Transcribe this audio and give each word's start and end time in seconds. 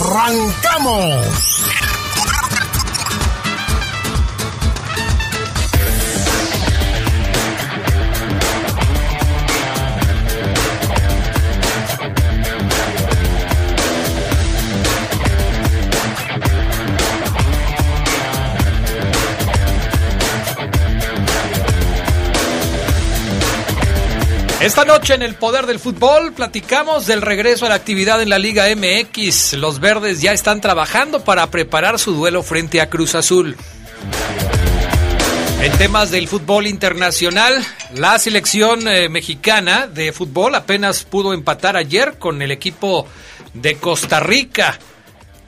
¡Arrancamos! 0.00 1.89
Esta 24.60 24.84
noche 24.84 25.14
en 25.14 25.22
el 25.22 25.36
Poder 25.36 25.64
del 25.64 25.78
Fútbol 25.78 26.34
platicamos 26.34 27.06
del 27.06 27.22
regreso 27.22 27.64
a 27.64 27.70
la 27.70 27.76
actividad 27.76 28.20
en 28.20 28.28
la 28.28 28.38
Liga 28.38 28.66
MX. 28.76 29.54
Los 29.54 29.80
verdes 29.80 30.20
ya 30.20 30.34
están 30.34 30.60
trabajando 30.60 31.24
para 31.24 31.46
preparar 31.46 31.98
su 31.98 32.12
duelo 32.12 32.42
frente 32.42 32.82
a 32.82 32.90
Cruz 32.90 33.14
Azul. 33.14 33.56
En 35.62 35.72
temas 35.78 36.10
del 36.10 36.28
fútbol 36.28 36.66
internacional, 36.66 37.64
la 37.94 38.18
selección 38.18 38.86
eh, 38.86 39.08
mexicana 39.08 39.86
de 39.86 40.12
fútbol 40.12 40.54
apenas 40.54 41.04
pudo 41.04 41.32
empatar 41.32 41.78
ayer 41.78 42.18
con 42.18 42.42
el 42.42 42.50
equipo 42.50 43.06
de 43.54 43.76
Costa 43.76 44.20
Rica. 44.20 44.78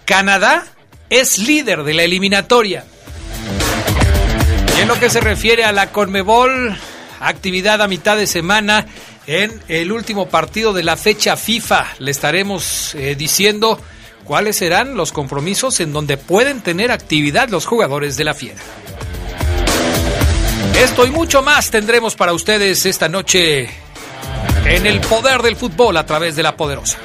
Canadá 0.06 0.64
es 1.10 1.38
líder 1.38 1.84
de 1.84 1.92
la 1.92 2.04
eliminatoria. 2.04 2.86
Y 4.78 4.80
en 4.80 4.88
lo 4.88 4.98
que 4.98 5.10
se 5.10 5.20
refiere 5.20 5.64
a 5.64 5.72
la 5.72 5.92
Conmebol, 5.92 6.78
actividad 7.22 7.80
a 7.82 7.88
mitad 7.88 8.16
de 8.16 8.26
semana 8.26 8.86
en 9.26 9.52
el 9.68 9.92
último 9.92 10.28
partido 10.28 10.72
de 10.72 10.82
la 10.82 10.96
fecha 10.96 11.36
FIFA. 11.36 11.86
Le 11.98 12.10
estaremos 12.10 12.94
eh, 12.94 13.14
diciendo 13.16 13.80
cuáles 14.24 14.56
serán 14.56 14.94
los 14.96 15.12
compromisos 15.12 15.80
en 15.80 15.92
donde 15.92 16.16
pueden 16.16 16.60
tener 16.60 16.90
actividad 16.90 17.48
los 17.48 17.66
jugadores 17.66 18.16
de 18.16 18.24
la 18.24 18.34
Fiera. 18.34 18.60
Esto 20.78 21.06
y 21.06 21.10
mucho 21.10 21.42
más 21.42 21.70
tendremos 21.70 22.14
para 22.14 22.32
ustedes 22.32 22.86
esta 22.86 23.08
noche 23.08 23.68
en 24.64 24.86
el 24.86 25.00
poder 25.00 25.42
del 25.42 25.56
fútbol 25.56 25.96
a 25.96 26.06
través 26.06 26.34
de 26.36 26.42
la 26.42 26.56
poderosa. 26.56 26.98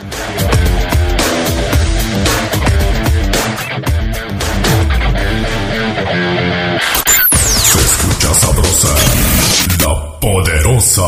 Se 7.64 7.80
escucha 7.80 8.34
sabrosa, 8.34 8.96
poderosa. 10.20 11.04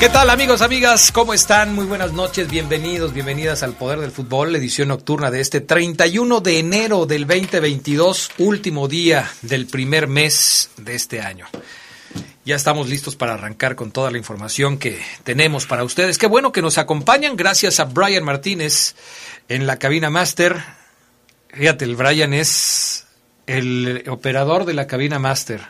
¿Qué 0.00 0.08
tal 0.08 0.30
amigos, 0.30 0.62
amigas? 0.62 1.10
¿Cómo 1.10 1.34
están? 1.34 1.74
Muy 1.74 1.84
buenas 1.84 2.12
noches, 2.12 2.48
bienvenidos, 2.48 3.12
bienvenidas 3.12 3.64
al 3.64 3.72
Poder 3.72 3.98
del 3.98 4.12
Fútbol, 4.12 4.54
edición 4.54 4.88
nocturna 4.88 5.32
de 5.32 5.40
este 5.40 5.60
31 5.60 6.40
de 6.40 6.60
enero 6.60 7.04
del 7.04 7.26
2022, 7.26 8.30
último 8.38 8.86
día 8.86 9.28
del 9.42 9.66
primer 9.66 10.06
mes 10.06 10.70
de 10.76 10.94
este 10.94 11.20
año. 11.20 11.46
Ya 12.44 12.54
estamos 12.54 12.88
listos 12.88 13.16
para 13.16 13.34
arrancar 13.34 13.74
con 13.74 13.90
toda 13.90 14.12
la 14.12 14.18
información 14.18 14.78
que 14.78 15.02
tenemos 15.24 15.66
para 15.66 15.82
ustedes. 15.82 16.16
Qué 16.16 16.28
bueno 16.28 16.52
que 16.52 16.62
nos 16.62 16.78
acompañan, 16.78 17.34
gracias 17.34 17.80
a 17.80 17.86
Brian 17.86 18.22
Martínez 18.22 18.94
en 19.48 19.66
la 19.66 19.80
cabina 19.80 20.10
máster. 20.10 20.62
Fíjate, 21.48 21.84
el 21.84 21.96
Brian 21.96 22.34
es 22.34 23.08
el 23.48 24.04
operador 24.08 24.64
de 24.64 24.74
la 24.74 24.86
cabina 24.86 25.18
máster, 25.18 25.60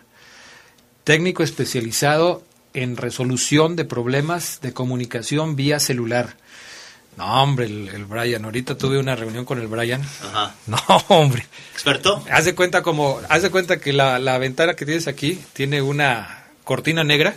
técnico 1.04 1.42
especializado 1.42 2.46
en 2.74 2.96
resolución 2.96 3.76
de 3.76 3.84
problemas 3.84 4.60
de 4.60 4.72
comunicación 4.72 5.56
vía 5.56 5.80
celular. 5.80 6.36
No, 7.16 7.42
hombre, 7.42 7.66
el, 7.66 7.88
el, 7.88 8.04
Brian. 8.04 8.44
Ahorita 8.44 8.78
tuve 8.78 8.98
una 8.98 9.16
reunión 9.16 9.44
con 9.44 9.58
el 9.60 9.66
Brian. 9.66 10.02
Ajá. 10.02 10.54
No, 10.66 10.78
hombre. 11.08 11.46
¿Experto? 11.72 12.24
Haz 12.30 12.44
de 12.44 12.54
cuenta 12.54 12.82
como, 12.82 13.20
haz 13.28 13.42
de 13.42 13.50
cuenta 13.50 13.78
que 13.78 13.92
la, 13.92 14.18
la 14.18 14.38
ventana 14.38 14.74
que 14.74 14.86
tienes 14.86 15.08
aquí 15.08 15.40
tiene 15.52 15.82
una 15.82 16.44
cortina 16.62 17.02
negra. 17.02 17.36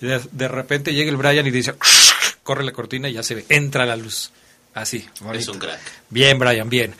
Y 0.00 0.06
de, 0.06 0.20
de, 0.30 0.48
repente 0.48 0.94
llega 0.94 1.10
el 1.10 1.16
Brian 1.16 1.46
y 1.46 1.50
dice, 1.50 1.74
corre 2.42 2.64
la 2.64 2.72
cortina 2.72 3.08
y 3.08 3.14
ya 3.14 3.22
se 3.22 3.34
ve, 3.34 3.44
entra 3.48 3.86
la 3.86 3.96
luz. 3.96 4.30
Así. 4.74 5.06
Bonito. 5.20 5.38
Es 5.38 5.48
un 5.48 5.58
crack. 5.58 5.80
Bien, 6.08 6.38
Brian, 6.38 6.68
bien. 6.68 6.94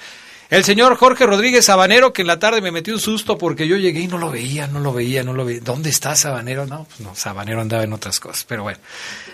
El 0.52 0.64
señor 0.64 0.96
Jorge 0.96 1.24
Rodríguez 1.24 1.64
Sabanero, 1.64 2.12
que 2.12 2.20
en 2.20 2.28
la 2.28 2.38
tarde 2.38 2.60
me 2.60 2.70
metió 2.70 2.92
un 2.92 3.00
susto 3.00 3.38
porque 3.38 3.66
yo 3.66 3.78
llegué 3.78 4.00
y 4.00 4.06
no 4.06 4.18
lo 4.18 4.30
veía, 4.30 4.66
no 4.66 4.80
lo 4.80 4.92
veía, 4.92 5.22
no 5.22 5.32
lo 5.32 5.46
veía. 5.46 5.62
¿Dónde 5.62 5.88
está 5.88 6.14
Sabanero? 6.14 6.66
No, 6.66 6.84
pues 6.84 7.00
no, 7.00 7.16
Sabanero 7.16 7.62
andaba 7.62 7.84
en 7.84 7.94
otras 7.94 8.20
cosas, 8.20 8.44
pero 8.46 8.62
bueno. 8.62 8.78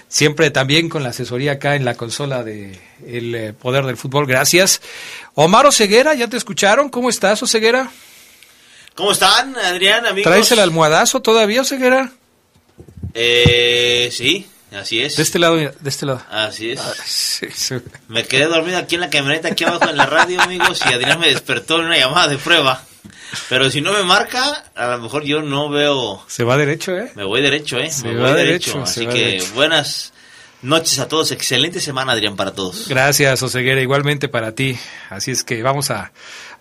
Siempre 0.07 0.53
también 0.53 0.89
con 0.89 1.03
la 1.03 1.09
asesoría 1.09 1.55
acá 1.55 1.75
en 1.75 1.85
la 1.85 1.97
consola 1.97 2.45
de 2.45 2.79
El 3.05 3.35
eh, 3.35 3.53
Poder 3.53 3.85
del 3.85 3.97
Fútbol, 3.97 4.27
gracias. 4.27 4.81
Omar 5.35 5.67
Oseguera, 5.67 6.15
¿ya 6.15 6.29
te 6.29 6.37
escucharon? 6.37 6.89
¿Cómo 6.89 7.11
estás, 7.11 7.43
Oseguera? 7.43 7.91
¿Cómo 8.95 9.11
están, 9.11 9.57
Adrián, 9.57 10.07
amigos? 10.07 10.31
¿Traes 10.31 10.53
el 10.53 10.61
almohadazo 10.61 11.21
todavía, 11.21 11.63
Oseguera? 11.63 12.13
Eh, 13.13 14.09
sí. 14.13 14.47
Así 14.73 15.01
es. 15.03 15.17
De 15.17 15.23
este 15.23 15.39
lado, 15.39 15.57
de 15.57 15.73
este 15.85 16.05
lado. 16.07 16.23
Así 16.31 16.73
es. 16.73 16.81
Ay, 16.81 16.93
sí, 17.07 17.47
sí. 17.55 17.75
Me 18.09 18.25
quedé 18.25 18.47
dormido 18.47 18.79
aquí 18.79 18.97
en 18.97 19.01
la 19.03 19.11
camioneta, 19.11 19.49
aquí 19.49 19.65
abajo 19.65 19.89
en 19.89 19.97
la 19.97 20.07
radio, 20.07 20.41
amigos, 20.43 20.81
y 20.89 20.93
Adrián 20.93 21.19
me 21.21 21.29
despertó 21.29 21.79
en 21.81 21.87
una 21.87 21.97
llamada 21.99 22.29
de 22.29 22.39
prueba. 22.39 22.83
Pero 23.49 23.71
si 23.71 23.81
no 23.81 23.93
me 23.93 24.03
marca, 24.03 24.65
a 24.75 24.87
lo 24.89 24.99
mejor 25.01 25.25
yo 25.25 25.43
no 25.43 25.69
veo. 25.69 26.23
Se 26.29 26.45
va 26.45 26.57
derecho, 26.57 26.97
¿eh? 26.97 27.13
Me 27.15 27.25
voy 27.25 27.41
derecho, 27.43 27.79
¿eh? 27.79 27.91
Se 27.91 28.07
me 28.09 28.15
va 28.15 28.33
voy 28.33 28.39
derecho, 28.39 28.83
Así 28.83 29.07
que 29.07 29.19
derecho. 29.19 29.55
buenas 29.55 30.13
noches 30.63 30.99
a 30.99 31.09
todos. 31.09 31.31
Excelente 31.31 31.81
semana, 31.81 32.13
Adrián, 32.13 32.37
para 32.37 32.53
todos. 32.53 32.89
Gracias, 32.89 33.43
Oseguera, 33.43 33.81
igualmente 33.81 34.29
para 34.29 34.53
ti. 34.53 34.79
Así 35.11 35.31
es 35.31 35.45
que 35.45 35.63
vamos 35.63 35.91
a 35.91 36.13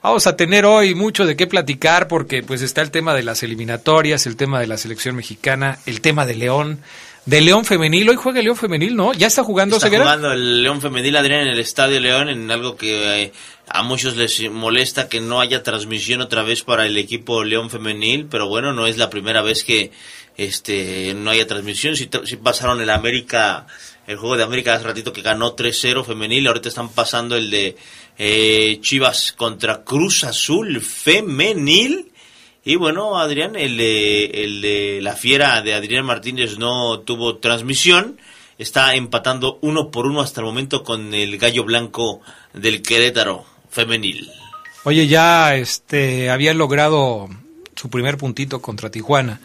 vamos 0.01 0.27
a 0.27 0.35
tener 0.37 0.65
hoy 0.65 0.93
mucho 0.95 1.25
de 1.25 1.35
qué 1.35 1.47
platicar 1.47 2.07
porque 2.07 2.43
pues 2.43 2.61
está 2.61 2.81
el 2.81 2.91
tema 2.91 3.13
de 3.13 3.23
las 3.23 3.43
eliminatorias, 3.43 4.25
el 4.25 4.35
tema 4.35 4.59
de 4.59 4.67
la 4.67 4.77
selección 4.77 5.15
mexicana, 5.15 5.79
el 5.85 6.01
tema 6.01 6.25
de 6.25 6.35
León, 6.35 6.81
de 7.27 7.41
León 7.41 7.65
femenil. 7.65 8.09
Hoy 8.09 8.15
juega 8.15 8.41
León 8.41 8.55
femenil, 8.55 8.95
¿no? 8.95 9.13
Ya 9.13 9.27
está 9.27 9.43
jugando 9.43 9.75
Está 9.75 9.89
jugando 9.89 10.31
el 10.31 10.63
León 10.63 10.81
Femenil, 10.81 11.15
Adrián, 11.17 11.41
en 11.41 11.49
el 11.49 11.59
Estadio 11.59 11.99
León, 11.99 12.29
en 12.29 12.49
algo 12.49 12.77
que 12.77 13.23
eh, 13.23 13.33
a 13.67 13.83
muchos 13.83 14.15
les 14.15 14.49
molesta 14.49 15.09
que 15.09 15.19
no 15.19 15.41
haya 15.41 15.61
transmisión 15.61 16.21
otra 16.21 16.41
vez 16.41 16.63
para 16.63 16.85
el 16.85 16.97
equipo 16.97 17.43
León 17.43 17.69
Femenil, 17.69 18.27
pero 18.31 18.47
bueno, 18.47 18.71
no 18.71 18.87
es 18.87 18.97
la 18.97 19.09
primera 19.09 19.41
vez 19.41 19.65
que 19.65 19.91
este 20.37 21.13
no 21.15 21.29
haya 21.31 21.45
transmisión. 21.45 21.97
Si, 21.97 22.07
pasaron 22.37 22.79
el 22.79 22.89
América, 22.89 23.67
el 24.07 24.15
juego 24.15 24.37
de 24.37 24.43
América 24.43 24.75
hace 24.75 24.85
ratito 24.85 25.11
que 25.11 25.21
ganó 25.21 25.53
3-0 25.53 26.05
femenil, 26.05 26.47
ahorita 26.47 26.69
están 26.69 26.89
pasando 26.89 27.35
el 27.35 27.51
de 27.51 27.75
eh, 28.17 28.79
Chivas 28.79 29.33
contra 29.33 29.83
Cruz 29.83 30.23
Azul 30.23 30.79
femenil. 30.79 32.09
Y 32.67 32.75
bueno, 32.75 33.17
Adrián, 33.17 33.55
el 33.55 33.77
de, 33.77 34.25
el 34.25 34.61
de 34.61 34.99
la 35.01 35.15
fiera 35.15 35.61
de 35.61 35.73
Adrián 35.73 36.05
Martínez 36.05 36.57
no 36.57 36.99
tuvo 36.99 37.37
transmisión. 37.37 38.19
Está 38.57 38.93
empatando 38.95 39.57
uno 39.61 39.89
por 39.89 40.05
uno 40.05 40.19
hasta 40.19 40.41
el 40.41 40.47
momento 40.47 40.83
con 40.83 41.13
el 41.13 41.37
gallo 41.37 41.63
blanco 41.63 42.19
del 42.53 42.81
Querétaro 42.81 43.45
femenil. 43.69 44.29
Oye, 44.83 45.07
ya 45.07 45.55
este 45.55 46.29
habían 46.29 46.57
logrado 46.57 47.29
su 47.73 47.89
primer 47.89 48.17
puntito 48.17 48.61
contra 48.61 48.91
Tijuana. 48.91 49.39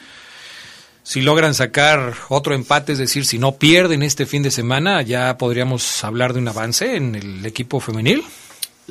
Si 1.04 1.20
logran 1.20 1.54
sacar 1.54 2.14
otro 2.28 2.56
empate, 2.56 2.90
es 2.90 2.98
decir, 2.98 3.24
si 3.24 3.38
no 3.38 3.52
pierden 3.52 4.02
este 4.02 4.26
fin 4.26 4.42
de 4.42 4.50
semana, 4.50 5.00
ya 5.02 5.38
podríamos 5.38 6.02
hablar 6.02 6.32
de 6.32 6.40
un 6.40 6.48
avance 6.48 6.96
en 6.96 7.14
el 7.14 7.46
equipo 7.46 7.78
femenil. 7.78 8.24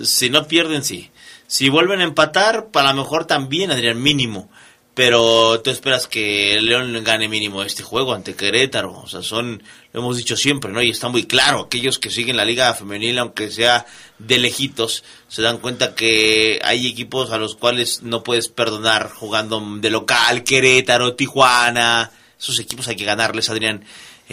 Si 0.01 0.29
no 0.29 0.47
pierden, 0.47 0.85
sí. 0.85 1.10
Si 1.51 1.67
vuelven 1.67 1.99
a 1.99 2.05
empatar, 2.05 2.67
para 2.67 2.93
lo 2.93 3.01
mejor 3.01 3.25
también, 3.25 3.71
Adrián, 3.71 4.01
mínimo. 4.01 4.49
Pero 4.93 5.59
tú 5.59 5.69
esperas 5.69 6.07
que 6.07 6.57
León 6.61 6.97
gane 7.03 7.27
mínimo 7.27 7.61
este 7.61 7.83
juego 7.83 8.13
ante 8.13 8.35
Querétaro. 8.35 8.93
O 8.93 9.07
sea, 9.09 9.21
son, 9.21 9.61
lo 9.91 9.99
hemos 9.99 10.15
dicho 10.15 10.37
siempre, 10.37 10.71
¿no? 10.71 10.81
Y 10.81 10.91
está 10.91 11.09
muy 11.09 11.25
claro, 11.25 11.59
aquellos 11.59 11.99
que 11.99 12.09
siguen 12.09 12.37
la 12.37 12.45
liga 12.45 12.73
femenil, 12.73 13.19
aunque 13.19 13.51
sea 13.51 13.85
de 14.17 14.37
lejitos, 14.37 15.03
se 15.27 15.41
dan 15.41 15.57
cuenta 15.57 15.93
que 15.93 16.61
hay 16.63 16.87
equipos 16.87 17.31
a 17.31 17.37
los 17.37 17.57
cuales 17.57 18.01
no 18.01 18.23
puedes 18.23 18.47
perdonar 18.47 19.09
jugando 19.09 19.61
de 19.81 19.89
local, 19.89 20.45
Querétaro, 20.45 21.15
Tijuana. 21.15 22.11
Esos 22.39 22.59
equipos 22.59 22.87
hay 22.87 22.95
que 22.95 23.03
ganarles, 23.03 23.49
Adrián. 23.49 23.83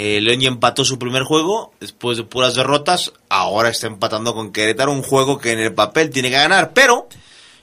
Eh, 0.00 0.20
León 0.20 0.38
ya 0.38 0.46
empató 0.46 0.84
su 0.84 0.96
primer 0.96 1.24
juego 1.24 1.72
después 1.80 2.16
de 2.16 2.22
puras 2.22 2.54
derrotas. 2.54 3.12
Ahora 3.28 3.68
está 3.68 3.88
empatando 3.88 4.32
con 4.32 4.52
Querétaro, 4.52 4.92
un 4.92 5.02
juego 5.02 5.40
que 5.40 5.50
en 5.50 5.58
el 5.58 5.74
papel 5.74 6.10
tiene 6.10 6.30
que 6.30 6.36
ganar. 6.36 6.72
Pero 6.72 7.08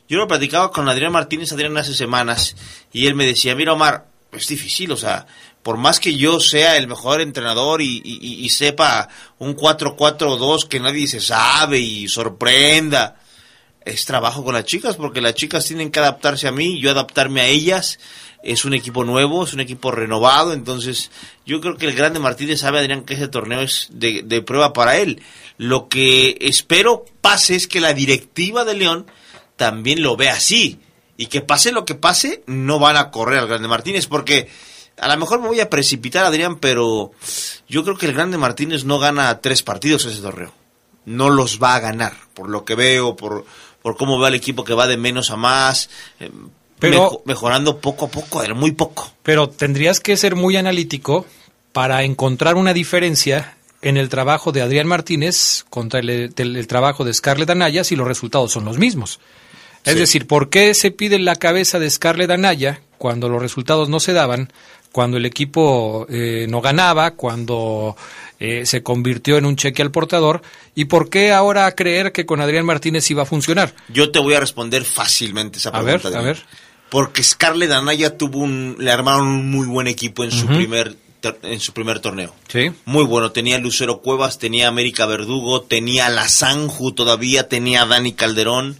yo 0.10 0.18
lo 0.18 0.28
platicaba 0.28 0.70
con 0.70 0.90
Adrián 0.90 1.14
Martínez, 1.14 1.54
Adrián, 1.54 1.78
hace 1.78 1.94
semanas, 1.94 2.58
y 2.92 3.08
él 3.08 3.16
me 3.16 3.26
decía, 3.26 3.56
mira 3.56 3.72
Omar, 3.72 4.08
es 4.34 4.50
difícil, 4.50 4.92
o 4.92 4.98
sea, 4.98 5.28
por 5.64 5.78
más 5.78 6.02
que 6.02 6.18
yo 6.18 6.42
sea 6.42 6.76
el 6.76 6.90
mejor 6.90 7.22
entrenador 7.22 7.82
y, 7.82 8.02
y, 8.04 8.50
sepa 8.50 9.08
un 9.40 9.56
4-4-2 9.56 10.68
que 10.68 10.82
nadie 10.82 11.08
se 11.08 11.22
sabe 11.22 11.80
y 11.80 12.10
sorprenda, 12.10 13.16
es 13.86 14.04
trabajo 14.04 14.44
con 14.44 14.56
las 14.56 14.66
chicas, 14.66 14.98
porque 14.98 15.22
las 15.22 15.36
chicas 15.36 15.66
tienen 15.66 15.90
que 15.90 16.00
adaptarse 16.00 16.50
a 16.50 16.52
mí, 16.52 16.82
yo 16.82 16.92
adaptarme 16.92 17.40
a 17.40 17.48
ellas, 17.48 17.98
es 18.46 18.64
un 18.64 18.74
equipo 18.74 19.04
nuevo, 19.04 19.44
es 19.44 19.54
un 19.54 19.60
equipo 19.60 19.92
renovado, 19.92 20.54
entonces 20.54 21.12
yo 21.46 21.60
creo 21.60 21.78
que 21.78 21.88
el 21.88 21.96
grande 21.96 22.20
Martínez 22.20 22.60
sabe, 22.60 22.80
Adrián, 22.80 23.04
que 23.04 23.16
ese 23.16 23.28
torneo 23.28 23.62
es 23.62 23.88
de, 23.92 24.22
de 24.24 24.42
prueba 24.42 24.72
para 24.72 24.98
él. 24.98 25.22
Lo 25.58 25.90
que 25.90 26.38
espero 26.42 27.06
pase 27.22 27.56
es 27.56 27.68
que 27.68 27.82
la 27.82 27.94
directiva 27.94 28.64
de 28.64 28.76
León 28.76 29.08
también 29.56 30.02
lo 30.02 30.16
ve 30.16 30.30
así. 30.30 30.80
Y 31.18 31.28
que 31.28 31.42
pase 31.42 31.72
lo 31.72 31.86
que 31.86 31.96
pase, 31.96 32.44
no 32.46 32.78
van 32.78 32.98
a 32.98 33.10
correr 33.10 33.40
al 33.40 33.48
Grande 33.48 33.70
Martínez, 33.70 34.06
porque 34.08 34.50
a 34.98 35.08
lo 35.08 35.18
mejor 35.18 35.42
me 35.42 35.48
voy 35.48 35.60
a 35.60 35.70
precipitar, 35.70 36.26
Adrián, 36.26 36.58
pero 36.58 37.12
yo 37.68 37.84
creo 37.84 37.98
que 37.98 38.06
el 38.06 38.14
Grande 38.14 38.38
Martínez 38.38 38.84
no 38.84 39.00
gana 39.00 39.40
tres 39.40 39.64
partidos 39.64 40.06
ese 40.06 40.22
torneo. 40.22 40.54
No 41.06 41.30
los 41.30 41.62
va 41.62 41.76
a 41.76 41.80
ganar, 41.80 42.14
por 42.34 42.50
lo 42.50 42.66
que 42.66 42.76
veo, 42.76 43.16
por, 43.16 43.46
por 43.82 43.96
cómo 43.96 44.18
veo 44.18 44.28
al 44.28 44.36
equipo 44.36 44.64
que 44.64 44.74
va 44.74 44.88
de 44.88 44.98
menos 44.98 45.32
a 45.32 45.38
más, 45.38 45.90
eh, 46.20 46.32
Pero- 46.80 47.04
mejo- 47.04 47.22
mejorando 47.26 47.80
poco 47.80 48.06
a 48.06 48.10
poco, 48.10 48.40
Adrián, 48.40 48.58
muy 48.58 48.72
poco. 48.72 49.12
Pero 49.24 49.50
tendrías 49.50 50.00
que 50.00 50.18
ser 50.18 50.36
muy 50.36 50.58
analítico 50.58 51.26
para 51.72 52.04
encontrar 52.04 52.56
una 52.56 52.74
diferencia 52.74 53.58
en 53.82 53.98
el 53.98 54.10
trabajo 54.10 54.52
de 54.52 54.62
Adrián 54.62 54.88
Martínez 54.88 55.64
contra 55.70 56.00
el, 56.00 56.10
el- 56.36 56.56
el 56.58 56.68
trabajo 56.68 57.04
de 57.06 57.14
Scarlett 57.14 57.50
Anaya 57.50 57.84
si 57.84 57.96
los 57.96 58.08
resultados 58.08 58.52
son 58.52 58.66
los 58.66 58.78
mismos. 58.78 59.20
Es 59.84 59.94
Sí. 59.94 60.00
decir, 60.00 60.26
¿por 60.28 60.50
qué 60.50 60.74
se 60.74 60.90
pide 60.92 61.20
la 61.20 61.36
cabeza 61.36 61.78
de 61.80 61.90
Scarlett 61.90 62.32
Anaya 62.32 62.82
cuando 62.98 63.30
los 63.30 63.42
resultados 63.42 63.88
no 63.90 64.00
se 64.00 64.14
daban, 64.14 64.52
cuando 64.96 65.18
el 65.18 65.26
equipo 65.26 66.08
eh, 66.10 66.46
no 66.48 66.62
ganaba, 66.62 67.12
cuando 67.16 67.98
eh, 68.40 68.66
se 68.66 68.82
convirtió 68.82 69.36
en 69.38 69.46
un 69.46 69.58
cheque 69.58 69.82
al 69.82 69.92
portador? 69.92 70.42
¿Y 70.74 70.86
por 70.86 71.10
qué 71.10 71.34
ahora 71.34 71.70
creer 71.76 72.14
que 72.14 72.26
con 72.26 72.40
Adrián 72.40 72.66
Martínez 72.66 73.12
iba 73.12 73.24
a 73.24 73.26
funcionar? 73.26 73.76
Yo 73.90 74.10
te 74.10 74.20
voy 74.20 74.36
a 74.36 74.40
responder 74.40 74.86
fácilmente 74.86 75.58
esa 75.60 75.68
A 75.72 75.82
pregunta. 75.84 76.08
ver, 76.08 76.18
a 76.18 76.22
ver. 76.22 76.46
Porque 76.90 77.24
Scarlett 77.24 77.72
Anaya 77.72 78.18
tuvo 78.18 78.38
un, 78.40 78.78
le 78.80 78.90
armaron 78.90 79.28
un 79.28 79.52
muy 79.52 79.68
buen 79.68 79.88
equipo 79.88 80.24
en 80.24 80.32
su 80.32 80.48
primer 80.48 80.96
en 81.42 81.60
su 81.60 81.74
primer 81.74 82.00
torneo. 82.00 82.34
Sí. 82.48 82.72
Muy 82.86 83.04
bueno, 83.04 83.32
tenía 83.34 83.58
Lucero 83.58 84.00
Cuevas, 84.00 84.40
tenía 84.40 84.70
América 84.70 85.08
Verdugo, 85.08 85.64
tenía 85.64 86.08
la 86.08 86.30
Sanju 86.30 86.94
todavía, 86.94 87.50
tenía 87.50 87.82
a 87.82 87.86
Dani 87.86 88.14
Calderón, 88.14 88.78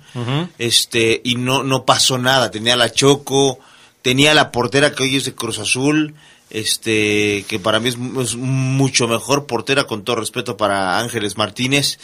este, 0.60 1.22
y 1.26 1.36
no, 1.36 1.64
no 1.64 1.84
pasó 1.86 2.18
nada, 2.20 2.52
tenía 2.52 2.76
la 2.78 2.92
Choco, 2.92 3.60
tenía 4.06 4.36
la 4.36 4.52
portera 4.52 4.94
que 4.94 5.02
hoy 5.02 5.16
es 5.16 5.26
de 5.26 5.34
Cruz 5.34 5.58
Azul, 5.58 6.14
este, 6.52 7.44
que 7.48 7.58
para 7.58 7.80
mí 7.80 7.90
es, 7.90 7.98
mu- 7.98 8.22
es 8.22 8.36
mucho 8.36 9.08
mejor 9.08 9.48
portera, 9.48 9.86
con 9.86 10.04
todo 10.04 10.18
respeto 10.18 10.58
para 10.58 11.00
Ángeles 11.00 11.38
Martínez. 11.38 11.98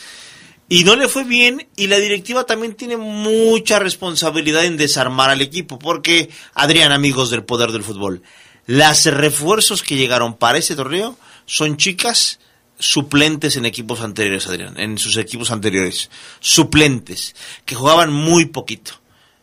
Y 0.67 0.83
no 0.83 0.95
le 0.95 1.07
fue 1.07 1.25
bien 1.25 1.67
y 1.75 1.85
la 1.85 1.99
directiva 1.99 2.45
también 2.45 2.73
tiene 2.73 2.97
mucha 2.97 3.77
responsabilidad 3.77 4.65
en 4.65 4.77
desarmar 4.77 5.29
al 5.29 5.41
equipo, 5.41 5.77
porque, 5.77 6.31
Adrián, 6.55 6.91
amigos 6.91 7.29
del 7.29 7.43
poder 7.43 7.71
del 7.71 7.83
fútbol, 7.83 8.23
las 8.65 9.05
refuerzos 9.05 9.83
que 9.83 9.95
llegaron 9.95 10.33
para 10.33 10.57
ese 10.57 10.75
torneo 10.75 11.19
son 11.45 11.77
chicas 11.77 12.39
suplentes 12.79 13.57
en 13.57 13.67
equipos 13.67 14.01
anteriores, 14.01 14.47
Adrián, 14.47 14.79
en 14.79 14.97
sus 14.97 15.17
equipos 15.17 15.51
anteriores, 15.51 16.09
suplentes, 16.39 17.35
que 17.63 17.75
jugaban 17.75 18.11
muy 18.11 18.45
poquito. 18.45 18.93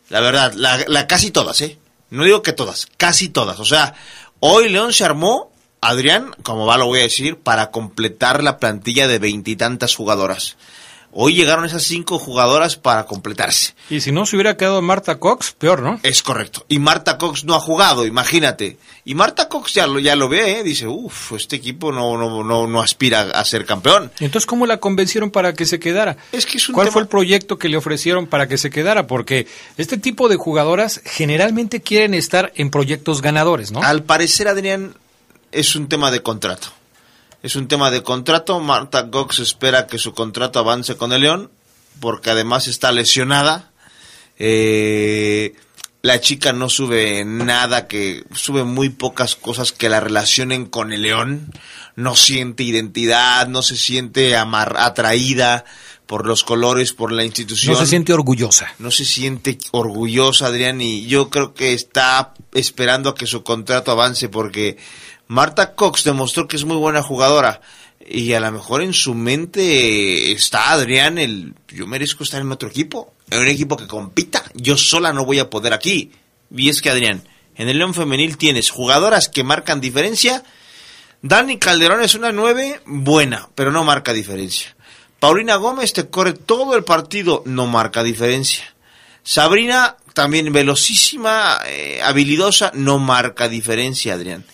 La 0.09 0.19
verdad, 0.19 0.51
la, 0.55 0.83
la 0.89 1.07
casi 1.07 1.31
todas, 1.31 1.61
¿eh? 1.61 1.77
No 2.09 2.23
digo 2.23 2.41
que 2.41 2.53
todas, 2.53 2.87
casi 2.97 3.29
todas. 3.29 3.59
O 3.59 3.65
sea, 3.65 3.93
hoy 4.39 4.69
León 4.69 4.93
se 4.93 5.05
armó, 5.05 5.51
Adrián, 5.81 6.31
como 6.43 6.65
va 6.65 6.77
lo 6.77 6.87
voy 6.87 6.99
a 6.99 7.03
decir, 7.03 7.37
para 7.37 7.71
completar 7.71 8.43
la 8.43 8.57
plantilla 8.57 9.07
de 9.07 9.19
veintitantas 9.19 9.95
jugadoras. 9.95 10.57
Hoy 11.11 11.33
llegaron 11.33 11.65
esas 11.65 11.81
cinco 11.83 12.19
jugadoras 12.19 12.75
para 12.75 13.05
completarse. 13.07 13.73
Y 13.89 13.99
si 14.01 14.11
no 14.11 14.27
se 14.27 14.35
hubiera 14.35 14.57
quedado 14.57 14.79
Marta 14.83 15.17
Cox, 15.17 15.53
peor, 15.57 15.81
¿no? 15.81 15.99
Es 16.03 16.21
correcto. 16.21 16.65
Y 16.69 16.77
Marta 16.77 17.17
Cox 17.17 17.45
no 17.45 17.55
ha 17.55 17.59
jugado, 17.59 18.05
imagínate. 18.05 18.77
Y 19.05 19.15
Marta 19.15 19.49
Cox 19.49 19.73
ya 19.73 19.87
lo, 19.87 19.97
ya 19.97 20.15
lo 20.15 20.29
ve, 20.29 20.59
¿eh? 20.59 20.63
dice, 20.63 20.85
uff, 20.87 21.31
este 21.33 21.55
equipo 21.55 21.91
no, 21.91 22.15
no, 22.15 22.43
no, 22.43 22.67
no 22.67 22.81
aspira 22.81 23.21
a 23.21 23.43
ser 23.43 23.65
campeón. 23.65 24.11
Entonces, 24.19 24.45
¿cómo 24.45 24.67
la 24.67 24.77
convencieron 24.77 25.31
para 25.31 25.53
que 25.53 25.65
se 25.65 25.79
quedara? 25.79 26.17
Es 26.31 26.45
que 26.45 26.57
es 26.57 26.69
un 26.69 26.75
¿Cuál 26.75 26.85
tema- 26.85 26.93
fue 26.93 27.01
el 27.01 27.07
proyecto 27.07 27.57
que 27.57 27.69
le 27.69 27.77
ofrecieron 27.77 28.27
para 28.27 28.47
que 28.47 28.59
se 28.59 28.69
quedara? 28.69 29.07
Porque 29.07 29.47
este 29.77 29.97
tipo 29.97 30.29
de 30.29 30.35
jugadoras 30.35 31.01
generalmente 31.03 31.81
quieren 31.81 32.13
estar 32.13 32.51
en 32.55 32.69
proyectos 32.69 33.23
ganadores, 33.23 33.71
¿no? 33.71 33.81
Al 33.81 34.03
parecer, 34.03 34.47
Adrián, 34.47 34.93
es 35.51 35.75
un 35.75 35.89
tema 35.89 36.11
de 36.11 36.21
contrato. 36.21 36.67
Es 37.43 37.55
un 37.55 37.67
tema 37.67 37.89
de 37.91 38.03
contrato. 38.03 38.59
Marta 38.59 39.09
Cox 39.09 39.39
espera 39.39 39.87
que 39.87 39.97
su 39.97 40.13
contrato 40.13 40.59
avance 40.59 40.97
con 40.97 41.13
el 41.13 41.21
León, 41.21 41.51
porque 41.99 42.31
además 42.31 42.67
está 42.67 42.91
lesionada. 42.91 43.71
Eh, 44.37 45.53
la 46.01 46.21
chica 46.21 46.53
no 46.53 46.69
sube 46.69 47.23
nada, 47.25 47.87
que 47.87 48.23
sube 48.33 48.63
muy 48.63 48.89
pocas 48.89 49.35
cosas 49.35 49.71
que 49.73 49.89
la 49.89 49.99
relacionen 49.99 50.65
con 50.65 50.93
el 50.93 51.01
León. 51.03 51.51
No 51.95 52.15
siente 52.15 52.63
identidad, 52.63 53.47
no 53.47 53.61
se 53.61 53.75
siente 53.75 54.35
amar- 54.37 54.77
atraída 54.77 55.65
por 56.05 56.25
los 56.25 56.43
colores, 56.43 56.93
por 56.93 57.11
la 57.11 57.23
institución 57.23 57.75
no 57.75 57.79
se 57.81 57.85
siente 57.85 58.13
orgullosa. 58.13 58.73
no 58.79 58.89
se 58.89 59.05
siente 59.05 59.59
orgullosa, 59.71 60.47
Adrián, 60.47 60.81
y 60.81 61.05
yo 61.05 61.29
creo 61.29 61.53
que 61.53 61.73
está 61.73 62.33
esperando 62.53 63.09
a 63.09 63.15
que 63.15 63.27
su 63.27 63.43
contrato 63.43 63.91
avance 63.91 64.27
porque 64.27 64.77
Marta 65.29 65.73
Cox 65.75 66.03
demostró 66.03 66.47
que 66.47 66.57
es 66.57 66.65
muy 66.65 66.75
buena 66.75 67.01
jugadora 67.01 67.61
y 68.05 68.33
a 68.33 68.41
lo 68.41 68.51
mejor 68.51 68.81
en 68.81 68.93
su 68.93 69.13
mente 69.13 70.33
está 70.33 70.71
Adrián 70.71 71.17
el 71.17 71.53
yo 71.69 71.87
merezco 71.87 72.23
estar 72.23 72.41
en 72.41 72.51
otro 72.51 72.67
equipo, 72.67 73.13
en 73.29 73.39
un 73.39 73.47
equipo 73.47 73.77
que 73.77 73.87
compita, 73.87 74.43
yo 74.53 74.75
sola 74.75 75.13
no 75.13 75.25
voy 75.25 75.39
a 75.39 75.49
poder 75.49 75.71
aquí. 75.71 76.11
Y 76.53 76.67
es 76.67 76.81
que 76.81 76.89
Adrián, 76.89 77.23
en 77.55 77.69
el 77.69 77.77
León 77.77 77.93
femenil 77.93 78.37
tienes 78.37 78.69
jugadoras 78.69 79.29
que 79.29 79.45
marcan 79.45 79.79
diferencia 79.79 80.43
Dani 81.21 81.57
Calderón 81.57 82.01
es 82.01 82.15
una 82.15 82.31
9 82.31 82.81
buena, 82.85 83.49
pero 83.53 83.71
no 83.71 83.83
marca 83.83 84.13
diferencia. 84.13 84.73
Paulina 85.19 85.57
Gómez 85.57 85.91
te 85.91 86.09
corre 86.09 86.31
todo 86.31 86.77
el 86.77 86.85
partido, 86.85 87.43
no 87.45 87.67
marca 87.67 88.03
diferencia. 88.03 88.73
Sabrina, 89.21 89.97
también 90.13 90.53
velocísima, 90.53 91.59
eh, 91.65 91.99
habilidosa, 92.01 92.71
no 92.73 92.99
marca 92.99 93.49
diferencia, 93.49 94.13
Adrián. 94.13 94.45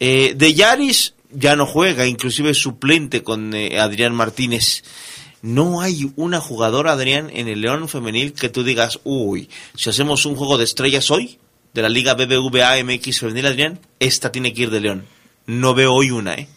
Eh, 0.00 0.34
de 0.36 0.54
Yaris 0.54 1.14
ya 1.30 1.56
no 1.56 1.66
juega, 1.66 2.06
inclusive 2.06 2.50
es 2.50 2.58
suplente 2.58 3.22
con 3.22 3.54
eh, 3.54 3.78
Adrián 3.78 4.14
Martínez. 4.14 4.84
No 5.42 5.80
hay 5.80 6.10
una 6.16 6.40
jugadora, 6.40 6.92
Adrián, 6.92 7.30
en 7.32 7.48
el 7.48 7.60
León 7.60 7.88
femenil 7.88 8.32
que 8.32 8.48
tú 8.48 8.64
digas, 8.64 9.00
uy, 9.04 9.48
si 9.74 9.90
hacemos 9.90 10.26
un 10.26 10.34
juego 10.34 10.58
de 10.58 10.64
estrellas 10.64 11.10
hoy, 11.10 11.38
de 11.72 11.82
la 11.82 11.88
Liga 11.88 12.14
BBVA 12.14 12.82
MX 12.82 13.20
femenil, 13.20 13.46
Adrián, 13.46 13.80
esta 14.00 14.32
tiene 14.32 14.54
que 14.54 14.62
ir 14.62 14.70
de 14.70 14.80
León. 14.80 15.06
No 15.46 15.74
veo 15.74 15.92
hoy 15.92 16.10
una, 16.10 16.34
¿eh? 16.34 16.48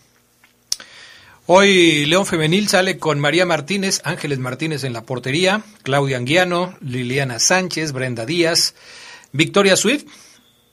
Hoy 1.51 2.05
León 2.05 2.27
Femenil 2.27 2.67
sale 2.67 2.99
con 2.99 3.19
María 3.19 3.43
Martínez, 3.43 4.01
Ángeles 4.03 4.37
Martínez 4.37 4.83
en 4.83 4.93
la 4.93 5.07
portería, 5.07 5.63
Claudia 5.81 6.17
Anguiano, 6.17 6.77
Liliana 6.79 7.39
Sánchez, 7.39 7.91
Brenda 7.91 8.27
Díaz, 8.27 8.75
Victoria 9.31 9.75
Swift, 9.75 10.05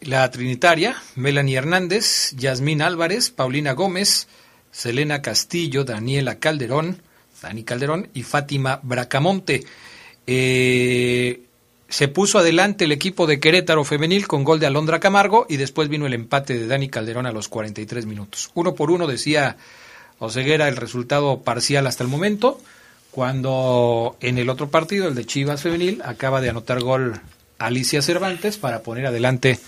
la 0.00 0.30
Trinitaria, 0.30 0.96
Melanie 1.14 1.56
Hernández, 1.56 2.32
Yasmín 2.36 2.82
Álvarez, 2.82 3.30
Paulina 3.30 3.72
Gómez, 3.72 4.28
Selena 4.70 5.22
Castillo, 5.22 5.84
Daniela 5.84 6.38
Calderón, 6.38 7.00
Dani 7.42 7.64
Calderón 7.64 8.08
y 8.14 8.22
Fátima 8.22 8.80
Bracamonte. 8.82 9.64
Eh, 10.26 11.42
se 11.88 12.08
puso 12.08 12.38
adelante 12.38 12.84
el 12.84 12.92
equipo 12.92 13.26
de 13.26 13.38
Querétaro 13.38 13.84
femenil 13.84 14.26
con 14.26 14.44
gol 14.44 14.58
de 14.58 14.66
Alondra 14.66 15.00
Camargo 15.00 15.46
y 15.48 15.56
después 15.56 15.88
vino 15.88 16.06
el 16.06 16.14
empate 16.14 16.58
de 16.58 16.66
Dani 16.66 16.88
Calderón 16.88 17.26
a 17.26 17.32
los 17.32 17.48
43 17.48 18.06
minutos. 18.06 18.50
Uno 18.54 18.74
por 18.74 18.90
uno 18.90 19.06
decía 19.06 19.56
Oseguera 20.18 20.68
el 20.68 20.76
resultado 20.76 21.42
parcial 21.42 21.86
hasta 21.86 22.02
el 22.02 22.10
momento, 22.10 22.60
cuando 23.10 24.16
en 24.20 24.38
el 24.38 24.48
otro 24.48 24.68
partido, 24.68 25.08
el 25.08 25.14
de 25.14 25.26
Chivas 25.26 25.62
femenil, 25.62 26.02
acaba 26.04 26.40
de 26.40 26.50
anotar 26.50 26.80
gol 26.80 27.20
Alicia 27.58 28.02
Cervantes 28.02 28.56
para 28.56 28.82
poner 28.82 29.06
adelante 29.06 29.58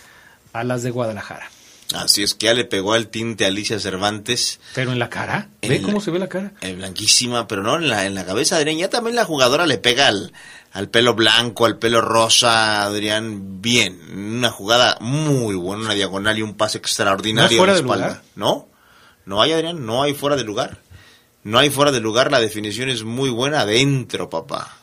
a 0.61 0.65
las 0.65 0.83
de 0.83 0.91
Guadalajara. 0.91 1.51
Así 1.95 2.23
es 2.23 2.35
que 2.35 2.47
ya 2.47 2.55
le 2.55 2.67
pegó 2.67 2.93
al 2.93 3.09
tinte 3.09 3.45
a 3.47 3.49
Alicia 3.49 3.81
Cervantes. 3.81 4.61
Pero 4.75 4.93
en 4.93 4.99
la 4.99 5.09
cara, 5.09 5.49
¿ve 5.63 5.77
En 5.77 5.83
cómo 5.83 5.99
la- 5.99 6.05
se 6.05 6.11
ve 6.11 6.19
la 6.19 6.29
cara? 6.29 6.53
Eh, 6.61 6.75
blanquísima, 6.75 7.49
pero 7.49 7.63
no 7.63 7.77
en 7.77 7.89
la, 7.89 8.05
en 8.05 8.15
la 8.15 8.27
cabeza, 8.27 8.57
Adrián. 8.57 8.77
Ya 8.77 8.91
también 8.91 9.17
la 9.17 9.25
jugadora 9.25 9.65
le 9.67 9.79
pega 9.79 10.07
al, 10.09 10.35
al 10.73 10.91
pelo 10.91 11.15
blanco, 11.15 11.65
al 11.65 11.79
pelo 11.79 12.03
rosa, 12.03 12.83
Adrián, 12.83 13.63
bien. 13.63 13.99
Una 14.37 14.51
jugada 14.51 14.99
muy 15.01 15.55
buena, 15.55 15.85
una 15.85 15.95
diagonal 15.95 16.39
y 16.39 16.43
un 16.43 16.55
pase 16.59 16.77
extraordinario 16.77 17.57
¿No 17.57 17.59
fuera 17.59 17.73
de 17.73 17.81
espalda. 17.81 18.07
lugar? 18.09 18.23
No, 18.37 18.69
no 19.25 19.41
hay, 19.41 19.53
Adrián, 19.53 19.87
no 19.87 20.03
hay 20.03 20.13
fuera 20.13 20.37
de 20.37 20.45
lugar. 20.45 20.83
No 21.45 21.59
hay 21.59 21.71
fuera 21.71 21.91
de 21.91 22.01
lugar, 22.01 22.31
la 22.31 22.41
definición 22.41 22.91
es 22.91 23.03
muy 23.05 23.31
buena 23.31 23.61
adentro, 23.61 24.29
papá. 24.29 24.77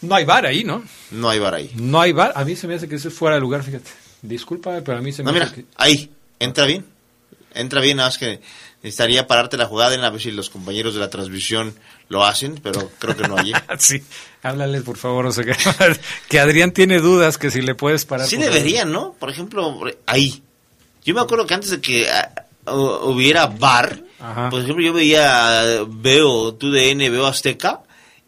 No 0.00 0.14
hay 0.14 0.24
bar 0.24 0.46
ahí, 0.46 0.64
¿no? 0.64 0.82
No 1.10 1.28
hay 1.28 1.38
bar 1.38 1.54
ahí. 1.54 1.70
No 1.74 2.00
hay 2.00 2.12
bar. 2.12 2.32
A 2.34 2.44
mí 2.46 2.56
se 2.56 2.66
me 2.66 2.76
hace 2.76 2.88
que 2.88 2.94
eso 2.94 3.08
es 3.08 3.14
fuera 3.14 3.34
de 3.34 3.40
lugar, 3.42 3.62
fíjate. 3.62 3.90
Disculpa, 4.22 4.80
pero 4.84 4.98
a 4.98 5.00
mí 5.00 5.12
se 5.12 5.22
me 5.22 5.32
mira, 5.32 5.50
que... 5.52 5.64
ahí, 5.76 6.10
entra 6.38 6.64
bien. 6.66 6.84
Entra 7.54 7.80
bien, 7.80 7.96
nada 7.96 8.08
más 8.10 8.18
que 8.18 8.40
necesitaría 8.82 9.26
pararte 9.26 9.56
la 9.56 9.66
jugada 9.66 9.94
en 9.94 10.04
a 10.04 10.10
ver 10.10 10.20
si 10.20 10.30
los 10.30 10.50
compañeros 10.50 10.94
de 10.94 11.00
la 11.00 11.10
transmisión 11.10 11.74
lo 12.08 12.24
hacen, 12.24 12.60
pero 12.62 12.90
creo 12.98 13.16
que 13.16 13.26
no 13.26 13.36
hay. 13.38 13.52
¿eh? 13.52 13.54
Sí, 13.78 14.02
háblales 14.42 14.82
por 14.82 14.96
favor, 14.96 15.26
Oseguera. 15.26 15.58
que 16.28 16.38
Adrián 16.40 16.72
tiene 16.72 17.00
dudas 17.00 17.38
que 17.38 17.50
si 17.50 17.62
le 17.62 17.74
puedes 17.74 18.04
parar. 18.04 18.26
Sí 18.26 18.36
deberían, 18.36 18.92
¿no? 18.92 19.14
Por 19.18 19.30
ejemplo, 19.30 19.80
ahí. 20.06 20.42
Yo 21.04 21.14
me 21.14 21.20
acuerdo 21.20 21.46
que 21.46 21.54
antes 21.54 21.70
de 21.70 21.80
que 21.80 22.08
ah, 22.10 22.44
hu- 22.66 23.12
hubiera 23.14 23.46
bar, 23.46 23.98
Ajá. 24.20 24.50
por 24.50 24.60
ejemplo, 24.60 24.84
yo 24.84 24.92
veía, 24.92 25.84
veo 25.88 26.54
TUDN, 26.54 26.98
veo 27.10 27.26
Azteca, 27.26 27.80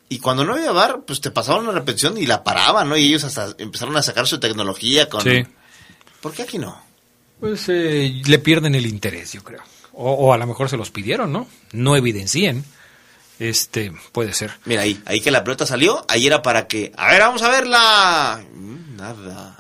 y 0.08 0.18
cuando 0.18 0.44
no 0.44 0.54
había 0.54 0.72
bar, 0.72 1.02
pues 1.06 1.20
te 1.20 1.30
pasaban 1.30 1.62
una 1.64 1.72
repetición 1.72 2.16
y 2.18 2.26
la 2.26 2.42
paraban, 2.42 2.88
¿no? 2.88 2.96
Y 2.96 3.04
ellos 3.06 3.22
hasta 3.24 3.54
empezaron 3.58 3.96
a 3.96 4.02
sacar 4.02 4.26
su 4.26 4.40
tecnología 4.40 5.08
con... 5.08 5.20
Sí. 5.22 5.44
¿Por 6.20 6.32
qué 6.32 6.42
aquí 6.42 6.58
no? 6.58 6.80
Pues 7.40 7.64
eh, 7.68 8.20
le 8.26 8.38
pierden 8.38 8.74
el 8.74 8.86
interés, 8.86 9.32
yo 9.32 9.42
creo. 9.42 9.62
O, 9.92 10.12
o 10.12 10.32
a 10.32 10.38
lo 10.38 10.46
mejor 10.46 10.68
se 10.68 10.76
los 10.76 10.90
pidieron, 10.90 11.32
¿no? 11.32 11.46
No 11.72 11.96
evidencien. 11.96 12.64
Este, 13.38 13.90
puede 14.12 14.34
ser. 14.34 14.52
Mira 14.66 14.82
ahí, 14.82 15.00
ahí 15.06 15.20
que 15.22 15.30
la 15.30 15.42
pelota 15.42 15.64
salió, 15.64 16.04
ahí 16.08 16.26
era 16.26 16.42
para 16.42 16.66
que, 16.66 16.92
a 16.96 17.10
ver, 17.10 17.20
vamos 17.22 17.42
a 17.42 17.48
verla. 17.48 18.42
Mm, 18.54 18.96
Nada. 18.96 19.56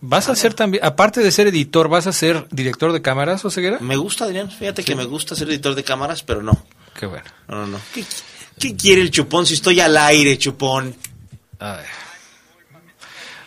¿Vas 0.00 0.28
a 0.28 0.34
ser 0.34 0.54
también, 0.54 0.84
aparte 0.84 1.20
de 1.20 1.30
ser 1.30 1.46
editor, 1.46 1.88
vas 1.88 2.06
a 2.08 2.12
ser 2.12 2.48
director 2.50 2.92
de 2.92 3.02
cámaras, 3.02 3.44
Oseguera? 3.44 3.78
Me 3.80 3.96
gusta, 3.96 4.24
Adrián, 4.24 4.50
fíjate 4.50 4.82
que 4.82 4.96
me 4.96 5.04
gusta 5.04 5.36
ser 5.36 5.48
editor 5.48 5.76
de 5.76 5.84
cámaras, 5.84 6.22
pero 6.24 6.42
no. 6.42 6.64
Qué 6.98 7.06
bueno. 7.06 7.24
No, 7.46 7.56
no, 7.60 7.66
no. 7.68 7.80
¿Qué, 7.94 8.04
qué 8.58 8.74
quiere 8.74 9.00
el 9.02 9.10
chupón 9.12 9.46
si 9.46 9.54
estoy 9.54 9.78
al 9.78 9.96
aire, 9.96 10.36
chupón? 10.38 10.96
A 11.60 11.76
ver. 11.76 11.86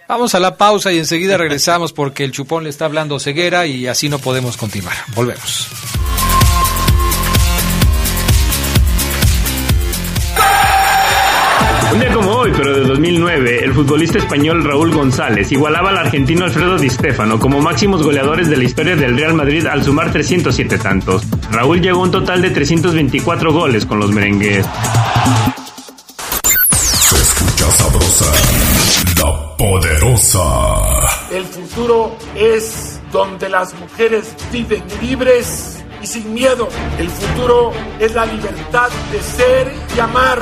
Vamos 0.07 0.35
a 0.35 0.39
la 0.39 0.55
pausa 0.55 0.91
y 0.91 0.99
enseguida 0.99 1.35
regresamos 1.35 1.91
porque 1.91 2.23
el 2.23 2.31
chupón 2.31 2.63
le 2.63 2.69
está 2.69 2.85
hablando 2.85 3.19
Ceguera 3.19 3.65
y 3.65 3.87
así 3.87 4.07
no 4.07 4.19
podemos 4.19 4.55
continuar. 4.55 4.95
Volvemos. 5.15 5.67
Un 11.91 11.99
día 12.01 12.13
como 12.13 12.29
hoy, 12.31 12.51
pero 12.55 12.75
de 12.75 12.83
2009, 12.83 13.63
el 13.63 13.73
futbolista 13.73 14.17
español 14.17 14.63
Raúl 14.63 14.93
González 14.93 15.51
igualaba 15.51 15.89
al 15.89 15.97
argentino 15.97 16.43
Alfredo 16.43 16.77
Di 16.77 16.89
Stéfano 16.89 17.39
como 17.39 17.61
máximos 17.61 18.03
goleadores 18.03 18.49
de 18.49 18.57
la 18.57 18.65
historia 18.65 18.95
del 18.95 19.17
Real 19.17 19.33
Madrid 19.33 19.65
al 19.65 19.83
sumar 19.83 20.11
307 20.11 20.77
tantos. 20.77 21.23
Raúl 21.51 21.81
llegó 21.81 22.01
a 22.01 22.03
un 22.03 22.11
total 22.11 22.41
de 22.41 22.51
324 22.51 23.53
goles 23.53 23.85
con 23.85 23.99
los 23.99 24.11
merengues. 24.11 24.65
Poderosa. 29.57 31.27
El 31.31 31.45
futuro 31.45 32.15
es 32.35 32.99
donde 33.11 33.49
las 33.49 33.73
mujeres 33.75 34.35
viven 34.51 34.83
libres 35.01 35.83
y 36.01 36.07
sin 36.07 36.33
miedo. 36.33 36.67
El 36.97 37.09
futuro 37.09 37.71
es 37.99 38.13
la 38.13 38.25
libertad 38.25 38.89
de 39.11 39.21
ser 39.21 39.73
y 39.95 39.99
amar. 39.99 40.41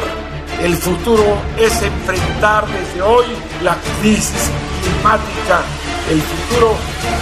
El 0.61 0.75
futuro 0.75 1.37
es 1.57 1.81
enfrentar 1.81 2.65
desde 2.67 3.01
hoy 3.01 3.25
la 3.61 3.75
crisis 4.01 4.51
climática. 4.81 5.61
El 6.09 6.21
futuro 6.21 6.75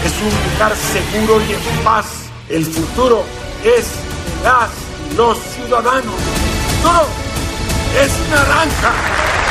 es 0.05 0.13
un 0.21 0.51
lugar 0.51 0.75
seguro 0.75 1.41
y 1.47 1.53
en 1.53 1.83
paz. 1.83 2.05
El 2.49 2.65
futuro 2.65 3.23
es 3.63 3.87
las 4.43 4.69
los 5.15 5.37
ciudadanos. 5.37 6.15
El 6.15 6.69
futuro 6.69 7.05
es 8.01 8.29
naranja. 8.29 9.50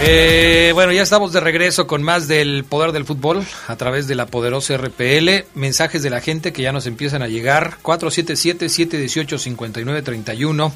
Eh, 0.00 0.70
bueno, 0.74 0.92
ya 0.92 1.02
estamos 1.02 1.32
de 1.32 1.40
regreso 1.40 1.88
con 1.88 2.04
más 2.04 2.28
del 2.28 2.64
poder 2.64 2.92
del 2.92 3.04
fútbol 3.04 3.44
a 3.66 3.74
través 3.76 4.06
de 4.06 4.14
la 4.14 4.26
poderosa 4.26 4.76
RPL. 4.76 5.46
Mensajes 5.54 6.04
de 6.04 6.10
la 6.10 6.20
gente 6.20 6.52
que 6.52 6.62
ya 6.62 6.70
nos 6.72 6.86
empiezan 6.86 7.22
a 7.22 7.28
llegar. 7.28 7.78
477-718-5931. 7.82 10.72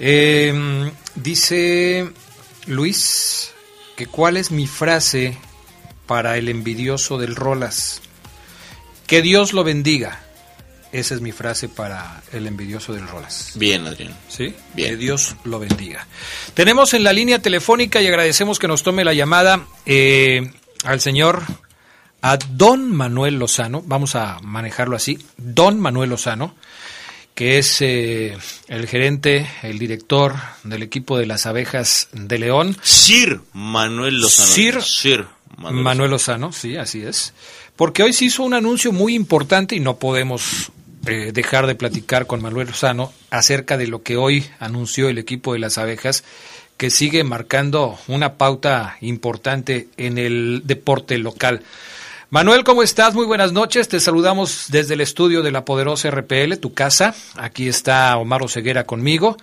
Eh, 0.00 0.90
dice 1.14 2.10
Luis 2.66 3.52
que 3.96 4.06
cuál 4.06 4.36
es 4.36 4.50
mi 4.50 4.66
frase 4.66 5.38
para 6.06 6.36
el 6.38 6.48
envidioso 6.48 7.18
del 7.18 7.36
Rolas. 7.36 8.00
Que 9.06 9.22
Dios 9.22 9.52
lo 9.52 9.62
bendiga. 9.64 10.27
Esa 10.90 11.14
es 11.14 11.20
mi 11.20 11.32
frase 11.32 11.68
para 11.68 12.22
el 12.32 12.46
envidioso 12.46 12.94
del 12.94 13.06
Rolas. 13.06 13.52
Bien, 13.54 13.86
Adrián. 13.86 14.16
¿Sí? 14.28 14.54
Bien. 14.74 14.90
Que 14.90 14.96
Dios 14.96 15.36
lo 15.44 15.58
bendiga. 15.58 16.06
Tenemos 16.54 16.94
en 16.94 17.04
la 17.04 17.12
línea 17.12 17.40
telefónica 17.40 18.00
y 18.00 18.06
agradecemos 18.06 18.58
que 18.58 18.68
nos 18.68 18.82
tome 18.82 19.04
la 19.04 19.12
llamada 19.12 19.66
eh, 19.84 20.50
al 20.84 21.00
señor, 21.00 21.42
a 22.22 22.36
Don 22.36 22.94
Manuel 22.94 23.38
Lozano, 23.38 23.82
vamos 23.84 24.14
a 24.14 24.38
manejarlo 24.42 24.96
así, 24.96 25.18
Don 25.36 25.78
Manuel 25.78 26.10
Lozano, 26.10 26.54
que 27.34 27.58
es 27.58 27.80
eh, 27.80 28.36
el 28.66 28.86
gerente, 28.88 29.48
el 29.62 29.78
director 29.78 30.34
del 30.64 30.82
equipo 30.82 31.18
de 31.18 31.26
las 31.26 31.46
abejas 31.46 32.08
de 32.12 32.38
León. 32.38 32.76
Sir 32.82 33.40
Manuel 33.52 34.20
Lozano. 34.20 34.48
Sir, 34.48 34.82
Sir 34.82 35.26
Manuel, 35.56 35.84
Manuel, 35.84 36.10
Lozano, 36.10 36.52
sí, 36.52 36.76
así 36.76 37.02
es. 37.02 37.34
Porque 37.76 38.02
hoy 38.02 38.12
se 38.12 38.26
hizo 38.26 38.42
un 38.42 38.54
anuncio 38.54 38.92
muy 38.92 39.14
importante 39.14 39.76
y 39.76 39.80
no 39.80 39.96
podemos 39.98 40.72
eh, 41.06 41.32
dejar 41.32 41.66
de 41.66 41.74
platicar 41.74 42.26
con 42.26 42.42
Manuel 42.42 42.68
Lozano 42.68 43.12
acerca 43.30 43.76
de 43.76 43.86
lo 43.86 44.02
que 44.02 44.16
hoy 44.16 44.44
anunció 44.58 45.08
el 45.08 45.18
equipo 45.18 45.52
de 45.52 45.58
las 45.58 45.78
abejas, 45.78 46.24
que 46.76 46.90
sigue 46.90 47.24
marcando 47.24 47.98
una 48.08 48.34
pauta 48.34 48.96
importante 49.00 49.88
en 49.96 50.18
el 50.18 50.62
deporte 50.64 51.18
local. 51.18 51.62
Manuel, 52.30 52.62
¿cómo 52.62 52.82
estás? 52.82 53.14
Muy 53.14 53.24
buenas 53.24 53.52
noches. 53.52 53.88
Te 53.88 54.00
saludamos 54.00 54.66
desde 54.70 54.94
el 54.94 55.00
estudio 55.00 55.42
de 55.42 55.50
la 55.50 55.64
poderosa 55.64 56.10
RPL, 56.10 56.58
tu 56.60 56.74
casa. 56.74 57.14
Aquí 57.36 57.68
está 57.68 58.16
Omar 58.18 58.42
Oseguera 58.42 58.84
conmigo 58.84 59.36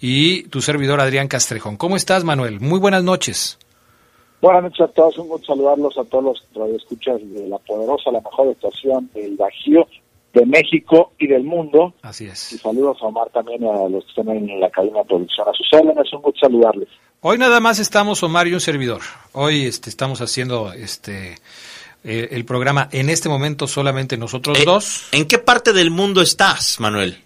y 0.00 0.44
tu 0.44 0.62
servidor 0.62 1.00
Adrián 1.00 1.28
Castrejón. 1.28 1.76
¿Cómo 1.76 1.96
estás, 1.96 2.24
Manuel? 2.24 2.60
Muy 2.60 2.78
buenas 2.78 3.04
noches. 3.04 3.58
Buenas 4.40 4.62
noches 4.62 4.80
a 4.80 4.88
todos, 4.88 5.18
un 5.18 5.28
gusto 5.28 5.48
saludarlos 5.48 5.98
a 5.98 6.04
todos 6.04 6.24
los 6.24 6.46
radioescuchas 6.54 7.20
de 7.30 7.46
La 7.46 7.58
Poderosa, 7.58 8.10
la 8.10 8.22
mejor 8.22 8.48
estación 8.48 9.10
del 9.12 9.36
Bajío, 9.36 9.86
de 10.32 10.46
México 10.46 11.12
y 11.18 11.26
del 11.26 11.42
mundo. 11.44 11.94
Así 12.02 12.26
es. 12.26 12.52
Y 12.52 12.58
saludos 12.58 12.98
a 13.02 13.06
Omar 13.06 13.28
también 13.30 13.64
a 13.64 13.88
los 13.88 14.04
que 14.04 14.10
están 14.10 14.28
en 14.30 14.60
la 14.60 14.70
cabina 14.70 14.98
de 15.00 15.04
producción. 15.06 15.48
A 15.48 15.52
sus 15.52 15.66
órdenes, 15.72 16.12
un 16.12 16.22
gusto 16.22 16.40
saludarles. 16.40 16.88
Hoy 17.22 17.36
nada 17.36 17.60
más 17.60 17.78
estamos 17.78 18.22
Omar 18.22 18.46
y 18.48 18.54
un 18.54 18.60
servidor. 18.60 19.00
Hoy 19.32 19.66
este, 19.66 19.90
estamos 19.90 20.20
haciendo 20.20 20.72
este 20.72 21.36
eh, 22.02 22.28
el 22.30 22.44
programa 22.46 22.88
en 22.92 23.10
este 23.10 23.28
momento 23.28 23.66
solamente 23.66 24.16
nosotros 24.16 24.58
Eh, 24.58 24.64
dos. 24.64 25.08
¿En 25.12 25.26
qué 25.26 25.38
parte 25.38 25.72
del 25.74 25.90
mundo 25.90 26.22
estás, 26.22 26.80
Manuel? 26.80 27.18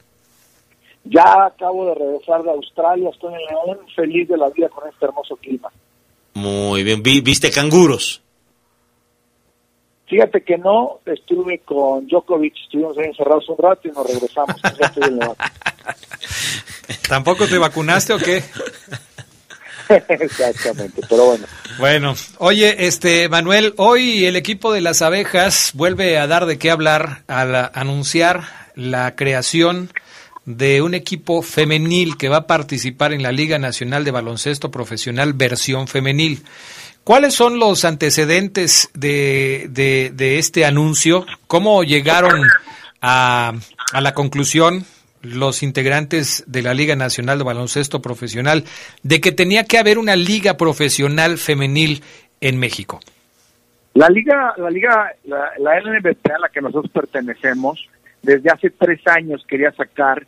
Ya 1.05 1.45
acabo 1.47 1.87
de 1.91 1.95
regresar 1.95 2.43
de 2.43 2.51
Australia, 2.51 3.11
estoy 3.13 3.35
en 3.35 3.41
León, 3.41 3.79
feliz 3.95 4.27
de 4.27 4.39
la 4.39 4.49
vida 4.49 4.69
con 4.71 4.89
este 4.89 5.05
hermoso 5.05 5.37
clima. 5.37 5.69
Muy 6.33 6.83
bien. 6.83 7.03
Vi- 7.03 7.21
¿Viste 7.21 7.51
canguros? 7.51 8.23
Fíjate 10.15 10.43
que 10.43 10.57
no, 10.57 11.01
estuve 11.07 11.59
con 11.65 12.07
Djokovic, 12.07 12.55
estuvimos 12.63 12.97
ahí 12.99 13.07
encerrados 13.07 13.49
un 13.49 13.59
rato 13.59 13.89
y 13.89 13.91
nos 13.91 14.07
regresamos. 14.07 14.55
¿Tampoco 17.09 17.49
te 17.49 17.59
vacunaste 17.59 18.13
o 18.13 18.19
qué? 18.19 18.45
Exactamente, 20.09 21.03
pero 21.11 21.25
bueno. 21.25 21.47
Bueno, 21.81 22.15
oye, 22.39 22.87
este 22.87 23.29
Manuel, 23.29 23.75
hoy 23.77 24.25
el 24.25 24.37
equipo 24.37 24.73
de 24.73 24.83
las 24.83 25.03
abejas 25.03 25.73
vuelve 25.75 26.17
a 26.17 26.29
dar 26.29 26.47
de 26.47 26.59
qué 26.59 26.71
hablar 26.71 27.25
al 27.27 27.73
anunciar 27.75 28.45
la 28.77 29.17
creación 29.17 29.91
de 30.45 30.81
un 30.81 30.95
equipo 30.95 31.43
femenil 31.43 32.17
que 32.17 32.29
va 32.29 32.37
a 32.37 32.47
participar 32.47 33.13
en 33.13 33.25
la 33.25 33.33
Liga 33.33 33.59
Nacional 33.59 34.05
de 34.05 34.13
Baloncesto 34.13 34.71
Profesional 34.71 35.33
versión 35.33 35.89
femenil. 35.89 36.45
¿Cuáles 37.05 37.35
son 37.35 37.59
los 37.59 37.85
antecedentes 37.85 38.91
de, 38.95 39.69
de- 39.71 40.39
este 40.39 40.65
anuncio? 40.65 41.27
¿Cómo 41.47 41.83
llegaron 41.85 42.41
a, 43.03 43.53
a 43.93 44.01
la 44.01 44.15
conclusión 44.15 44.85
los 45.23 45.63
integrantes 45.63 46.45
de 46.47 46.63
la 46.63 46.73
Liga 46.75 46.97
Nacional 46.97 47.39
de 47.39 47.45
Baloncesto 47.45 48.01
Profesional 48.01 48.65
de 49.03 49.21
que 49.21 49.33
tenía 49.33 49.65
que 49.65 49.79
haber 49.79 49.99
una 49.99 50.17
liga 50.17 50.57
profesional 50.57 51.37
femenil 51.39 52.03
en 52.41 52.59
México? 52.59 53.01
La 53.95 54.09
liga, 54.09 54.55
la 54.57 54.71
liga, 54.71 55.13
la, 55.25 55.51
la 55.59 55.79
LNBP 55.81 56.31
a 56.35 56.39
la 56.39 56.49
que 56.49 56.61
nosotros 56.61 56.91
pertenecemos, 56.93 57.87
desde 58.23 58.51
hace 58.51 58.71
tres 58.71 59.01
años 59.07 59.45
quería 59.47 59.71
sacar 59.73 60.27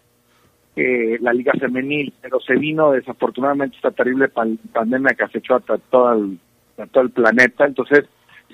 eh, 0.77 1.17
la 1.21 1.33
liga 1.33 1.53
femenil, 1.59 2.13
pero 2.21 2.39
se 2.41 2.55
vino 2.55 2.93
desafortunadamente 2.93 3.77
esta 3.77 3.91
terrible 3.91 4.29
pan- 4.29 4.59
pandemia 4.73 5.15
que 5.15 5.25
acechó 5.25 5.55
a 5.57 5.61
todo 5.61 6.13
el, 6.13 6.39
a 6.79 6.87
todo 6.87 7.05
el 7.05 7.11
planeta, 7.11 7.65
entonces 7.65 8.05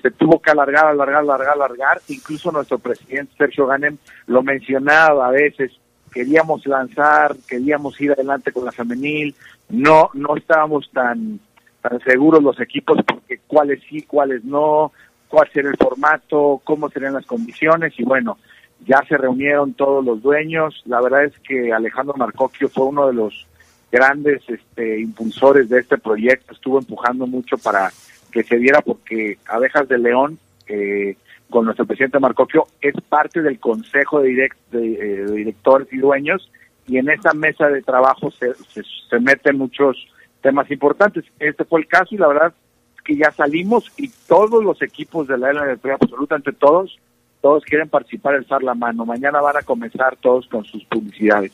se 0.01 0.11
tuvo 0.11 0.41
que 0.41 0.51
alargar, 0.51 0.87
alargar, 0.87 1.21
alargar, 1.21 1.55
alargar, 1.55 2.01
incluso 2.09 2.51
nuestro 2.51 2.79
presidente 2.79 3.33
Sergio 3.37 3.67
Ganem 3.67 3.99
lo 4.27 4.43
mencionaba 4.43 5.29
a 5.29 5.31
veces, 5.31 5.73
queríamos 6.13 6.67
lanzar, 6.67 7.37
queríamos 7.49 8.01
ir 8.01 8.13
adelante 8.13 8.53
con 8.53 8.65
la 8.65 8.73
femenil, 8.73 9.35
no, 9.69 10.11
no 10.15 10.37
estábamos 10.37 10.91
tan 10.93 11.41
tan 11.83 12.01
seguros 12.01 12.43
los 12.43 12.59
equipos 12.61 12.99
porque 13.05 13.41
cuáles 13.47 13.81
sí, 13.89 14.03
cuáles 14.03 14.45
no, 14.45 14.93
cuál 15.29 15.49
sería 15.53 15.71
el 15.71 15.77
formato, 15.77 16.61
cómo 16.65 16.89
serían 16.89 17.15
las 17.15 17.27
condiciones. 17.27 17.93
Y 17.99 18.05
bueno, 18.05 18.39
ya 18.87 19.03
se 19.09 19.19
reunieron 19.19 19.75
todos 19.75 20.05
los 20.05 20.23
dueños. 20.23 20.83
La 20.87 21.01
verdad 21.01 21.25
es 21.25 21.39
que 21.41 21.73
Alejandro 21.73 22.15
Marcocchio 22.17 22.69
fue 22.69 22.87
uno 22.87 23.09
de 23.09 23.15
los 23.15 23.47
grandes 23.91 24.43
este, 24.49 25.01
impulsores 25.01 25.69
de 25.69 25.81
este 25.81 25.99
proyecto, 25.99 26.55
estuvo 26.55 26.79
empujando 26.79 27.27
mucho 27.27 27.59
para 27.59 27.91
que 28.33 28.42
se 28.42 28.57
diera 28.57 28.81
porque 28.81 29.38
Abejas 29.47 29.88
de 29.88 29.99
León, 29.99 30.38
eh, 30.66 31.16
con 31.51 31.66
nuestro 31.66 31.87
presidente 31.87 32.18
Marcocchio, 32.18 32.66
es 32.81 32.95
parte 33.09 33.42
del 33.42 33.61
consejo 33.61 34.25
eh, 34.25 34.49
de 34.71 35.27
directores 35.33 35.87
y 35.92 35.99
dueños 35.99 36.51
y 36.87 36.97
en 36.97 37.11
esa 37.11 37.33
mesa 37.35 37.68
de 37.68 37.83
trabajo 37.83 38.31
se, 38.33 38.55
se, 38.55 38.83
se 39.09 39.21
meten 39.21 39.59
muchos 39.59 39.97
temas 40.40 40.71
importantes. 40.71 41.25
Este 41.38 41.64
fue 41.64 41.81
el 41.81 41.87
caso 41.87 42.14
y 42.14 42.18
la 42.18 42.29
verdad 42.29 42.53
es 42.97 43.03
que 43.03 43.16
ya 43.16 43.31
salimos 43.33 43.85
y 43.97 44.09
todos 44.27 44.64
los 44.64 44.83
equipos 44.83 45.29
de 45.29 45.38
la 45.38 45.53
LNP, 45.53 45.92
absolutamente 45.92 46.53
todos, 46.53 46.99
todos 47.40 47.64
quieren 47.64 47.88
participar, 47.88 48.35
alzar 48.35 48.62
la 48.62 48.75
mano. 48.75 49.07
Mañana 49.07 49.40
van 49.40 49.57
a 49.57 49.62
comenzar 49.62 50.16
todos 50.16 50.47
con 50.49 50.64
sus 50.64 50.85
publicidades. 50.85 51.53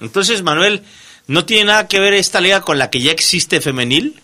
Entonces, 0.00 0.42
Manuel, 0.42 0.82
¿no 1.26 1.44
tiene 1.44 1.66
nada 1.66 1.88
que 1.88 2.00
ver 2.00 2.14
esta 2.14 2.40
liga 2.40 2.62
con 2.62 2.78
la 2.78 2.90
que 2.90 3.00
ya 3.00 3.12
existe 3.12 3.60
femenil? 3.60 4.20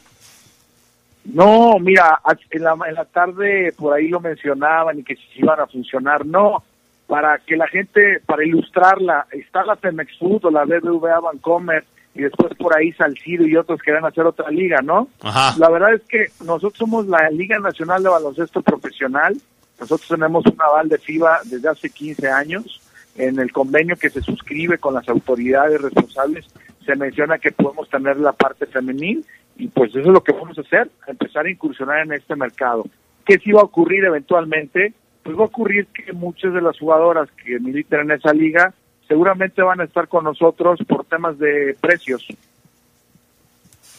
No, 1.32 1.78
mira, 1.80 2.20
en 2.50 2.62
la, 2.62 2.76
en 2.88 2.94
la 2.94 3.04
tarde 3.04 3.72
por 3.76 3.94
ahí 3.94 4.08
lo 4.08 4.20
mencionaban 4.20 4.98
y 4.98 5.04
que 5.04 5.16
si 5.16 5.40
iban 5.40 5.60
a 5.60 5.66
funcionar. 5.66 6.24
No, 6.24 6.62
para 7.06 7.38
que 7.38 7.56
la 7.56 7.66
gente, 7.68 8.20
para 8.26 8.44
ilustrarla, 8.44 9.26
está 9.30 9.64
la 9.64 9.76
Femex 9.76 10.18
Food 10.18 10.46
o 10.46 10.50
la 10.50 10.64
BBVA 10.64 11.20
Bancomer 11.20 11.84
y 12.14 12.22
después 12.22 12.54
por 12.54 12.76
ahí 12.76 12.92
Salcido 12.92 13.46
y 13.46 13.56
otros 13.56 13.80
querían 13.82 14.06
hacer 14.06 14.24
otra 14.24 14.50
liga, 14.50 14.80
¿no? 14.82 15.08
Ajá. 15.20 15.54
La 15.58 15.68
verdad 15.68 15.94
es 15.94 16.02
que 16.04 16.26
nosotros 16.40 16.78
somos 16.78 17.06
la 17.06 17.28
Liga 17.30 17.58
Nacional 17.58 18.02
de 18.02 18.08
Baloncesto 18.08 18.62
Profesional. 18.62 19.36
Nosotros 19.78 20.08
tenemos 20.08 20.44
un 20.46 20.60
aval 20.60 20.88
de 20.88 20.98
FIBA 20.98 21.40
desde 21.44 21.68
hace 21.68 21.90
15 21.90 22.28
años. 22.30 22.80
En 23.16 23.38
el 23.38 23.52
convenio 23.52 23.96
que 23.96 24.10
se 24.10 24.22
suscribe 24.22 24.78
con 24.78 24.94
las 24.94 25.08
autoridades 25.08 25.80
responsables 25.80 26.46
se 26.84 26.94
menciona 26.94 27.38
que 27.38 27.52
podemos 27.52 27.88
tener 27.90 28.16
la 28.18 28.32
parte 28.32 28.66
femenil 28.66 29.24
y 29.58 29.68
pues 29.68 29.90
eso 29.90 30.00
es 30.00 30.06
lo 30.06 30.22
que 30.22 30.32
vamos 30.32 30.56
a 30.58 30.62
hacer, 30.62 30.90
empezar 31.06 31.46
a 31.46 31.50
incursionar 31.50 32.00
en 32.04 32.12
este 32.12 32.36
mercado. 32.36 32.84
¿Qué 33.24 33.38
sí 33.38 33.52
va 33.52 33.60
a 33.60 33.64
ocurrir 33.64 34.04
eventualmente? 34.04 34.92
Pues 35.22 35.36
va 35.36 35.42
a 35.42 35.46
ocurrir 35.46 35.86
que 35.86 36.12
muchas 36.12 36.52
de 36.52 36.60
las 36.60 36.78
jugadoras 36.78 37.28
que 37.44 37.58
militan 37.58 38.00
en 38.02 38.12
esa 38.12 38.32
liga 38.32 38.72
seguramente 39.08 39.62
van 39.62 39.80
a 39.80 39.84
estar 39.84 40.08
con 40.08 40.24
nosotros 40.24 40.78
por 40.86 41.04
temas 41.04 41.38
de 41.38 41.76
precios. 41.80 42.26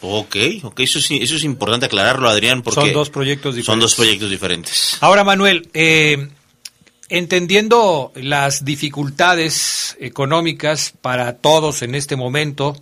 Ok, 0.01 0.35
ok, 0.63 0.79
eso, 0.81 0.99
es 0.99 1.43
importante 1.43 1.87
aclararlo, 1.87 2.29
Adrián, 2.29 2.61
porque 2.61 2.81
Son 2.81 2.93
dos 2.93 3.09
proyectos 3.09 3.55
son 3.55 3.61
diferentes. 3.61 3.81
dos 3.81 3.95
proyectos 3.95 4.29
diferentes. 4.29 4.97
Ahora, 5.01 5.23
Manuel, 5.23 5.69
eh, 5.73 6.29
entendiendo 7.09 8.11
las 8.15 8.63
dificultades 8.63 9.97
económicas 9.99 10.93
para 11.01 11.37
todos 11.37 11.81
en 11.81 11.95
este 11.95 12.15
momento, 12.15 12.75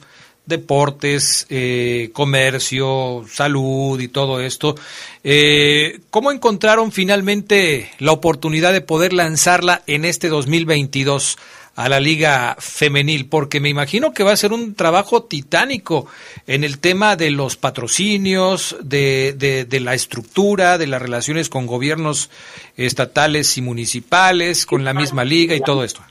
deportes, 0.46 1.48
eh, 1.50 2.10
comercio, 2.14 3.26
salud 3.30 4.00
y 4.00 4.08
todo 4.08 4.40
esto, 4.40 4.76
eh, 5.24 6.00
¿cómo 6.10 6.32
encontraron 6.32 6.92
finalmente 6.92 7.92
la 8.00 8.12
oportunidad 8.12 8.74
de 8.74 8.82
poder 8.82 9.14
lanzarla 9.14 9.82
en 9.88 10.06
este 10.06 10.30
2022? 10.30 11.38
a 11.78 11.90
la 11.90 12.00
liga 12.00 12.56
femenil? 12.58 13.28
Porque 13.28 13.60
me 13.60 13.68
imagino 13.70 14.14
que 14.14 14.24
va 14.24 14.32
a 14.32 14.38
ser 14.38 14.54
un 14.54 14.76
trabajo 14.76 15.24
titánico 15.24 16.08
en 16.48 16.64
el 16.64 16.80
tema 16.80 17.18
de 17.18 17.32
los 17.32 17.58
patrocinios, 17.58 18.78
de, 18.82 19.36
de, 19.38 19.66
de 19.66 19.80
la 19.82 19.94
estructura, 19.94 20.78
de 20.78 20.88
las 20.88 21.02
relaciones 21.02 21.50
con 21.50 21.68
gobiernos 21.68 22.30
estatales 22.78 23.58
y 23.58 23.62
municipales, 23.62 24.66
con 24.66 24.86
la 24.86 24.94
misma 24.94 25.26
liga 25.26 25.54
y 25.54 25.60
todo 25.60 25.84
esto. 25.84 26.02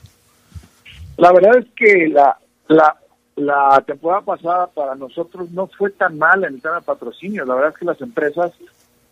La 1.17 1.31
verdad 1.31 1.57
es 1.57 1.65
que 1.75 2.09
la, 2.09 2.37
la, 2.67 2.95
la 3.35 3.83
temporada 3.85 4.21
pasada 4.21 4.67
para 4.67 4.95
nosotros 4.95 5.51
no 5.51 5.67
fue 5.67 5.91
tan 5.91 6.17
mala 6.17 6.47
en 6.47 6.55
el 6.55 6.61
tema 6.61 6.75
de 6.75 6.81
patrocinio. 6.81 7.45
La 7.45 7.55
verdad 7.55 7.71
es 7.73 7.79
que 7.79 7.85
las 7.85 8.01
empresas 8.01 8.53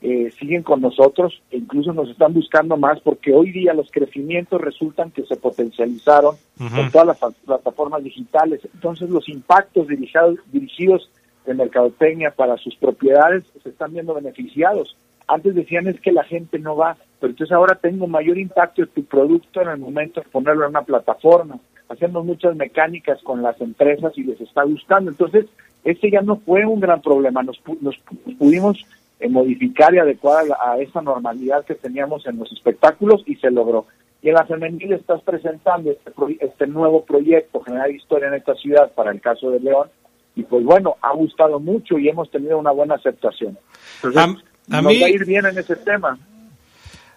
eh, 0.02 0.32
siguen 0.38 0.64
con 0.64 0.82
nosotros 0.82 1.42
e 1.52 1.58
incluso 1.58 1.94
nos 1.94 2.10
están 2.10 2.34
buscando 2.34 2.78
más 2.78 3.00
porque 3.02 3.34
hoy 3.34 3.52
día 3.52 3.74
los 3.74 3.92
crecimientos 3.92 4.62
resultan 4.62 5.12
que 5.12 5.26
se 5.26 5.36
potencializaron 5.36 6.36
con 6.58 6.92
todas 6.92 7.08
las 7.08 7.34
plataformas 7.46 8.04
digitales. 8.04 8.62
Entonces 8.74 9.10
los 9.10 9.28
impactos 9.28 9.88
dirigidos, 9.88 10.40
dirigidos 10.52 11.10
de 11.46 11.54
mercadotecnia 11.54 12.32
para 12.32 12.58
sus 12.58 12.76
propiedades 12.76 13.44
se 13.62 13.70
están 13.70 13.94
viendo 13.94 14.14
beneficiados. 14.14 14.96
Antes 15.28 15.56
decían 15.56 15.88
es 15.88 16.00
que 16.02 16.12
la 16.12 16.24
gente 16.24 16.60
no 16.60 16.76
va, 16.76 16.98
pero 17.20 17.32
entonces 17.32 17.54
ahora 17.54 17.76
tengo 17.76 18.08
mayor 18.08 18.38
impacto 18.38 18.84
en 18.84 18.90
tu 18.90 19.04
producto 19.06 19.62
en 19.62 19.70
el 19.70 19.78
momento 19.78 20.22
de 20.22 20.30
ponerlo 20.30 20.64
en 20.64 20.72
una 20.72 20.84
plataforma. 20.84 21.60
Hacemos 21.90 22.26
muchas 22.26 22.56
mecánicas 22.56 23.22
con 23.24 23.42
las 23.42 23.60
empresas 23.62 24.14
y 24.18 24.24
les 24.24 24.40
está 24.42 24.64
gustando. 24.64 25.12
Entonces, 25.12 25.46
este 25.84 26.10
ya 26.10 26.22
no 26.22 26.38
fue 26.38 26.66
un 26.66 26.80
gran 26.80 27.02
problema. 27.02 27.44
Nos, 27.44 27.62
nos 27.82 27.98
pudimos 28.38 28.86
eh, 29.20 29.30
modificar 29.30 29.94
y 29.94 30.00
adecuar 30.00 30.46
a, 30.60 30.78
esa 30.80 31.02
normalidad 31.02 31.64
que 31.66 31.76
teníamos 31.76 32.26
en 32.26 32.40
los 32.40 32.52
espectáculos 32.52 33.24
y 33.26 33.36
se 33.36 33.52
logró. 33.52 33.86
Y 34.22 34.30
en 34.30 34.36
la 34.36 34.46
femenil 34.46 34.94
estás 34.94 35.22
presentando 35.22 35.92
este, 35.92 36.12
este 36.40 36.68
nuevo 36.68 37.06
proyecto, 37.06 37.62
Generar 37.62 37.92
Historia 37.92 38.30
en 38.30 38.36
esta 38.36 38.56
ciudad, 38.56 38.92
para 38.94 39.12
el 39.12 39.22
caso 39.22 39.52
de 39.52 39.60
León, 39.60 39.90
y 40.36 40.44
pues 40.44 40.64
bueno, 40.66 40.96
ha 41.02 41.14
gustado 41.14 41.60
mucho 41.60 41.98
y 41.98 42.10
hemos 42.10 42.30
tenido 42.32 42.58
una 42.58 42.72
buena 42.72 42.96
aceptación. 42.96 43.58
Entonces, 44.04 44.44
a, 44.70 44.82
nos 44.82 44.94
va 44.94 45.06
a 45.06 45.10
ir 45.10 45.26
bien 45.26 45.46
en 45.46 45.58
ese 45.58 45.76
tema. 45.76 46.18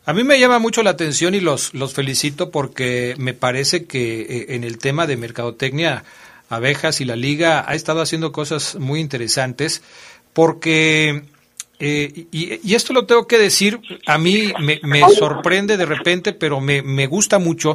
A 0.04 0.12
mí 0.12 0.22
me 0.22 0.38
llama 0.38 0.60
mucho 0.60 0.82
la 0.82 0.90
atención 0.90 1.34
y 1.34 1.40
los, 1.40 1.74
los 1.74 1.92
felicito 1.92 2.50
porque 2.50 3.14
me 3.18 3.34
parece 3.34 3.86
que 3.86 4.20
eh, 4.20 4.46
en 4.50 4.62
el 4.62 4.78
tema 4.78 5.06
de 5.06 5.16
mercadotecnia, 5.16 6.04
Abejas 6.48 7.00
y 7.00 7.04
la 7.04 7.16
Liga 7.16 7.64
ha 7.66 7.74
estado 7.74 8.00
haciendo 8.00 8.30
cosas 8.30 8.76
muy 8.76 9.00
interesantes 9.00 9.82
porque 10.32 11.24
eh, 11.78 12.26
y, 12.30 12.74
esto 12.74 12.92
lo 12.92 13.04
tengo 13.04 13.26
que 13.26 13.38
decir, 13.38 13.80
a 14.06 14.16
mí 14.16 14.52
me, 14.58 15.00
sorprende 15.10 15.76
de 15.76 15.84
repente, 15.84 16.32
pero 16.32 16.60
me, 16.60 16.82
me, 16.82 17.06
gusta 17.06 17.38
mucho 17.38 17.74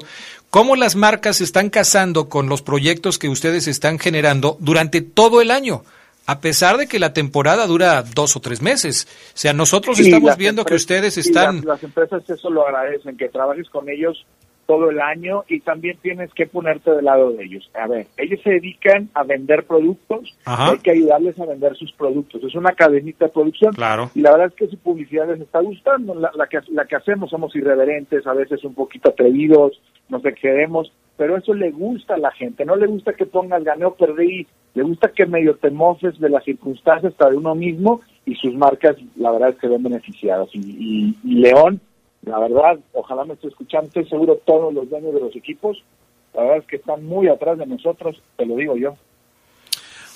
cómo 0.50 0.76
las 0.76 0.96
marcas 0.96 1.40
están 1.42 1.70
casando 1.70 2.28
con 2.28 2.50
los 2.50 2.64
proyectos 2.64 3.20
que 3.20 3.30
ustedes 3.30 3.68
están 3.68 4.00
generando 4.00 4.58
durante 4.60 5.02
todo 5.02 5.42
el 5.42 5.52
año, 5.52 5.84
a 6.26 6.40
pesar 6.40 6.78
de 6.78 6.88
que 6.88 7.00
la 7.00 7.14
temporada 7.14 7.66
dura 7.68 8.04
dos 8.04 8.36
o 8.36 8.40
tres 8.40 8.62
meses. 8.62 9.08
O 9.34 9.38
sea, 9.38 9.54
nosotros 9.54 10.00
estamos 10.00 10.38
viendo 10.38 10.66
que 10.66 10.76
ustedes 10.76 11.18
están... 11.18 11.58
Las, 11.58 11.66
las 11.66 11.84
empresas 11.84 12.30
eso 12.30 12.50
lo 12.50 12.66
agradecen, 12.66 13.18
que 13.18 13.30
trabajes 13.30 13.70
con 13.70 13.90
ellos 13.90 14.26
todo 14.72 14.90
el 14.90 15.02
año 15.02 15.44
y 15.50 15.60
también 15.60 15.98
tienes 16.02 16.34
que 16.34 16.46
ponerte 16.46 16.92
del 16.92 17.04
lado 17.04 17.34
de 17.34 17.44
ellos. 17.44 17.70
A 17.74 17.88
ver, 17.88 18.08
ellos 18.16 18.40
se 18.42 18.52
dedican 18.52 19.10
a 19.14 19.24
vender 19.24 19.66
productos, 19.66 20.34
hay 20.46 20.78
que 20.78 20.92
ayudarles 20.92 21.38
a 21.38 21.46
vender 21.46 21.76
sus 21.76 21.92
productos. 21.92 22.42
Es 22.42 22.56
una 22.56 22.72
cadenita 22.72 23.26
de 23.26 23.32
producción. 23.34 23.74
Claro. 23.74 24.10
Y 24.16 24.22
la 24.22 24.32
verdad 24.32 24.48
es 24.48 24.54
que 24.54 24.68
su 24.70 24.78
publicidad 24.78 25.28
les 25.28 25.42
está 25.42 25.60
gustando. 25.60 26.16
La, 26.16 26.32
la, 26.36 26.48
que, 26.48 26.60
la 26.70 26.86
que 26.86 26.96
hacemos 26.96 27.32
somos 27.32 27.54
irreverentes, 27.54 28.26
a 28.26 28.34
veces 28.34 28.64
un 28.64 28.74
poquito 28.74 29.10
atrevidos, 29.10 29.82
nos 30.08 30.24
excedemos, 30.24 30.90
pero 31.18 31.36
eso 31.36 31.54
le 31.54 31.72
gusta 31.72 32.14
a 32.14 32.20
la 32.20 32.32
gente. 32.32 32.64
No 32.64 32.78
le 32.78 32.88
gusta 32.88 33.12
que 33.12 33.26
pongas 33.26 33.66
ganeo, 33.66 33.96
perdí, 33.96 34.48
le 34.74 34.84
gusta 34.84 35.10
que 35.10 35.26
medio 35.26 35.58
te 35.58 35.70
mofes 35.70 36.18
de 36.18 36.30
las 36.30 36.46
circunstancias 36.46 37.12
hasta 37.12 37.30
de 37.30 37.36
uno 37.36 37.56
mismo 37.56 38.00
y 38.26 38.36
sus 38.36 38.54
marcas, 38.56 38.96
la 39.18 39.32
verdad 39.32 39.50
es 39.50 39.58
que 39.58 39.68
ven 39.68 39.84
beneficiadas. 39.84 40.48
y, 40.54 41.14
y 41.26 41.34
León 41.42 41.82
la 42.24 42.40
verdad, 42.40 42.80
ojalá 42.94 43.26
me 43.26 43.34
esté 43.34 43.48
escuchando, 43.48 43.88
estoy 43.88 44.06
seguro 44.08 44.40
todos 44.46 44.74
los 44.74 44.90
dueños 44.90 45.14
de 45.14 45.20
los 45.22 45.36
equipos, 45.36 45.84
la 46.34 46.44
verdad 46.44 46.58
es 46.60 46.66
que 46.66 46.76
están 46.78 47.06
muy 47.06 47.28
atrás 47.28 47.58
de 47.58 47.66
nosotros, 47.66 48.22
te 48.38 48.46
lo 48.46 48.56
digo 48.56 48.78
yo. 48.78 48.96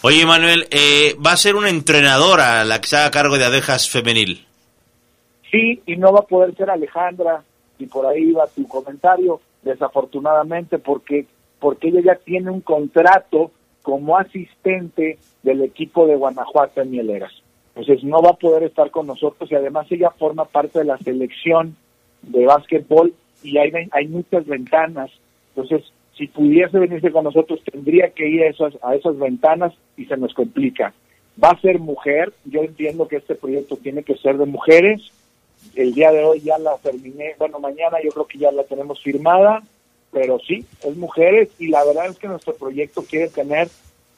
Oye, 0.01 0.25
Manuel, 0.25 0.67
eh, 0.69 1.15
¿va 1.25 1.31
a 1.31 1.37
ser 1.37 1.55
una 1.55 1.69
entrenadora 1.69 2.63
la 2.63 2.79
que 2.79 2.87
se 2.87 2.95
haga 2.95 3.11
cargo 3.11 3.37
de 3.37 3.45
abejas 3.45 3.89
femenil? 3.89 4.45
Sí, 5.49 5.81
y 5.85 5.95
no 5.97 6.11
va 6.11 6.19
a 6.19 6.27
poder 6.27 6.55
ser 6.55 6.69
Alejandra, 6.69 7.43
y 7.79 7.87
por 7.87 8.05
ahí 8.05 8.31
va 8.31 8.47
tu 8.47 8.67
comentario, 8.67 9.41
desafortunadamente, 9.63 10.77
porque, 10.77 11.25
porque 11.59 11.87
ella 11.87 12.01
ya 12.03 12.15
tiene 12.15 12.51
un 12.51 12.61
contrato 12.61 13.51
como 13.81 14.17
asistente 14.17 15.17
del 15.43 15.61
equipo 15.63 16.05
de 16.07 16.15
Guanajuato 16.15 16.81
en 16.81 16.91
Mieleras. 16.91 17.33
Entonces 17.75 18.03
no 18.03 18.21
va 18.21 18.31
a 18.31 18.37
poder 18.37 18.63
estar 18.63 18.89
con 18.89 19.07
nosotros 19.07 19.51
y 19.51 19.55
además 19.55 19.87
ella 19.89 20.09
forma 20.11 20.45
parte 20.45 20.79
de 20.79 20.85
la 20.85 20.97
selección 20.97 21.75
de 22.27 22.45
básquetbol 22.45 23.13
y 23.43 23.57
hay, 23.57 23.71
hay 23.91 24.07
muchas 24.07 24.45
ventanas. 24.45 25.11
Entonces, 25.55 25.91
si 26.17 26.27
pudiese 26.27 26.79
venirse 26.79 27.11
con 27.11 27.25
nosotros, 27.25 27.61
tendría 27.69 28.09
que 28.09 28.27
ir 28.27 28.43
a 28.43 28.47
esas, 28.47 28.73
a 28.81 28.95
esas 28.95 29.17
ventanas 29.17 29.73
y 29.97 30.05
se 30.05 30.17
nos 30.17 30.33
complica. 30.33 30.93
Va 31.41 31.49
a 31.49 31.61
ser 31.61 31.79
mujer, 31.79 32.31
yo 32.45 32.61
entiendo 32.61 33.07
que 33.07 33.17
este 33.17 33.35
proyecto 33.35 33.75
tiene 33.77 34.03
que 34.03 34.15
ser 34.15 34.37
de 34.37 34.45
mujeres. 34.45 35.01
El 35.75 35.93
día 35.93 36.11
de 36.11 36.23
hoy 36.23 36.39
ya 36.41 36.57
la 36.57 36.77
terminé, 36.77 37.35
bueno, 37.37 37.59
mañana 37.59 37.97
yo 38.03 38.11
creo 38.11 38.27
que 38.27 38.37
ya 38.37 38.51
la 38.51 38.63
tenemos 38.63 39.01
firmada, 39.01 39.61
pero 40.11 40.39
sí, 40.39 40.65
es 40.83 40.95
mujeres 40.95 41.49
y 41.59 41.67
la 41.67 41.83
verdad 41.83 42.07
es 42.07 42.17
que 42.17 42.27
nuestro 42.27 42.55
proyecto 42.55 43.03
quiere 43.03 43.27
tener, 43.27 43.67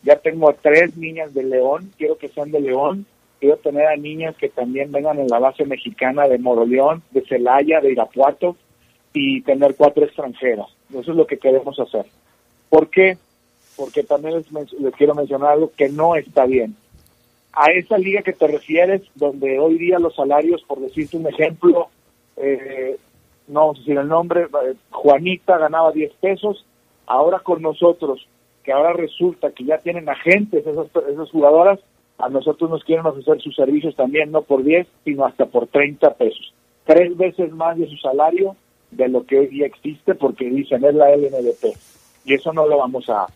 ya 0.04 0.18
tengo 0.18 0.54
tres 0.62 0.96
niñas 0.96 1.34
de 1.34 1.44
León, 1.44 1.92
quiero 1.98 2.18
que 2.18 2.28
sean 2.28 2.52
de 2.52 2.60
León, 2.60 3.08
quiero 3.40 3.58
tener 3.58 3.88
a 3.88 3.96
niñas 3.96 4.36
que 4.38 4.50
también 4.50 4.92
vengan 4.92 5.20
en 5.20 5.28
la 5.28 5.40
base 5.40 5.66
mexicana 5.66 6.28
de 6.28 6.38
Moroleón, 6.38 7.04
de 7.12 7.22
Celaya, 7.22 7.82
de 7.82 7.92
Irapuato 7.92 8.56
y 9.14 9.42
tener 9.42 9.76
cuatro 9.76 10.06
extranjeras. 10.06 10.68
Eso 10.90 11.12
es 11.12 11.18
lo 11.18 11.28
que 11.28 11.38
queremos 11.38 11.80
hacer. 11.80 12.06
¿Por 12.70 12.90
qué? 12.90 13.18
Porque 13.76 14.04
también 14.04 14.36
les, 14.36 14.94
quiero 14.94 15.16
mencionar 15.16 15.52
algo 15.52 15.72
que 15.76 15.90
no 15.90 16.16
está 16.16 16.46
bien. 16.46 16.76
A 17.54 17.72
esa 17.72 17.98
liga 17.98 18.22
que 18.22 18.34
te 18.34 18.48
refieres, 18.48 19.02
donde 19.16 19.60
hoy 19.60 19.78
día 19.78 20.00
los 20.00 20.16
salarios, 20.16 20.64
por 20.64 20.80
decirte 20.80 21.18
un 21.18 21.28
ejemplo, 21.28 21.90
eh, 22.38 22.98
no 23.48 23.62
vamos 23.62 23.78
a 23.78 23.80
decir 23.80 23.98
el 23.98 24.08
nombre, 24.08 24.48
Juanita 24.92 25.58
ganaba 25.58 25.92
10 25.92 26.14
pesos, 26.16 26.66
ahora 27.08 27.40
con 27.40 27.62
nosotros, 27.62 28.28
que 28.64 28.72
ahora 28.72 28.94
resulta 28.94 29.52
que 29.52 29.64
ya 29.64 29.80
tienen 29.80 30.10
agentes 30.10 30.68
esas, 30.68 30.88
esas 31.10 31.32
jugadoras, 31.32 31.80
a 32.18 32.30
nosotros 32.30 32.70
nos 32.70 32.84
quieren 32.84 33.06
ofrecer 33.06 33.42
sus 33.42 33.56
servicios 33.56 33.96
también 33.96 34.32
no 34.32 34.42
por 34.42 34.64
10, 34.64 34.88
sino 35.04 35.26
hasta 35.26 35.46
por 35.46 35.68
30 35.68 36.16
pesos. 36.16 36.54
Tres 36.86 37.16
veces 37.16 37.52
más 37.52 37.78
de 37.78 37.88
su 37.88 37.98
salario 37.98 38.56
de 38.92 39.08
lo 39.08 39.26
que 39.26 39.40
hoy 39.40 39.48
día 39.48 39.66
existe 39.66 40.16
porque 40.16 40.50
dicen 40.50 40.84
es 40.84 40.96
la 40.96 41.16
LNDP. 41.16 41.76
Y 42.26 42.34
eso 42.34 42.52
no 42.54 42.68
lo 42.68 42.78
vamos 42.78 43.10
a, 43.10 43.28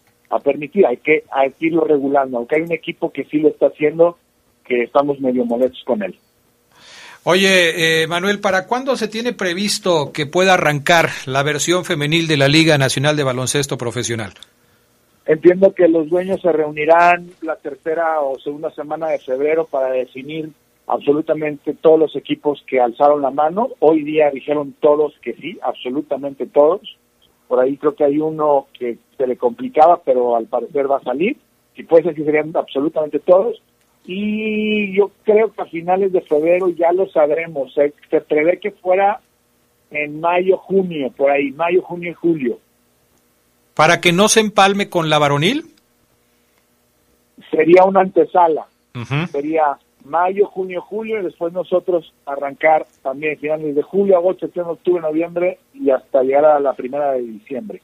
permitir, 0.43 0.85
hay 0.85 0.97
que, 0.97 1.23
hay 1.31 1.51
que 1.51 1.67
irlo 1.67 1.83
regulando. 1.83 2.37
Aunque 2.37 2.55
hay 2.55 2.61
un 2.61 2.71
equipo 2.71 3.11
que 3.11 3.25
sí 3.25 3.39
lo 3.39 3.49
está 3.49 3.67
haciendo, 3.67 4.17
que 4.65 4.83
estamos 4.83 5.19
medio 5.19 5.45
molestos 5.45 5.83
con 5.85 6.01
él. 6.01 6.17
Oye, 7.23 8.01
eh, 8.01 8.07
Manuel, 8.07 8.39
¿para 8.39 8.65
cuándo 8.65 8.95
se 8.95 9.07
tiene 9.07 9.33
previsto 9.33 10.11
que 10.11 10.25
pueda 10.25 10.55
arrancar 10.55 11.09
la 11.27 11.43
versión 11.43 11.85
femenil 11.85 12.27
de 12.27 12.37
la 12.37 12.47
Liga 12.47 12.77
Nacional 12.79 13.15
de 13.15 13.23
Baloncesto 13.23 13.77
Profesional? 13.77 14.33
Entiendo 15.25 15.73
que 15.73 15.87
los 15.87 16.09
dueños 16.09 16.41
se 16.41 16.51
reunirán 16.51 17.29
la 17.41 17.55
tercera 17.55 18.21
o 18.21 18.39
segunda 18.39 18.71
semana 18.71 19.07
de 19.07 19.19
febrero 19.19 19.65
para 19.65 19.91
definir 19.91 20.49
absolutamente 20.87 21.75
todos 21.75 21.99
los 21.99 22.15
equipos 22.15 22.63
que 22.67 22.79
alzaron 22.79 23.21
la 23.21 23.29
mano. 23.29 23.69
Hoy 23.79 24.03
día 24.03 24.31
dijeron 24.31 24.73
todos 24.79 25.13
que 25.21 25.33
sí, 25.33 25.59
absolutamente 25.61 26.47
todos. 26.47 26.97
Por 27.47 27.59
ahí 27.59 27.77
creo 27.77 27.95
que 27.95 28.03
hay 28.03 28.17
uno 28.17 28.67
que 28.77 28.97
se 29.15 29.27
le 29.27 29.37
complicaba, 29.37 30.01
pero 30.03 30.35
al 30.35 30.47
parecer 30.47 30.89
va 30.89 30.97
a 30.97 31.03
salir. 31.03 31.37
Si 31.75 31.83
puede 31.83 32.03
ser 32.03 32.15
que 32.15 32.25
serían 32.25 32.51
absolutamente 32.55 33.19
todos. 33.19 33.61
Y 34.05 34.95
yo 34.97 35.11
creo 35.23 35.53
que 35.53 35.61
a 35.61 35.65
finales 35.65 36.11
de 36.11 36.21
febrero 36.21 36.69
ya 36.69 36.91
lo 36.93 37.07
sabremos. 37.09 37.73
Se, 37.75 37.93
se 38.09 38.21
prevé 38.21 38.57
que 38.59 38.71
fuera 38.71 39.21
en 39.91 40.19
mayo, 40.19 40.57
junio, 40.57 41.11
por 41.15 41.29
ahí, 41.29 41.51
mayo, 41.51 41.83
junio 41.83 42.09
y 42.09 42.15
julio 42.15 42.57
para 43.73 44.01
que 44.01 44.11
no 44.11 44.27
se 44.27 44.39
empalme 44.39 44.89
con 44.89 45.09
la 45.09 45.19
varonil? 45.19 45.65
Sería 47.49 47.83
una 47.85 48.01
antesala. 48.01 48.65
Sería 49.31 49.77
mayo, 50.05 50.47
junio, 50.47 50.81
julio 50.81 51.19
y 51.19 51.23
después 51.23 51.53
nosotros 51.53 52.13
arrancar 52.25 52.85
también 53.01 53.37
finales 53.37 53.75
de 53.75 53.81
julio, 53.81 54.17
agosto, 54.17 54.45
septiembre, 54.45 54.73
octubre, 54.73 55.01
noviembre 55.01 55.59
y 55.73 55.89
hasta 55.89 56.23
llegar 56.23 56.45
a 56.45 56.59
la 56.59 56.73
primera 56.73 57.13
de 57.13 57.21
diciembre. 57.21 57.81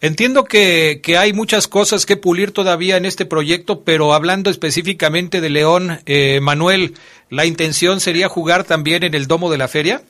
Entiendo 0.00 0.44
que, 0.44 1.00
que, 1.02 1.16
hay 1.16 1.32
muchas 1.32 1.66
cosas 1.66 2.04
que 2.04 2.18
pulir 2.18 2.52
todavía 2.52 2.98
en 2.98 3.06
este 3.06 3.24
proyecto, 3.24 3.84
pero 3.84 4.12
hablando 4.12 4.50
específicamente 4.50 5.40
de 5.40 5.48
León, 5.48 5.98
eh, 6.04 6.40
Manuel, 6.40 6.94
¿la 7.30 7.46
intención 7.46 8.00
sería 8.00 8.28
jugar 8.28 8.64
también 8.64 9.02
en 9.02 9.14
el 9.14 9.26
domo 9.26 9.50
de 9.50 9.56
la 9.56 9.66
feria? 9.66 10.02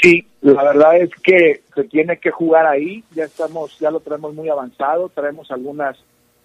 Sí, 0.00 0.26
la 0.42 0.62
verdad 0.62 0.96
es 0.98 1.10
que 1.22 1.62
se 1.74 1.84
tiene 1.84 2.18
que 2.18 2.30
jugar 2.30 2.66
ahí, 2.66 3.02
ya 3.14 3.24
estamos, 3.24 3.78
ya 3.78 3.90
lo 3.90 4.00
tenemos 4.00 4.34
muy 4.34 4.48
avanzado, 4.48 5.08
traemos 5.08 5.50
algunas 5.50 5.96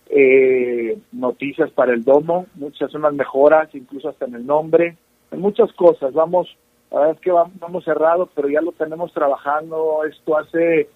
eh, 0.10 0.98
noticias 1.12 1.70
para 1.72 1.94
el 1.94 2.04
domo, 2.04 2.46
muchas 2.56 2.94
unas 2.94 3.14
mejoras, 3.14 3.74
incluso 3.74 4.10
hasta 4.10 4.26
en 4.26 4.36
el 4.36 4.46
nombre, 4.46 4.96
en 5.32 5.40
muchas 5.40 5.72
cosas, 5.74 6.14
vamos, 6.14 6.56
la 6.92 7.00
verdad 7.00 7.16
es 7.16 7.22
que 7.22 7.32
vamos, 7.32 7.54
vamos 7.60 7.84
cerrado, 7.84 8.30
pero 8.34 8.50
ya 8.50 8.62
lo 8.62 8.74
tenemos 8.74 9.14
trabajando. 9.14 10.04
Esto 10.04 10.38
hace 10.38 10.90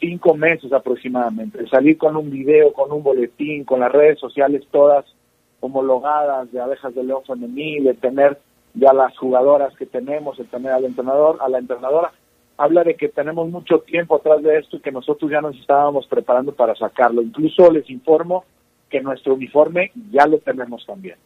cinco 0.00 0.34
meses 0.34 0.72
aproximadamente, 0.72 1.66
salir 1.68 1.96
con 1.96 2.16
un 2.16 2.30
video, 2.30 2.72
con 2.72 2.90
un 2.90 3.02
boletín, 3.02 3.64
con 3.64 3.80
las 3.80 3.92
redes 3.92 4.18
sociales 4.18 4.66
todas 4.70 5.04
homologadas 5.60 6.50
de 6.50 6.60
abejas 6.60 6.92
de 6.94 7.04
león 7.04 7.22
femenil, 7.24 7.84
de 7.84 7.94
tener 7.94 8.38
ya 8.74 8.92
las 8.92 9.16
jugadoras 9.18 9.74
que 9.76 9.86
tenemos, 9.86 10.38
el 10.38 10.46
tener 10.46 10.72
al 10.72 10.84
entrenador, 10.84 11.38
a 11.40 11.48
la 11.48 11.58
entrenadora, 11.58 12.12
habla 12.56 12.84
de 12.84 12.94
que 12.94 13.08
tenemos 13.08 13.48
mucho 13.48 13.80
tiempo 13.80 14.16
atrás 14.16 14.42
de 14.42 14.58
esto 14.58 14.76
y 14.76 14.80
que 14.80 14.92
nosotros 14.92 15.30
ya 15.30 15.40
nos 15.40 15.56
estábamos 15.56 16.06
preparando 16.06 16.52
para 16.52 16.74
sacarlo. 16.74 17.22
Incluso 17.22 17.70
les 17.70 17.88
informo 17.90 18.44
que 18.90 19.00
nuestro 19.00 19.34
uniforme 19.34 19.90
ya 20.10 20.26
lo 20.26 20.38
tenemos 20.38 20.84
también. 20.86 21.16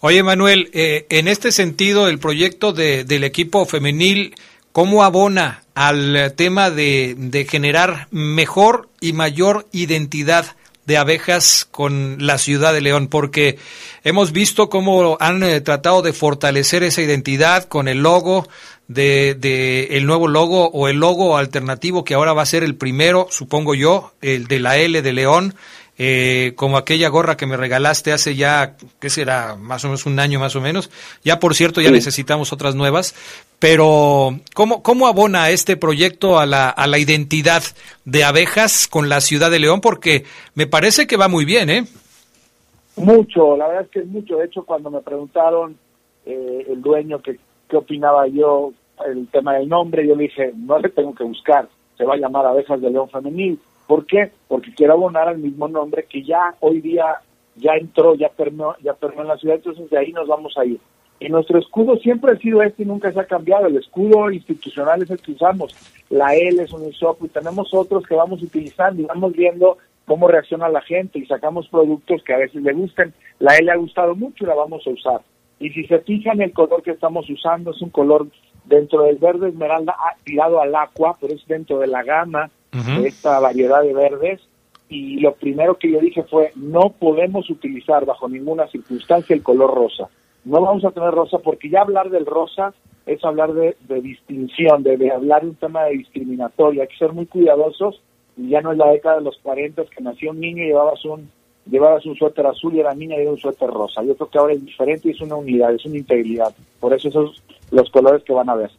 Oye, 0.00 0.22
Manuel, 0.22 0.70
eh, 0.72 1.06
en 1.10 1.26
este 1.26 1.50
sentido, 1.50 2.08
el 2.08 2.18
proyecto 2.18 2.72
de, 2.72 3.04
del 3.04 3.24
equipo 3.24 3.66
femenil, 3.66 4.34
¿cómo 4.70 5.02
abona 5.02 5.62
al 5.74 6.34
tema 6.36 6.70
de, 6.70 7.14
de 7.16 7.44
generar 7.44 8.06
mejor 8.12 8.88
y 9.00 9.12
mayor 9.12 9.66
identidad 9.72 10.46
de 10.88 10.96
abejas 10.96 11.68
con 11.70 12.16
la 12.18 12.38
ciudad 12.38 12.72
de 12.72 12.80
León, 12.80 13.08
porque 13.08 13.58
hemos 14.04 14.32
visto 14.32 14.70
cómo 14.70 15.18
han 15.20 15.42
eh, 15.42 15.60
tratado 15.60 16.00
de 16.00 16.14
fortalecer 16.14 16.82
esa 16.82 17.02
identidad 17.02 17.64
con 17.64 17.88
el 17.88 17.98
logo 17.98 18.48
de, 18.88 19.36
de, 19.38 19.98
el 19.98 20.06
nuevo 20.06 20.28
logo 20.28 20.70
o 20.70 20.88
el 20.88 20.96
logo 20.96 21.36
alternativo 21.36 22.04
que 22.04 22.14
ahora 22.14 22.32
va 22.32 22.40
a 22.40 22.46
ser 22.46 22.64
el 22.64 22.74
primero, 22.74 23.28
supongo 23.30 23.74
yo, 23.74 24.14
el 24.22 24.46
de 24.46 24.60
la 24.60 24.78
L 24.78 25.02
de 25.02 25.12
León, 25.12 25.54
eh, 25.98 26.52
como 26.54 26.76
aquella 26.76 27.08
gorra 27.08 27.36
que 27.36 27.46
me 27.46 27.56
regalaste 27.56 28.12
hace 28.12 28.36
ya, 28.36 28.76
¿qué 29.00 29.10
será? 29.10 29.56
Más 29.56 29.84
o 29.84 29.88
menos 29.88 30.06
un 30.06 30.20
año 30.20 30.38
más 30.38 30.54
o 30.54 30.60
menos. 30.60 30.90
Ya 31.24 31.40
por 31.40 31.54
cierto, 31.54 31.80
ya 31.80 31.90
necesitamos 31.90 32.52
otras 32.52 32.76
nuevas. 32.76 33.14
Pero, 33.58 34.38
¿cómo, 34.54 34.82
¿cómo 34.84 35.08
abona 35.08 35.50
este 35.50 35.76
proyecto 35.76 36.38
a 36.38 36.46
la, 36.46 36.70
a 36.70 36.86
la 36.86 36.98
identidad 36.98 37.62
de 38.04 38.22
abejas 38.22 38.86
con 38.86 39.08
la 39.08 39.20
ciudad 39.20 39.50
de 39.50 39.58
León? 39.58 39.80
Porque 39.80 40.24
me 40.54 40.68
parece 40.68 41.08
que 41.08 41.16
va 41.16 41.26
muy 41.26 41.44
bien, 41.44 41.68
¿eh? 41.68 41.84
Mucho, 42.94 43.56
la 43.56 43.66
verdad 43.66 43.84
es 43.84 43.90
que 43.90 43.98
es 44.00 44.06
mucho. 44.06 44.36
De 44.36 44.46
hecho, 44.46 44.62
cuando 44.62 44.90
me 44.90 45.00
preguntaron 45.00 45.76
eh, 46.24 46.66
el 46.68 46.80
dueño 46.80 47.20
que 47.20 47.38
qué 47.68 47.76
opinaba 47.76 48.26
yo 48.28 48.72
el 49.06 49.28
tema 49.28 49.54
del 49.54 49.68
nombre, 49.68 50.06
yo 50.06 50.14
le 50.14 50.24
dije, 50.24 50.52
no 50.56 50.78
le 50.78 50.88
tengo 50.88 51.14
que 51.14 51.24
buscar, 51.24 51.68
se 51.96 52.04
va 52.04 52.14
a 52.14 52.18
llamar 52.18 52.46
Abejas 52.46 52.80
de 52.80 52.90
León 52.90 53.08
Femenil 53.10 53.58
¿Por 53.88 54.04
qué? 54.04 54.30
Porque 54.48 54.74
quiero 54.74 54.92
abonar 54.92 55.28
al 55.28 55.38
mismo 55.38 55.66
nombre 55.66 56.04
que 56.04 56.22
ya 56.22 56.54
hoy 56.60 56.82
día 56.82 57.20
ya 57.56 57.72
entró, 57.72 58.14
ya 58.14 58.28
permeó, 58.28 58.76
ya 58.82 58.92
permeó 58.92 59.22
en 59.22 59.28
la 59.28 59.38
ciudad, 59.38 59.56
entonces 59.56 59.88
de 59.88 59.98
ahí 59.98 60.12
nos 60.12 60.28
vamos 60.28 60.56
a 60.58 60.66
ir. 60.66 60.78
Y 61.18 61.30
nuestro 61.30 61.58
escudo 61.58 61.96
siempre 61.96 62.32
ha 62.32 62.36
sido 62.36 62.62
este 62.62 62.82
y 62.82 62.86
nunca 62.86 63.10
se 63.10 63.18
ha 63.18 63.24
cambiado. 63.24 63.66
El 63.66 63.78
escudo 63.78 64.30
institucional 64.30 65.02
es 65.02 65.10
el 65.10 65.18
que 65.20 65.32
usamos. 65.32 65.74
La 66.10 66.36
L 66.36 66.62
es 66.62 66.70
un 66.70 66.86
ISOP 66.86 67.24
y 67.24 67.28
tenemos 67.28 67.72
otros 67.72 68.06
que 68.06 68.14
vamos 68.14 68.42
utilizando 68.42 69.00
y 69.00 69.06
vamos 69.06 69.32
viendo 69.32 69.78
cómo 70.04 70.28
reacciona 70.28 70.68
la 70.68 70.82
gente 70.82 71.18
y 71.18 71.26
sacamos 71.26 71.66
productos 71.68 72.22
que 72.22 72.34
a 72.34 72.38
veces 72.38 72.62
le 72.62 72.74
gusten. 72.74 73.14
La 73.38 73.56
L 73.56 73.72
ha 73.72 73.76
gustado 73.76 74.14
mucho 74.14 74.44
y 74.44 74.48
la 74.48 74.54
vamos 74.54 74.86
a 74.86 74.90
usar. 74.90 75.22
Y 75.60 75.70
si 75.70 75.86
se 75.86 76.00
fijan, 76.00 76.42
el 76.42 76.52
color 76.52 76.82
que 76.82 76.90
estamos 76.90 77.28
usando 77.30 77.70
es 77.70 77.80
un 77.80 77.90
color 77.90 78.28
dentro 78.66 79.04
del 79.04 79.16
verde 79.16 79.48
esmeralda 79.48 79.96
tirado 80.24 80.60
al 80.60 80.74
agua, 80.74 81.16
pero 81.18 81.34
es 81.34 81.44
dentro 81.46 81.78
de 81.78 81.86
la 81.86 82.02
gama 82.02 82.50
de 82.72 83.08
esta 83.08 83.38
variedad 83.40 83.82
de 83.82 83.94
verdes. 83.94 84.40
Y 84.88 85.20
lo 85.20 85.34
primero 85.34 85.76
que 85.76 85.90
yo 85.90 86.00
dije 86.00 86.22
fue, 86.24 86.52
no 86.56 86.94
podemos 86.98 87.50
utilizar 87.50 88.06
bajo 88.06 88.28
ninguna 88.28 88.68
circunstancia 88.68 89.34
el 89.34 89.42
color 89.42 89.74
rosa. 89.74 90.08
No 90.44 90.60
vamos 90.62 90.84
a 90.84 90.90
tener 90.90 91.10
rosa 91.10 91.38
porque 91.38 91.68
ya 91.68 91.82
hablar 91.82 92.08
del 92.08 92.24
rosa 92.24 92.72
es 93.04 93.22
hablar 93.24 93.52
de, 93.52 93.76
distinción, 94.00 94.82
de, 94.82 95.10
hablar 95.10 95.42
de 95.42 95.48
un 95.48 95.54
tema 95.56 95.84
de 95.84 95.98
discriminatoria. 95.98 96.82
Hay 96.82 96.88
que 96.88 96.96
ser 96.96 97.12
muy 97.12 97.26
cuidadosos. 97.26 98.00
Ya 98.36 98.60
no 98.60 98.72
es 98.72 98.78
la 98.78 98.90
década 98.90 99.16
de 99.16 99.24
los 99.24 99.36
40 99.42 99.84
que 99.84 100.02
nació 100.02 100.30
un 100.30 100.40
niño 100.40 100.62
y 100.62 100.68
llevabas 100.68 101.04
un, 101.04 101.28
llevabas 101.70 102.06
un 102.06 102.16
suéter 102.16 102.46
azul 102.46 102.74
y 102.74 102.80
era 102.80 102.94
niña 102.94 103.16
era 103.16 103.30
un 103.30 103.38
suéter 103.38 103.68
rosa. 103.68 104.02
Yo 104.02 104.14
creo 104.16 104.30
que 104.30 104.38
ahora 104.38 104.54
es 104.54 104.64
diferente 104.64 105.08
y 105.08 105.10
es 105.10 105.20
una 105.20 105.36
unidad, 105.36 105.74
es 105.74 105.84
una 105.84 105.98
integridad. 105.98 106.54
Por 106.80 106.94
eso 106.94 107.08
esos 107.08 107.42
los 107.70 107.90
colores 107.90 108.22
que 108.24 108.32
van 108.32 108.48
a 108.48 108.54
ver. 108.54 108.70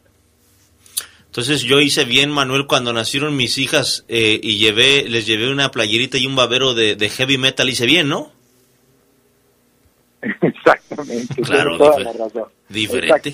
Entonces 1.30 1.62
yo 1.62 1.78
hice 1.80 2.04
bien, 2.04 2.28
Manuel, 2.32 2.66
cuando 2.66 2.92
nacieron 2.92 3.36
mis 3.36 3.56
hijas 3.56 4.04
eh, 4.08 4.40
y 4.42 4.58
llevé, 4.58 5.08
les 5.08 5.26
llevé 5.26 5.48
una 5.48 5.70
playerita 5.70 6.18
y 6.18 6.26
un 6.26 6.34
babero 6.34 6.74
de, 6.74 7.08
heavy 7.08 7.38
metal, 7.38 7.70
hice 7.70 7.86
bien, 7.86 8.08
¿no? 8.08 8.32
Exactamente. 10.22 11.40
Claro, 11.42 11.78
diferente. 12.68 13.32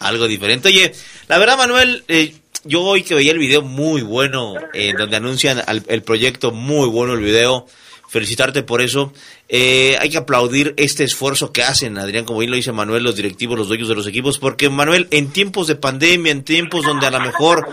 Algo 0.00 0.26
diferente. 0.26 0.66
Oye, 0.66 0.92
la 1.28 1.38
verdad, 1.38 1.56
Manuel, 1.58 2.02
eh, 2.08 2.34
yo 2.64 2.82
hoy 2.82 3.04
que 3.04 3.14
veía 3.14 3.30
el 3.30 3.38
video 3.38 3.62
muy 3.62 4.02
bueno, 4.02 4.54
eh, 4.74 4.92
donde 4.98 5.16
anuncian 5.16 5.62
el 5.86 6.02
proyecto, 6.02 6.50
muy 6.50 6.88
bueno 6.88 7.14
el 7.14 7.20
video 7.20 7.68
felicitarte 8.08 8.62
por 8.62 8.80
eso. 8.80 9.12
Eh, 9.48 9.96
hay 10.00 10.10
que 10.10 10.18
aplaudir 10.18 10.74
este 10.76 11.04
esfuerzo 11.04 11.52
que 11.52 11.62
hacen, 11.62 11.98
Adrián, 11.98 12.24
como 12.24 12.40
bien 12.40 12.50
lo 12.50 12.56
dice 12.56 12.72
Manuel, 12.72 13.04
los 13.04 13.16
directivos, 13.16 13.56
los 13.56 13.68
dueños 13.68 13.88
de 13.88 13.94
los 13.94 14.06
equipos, 14.06 14.38
porque 14.38 14.68
Manuel, 14.70 15.06
en 15.10 15.30
tiempos 15.30 15.66
de 15.66 15.76
pandemia, 15.76 16.32
en 16.32 16.42
tiempos 16.42 16.84
donde 16.84 17.06
a 17.06 17.10
lo 17.10 17.20
mejor, 17.20 17.68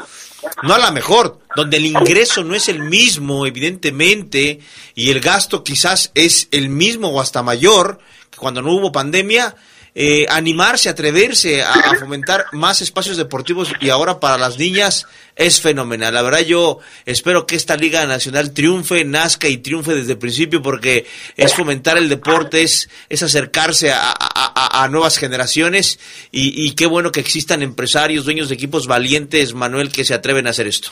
no 0.63 0.73
a 0.73 0.79
lo 0.79 0.91
mejor, 0.91 1.39
donde 1.55 1.77
el 1.77 1.85
ingreso 1.85 2.43
no 2.43 2.53
es 2.53 2.69
el 2.69 2.81
mismo, 2.81 3.47
evidentemente, 3.47 4.59
y 4.93 5.09
el 5.09 5.21
gasto 5.21 5.63
quizás 5.63 6.11
es 6.13 6.47
el 6.51 6.69
mismo 6.69 7.09
o 7.09 7.21
hasta 7.21 7.41
mayor 7.41 7.99
que 8.29 8.37
cuando 8.37 8.61
no 8.61 8.73
hubo 8.73 8.91
pandemia, 8.91 9.55
eh, 9.97 10.25
animarse, 10.29 10.89
atreverse 10.89 11.63
a, 11.63 11.95
fomentar 11.97 12.47
más 12.51 12.81
espacios 12.81 13.15
deportivos 13.15 13.71
y 13.79 13.89
ahora 13.89 14.19
para 14.19 14.37
las 14.37 14.59
niñas 14.59 15.07
es 15.37 15.61
fenomenal. 15.61 16.13
La 16.13 16.21
verdad 16.21 16.41
yo 16.41 16.79
espero 17.05 17.45
que 17.45 17.55
esta 17.55 17.77
Liga 17.77 18.05
Nacional 18.05 18.53
triunfe, 18.53 19.05
nazca 19.05 19.47
y 19.47 19.57
triunfe 19.57 19.95
desde 19.95 20.11
el 20.13 20.17
principio 20.17 20.61
porque 20.61 21.05
es 21.37 21.55
fomentar 21.55 21.97
el 21.97 22.09
deporte, 22.09 22.61
es, 22.61 22.89
es 23.07 23.23
acercarse 23.23 23.93
a, 23.93 24.87
nuevas 24.91 25.17
generaciones 25.17 25.99
y, 26.31 26.67
y 26.67 26.75
qué 26.75 26.85
bueno 26.85 27.11
que 27.11 27.21
existan 27.21 27.63
empresarios, 27.63 28.25
dueños 28.25 28.49
de 28.49 28.55
equipos 28.55 28.87
valientes, 28.87 29.53
Manuel, 29.53 29.91
que 29.91 30.03
se 30.03 30.13
atreven 30.13 30.45
a 30.45 30.49
hacer 30.49 30.67
esto. 30.67 30.89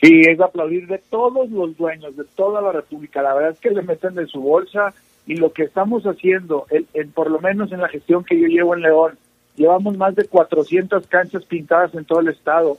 Sí, 0.00 0.20
es 0.20 0.40
aplaudir 0.40 0.86
de 0.86 0.98
todos 1.10 1.50
los 1.50 1.76
dueños, 1.76 2.16
de 2.16 2.24
toda 2.36 2.60
la 2.60 2.72
República. 2.72 3.22
La 3.22 3.34
verdad 3.34 3.52
es 3.52 3.60
que 3.60 3.70
le 3.70 3.82
meten 3.82 4.14
de 4.14 4.26
su 4.26 4.40
bolsa 4.40 4.94
y 5.26 5.36
lo 5.36 5.52
que 5.52 5.64
estamos 5.64 6.04
haciendo, 6.04 6.66
el, 6.70 7.08
por 7.08 7.30
lo 7.30 7.40
menos 7.40 7.72
en 7.72 7.80
la 7.80 7.88
gestión 7.88 8.24
que 8.24 8.40
yo 8.40 8.46
llevo 8.46 8.74
en 8.74 8.82
León, 8.82 9.18
llevamos 9.56 9.96
más 9.96 10.14
de 10.14 10.26
400 10.26 11.06
canchas 11.08 11.44
pintadas 11.44 11.94
en 11.94 12.04
todo 12.04 12.20
el 12.20 12.28
estado, 12.28 12.76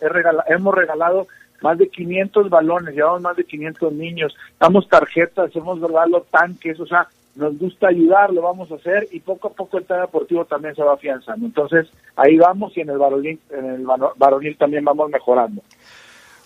hemos 0.48 0.74
regalado 0.74 1.28
más 1.62 1.78
de 1.78 1.90
500 1.90 2.50
balones, 2.50 2.96
llevamos 2.96 3.22
más 3.22 3.36
de 3.36 3.44
500 3.44 3.94
niños, 3.94 4.36
damos 4.60 4.88
tarjetas, 4.88 5.56
hemos 5.56 5.82
regalado 5.82 6.26
tanques, 6.32 6.80
o 6.80 6.86
sea, 6.86 7.08
nos 7.38 7.58
gusta 7.58 7.90
ayudar, 7.90 8.34
lo 8.34 8.42
vamos 8.42 8.72
a 8.72 8.76
hacer 8.76 9.08
y 9.12 9.20
poco 9.20 9.50
a 9.50 9.54
poco 9.54 9.78
el 9.78 9.86
tema 9.86 10.02
deportivo 10.02 10.46
también 10.46 10.76
se 10.76 10.84
va 10.84 10.94
afianzando. 10.94 11.46
Entonces, 11.46 11.88
ahí 12.16 12.36
vamos 12.38 12.76
y 12.76 12.82
en 12.82 12.90
el 12.90 12.98
varonil, 12.98 13.40
en 13.52 13.66
el 13.66 13.86
varonil 14.16 14.58
también 14.58 14.84
vamos 14.84 15.10
mejorando. 15.12 15.62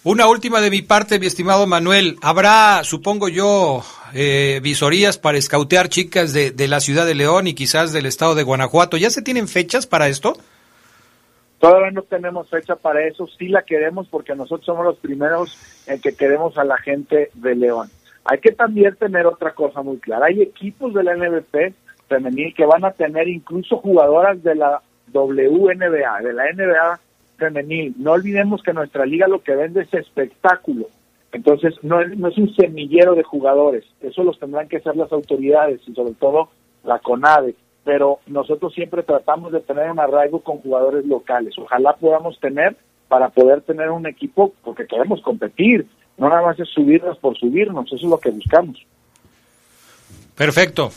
Una 0.04 0.28
última 0.28 0.62
de 0.62 0.72
mi 0.72 0.82
parte, 0.82 1.20
mi 1.20 1.28
estimado 1.28 1.68
Manuel. 1.68 2.16
Habrá, 2.24 2.84
supongo 2.84 3.30
yo, 3.30 3.84
eh, 4.16 4.60
visorías 4.64 5.20
para 5.20 5.38
escautear 5.38 5.90
chicas 5.90 6.34
de, 6.34 6.50
de, 6.50 6.68
la 6.68 6.80
ciudad 6.80 7.06
de 7.06 7.14
León 7.14 7.46
y 7.46 7.54
quizás 7.54 7.94
del 7.94 8.08
estado 8.08 8.34
de 8.34 8.42
Guanajuato. 8.42 8.98
¿Ya 8.98 9.12
se 9.12 9.22
tienen 9.22 9.48
fechas 9.48 9.86
para 9.86 10.08
esto? 10.08 10.34
Todavía 11.60 11.92
no 11.92 12.02
tenemos 12.02 12.50
fecha 12.50 12.76
para 12.76 13.06
eso. 13.06 13.28
Sí 13.38 13.48
la 13.48 13.62
queremos 13.62 14.08
porque 14.08 14.34
nosotros 14.34 14.66
somos 14.66 14.84
los 14.84 14.98
primeros 14.98 15.56
en 15.86 16.02
que 16.02 16.16
queremos 16.16 16.58
a 16.58 16.64
la 16.64 16.80
gente 16.80 17.30
de 17.36 17.54
León. 17.54 17.88
Hay 18.26 18.40
que 18.40 18.54
también 18.54 18.96
tener 18.96 19.28
otra 19.28 19.54
cosa 19.54 19.84
muy 19.84 20.00
clara. 20.00 20.26
Hay 20.26 20.42
equipos 20.42 20.96
de 20.96 21.04
la 21.04 21.16
NBP 21.16 21.76
femenil 22.10 22.56
que 22.56 22.66
van 22.66 22.86
a 22.86 22.92
tener 22.92 23.28
incluso 23.28 23.78
jugadoras 23.78 24.42
de 24.42 24.56
la 24.56 24.82
WNBA, 25.14 26.22
de 26.24 26.34
la 26.34 26.52
NBA 26.54 27.00
femenil. 27.42 27.96
No 27.98 28.12
olvidemos 28.12 28.62
que 28.62 28.74
nuestra 28.74 29.06
liga 29.06 29.28
lo 29.28 29.42
que 29.42 29.56
vende 29.56 29.82
es 29.82 29.94
espectáculo. 29.94 30.88
Entonces, 31.32 31.74
no 31.82 32.02
es, 32.02 32.16
no 32.18 32.28
es 32.28 32.38
un 32.38 32.54
semillero 32.56 33.16
de 33.16 33.24
jugadores. 33.24 33.84
Eso 34.02 34.24
los 34.24 34.38
tendrán 34.40 34.68
que 34.68 34.78
hacer 34.78 34.96
las 34.96 35.12
autoridades 35.12 35.82
y 35.88 35.94
sobre 35.94 36.14
todo 36.14 36.50
la 36.84 37.00
CONADE. 37.00 37.56
Pero 37.84 38.20
nosotros 38.28 38.74
siempre 38.74 39.02
tratamos 39.02 39.52
de 39.52 39.62
tener 39.62 39.90
un 39.90 40.00
arraigo 40.00 40.42
con 40.42 40.58
jugadores 40.58 41.06
locales. 41.06 41.56
Ojalá 41.58 41.94
podamos 41.94 42.40
tener 42.40 42.76
para 43.08 43.30
poder 43.30 43.62
tener 43.62 43.90
un 43.90 44.06
equipo, 44.06 44.54
porque 44.64 44.86
queremos 44.86 45.22
competir. 45.22 45.88
No 46.18 46.30
nada 46.30 46.44
más 46.44 46.60
es 46.60 46.70
subirnos 46.70 47.18
por 47.18 47.36
subirnos. 47.38 47.88
Eso 47.88 47.96
es 47.96 48.04
lo 48.04 48.20
que 48.20 48.30
buscamos. 48.30 48.78
Perfecto. 50.36 50.92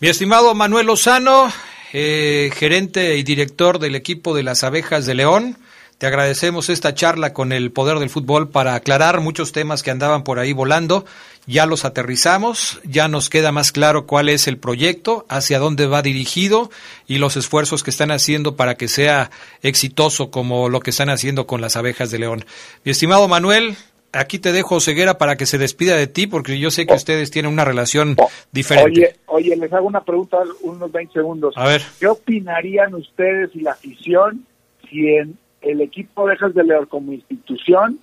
Mi 0.00 0.08
estimado 0.08 0.54
Manuel 0.54 0.86
Lozano, 0.86 1.48
eh, 1.92 2.50
gerente 2.54 3.16
y 3.16 3.22
director 3.22 3.78
del 3.78 3.94
equipo 3.94 4.34
de 4.34 4.42
las 4.42 4.64
abejas 4.64 5.06
de 5.06 5.14
León. 5.14 5.56
te 5.98 6.06
agradecemos 6.06 6.68
esta 6.68 6.94
charla 6.94 7.32
con 7.32 7.50
el 7.50 7.72
poder 7.72 7.98
del 7.98 8.10
fútbol 8.10 8.50
para 8.50 8.74
aclarar 8.74 9.20
muchos 9.20 9.52
temas 9.52 9.82
que 9.82 9.90
andaban 9.90 10.22
por 10.22 10.38
ahí 10.38 10.52
volando. 10.52 11.04
Ya 11.46 11.64
los 11.64 11.84
aterrizamos, 11.84 12.78
ya 12.84 13.08
nos 13.08 13.30
queda 13.30 13.52
más 13.52 13.72
claro 13.72 14.06
cuál 14.06 14.28
es 14.28 14.46
el 14.48 14.58
proyecto, 14.58 15.24
hacia 15.30 15.58
dónde 15.58 15.86
va 15.86 16.02
dirigido 16.02 16.70
y 17.06 17.18
los 17.18 17.36
esfuerzos 17.36 17.82
que 17.82 17.90
están 17.90 18.10
haciendo 18.10 18.54
para 18.54 18.74
que 18.74 18.86
sea 18.86 19.30
exitoso 19.62 20.30
como 20.30 20.68
lo 20.68 20.80
que 20.80 20.90
están 20.90 21.08
haciendo 21.08 21.46
con 21.46 21.60
las 21.62 21.76
abejas 21.76 22.10
de 22.10 22.18
León. 22.18 22.44
Mi 22.84 22.92
estimado 22.92 23.26
Manuel, 23.28 23.76
aquí 24.12 24.38
te 24.38 24.52
dejo 24.52 24.80
ceguera 24.80 25.18
para 25.18 25.36
que 25.36 25.46
se 25.46 25.58
despida 25.58 25.96
de 25.96 26.06
ti, 26.06 26.26
porque 26.26 26.58
yo 26.58 26.70
sé 26.70 26.86
que 26.86 26.94
ustedes 26.94 27.30
tienen 27.30 27.52
una 27.52 27.64
relación 27.64 28.16
diferente. 28.52 29.16
Oye, 29.26 29.48
oye, 29.50 29.56
les 29.56 29.72
hago 29.72 29.86
una 29.86 30.02
pregunta, 30.02 30.38
unos 30.62 30.90
20 30.90 31.12
segundos. 31.12 31.54
A 31.56 31.66
ver. 31.66 31.82
¿Qué 32.00 32.06
opinarían 32.06 32.94
ustedes 32.94 33.50
y 33.54 33.60
la 33.60 33.72
afición 33.72 34.44
si 34.88 35.08
en 35.08 35.36
el 35.60 35.80
equipo 35.80 36.22
Abejas 36.22 36.54
de 36.54 36.64
León 36.64 36.86
como 36.86 37.12
institución 37.12 37.98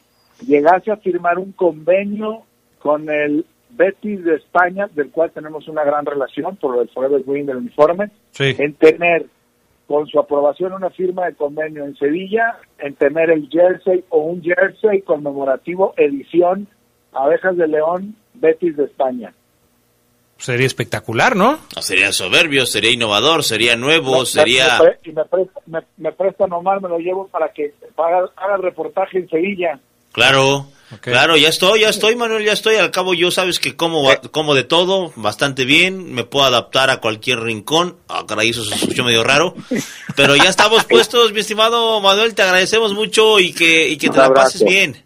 llegase 0.45 0.91
a 0.91 0.97
firmar 0.97 1.39
un 1.39 1.51
convenio 1.53 2.43
con 2.79 3.09
el 3.09 3.45
Betis 3.71 4.23
de 4.23 4.35
España, 4.35 4.87
del 4.93 5.09
cual 5.09 5.31
tenemos 5.31 5.67
una 5.67 5.83
gran 5.83 6.05
relación 6.05 6.55
por 6.57 6.81
el 6.81 6.87
Forever 6.89 7.23
Green 7.25 7.45
del 7.45 7.57
uniforme, 7.57 8.09
Sí. 8.31 8.55
en 8.57 8.73
tener 8.73 9.25
con 9.87 10.07
su 10.07 10.19
aprobación 10.19 10.73
una 10.73 10.89
firma 10.89 11.25
de 11.25 11.35
convenio 11.35 11.85
en 11.85 11.95
Sevilla, 11.95 12.57
en 12.79 12.95
tener 12.95 13.29
el 13.29 13.47
jersey 13.49 14.03
o 14.09 14.19
un 14.19 14.41
jersey 14.41 15.01
conmemorativo 15.01 15.93
edición 15.97 16.67
Abejas 17.13 17.55
de 17.57 17.67
León 17.67 18.15
Betis 18.33 18.75
de 18.75 18.85
España. 18.85 19.33
Sería 20.37 20.67
espectacular, 20.67 21.35
¿no? 21.35 21.59
No, 21.75 21.81
sería 21.81 22.11
soberbio, 22.11 22.65
sería 22.65 22.91
innovador, 22.91 23.43
sería 23.43 23.77
nuevo, 23.77 24.19
Me- 24.19 24.25
sería... 24.25 24.79
me, 24.79 24.85
pre- 24.85 24.99
y 25.05 25.11
me 25.13 25.23
presta, 25.25 25.59
me, 25.67 25.79
me 25.97 26.11
presta 26.11 26.47
nomás, 26.47 26.81
me 26.81 26.89
lo 26.89 26.97
llevo 26.97 27.27
para 27.29 27.49
que 27.53 27.73
haga, 27.95 28.29
haga 28.35 28.55
el 28.57 28.63
reportaje 28.63 29.19
en 29.19 29.29
Sevilla. 29.29 29.79
Claro, 30.11 30.65
claro, 31.01 31.35
ya 31.37 31.49
estoy, 31.49 31.81
ya 31.81 31.89
estoy, 31.89 32.15
Manuel, 32.15 32.45
ya 32.45 32.53
estoy. 32.53 32.75
Al 32.75 32.91
cabo, 32.91 33.13
yo 33.13 33.31
sabes 33.31 33.59
que 33.59 33.75
como, 33.75 34.03
ba- 34.03 34.21
como 34.31 34.53
de 34.55 34.63
todo, 34.63 35.11
bastante 35.15 35.65
bien, 35.65 36.13
me 36.13 36.23
puedo 36.23 36.45
adaptar 36.45 36.89
a 36.89 36.97
cualquier 37.01 37.39
rincón. 37.39 37.97
Ah, 38.07 38.23
caray, 38.27 38.49
eso 38.49 38.63
se 38.63 38.75
escuchó 38.75 39.03
medio 39.03 39.23
raro. 39.23 39.55
Pero 40.15 40.35
ya 40.35 40.49
estamos 40.49 40.83
puestos, 40.89 41.33
mi 41.33 41.39
estimado 41.41 41.99
Manuel, 42.01 42.35
te 42.35 42.41
agradecemos 42.43 42.93
mucho 42.93 43.39
y 43.39 43.53
que, 43.53 43.89
y 43.89 43.97
que 43.97 44.09
te 44.09 44.17
la 44.17 44.33
pases 44.33 44.63
bien. 44.63 45.03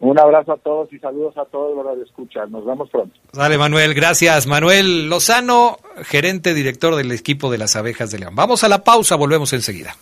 Un 0.00 0.18
abrazo 0.18 0.50
a 0.54 0.56
todos 0.56 0.92
y 0.92 0.98
saludos 0.98 1.36
a 1.38 1.44
todos 1.44 1.76
los 1.76 1.96
de 1.96 2.02
escuchar. 2.02 2.50
Nos 2.50 2.66
vemos 2.66 2.90
pronto. 2.90 3.16
Dale, 3.32 3.56
Manuel, 3.56 3.94
gracias. 3.94 4.48
Manuel 4.48 5.08
Lozano, 5.08 5.78
gerente 6.06 6.54
director 6.54 6.96
del 6.96 7.12
equipo 7.12 7.52
de 7.52 7.58
las 7.58 7.76
abejas 7.76 8.10
de 8.10 8.18
León. 8.18 8.34
Vamos 8.34 8.64
a 8.64 8.68
la 8.68 8.82
pausa, 8.82 9.14
volvemos 9.14 9.52
enseguida. 9.52 9.96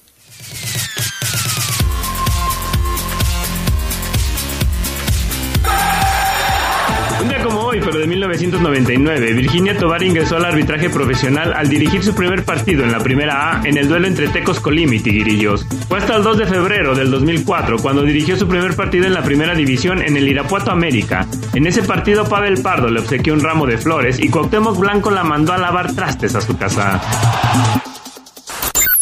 De 8.00 8.06
1999, 8.06 9.34
Virginia 9.34 9.76
Tobar 9.76 10.02
ingresó 10.02 10.36
al 10.36 10.46
arbitraje 10.46 10.88
profesional 10.88 11.52
al 11.54 11.68
dirigir 11.68 12.02
su 12.02 12.14
primer 12.14 12.44
partido 12.44 12.82
en 12.82 12.92
la 12.92 13.00
primera 13.00 13.60
A 13.60 13.62
en 13.64 13.76
el 13.76 13.88
duelo 13.88 14.06
entre 14.06 14.28
Tecos 14.28 14.58
Colima 14.58 14.94
y 14.94 15.00
Tigrillos. 15.00 15.66
Fue 15.88 15.98
hasta 15.98 16.16
el 16.16 16.22
2 16.22 16.38
de 16.38 16.46
febrero 16.46 16.94
del 16.94 17.10
2004 17.10 17.76
cuando 17.78 18.02
dirigió 18.02 18.36
su 18.36 18.48
primer 18.48 18.74
partido 18.74 19.06
en 19.06 19.12
la 19.12 19.22
primera 19.22 19.54
división 19.54 20.02
en 20.02 20.16
el 20.16 20.28
Irapuato 20.28 20.70
América. 20.70 21.26
En 21.54 21.66
ese 21.66 21.82
partido 21.82 22.24
Pavel 22.24 22.62
Pardo 22.62 22.88
le 22.88 23.00
obsequió 23.00 23.34
un 23.34 23.40
ramo 23.40 23.66
de 23.66 23.76
flores 23.76 24.18
y 24.18 24.30
Cuauhtémoc 24.30 24.78
Blanco 24.78 25.10
la 25.10 25.22
mandó 25.22 25.52
a 25.52 25.58
lavar 25.58 25.94
trastes 25.94 26.34
a 26.34 26.40
su 26.40 26.56
casa. 26.56 27.00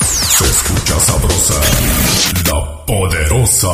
Se 0.00 0.44
escucha 0.44 0.98
sabrosa, 0.98 1.60
la 2.46 2.84
poderosa. 2.84 3.68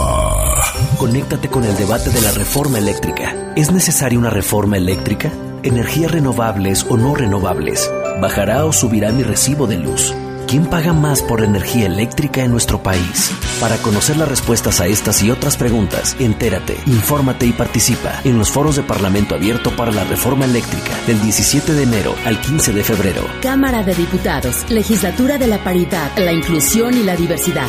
Conéctate 0.99 1.49
con 1.49 1.65
el 1.65 1.77
debate 1.77 2.11
de 2.11 2.21
la 2.21 2.31
reforma 2.31 2.79
eléctrica. 2.79 3.35
¿Es 3.57 3.73
necesaria 3.73 4.19
una 4.19 4.31
reforma 4.31 4.77
eléctrica? 4.77 5.33
¿Energías 5.63 6.13
renovables 6.13 6.87
o 6.89 6.97
no 6.97 7.15
renovables? 7.15 7.91
¿Bajará 8.21 8.65
o 8.65 8.73
subirá 8.73 9.11
mi 9.11 9.23
recibo 9.23 9.67
de 9.67 9.77
luz? 9.77 10.15
¿Quién 10.47 10.67
paga 10.67 10.93
más 10.93 11.23
por 11.23 11.43
energía 11.43 11.87
eléctrica 11.87 12.45
en 12.45 12.53
nuestro 12.53 12.83
país? 12.83 13.33
Para 13.61 13.77
conocer 13.79 14.17
las 14.17 14.29
respuestas 14.29 14.81
a 14.81 14.87
estas 14.87 15.23
y 15.23 15.31
otras 15.31 15.57
preguntas, 15.57 16.17
entérate, 16.21 16.77
infórmate 16.87 17.47
y 17.47 17.53
participa 17.53 18.21
en 18.25 18.39
los 18.39 18.51
foros 18.51 18.77
de 18.77 18.83
Parlamento 18.83 19.35
Abierto 19.35 19.75
para 19.75 19.91
la 19.91 20.05
Reforma 20.05 20.45
Eléctrica 20.45 20.93
del 21.07 21.21
17 21.21 21.73
de 21.73 21.83
enero 21.83 22.15
al 22.25 22.41
15 22.41 22.73
de 22.73 22.85
febrero. 22.85 23.23
Cámara 23.43 23.83
de 23.83 23.95
Diputados, 23.95 24.65
Legislatura 24.71 25.39
de 25.39 25.49
la 25.49 25.65
Paridad, 25.65 26.17
la 26.19 26.33
Inclusión 26.33 26.95
y 26.95 27.03
la 27.03 27.17
Diversidad. 27.17 27.69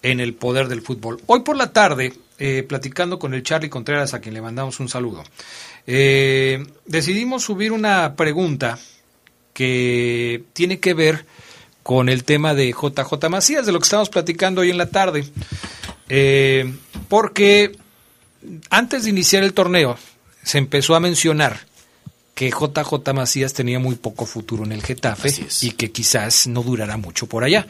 en 0.00 0.20
el 0.20 0.32
Poder 0.32 0.68
del 0.68 0.80
Fútbol. 0.80 1.20
Hoy 1.26 1.40
por 1.40 1.58
la 1.58 1.74
tarde, 1.74 2.14
eh, 2.38 2.64
platicando 2.66 3.18
con 3.18 3.34
el 3.34 3.42
Charlie 3.42 3.68
Contreras, 3.68 4.14
a 4.14 4.20
quien 4.22 4.32
le 4.32 4.40
mandamos 4.40 4.80
un 4.80 4.88
saludo, 4.88 5.22
eh, 5.86 6.64
decidimos 6.86 7.44
subir 7.44 7.70
una 7.70 8.16
pregunta 8.16 8.78
que 9.52 10.42
tiene 10.54 10.80
que 10.80 10.94
ver 10.94 11.26
con 11.82 12.08
el 12.08 12.24
tema 12.24 12.54
de 12.54 12.72
JJ 12.72 13.28
Macías, 13.28 13.66
de 13.66 13.72
lo 13.72 13.78
que 13.78 13.84
estamos 13.84 14.08
platicando 14.08 14.62
hoy 14.62 14.70
en 14.70 14.78
la 14.78 14.88
tarde. 14.88 15.26
Eh, 16.08 16.72
porque 17.08 17.76
antes 18.70 19.04
de 19.04 19.10
iniciar 19.10 19.42
el 19.42 19.52
torneo 19.52 19.98
se 20.42 20.58
empezó 20.58 20.94
a 20.94 21.00
mencionar 21.00 21.66
que 22.34 22.50
JJ 22.50 23.14
Macías 23.14 23.54
tenía 23.54 23.78
muy 23.78 23.96
poco 23.96 24.26
futuro 24.26 24.64
en 24.64 24.72
el 24.72 24.82
Getafe 24.82 25.34
y 25.62 25.70
que 25.70 25.90
quizás 25.90 26.46
no 26.46 26.62
durará 26.62 26.98
mucho 26.98 27.26
por 27.26 27.44
allá. 27.44 27.66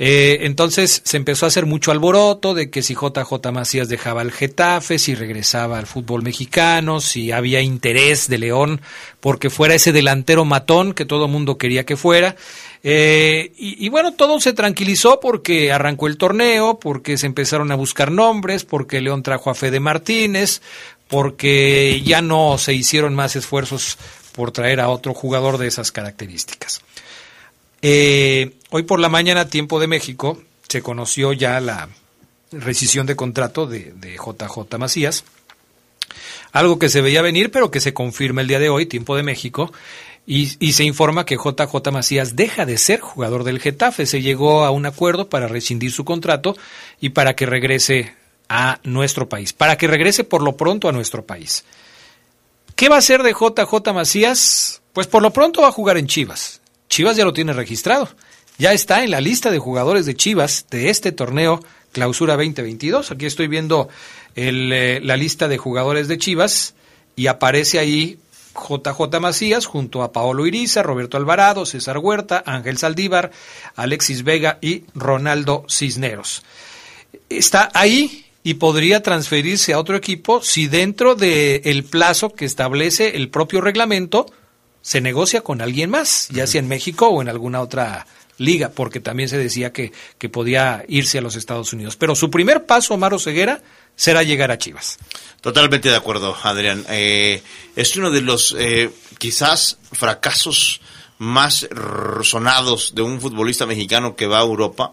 Eh, 0.00 0.40
entonces 0.42 1.02
se 1.04 1.16
empezó 1.16 1.44
a 1.44 1.48
hacer 1.48 1.66
mucho 1.66 1.90
alboroto 1.90 2.54
de 2.54 2.70
que 2.70 2.82
si 2.82 2.94
JJ 2.94 3.50
Macías 3.50 3.88
dejaba 3.88 4.22
el 4.22 4.30
Getafe, 4.30 4.98
si 4.98 5.14
regresaba 5.16 5.78
al 5.78 5.86
fútbol 5.86 6.22
mexicano, 6.22 7.00
si 7.00 7.32
había 7.32 7.62
interés 7.62 8.28
de 8.28 8.38
León 8.38 8.80
porque 9.20 9.50
fuera 9.50 9.74
ese 9.74 9.90
delantero 9.90 10.44
matón 10.44 10.92
que 10.92 11.04
todo 11.04 11.24
el 11.24 11.32
mundo 11.32 11.58
quería 11.58 11.84
que 11.84 11.96
fuera. 11.96 12.36
Eh, 12.82 13.52
y, 13.56 13.88
bueno, 13.88 14.12
todo 14.12 14.40
se 14.40 14.52
tranquilizó 14.52 15.18
porque 15.20 15.72
arrancó 15.72 16.06
el 16.06 16.16
torneo, 16.16 16.78
porque 16.78 17.18
se 17.18 17.26
empezaron 17.26 17.72
a 17.72 17.76
buscar 17.76 18.12
nombres, 18.12 18.64
porque 18.64 19.00
León 19.00 19.22
trajo 19.22 19.50
a 19.50 19.54
Fede 19.54 19.80
Martínez, 19.80 20.62
porque 21.08 22.00
ya 22.04 22.22
no 22.22 22.58
se 22.58 22.74
hicieron 22.74 23.14
más 23.14 23.34
esfuerzos 23.36 23.98
por 24.32 24.52
traer 24.52 24.80
a 24.80 24.90
otro 24.90 25.14
jugador 25.14 25.58
de 25.58 25.66
esas 25.66 25.90
características. 25.90 26.82
Eh, 27.82 28.52
hoy 28.70 28.82
por 28.84 29.00
la 29.00 29.08
mañana, 29.08 29.48
tiempo 29.48 29.80
de 29.80 29.88
México, 29.88 30.40
se 30.68 30.82
conoció 30.82 31.32
ya 31.32 31.60
la 31.60 31.88
rescisión 32.52 33.06
de 33.06 33.16
contrato 33.16 33.66
de, 33.66 33.92
de 33.96 34.16
JJ 34.16 34.78
Macías. 34.78 35.24
Algo 36.52 36.78
que 36.78 36.88
se 36.88 37.02
veía 37.02 37.22
venir, 37.22 37.50
pero 37.50 37.70
que 37.70 37.80
se 37.80 37.92
confirma 37.92 38.40
el 38.40 38.48
día 38.48 38.58
de 38.58 38.70
hoy, 38.70 38.86
tiempo 38.86 39.16
de 39.16 39.22
México, 39.22 39.72
y, 40.30 40.72
se 40.72 40.84
informa 40.84 41.24
que 41.24 41.36
JJ 41.36 41.90
Macías 41.90 42.36
deja 42.36 42.66
de 42.66 42.76
ser 42.76 43.00
jugador 43.00 43.44
del 43.44 43.60
Getafe. 43.60 44.04
Se 44.04 44.20
llegó 44.20 44.66
a 44.66 44.70
un 44.70 44.84
acuerdo 44.84 45.30
para 45.30 45.48
rescindir 45.48 45.90
su 45.90 46.04
contrato 46.04 46.54
y 47.00 47.10
para 47.10 47.34
que 47.34 47.46
regrese 47.46 48.14
a 48.46 48.78
nuestro 48.84 49.30
país, 49.30 49.54
para 49.54 49.78
que 49.78 49.86
regrese 49.86 50.24
por 50.24 50.42
lo 50.42 50.54
pronto 50.54 50.86
a 50.86 50.92
nuestro 50.92 51.24
país. 51.24 51.64
¿Qué 52.76 52.90
va 52.90 52.96
a 52.96 52.98
hacer 52.98 53.22
de 53.22 53.32
JJ 53.32 53.94
Macías? 53.94 54.82
Pues 54.92 55.06
por 55.06 55.22
lo 55.22 55.32
pronto 55.32 55.62
va 55.62 55.68
a 55.68 55.72
jugar 55.72 55.96
en 55.96 56.06
Chivas. 56.06 56.60
Chivas 56.90 57.16
ya 57.16 57.24
lo 57.24 57.32
tiene 57.32 57.54
registrado. 57.54 58.10
ya 58.58 58.74
está 58.74 59.02
en 59.02 59.10
la 59.10 59.22
lista 59.22 59.50
de 59.50 59.58
jugadores 59.58 60.04
de 60.04 60.14
Chivas 60.14 60.66
de 60.70 60.90
este 60.90 61.10
torneo 61.10 61.64
Clausura 61.92 62.34
2022. 62.34 63.12
Aquí 63.12 63.24
estoy 63.24 63.46
viendo 63.46 63.88
eh, 64.36 65.00
la 65.02 65.16
lista 65.16 65.48
de 65.48 65.56
jugadores 65.56 66.06
de 66.06 66.18
Chivas 66.18 66.74
y 67.16 67.28
aparece 67.28 67.78
ahí 67.78 68.18
JJ 68.54 69.20
Macías 69.20 69.66
junto 69.66 70.02
a 70.02 70.12
Paolo 70.12 70.46
Iriza, 70.46 70.82
Roberto 70.82 71.16
Alvarado, 71.16 71.66
César 71.66 71.98
Huerta, 71.98 72.42
Ángel 72.46 72.78
Saldívar, 72.78 73.30
Alexis 73.76 74.24
Vega 74.24 74.58
y 74.60 74.84
Ronaldo 74.94 75.64
Cisneros. 75.68 76.42
Está 77.28 77.70
ahí 77.74 78.26
y 78.42 78.54
podría 78.54 79.02
transferirse 79.02 79.72
a 79.72 79.78
otro 79.78 79.96
equipo 79.96 80.42
si 80.42 80.68
dentro 80.68 81.14
del 81.14 81.60
el 81.64 81.84
plazo 81.84 82.32
que 82.32 82.44
establece 82.44 83.16
el 83.16 83.28
propio 83.28 83.60
reglamento 83.60 84.26
se 84.80 85.00
negocia 85.00 85.42
con 85.42 85.60
alguien 85.60 85.90
más, 85.90 86.28
ya 86.30 86.46
sea 86.46 86.60
en 86.60 86.68
México 86.68 87.08
o 87.08 87.20
en 87.20 87.28
alguna 87.28 87.60
otra 87.60 88.06
liga, 88.38 88.70
porque 88.70 89.00
también 89.00 89.28
se 89.28 89.36
decía 89.36 89.72
que, 89.72 89.92
que 90.16 90.28
podía 90.28 90.84
irse 90.88 91.18
a 91.18 91.20
los 91.20 91.36
Estados 91.36 91.72
Unidos. 91.72 91.96
Pero 91.96 92.14
su 92.14 92.30
primer 92.30 92.64
paso, 92.64 92.94
Omar 92.94 93.18
Ceguera, 93.20 93.60
será 93.96 94.22
llegar 94.22 94.50
a 94.50 94.58
Chivas. 94.58 94.98
Totalmente 95.40 95.88
de 95.88 95.96
acuerdo, 95.96 96.36
Adrián. 96.42 96.84
Eh, 96.88 97.42
es 97.76 97.96
uno 97.96 98.10
de 98.10 98.22
los 98.22 98.56
eh, 98.58 98.90
quizás 99.18 99.78
fracasos 99.92 100.80
más 101.18 101.68
sonados 102.22 102.94
de 102.94 103.02
un 103.02 103.20
futbolista 103.20 103.66
mexicano 103.66 104.16
que 104.16 104.26
va 104.26 104.38
a 104.38 104.42
Europa. 104.42 104.92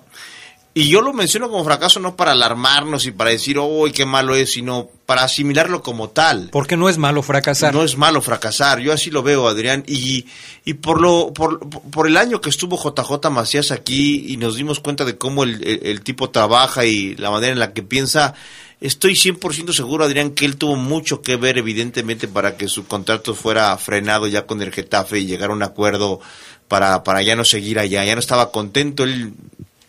Y 0.77 0.89
yo 0.89 1.01
lo 1.01 1.13
menciono 1.13 1.49
como 1.49 1.63
fracaso 1.63 2.01
no 2.01 2.17
para 2.17 2.33
alarmarnos 2.33 3.05
y 3.05 3.11
para 3.11 3.29
decir, 3.29 3.57
oh, 3.57 3.85
qué 3.93 4.05
malo 4.05 4.35
es, 4.35 4.51
sino 4.51 4.89
para 5.05 5.23
asimilarlo 5.23 5.81
como 5.81 6.09
tal. 6.09 6.49
Porque 6.51 6.75
no 6.75 6.89
es 6.89 6.97
malo 6.97 7.23
fracasar. 7.23 7.73
No 7.73 7.81
es 7.81 7.95
malo 7.95 8.21
fracasar, 8.21 8.79
yo 8.79 8.91
así 8.91 9.09
lo 9.09 9.23
veo, 9.23 9.47
Adrián. 9.47 9.85
Y, 9.87 10.25
y 10.65 10.73
por, 10.73 10.99
lo, 10.99 11.31
por, 11.33 11.61
por 11.69 12.07
el 12.07 12.17
año 12.17 12.41
que 12.41 12.49
estuvo 12.49 12.77
JJ 12.77 13.29
Macías 13.29 13.71
aquí 13.71 14.25
y 14.27 14.35
nos 14.35 14.57
dimos 14.57 14.81
cuenta 14.81 15.05
de 15.05 15.17
cómo 15.17 15.43
el, 15.43 15.63
el 15.63 16.01
tipo 16.01 16.29
trabaja 16.29 16.83
y 16.83 17.15
la 17.15 17.31
manera 17.31 17.53
en 17.53 17.59
la 17.59 17.71
que 17.71 17.81
piensa, 17.81 18.33
Estoy 18.82 19.13
100% 19.13 19.73
seguro, 19.73 20.03
Adrián, 20.03 20.32
que 20.32 20.45
él 20.45 20.57
tuvo 20.57 20.76
mucho 20.76 21.21
que 21.21 21.38
ver, 21.38 21.57
evidentemente, 21.57 22.28
para 22.28 22.57
que 22.57 22.67
su 22.67 22.86
contrato 22.86 23.34
fuera 23.34 23.76
frenado 23.78 24.28
ya 24.28 24.45
con 24.45 24.61
el 24.61 24.71
Getafe 24.71 25.19
y 25.19 25.26
llegar 25.26 25.49
a 25.49 25.53
un 25.53 25.63
acuerdo 25.63 26.19
para, 26.67 27.03
para 27.03 27.21
ya 27.21 27.36
no 27.36 27.45
seguir 27.45 27.80
allá. 27.80 28.03
Ya 28.03 28.15
no 28.15 28.19
estaba 28.19 28.51
contento, 28.51 29.03
él 29.03 29.34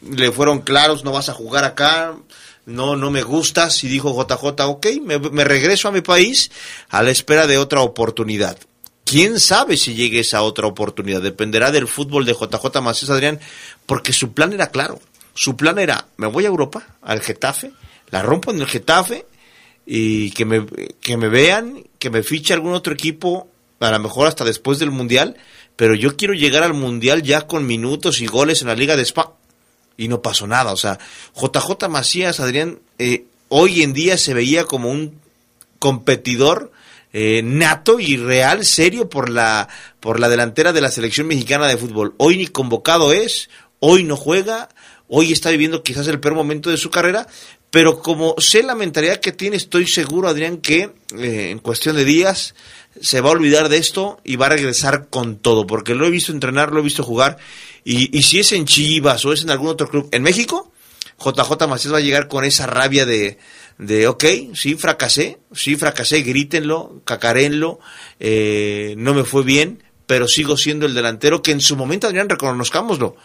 le 0.08 0.30
fueron 0.30 0.60
claros, 0.60 1.04
no 1.04 1.12
vas 1.12 1.28
a 1.28 1.34
jugar 1.34 1.64
acá, 1.64 2.14
no, 2.64 2.96
no 2.96 3.10
me 3.10 3.22
gustas, 3.22 3.82
y 3.82 3.88
dijo 3.88 4.14
JJ, 4.14 4.62
ok, 4.62 4.86
me, 5.02 5.18
me 5.18 5.44
regreso 5.44 5.88
a 5.88 5.92
mi 5.92 6.00
país 6.00 6.50
a 6.88 7.02
la 7.02 7.10
espera 7.10 7.46
de 7.46 7.58
otra 7.58 7.80
oportunidad. 7.80 8.56
¿Quién 9.04 9.38
sabe 9.38 9.76
si 9.76 9.94
llegue 9.94 10.20
esa 10.20 10.42
otra 10.42 10.66
oportunidad? 10.66 11.22
Dependerá 11.22 11.70
del 11.70 11.86
fútbol 11.86 12.24
de 12.24 12.34
JJ 12.34 12.80
Macías, 12.82 13.10
Adrián, 13.10 13.38
porque 13.86 14.12
su 14.12 14.32
plan 14.32 14.52
era 14.52 14.70
claro. 14.70 15.00
Su 15.32 15.56
plan 15.56 15.78
era, 15.78 16.06
me 16.16 16.26
voy 16.26 16.44
a 16.44 16.48
Europa, 16.48 16.82
al 17.02 17.20
Getafe, 17.20 17.70
la 18.10 18.22
rompo 18.22 18.50
en 18.50 18.60
el 18.60 18.66
Getafe 18.66 19.26
y 19.84 20.30
que 20.32 20.44
me, 20.44 20.66
que 21.00 21.16
me 21.16 21.28
vean, 21.28 21.84
que 21.98 22.10
me 22.10 22.22
fiche 22.22 22.54
algún 22.54 22.72
otro 22.72 22.92
equipo, 22.92 23.48
a 23.80 23.90
lo 23.90 23.98
mejor 24.00 24.26
hasta 24.26 24.44
después 24.44 24.78
del 24.78 24.90
Mundial, 24.90 25.36
pero 25.76 25.94
yo 25.94 26.16
quiero 26.16 26.34
llegar 26.34 26.62
al 26.62 26.74
Mundial 26.74 27.22
ya 27.22 27.46
con 27.46 27.66
minutos 27.66 28.20
y 28.20 28.26
goles 28.26 28.62
en 28.62 28.68
la 28.68 28.74
Liga 28.74 28.96
de 28.96 29.02
Spa. 29.02 29.32
Y 29.98 30.08
no 30.08 30.20
pasó 30.20 30.46
nada, 30.46 30.72
o 30.72 30.76
sea, 30.76 30.98
JJ 31.34 31.88
Macías, 31.88 32.40
Adrián, 32.40 32.80
eh, 32.98 33.24
hoy 33.48 33.82
en 33.82 33.94
día 33.94 34.18
se 34.18 34.34
veía 34.34 34.64
como 34.64 34.90
un 34.90 35.18
competidor 35.78 36.70
eh, 37.12 37.40
nato 37.42 37.98
y 37.98 38.18
real, 38.18 38.66
serio 38.66 39.08
por 39.08 39.30
la, 39.30 39.68
por 40.00 40.20
la 40.20 40.28
delantera 40.28 40.74
de 40.74 40.82
la 40.82 40.90
selección 40.90 41.26
mexicana 41.26 41.66
de 41.66 41.78
fútbol. 41.78 42.14
Hoy 42.18 42.36
ni 42.36 42.46
convocado 42.46 43.12
es, 43.12 43.48
hoy 43.80 44.04
no 44.04 44.16
juega, 44.16 44.68
hoy 45.08 45.32
está 45.32 45.50
viviendo 45.50 45.82
quizás 45.82 46.06
el 46.08 46.20
peor 46.20 46.34
momento 46.34 46.70
de 46.70 46.76
su 46.76 46.90
carrera, 46.90 47.26
pero 47.70 48.00
como 48.00 48.34
sé 48.38 48.62
la 48.62 48.74
mentalidad 48.74 49.20
que 49.20 49.32
tiene, 49.32 49.56
estoy 49.56 49.86
seguro, 49.86 50.28
Adrián, 50.28 50.58
que 50.58 50.90
eh, 51.18 51.50
en 51.50 51.58
cuestión 51.58 51.96
de 51.96 52.04
días 52.04 52.54
se 53.00 53.20
va 53.20 53.28
a 53.28 53.32
olvidar 53.32 53.68
de 53.68 53.76
esto 53.76 54.20
y 54.24 54.36
va 54.36 54.46
a 54.46 54.50
regresar 54.50 55.08
con 55.08 55.36
todo, 55.36 55.66
porque 55.66 55.94
lo 55.94 56.06
he 56.06 56.10
visto 56.10 56.32
entrenar, 56.32 56.72
lo 56.72 56.80
he 56.80 56.84
visto 56.84 57.02
jugar, 57.02 57.38
y, 57.84 58.22
si 58.22 58.40
es 58.40 58.50
en 58.52 58.64
Chivas 58.64 59.24
o 59.24 59.32
es 59.32 59.42
en 59.42 59.50
algún 59.50 59.68
otro 59.68 59.88
club, 59.88 60.08
en 60.10 60.22
México, 60.22 60.72
JJ 61.18 61.68
Macías 61.68 61.92
va 61.94 61.98
a 61.98 62.00
llegar 62.00 62.26
con 62.28 62.44
esa 62.44 62.66
rabia 62.66 63.06
de, 63.06 63.38
de 63.78 64.08
ok, 64.08 64.24
sí, 64.54 64.74
fracasé, 64.74 65.38
sí, 65.52 65.76
fracasé, 65.76 66.22
grítenlo, 66.22 67.00
cacarenlo, 67.04 67.78
eh, 68.18 68.94
no 68.98 69.14
me 69.14 69.24
fue 69.24 69.44
bien, 69.44 69.84
pero 70.06 70.26
sigo 70.28 70.56
siendo 70.56 70.86
el 70.86 70.94
delantero 70.94 71.42
que 71.42 71.52
en 71.52 71.60
su 71.60 71.76
momento, 71.76 72.06
Adrián, 72.06 72.28
reconozcámoslo, 72.28 73.16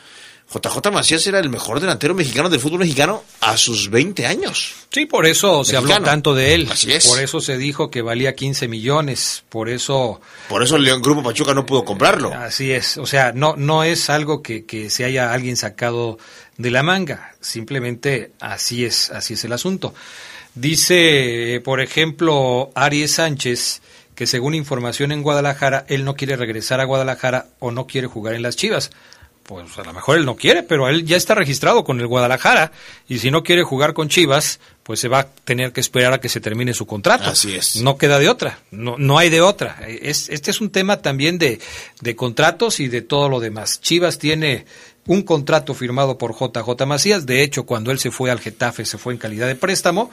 JJ 0.54 0.92
Macías 0.92 1.26
era 1.28 1.40
el 1.40 1.50
mejor 1.50 1.80
delantero 1.80 2.14
mexicano 2.14 2.50
del 2.50 2.60
fútbol 2.60 2.80
mexicano 2.80 3.24
a 3.40 3.56
sus 3.56 3.90
20 3.90 4.26
años. 4.26 4.74
Sí, 4.92 5.06
por 5.06 5.26
eso 5.26 5.64
se 5.64 5.78
habló 5.78 6.02
tanto 6.02 6.36
de 6.36 6.54
él. 6.54 6.68
Así 6.70 6.92
es. 6.92 7.08
Por 7.08 7.22
eso 7.22 7.40
se 7.40 7.58
dijo 7.58 7.90
que 7.90 8.02
valía 8.02 8.36
15 8.36 8.68
millones. 8.68 9.44
Por 9.48 9.70
eso. 9.70 10.20
Por 10.50 10.62
eso 10.62 10.76
el 10.76 10.84
León 10.84 11.02
Grupo 11.02 11.24
Pachuca 11.24 11.54
no 11.54 11.66
pudo 11.66 11.86
comprarlo. 11.86 12.34
Así 12.34 12.74
es. 12.74 12.98
O 12.98 13.06
sea, 13.06 13.32
no, 13.32 13.56
no 13.56 13.86
es 13.86 14.10
algo 14.10 14.42
que, 14.42 14.66
que 14.66 14.90
se 14.90 15.06
haya 15.06 15.32
alguien 15.32 15.56
sacado 15.56 16.18
de 16.58 16.72
la 16.72 16.84
manga. 16.84 17.34
Simplemente 17.40 18.32
así 18.42 18.84
es, 18.84 19.10
así 19.12 19.36
es 19.36 19.46
el 19.46 19.54
asunto. 19.54 19.94
Dice, 20.54 21.62
por 21.64 21.80
ejemplo, 21.80 22.72
Aries 22.76 23.14
Sánchez 23.14 23.82
que 24.16 24.28
según 24.28 24.54
información 24.54 25.12
en 25.14 25.24
Guadalajara, 25.24 25.86
él 25.88 26.04
no 26.04 26.16
quiere 26.16 26.36
regresar 26.36 26.80
a 26.80 26.84
Guadalajara 26.84 27.48
o 27.60 27.72
no 27.72 27.88
quiere 27.88 28.06
jugar 28.06 28.36
en 28.36 28.44
las 28.44 28.56
Chivas 28.56 28.92
pues 29.52 29.78
a 29.78 29.84
lo 29.84 29.92
mejor 29.92 30.18
él 30.18 30.24
no 30.26 30.38
quiere, 30.38 30.64
pero 30.64 30.88
él 30.88 31.06
ya 31.06 31.18
está 31.18 31.36
registrado 31.36 31.84
con 31.84 32.00
el 32.00 32.08
Guadalajara 32.08 32.72
y 33.10 33.20
si 33.20 33.32
no 33.32 33.44
quiere 33.44 33.64
jugar 33.64 33.94
con 33.94 34.08
Chivas, 34.08 34.62
pues 34.82 35.02
se 35.02 35.10
va 35.10 35.20
a 35.20 35.28
tener 35.28 35.74
que 35.74 35.82
esperar 35.82 36.14
a 36.14 36.22
que 36.22 36.30
se 36.30 36.40
termine 36.40 36.74
su 36.74 36.86
contrato. 36.86 37.26
Así 37.26 37.54
es. 37.54 37.76
No 37.82 37.98
queda 37.98 38.18
de 38.18 38.30
otra, 38.30 38.60
no, 38.72 38.96
no 38.98 39.18
hay 39.18 39.30
de 39.30 39.42
otra. 39.42 39.86
Es, 39.86 40.30
este 40.30 40.52
es 40.52 40.62
un 40.62 40.70
tema 40.70 41.02
también 41.02 41.38
de, 41.38 41.60
de 42.00 42.16
contratos 42.16 42.80
y 42.80 42.88
de 42.88 43.02
todo 43.02 43.28
lo 43.28 43.42
demás. 43.42 43.82
Chivas 43.82 44.20
tiene 44.20 44.66
un 45.06 45.22
contrato 45.24 45.74
firmado 45.74 46.18
por 46.18 46.34
JJ 46.34 46.86
Macías, 46.86 47.26
de 47.26 47.44
hecho 47.44 47.66
cuando 47.66 47.92
él 47.92 48.00
se 48.00 48.10
fue 48.10 48.32
al 48.32 48.40
Getafe 48.40 48.86
se 48.86 48.98
fue 48.98 49.12
en 49.12 49.20
calidad 49.20 49.48
de 49.48 49.56
préstamo, 49.56 50.12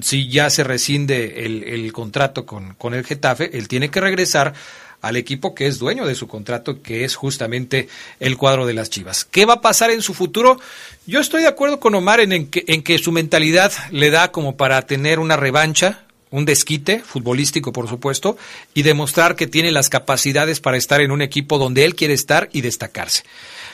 si 0.00 0.30
ya 0.30 0.48
se 0.48 0.64
rescinde 0.64 1.44
el, 1.44 1.62
el 1.64 1.92
contrato 1.92 2.46
con, 2.46 2.72
con 2.76 2.94
el 2.94 3.04
Getafe, 3.04 3.50
él 3.52 3.68
tiene 3.68 3.90
que 3.90 4.00
regresar 4.00 4.54
al 5.02 5.16
equipo 5.16 5.54
que 5.54 5.66
es 5.66 5.78
dueño 5.78 6.06
de 6.06 6.14
su 6.14 6.28
contrato, 6.28 6.80
que 6.80 7.04
es 7.04 7.16
justamente 7.16 7.88
el 8.20 8.38
cuadro 8.38 8.64
de 8.64 8.72
las 8.72 8.88
Chivas. 8.88 9.24
¿Qué 9.24 9.44
va 9.44 9.54
a 9.54 9.60
pasar 9.60 9.90
en 9.90 10.00
su 10.00 10.14
futuro? 10.14 10.58
Yo 11.06 11.20
estoy 11.20 11.42
de 11.42 11.48
acuerdo 11.48 11.80
con 11.80 11.94
Omar 11.94 12.20
en, 12.20 12.46
que, 12.46 12.64
en 12.68 12.82
que 12.82 12.98
su 12.98 13.10
mentalidad 13.10 13.72
le 13.90 14.10
da 14.10 14.30
como 14.30 14.56
para 14.56 14.80
tener 14.82 15.18
una 15.18 15.36
revancha, 15.36 16.04
un 16.30 16.44
desquite 16.44 17.00
futbolístico, 17.00 17.72
por 17.72 17.88
supuesto, 17.88 18.38
y 18.74 18.82
demostrar 18.82 19.34
que 19.34 19.48
tiene 19.48 19.72
las 19.72 19.90
capacidades 19.90 20.60
para 20.60 20.76
estar 20.76 21.00
en 21.00 21.10
un 21.10 21.20
equipo 21.20 21.58
donde 21.58 21.84
él 21.84 21.96
quiere 21.96 22.14
estar 22.14 22.48
y 22.52 22.60
destacarse. 22.60 23.24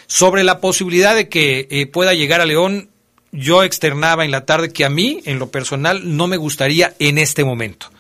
Sobre 0.07 0.45
la 0.45 0.61
posibilidad 0.61 1.15
de 1.15 1.29
que 1.29 1.69
eh, 1.71 1.87
pueda 1.87 2.15
llegar 2.15 2.41
a 2.41 2.47
León, 2.47 2.89
yo 3.33 3.63
externaba 3.63 4.25
en 4.25 4.31
la 4.31 4.47
tarde 4.47 4.73
que 4.73 4.87
a 4.87 4.89
mí, 4.89 5.21
en 5.27 5.39
lo 5.39 5.51
personal, 5.51 6.17
no 6.17 6.27
me 6.27 6.39
gustaría 6.39 6.95
en 6.99 7.19
este 7.19 7.45
momento 7.45 7.91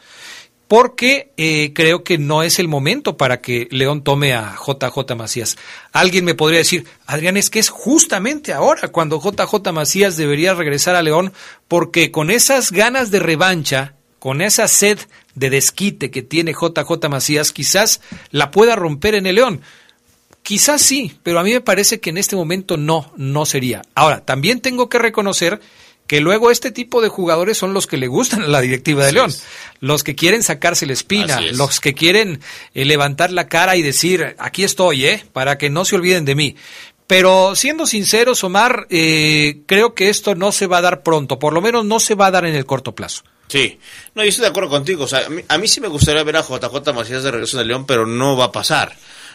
porque 0.69 1.33
eh, 1.39 1.73
creo 1.75 2.05
que 2.05 2.19
no 2.19 2.43
es 2.43 2.59
el 2.59 2.69
momento 2.69 3.17
para 3.17 3.41
que 3.41 3.69
León 3.71 4.05
tome 4.05 4.35
a 4.35 4.55
JJ 4.55 5.17
Macías. 5.17 5.57
Alguien 5.93 6.27
me 6.27 6.35
podría 6.35 6.59
decir, 6.59 6.85
Adrián, 7.07 7.39
es 7.39 7.49
que 7.49 7.59
es 7.59 7.71
justamente 7.71 8.53
ahora 8.53 8.89
cuando 8.89 9.19
JJ 9.19 9.73
Macías 9.73 10.19
debería 10.19 10.53
regresar 10.53 10.95
a 10.95 11.03
León, 11.03 11.33
porque 11.69 12.11
con 12.11 12.31
esas 12.31 12.71
ganas 12.71 13.11
de 13.11 13.19
revancha, 13.19 13.95
con 14.19 14.43
esa 14.43 14.69
sed 14.69 14.99
de 15.35 15.49
desquite 15.49 16.11
que 16.11 16.23
tiene 16.23 16.53
JJ 16.53 17.09
Macías, 17.09 17.51
quizás 17.51 18.03
la 18.31 18.51
pueda 18.51 18.77
romper 18.77 19.15
en 19.15 19.27
el 19.27 19.37
León. 19.37 19.63
Quizás 20.43 20.83
sí, 20.83 21.19
pero 21.23 21.39
a 21.39 21.45
mí 21.45 21.53
me 21.53 21.61
parece 21.63 21.99
que 21.99 22.11
en 22.11 22.19
este 22.19 22.37
momento 22.37 22.77
no, 22.77 23.13
no 23.17 23.47
sería. 23.47 23.83
Ahora, 23.95 24.25
también 24.25 24.61
tengo 24.61 24.89
que 24.89 24.99
reconocer 24.99 25.61
que 26.09 26.21
luego 26.21 26.51
este 26.51 26.73
tipo 26.73 27.03
de 27.03 27.09
jugadores 27.09 27.59
son 27.59 27.75
los 27.75 27.87
que 27.87 27.99
le 27.99 28.09
gustan 28.09 28.43
a 28.43 28.49
la 28.49 28.63
directiva 28.63 29.05
de 29.05 29.13
León, 29.13 29.33
los 29.81 30.03
que 30.03 30.17
quieren 30.17 30.43
sacarse 30.43 30.87
la 30.87 30.95
espina, 30.95 31.41
los 31.53 31.81
que 31.81 31.95
quieren 31.95 32.41
eh, 32.75 32.87
levantar 32.87 33.31
la 33.31 33.47
cara 33.47 33.77
y 33.77 33.83
decir, 33.83 34.35
aquí 34.39 34.65
estoy, 34.65 35.05
¿eh? 35.05 35.25
para 35.33 35.59
que 35.59 35.71
no 35.71 35.85
se 35.85 35.97
olviden 35.97 36.25
de 36.25 36.35
mí. 36.35 36.57
Pero 37.07 37.55
siendo 37.55 37.87
sinceros, 37.87 38.43
Omar, 38.43 38.87
eh, 38.91 39.61
creo 39.67 39.95
que 39.95 40.09
esto 40.09 40.35
no 40.35 40.51
se 40.51 40.67
va 40.67 40.79
a 40.79 40.83
dar 40.83 41.03
pronto, 41.03 41.39
por 41.39 41.53
lo 41.53 41.61
menos 41.61 41.85
no 41.85 42.01
se 42.01 42.15
va 42.15 42.27
a 42.27 42.31
dar 42.31 42.47
en 42.47 42.55
el 42.55 42.65
corto 42.65 42.95
plazo. 42.95 43.23
Sí, 43.49 43.79
no, 44.15 44.23
yo 44.23 44.29
estoy 44.29 44.43
de 44.43 44.49
acuerdo 44.49 44.71
contigo. 44.71 45.05
O 45.05 45.09
sea, 45.09 45.27
a 45.27 45.29
mí, 45.29 45.43
a 45.47 45.57
mí 45.57 45.69
sí 45.69 45.81
me 45.81 45.89
gustaría 45.89 46.23
ver 46.23 46.37
a 46.37 46.43
JJ 46.43 46.93
Macías 46.95 47.23
de 47.23 47.31
regreso 47.31 47.57
de 47.57 47.65
León, 47.65 47.87
pero 47.87 48.07
no 48.07 48.37
va 48.37 48.47
a 48.47 48.53
pasar 48.53 48.95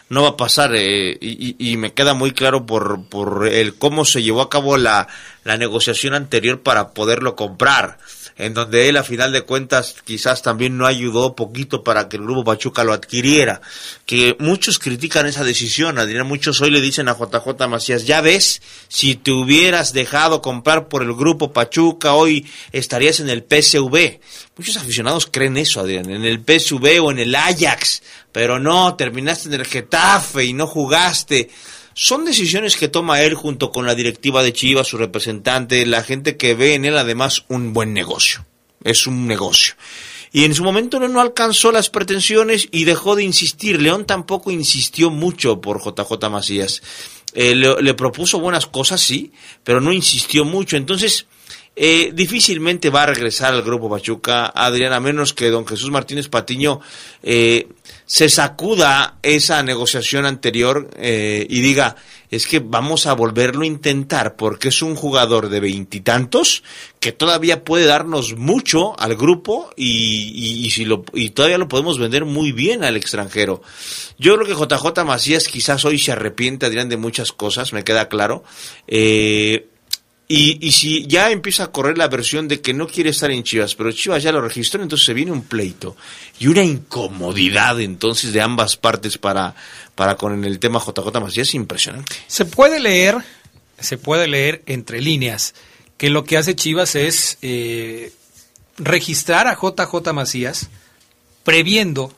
no 0.10 0.24
va 0.24 0.30
a 0.30 0.38
pasar 0.38 0.74
eh, 0.76 1.18
y, 1.20 1.78
me 1.78 1.94
queda 1.94 2.14
muy 2.14 2.32
claro 2.32 2.66
por, 2.66 3.06
por 3.06 3.48
el 3.48 3.76
cómo 3.76 4.06
se 4.06 4.22
llevó 4.22 4.42
a 4.42 4.50
cabo 4.50 4.78
la, 4.78 5.08
la 5.44 5.58
negociación 5.58 6.14
anterior 6.14 6.62
para 6.62 6.92
poderlo 6.92 7.36
comprar. 7.36 7.98
En 8.38 8.54
donde 8.54 8.90
él 8.90 8.98
a 8.98 9.04
final 9.04 9.32
de 9.32 9.42
cuentas 9.42 9.96
quizás 10.04 10.42
también 10.42 10.78
no 10.78 10.86
ayudó 10.86 11.36
poquito 11.36 11.84
para 11.84 12.10
que 12.10 12.18
el 12.18 12.24
grupo 12.24 12.44
Pachuca 12.44 12.84
lo 12.84 12.94
adquiriera. 12.94 13.62
Que 14.06 14.36
muchos 14.40 14.80
critican 14.80 15.26
esa 15.26 15.44
decisión, 15.44 16.00
Adrián, 16.00 16.28
muchos 16.28 16.62
hoy 16.62 16.72
le 16.72 16.82
dicen 16.82 17.10
a 17.10 17.18
JJ 17.18 17.68
Macías, 17.68 18.06
ya 18.06 18.22
ves, 18.22 18.62
si 18.88 19.16
te 19.16 19.32
hubieras 19.32 19.94
dejado 19.94 20.42
comprar 20.42 20.88
por 20.88 21.04
el 21.04 21.14
grupo 21.14 21.54
Pachuca, 21.54 22.14
hoy 22.14 22.48
estarías 22.72 23.20
en 23.20 23.30
el 23.30 23.44
PSV. 23.44 24.20
Muchos 24.58 24.78
aficionados 24.78 25.28
creen 25.32 25.58
eso, 25.58 25.80
Adrián, 25.80 26.10
en 26.10 26.26
el 26.26 26.40
PSV 26.40 27.04
o 27.04 27.12
en 27.12 27.20
el 27.20 27.36
Ajax, 27.36 28.04
pero 28.32 28.60
no, 28.60 28.96
terminaste 28.96 29.48
en 29.48 29.56
el 29.56 29.66
Getafe 29.66 30.46
y 30.46 30.54
no 30.54 30.68
jugaste. 30.68 31.50
Son 31.94 32.26
decisiones 32.26 32.76
que 32.76 32.88
toma 32.88 33.22
él 33.22 33.36
junto 33.36 33.72
con 33.72 33.86
la 33.86 33.96
directiva 33.96 34.44
de 34.44 34.54
Chivas, 34.54 34.88
su 34.88 34.98
representante, 34.98 35.86
la 35.86 36.04
gente 36.04 36.38
que 36.38 36.56
ve 36.56 36.74
en 36.74 36.86
él 36.86 36.98
además 36.98 37.46
un 37.50 37.74
buen 37.74 37.94
negocio. 37.94 38.46
Es 38.84 39.08
un 39.08 39.28
negocio. 39.28 39.76
Y 40.32 40.46
en 40.46 40.56
su 40.56 40.64
momento 40.64 41.00
no, 41.00 41.08
no 41.08 41.22
alcanzó 41.22 41.72
las 41.72 41.90
pretensiones 41.90 42.68
y 42.72 42.86
dejó 42.86 43.16
de 43.16 43.24
insistir. 43.24 43.80
León 43.80 44.06
tampoco 44.06 44.50
insistió 44.50 45.12
mucho 45.12 45.62
por 45.62 45.80
JJ 45.80 46.30
Macías. 46.30 46.82
Eh, 47.36 47.56
le, 47.56 47.94
propuso 47.96 48.40
buenas 48.40 48.68
cosas, 48.68 49.02
sí, 49.02 49.32
pero 49.64 49.82
no 49.82 49.92
insistió 49.92 50.46
mucho. 50.46 50.78
Entonces, 50.78 51.26
eh, 51.76 52.12
difícilmente 52.14 52.92
va 52.92 53.04
a 53.04 53.08
regresar 53.08 53.54
al 53.54 53.64
grupo 53.64 53.90
Pachuca, 53.90 54.46
Adrián, 54.46 54.94
a 54.94 55.00
menos 55.00 55.34
que 55.34 55.50
don 55.50 55.66
Jesús 55.66 55.90
Martínez 55.90 56.30
Patiño 56.30 56.80
eh, 57.24 57.68
se 58.06 58.30
sacuda 58.30 59.18
esa 59.24 59.64
negociación 59.64 60.26
anterior 60.26 60.90
eh, 60.98 61.46
y 61.50 61.62
diga, 61.62 61.96
es 62.30 62.48
que 62.48 62.60
vamos 62.60 63.06
a 63.06 63.14
volverlo 63.14 63.62
a 63.62 63.68
intentar 63.68 64.36
porque 64.36 64.70
es 64.70 64.82
un 64.82 64.96
jugador 64.96 65.50
de 65.50 65.60
veintitantos 65.60 66.64
que 67.00 67.12
todavía 67.12 67.64
puede 67.64 67.86
darnos 67.86 68.36
mucho 68.36 69.00
al 69.00 69.16
grupo 69.16 69.70
y, 69.76 70.32
y, 70.34 70.66
y, 70.66 70.72
si 70.72 70.86
lo, 70.86 71.06
y 71.14 71.30
todavía 71.30 71.58
lo 71.58 71.68
podemos 71.68 72.00
vender 72.00 72.26
muy 72.26 72.52
bien 72.52 72.84
al 72.84 72.98
extranjero. 72.98 73.62
Yo 74.18 74.36
creo 74.36 74.48
que 74.48 74.76
JJ 74.76 75.04
Macías 75.06 75.48
quizás 75.48 75.86
hoy 75.86 76.00
se 76.00 76.12
arrepiente, 76.12 76.66
Adrián, 76.66 76.90
de 76.90 76.98
muchas 76.98 77.32
cosas, 77.32 77.74
me 77.74 77.84
queda 77.84 78.10
claro. 78.10 78.44
Eh, 78.88 79.70
y, 80.36 80.58
y, 80.66 80.72
si 80.72 81.06
ya 81.06 81.30
empieza 81.30 81.66
a 81.66 81.72
correr 81.72 81.98
la 81.98 82.08
versión 82.08 82.48
de 82.48 82.60
que 82.60 82.74
no 82.74 82.88
quiere 82.88 83.12
estar 83.12 83.30
en 83.30 83.44
Chivas, 83.44 83.76
pero 83.76 83.92
Chivas 83.92 84.24
ya 84.24 84.32
lo 84.32 84.42
registró, 84.42 84.82
entonces 84.82 85.06
se 85.06 85.14
viene 85.14 85.32
un 85.32 85.44
pleito 85.44 85.96
y 86.40 86.48
una 86.48 86.64
incomodidad 86.64 87.80
entonces 87.80 88.34
de 88.34 88.42
ambas 88.42 88.76
partes 88.76 89.18
para, 89.18 89.54
para 89.94 90.16
con 90.16 90.44
el 90.44 90.58
tema 90.58 90.80
JJ 90.80 91.20
Macías 91.20 91.54
impresionante. 91.54 92.16
Se 92.26 92.46
puede 92.46 92.80
leer, 92.80 93.18
se 93.80 93.98
puede 93.98 94.28
leer 94.28 94.64
entre 94.66 95.02
líneas 95.02 95.54
que 95.98 96.10
lo 96.10 96.24
que 96.24 96.38
hace 96.38 96.56
Chivas 96.56 96.96
es 96.96 97.38
eh, 97.44 98.12
registrar 98.78 99.48
a 99.48 99.56
JJ 99.56 100.14
Macías 100.14 100.70
previendo 101.44 102.12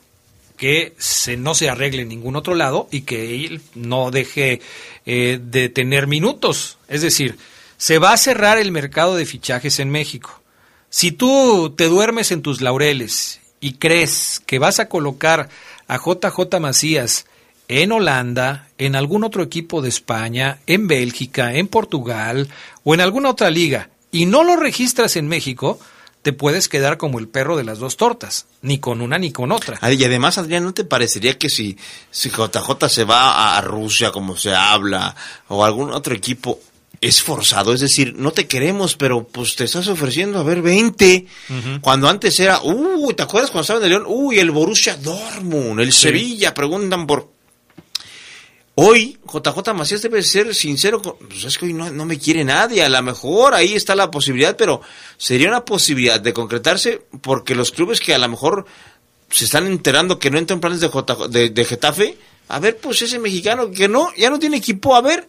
que 0.56 0.94
se, 0.96 1.36
no 1.36 1.54
se 1.54 1.68
arregle 1.68 2.02
en 2.02 2.08
ningún 2.08 2.36
otro 2.36 2.54
lado 2.54 2.88
y 2.90 3.02
que 3.02 3.44
él 3.44 3.60
no 3.74 4.10
deje 4.10 4.62
eh, 5.04 5.38
de 5.42 5.68
tener 5.68 6.06
minutos. 6.06 6.78
Es 6.88 7.02
decir, 7.02 7.36
se 7.76 7.98
va 7.98 8.12
a 8.12 8.16
cerrar 8.16 8.58
el 8.58 8.72
mercado 8.72 9.16
de 9.16 9.26
fichajes 9.26 9.80
en 9.80 9.90
México. 9.90 10.42
Si 10.88 11.12
tú 11.12 11.74
te 11.76 11.88
duermes 11.88 12.30
en 12.30 12.42
tus 12.42 12.60
laureles 12.60 13.40
y 13.60 13.74
crees 13.74 14.40
que 14.46 14.58
vas 14.58 14.80
a 14.80 14.88
colocar 14.88 15.48
a 15.88 15.98
JJ 15.98 16.60
Macías 16.60 17.26
en 17.68 17.92
Holanda, 17.92 18.68
en 18.78 18.94
algún 18.94 19.24
otro 19.24 19.42
equipo 19.42 19.82
de 19.82 19.88
España, 19.88 20.60
en 20.66 20.86
Bélgica, 20.86 21.54
en 21.54 21.68
Portugal 21.68 22.48
o 22.84 22.94
en 22.94 23.00
alguna 23.00 23.30
otra 23.30 23.50
liga 23.50 23.90
y 24.12 24.26
no 24.26 24.44
lo 24.44 24.56
registras 24.56 25.16
en 25.16 25.28
México, 25.28 25.78
te 26.22 26.32
puedes 26.32 26.68
quedar 26.68 26.96
como 26.96 27.18
el 27.18 27.28
perro 27.28 27.56
de 27.56 27.62
las 27.62 27.78
dos 27.78 27.96
tortas, 27.96 28.46
ni 28.60 28.78
con 28.78 29.00
una 29.00 29.18
ni 29.18 29.30
con 29.30 29.52
otra. 29.52 29.78
Y 29.92 30.04
además, 30.04 30.38
Adrián, 30.38 30.64
¿no 30.64 30.74
te 30.74 30.82
parecería 30.82 31.38
que 31.38 31.48
si, 31.48 31.78
si 32.10 32.30
JJ 32.30 32.88
se 32.88 33.04
va 33.04 33.56
a 33.56 33.60
Rusia, 33.60 34.10
como 34.10 34.36
se 34.36 34.52
habla, 34.52 35.14
o 35.46 35.64
algún 35.64 35.92
otro 35.92 36.14
equipo, 36.14 36.58
es 37.00 37.22
forzado, 37.22 37.72
es 37.72 37.80
decir, 37.80 38.14
no 38.16 38.32
te 38.32 38.46
queremos, 38.46 38.96
pero 38.96 39.26
pues 39.26 39.56
te 39.56 39.64
estás 39.64 39.88
ofreciendo 39.88 40.38
a 40.38 40.42
ver 40.42 40.62
20. 40.62 41.26
Uh 41.48 41.52
-huh. 41.52 41.80
Cuando 41.80 42.08
antes 42.08 42.38
era, 42.40 42.60
uy, 42.62 43.14
¿te 43.14 43.22
acuerdas 43.22 43.50
cuando 43.50 43.62
estaban 43.62 43.82
de 43.82 43.90
León? 43.90 44.04
Uy, 44.06 44.38
el 44.38 44.50
Borussia 44.50 44.96
Dortmund, 44.96 45.80
el 45.80 45.92
sí. 45.92 46.02
Sevilla, 46.02 46.54
preguntan 46.54 47.06
por. 47.06 47.30
Hoy, 48.78 49.18
JJ 49.24 49.72
Macías 49.74 50.02
debe 50.02 50.22
ser 50.22 50.54
sincero, 50.54 51.00
pues 51.00 51.44
es 51.44 51.56
que 51.56 51.64
hoy 51.64 51.72
no, 51.72 51.90
no, 51.90 52.04
me 52.04 52.18
quiere 52.18 52.44
nadie, 52.44 52.82
a 52.82 52.90
lo 52.90 53.02
mejor 53.02 53.54
ahí 53.54 53.74
está 53.74 53.94
la 53.94 54.10
posibilidad, 54.10 54.54
pero 54.54 54.82
sería 55.16 55.48
una 55.48 55.64
posibilidad 55.64 56.20
de 56.20 56.34
concretarse 56.34 57.00
porque 57.22 57.54
los 57.54 57.72
clubes 57.72 58.00
que 58.00 58.14
a 58.14 58.18
lo 58.18 58.28
mejor 58.28 58.66
se 59.30 59.46
están 59.46 59.66
enterando 59.66 60.18
que 60.18 60.30
no 60.30 60.36
entran 60.36 60.60
planes 60.60 60.80
de, 60.80 60.88
J, 60.88 61.28
de, 61.28 61.48
de 61.48 61.64
Getafe, 61.64 62.18
a 62.48 62.60
ver, 62.60 62.76
pues 62.76 63.00
ese 63.00 63.18
mexicano 63.18 63.70
que 63.70 63.88
no, 63.88 64.14
ya 64.14 64.28
no 64.28 64.38
tiene 64.38 64.58
equipo, 64.58 64.94
a 64.94 65.00
ver, 65.00 65.26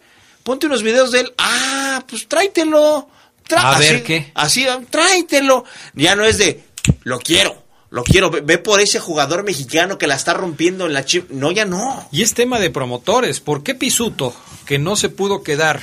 ponte 0.48 0.66
unos 0.66 0.82
videos 0.82 1.12
de 1.12 1.20
él. 1.20 1.34
Ah, 1.36 2.02
pues 2.08 2.26
tráetelo. 2.26 3.06
Tra 3.46 3.60
a 3.60 3.72
así, 3.72 3.92
ver 3.92 4.02
qué. 4.02 4.32
Así, 4.32 4.66
tráetelo. 4.88 5.66
Ya 5.92 6.16
no 6.16 6.24
es 6.24 6.38
de, 6.38 6.64
lo 7.02 7.18
quiero, 7.18 7.62
lo 7.90 8.02
quiero. 8.02 8.30
Ve, 8.30 8.40
ve, 8.40 8.56
por 8.56 8.80
ese 8.80 8.98
jugador 8.98 9.44
mexicano 9.44 9.98
que 9.98 10.06
la 10.06 10.14
está 10.14 10.32
rompiendo 10.32 10.86
en 10.86 10.94
la 10.94 11.04
chip. 11.04 11.28
No, 11.28 11.50
ya 11.50 11.66
no. 11.66 12.08
Y 12.12 12.22
es 12.22 12.32
tema 12.32 12.58
de 12.60 12.70
promotores. 12.70 13.40
¿Por 13.40 13.62
qué 13.62 13.74
Pisuto, 13.74 14.34
que 14.64 14.78
no 14.78 14.96
se 14.96 15.10
pudo 15.10 15.42
quedar 15.42 15.82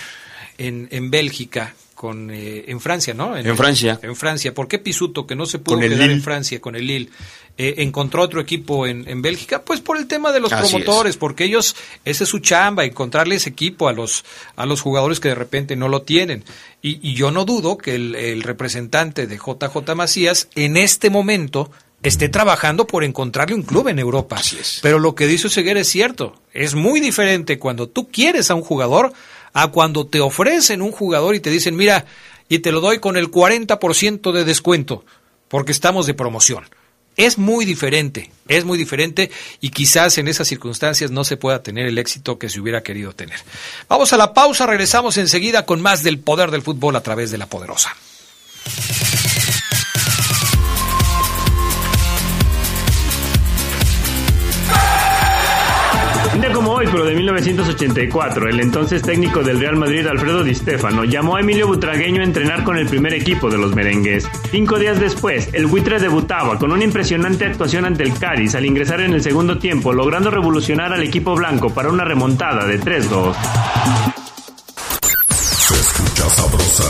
en, 0.57 0.87
en 0.89 1.11
Bélgica, 1.11 1.75
con 2.05 2.29
eh, 2.29 2.65
en 2.67 2.79
Francia, 2.79 3.15
¿no? 3.15 3.35
En, 3.35 3.47
en, 3.47 3.57
Francia. 3.57 3.99
En 4.03 4.15
Francia. 4.15 4.53
¿Por 4.53 4.67
qué 4.67 4.77
Pisuto, 4.77 5.25
que 5.25 5.35
no 5.35 5.47
se 5.47 5.57
pudo 5.57 5.79
quedar 5.79 6.11
en 6.11 6.21
Francia 6.21 6.61
con 6.61 6.75
el 6.75 6.85
Lille, 6.85 7.09
eh, 7.57 7.75
encontró 7.79 8.21
otro 8.21 8.39
equipo 8.39 8.85
en, 8.85 9.09
en, 9.09 9.23
Bélgica? 9.23 9.63
Pues 9.63 9.81
por 9.81 9.97
el 9.97 10.05
tema 10.05 10.31
de 10.31 10.39
los 10.39 10.53
Así 10.53 10.71
promotores, 10.71 11.11
es. 11.11 11.17
porque 11.17 11.45
ellos, 11.45 11.75
ese 12.05 12.25
es 12.25 12.29
su 12.29 12.37
chamba, 12.37 12.85
encontrarles 12.85 13.47
equipo 13.47 13.87
a 13.87 13.93
los, 13.93 14.23
a 14.55 14.67
los 14.67 14.81
jugadores 14.81 15.19
que 15.19 15.29
de 15.29 15.35
repente 15.35 15.75
no 15.75 15.87
lo 15.87 16.03
tienen. 16.03 16.43
Y, 16.83 16.99
y 17.01 17.15
yo 17.15 17.31
no 17.31 17.43
dudo 17.43 17.75
que 17.75 17.95
el, 17.95 18.13
el 18.13 18.43
representante 18.43 19.25
de 19.25 19.37
JJ 19.37 19.95
Macías 19.95 20.47
en 20.53 20.77
este 20.77 21.09
momento 21.09 21.71
esté 22.03 22.29
trabajando 22.29 22.85
por 22.85 23.03
encontrarle 23.03 23.55
un 23.55 23.63
club 23.63 23.87
en 23.87 23.97
Europa. 23.97 24.35
Así 24.35 24.57
es. 24.59 24.77
Pero 24.83 24.99
lo 24.99 25.15
que 25.15 25.25
dice 25.25 25.47
Oseguera 25.47 25.79
es 25.79 25.87
cierto. 25.87 26.35
Es 26.53 26.75
muy 26.75 26.99
diferente 26.99 27.57
cuando 27.57 27.89
tú 27.89 28.09
quieres 28.11 28.51
a 28.51 28.55
un 28.55 28.61
jugador 28.61 29.11
a 29.55 29.69
cuando 29.69 30.05
te 30.05 30.19
ofrecen 30.19 30.81
un 30.81 30.91
jugador 30.91 31.33
y 31.33 31.39
te 31.39 31.49
dicen, 31.49 31.77
mira, 31.77 32.05
y 32.49 32.59
te 32.59 32.73
lo 32.73 32.81
doy 32.81 32.99
con 32.99 33.15
el 33.15 33.31
40% 33.31 34.33
de 34.33 34.43
descuento, 34.43 35.05
porque 35.47 35.71
estamos 35.71 36.05
de 36.05 36.13
promoción. 36.13 36.65
Es 37.15 37.37
muy 37.37 37.63
diferente, 37.63 38.29
es 38.49 38.65
muy 38.65 38.77
diferente 38.77 39.31
y 39.61 39.69
quizás 39.69 40.17
en 40.17 40.27
esas 40.27 40.49
circunstancias 40.49 41.09
no 41.09 41.23
se 41.23 41.37
pueda 41.37 41.63
tener 41.63 41.87
el 41.87 41.97
éxito 41.97 42.37
que 42.37 42.49
se 42.49 42.59
hubiera 42.59 42.83
querido 42.83 43.13
tener. 43.13 43.39
Vamos 43.87 44.11
a 44.11 44.17
la 44.17 44.33
pausa, 44.33 44.67
regresamos 44.67 45.17
enseguida 45.17 45.65
con 45.65 45.81
más 45.81 46.03
del 46.03 46.19
poder 46.19 46.51
del 46.51 46.61
fútbol 46.61 46.97
a 46.97 47.01
través 47.01 47.31
de 47.31 47.37
la 47.37 47.45
poderosa. 47.45 47.95
De 57.05 57.15
1984, 57.15 58.49
el 58.49 58.59
entonces 58.59 59.01
técnico 59.01 59.43
del 59.43 59.59
Real 59.59 59.75
Madrid, 59.75 60.05
Alfredo 60.07 60.43
Di 60.43 60.55
Stefano, 60.55 61.03
llamó 61.03 61.35
a 61.35 61.39
Emilio 61.41 61.67
Butragueño 61.67 62.21
a 62.21 62.25
entrenar 62.25 62.63
con 62.63 62.77
el 62.77 62.87
primer 62.87 63.13
equipo 63.13 63.49
de 63.49 63.57
los 63.57 63.75
merengues. 63.75 64.27
Cinco 64.51 64.79
días 64.79 64.99
después, 64.99 65.49
el 65.53 65.67
buitre 65.67 65.99
debutaba 65.99 66.57
con 66.59 66.71
una 66.71 66.83
impresionante 66.83 67.45
actuación 67.45 67.85
ante 67.85 68.03
el 68.03 68.17
Cádiz 68.17 68.55
al 68.55 68.65
ingresar 68.65 69.01
en 69.01 69.13
el 69.13 69.21
segundo 69.21 69.57
tiempo, 69.57 69.93
logrando 69.93 70.31
revolucionar 70.31 70.93
al 70.93 71.03
equipo 71.03 71.35
blanco 71.35 71.69
para 71.69 71.89
una 71.89 72.03
remontada 72.05 72.65
de 72.65 72.79
3-2. 72.79 73.35
Se 75.31 75.73
escucha 75.73 76.29
sabrosa, 76.29 76.83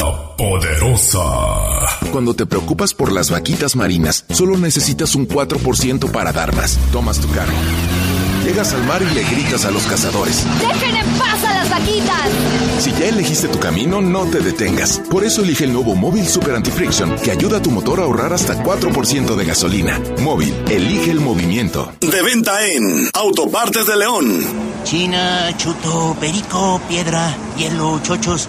la 0.00 0.36
poderosa. 0.36 1.20
Cuando 2.12 2.34
te 2.34 2.46
preocupas 2.46 2.94
por 2.94 3.12
las 3.12 3.30
vaquitas 3.30 3.76
marinas, 3.76 4.24
solo 4.30 4.56
necesitas 4.56 5.14
un 5.14 5.28
4% 5.28 6.10
para 6.10 6.32
dar 6.32 6.54
más. 6.54 6.78
Tomas 6.92 7.20
tu 7.20 7.28
carro. 7.30 7.52
Llegas 8.46 8.72
al 8.74 8.84
mar 8.84 9.02
y 9.02 9.12
le 9.12 9.24
gritas 9.24 9.64
a 9.64 9.72
los 9.72 9.82
cazadores. 9.86 10.46
¡Dejen 10.60 10.94
en 10.94 11.06
paz 11.18 11.42
a 11.42 11.52
las 11.52 11.68
vaquitas! 11.68 12.28
Si 12.78 12.92
ya 12.92 13.06
elegiste 13.06 13.48
tu 13.48 13.58
camino, 13.58 14.00
no 14.00 14.24
te 14.26 14.38
detengas. 14.38 15.00
Por 15.10 15.24
eso 15.24 15.42
elige 15.42 15.64
el 15.64 15.72
nuevo 15.72 15.96
Móvil 15.96 16.28
Super 16.28 16.54
Anti-Friction, 16.54 17.16
que 17.16 17.32
ayuda 17.32 17.56
a 17.56 17.62
tu 17.62 17.72
motor 17.72 17.98
a 17.98 18.04
ahorrar 18.04 18.32
hasta 18.32 18.62
4% 18.62 19.34
de 19.34 19.44
gasolina. 19.44 20.00
Móvil, 20.20 20.54
elige 20.70 21.10
el 21.10 21.18
movimiento. 21.18 21.92
De 22.00 22.22
venta 22.22 22.64
en 22.64 23.10
Autopartes 23.14 23.84
de 23.84 23.96
León. 23.96 24.40
China, 24.84 25.52
chuto, 25.56 26.16
perico, 26.20 26.80
piedra, 26.88 27.36
hielo, 27.58 27.98
chochos. 28.04 28.48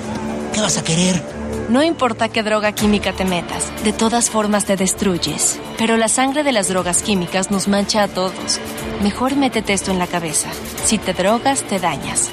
¿Qué 0.54 0.62
vas 0.62 0.78
a 0.78 0.84
querer? 0.84 1.36
No 1.70 1.84
importa 1.84 2.30
qué 2.30 2.43
droga 2.43 2.72
química 2.72 3.11
te 3.11 3.26
metas, 3.26 3.72
de 3.84 3.91
todas 3.91 4.30
formas 4.30 4.63
te 4.63 4.78
destruyes. 4.78 5.59
Pero 5.78 5.97
la 5.97 6.07
sangre 6.07 6.43
de 6.43 6.53
las 6.53 6.70
drogas 6.70 7.01
químicas 7.01 7.51
nos 7.51 7.68
mancha 7.68 8.03
a 8.03 8.07
todos. 8.07 8.61
Mejor 9.03 9.36
métete 9.36 9.74
esto 9.74 9.91
en 9.91 9.99
la 9.99 10.07
cabeza. 10.07 10.47
Si 10.86 10.97
te 10.97 11.11
drogas, 11.13 11.63
te 11.63 11.80
dañas. 11.80 12.30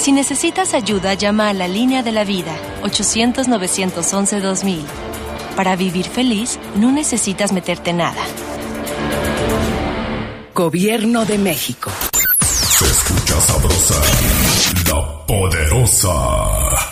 Si 0.00 0.10
necesitas 0.10 0.74
ayuda, 0.74 1.14
llama 1.14 1.48
a 1.48 1.52
la 1.52 1.68
línea 1.68 2.02
de 2.02 2.10
la 2.10 2.24
vida 2.24 2.52
800-911-2000. 2.82 4.80
Para 5.54 5.76
vivir 5.76 6.06
feliz, 6.06 6.58
no 6.74 6.90
necesitas 6.90 7.52
meterte 7.52 7.92
nada. 7.92 8.22
Gobierno 10.52 11.24
de 11.24 11.38
México. 11.38 11.92
Se 12.40 12.86
escucha 12.86 13.40
sabrosa, 13.40 13.94
la 14.88 15.26
poderosa. 15.26 16.87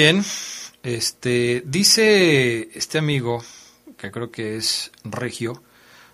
Bien. 0.00 0.24
Este 0.82 1.62
dice 1.66 2.70
este 2.74 2.96
amigo, 2.96 3.44
que 3.98 4.10
creo 4.10 4.30
que 4.30 4.56
es 4.56 4.92
Regio, 5.04 5.62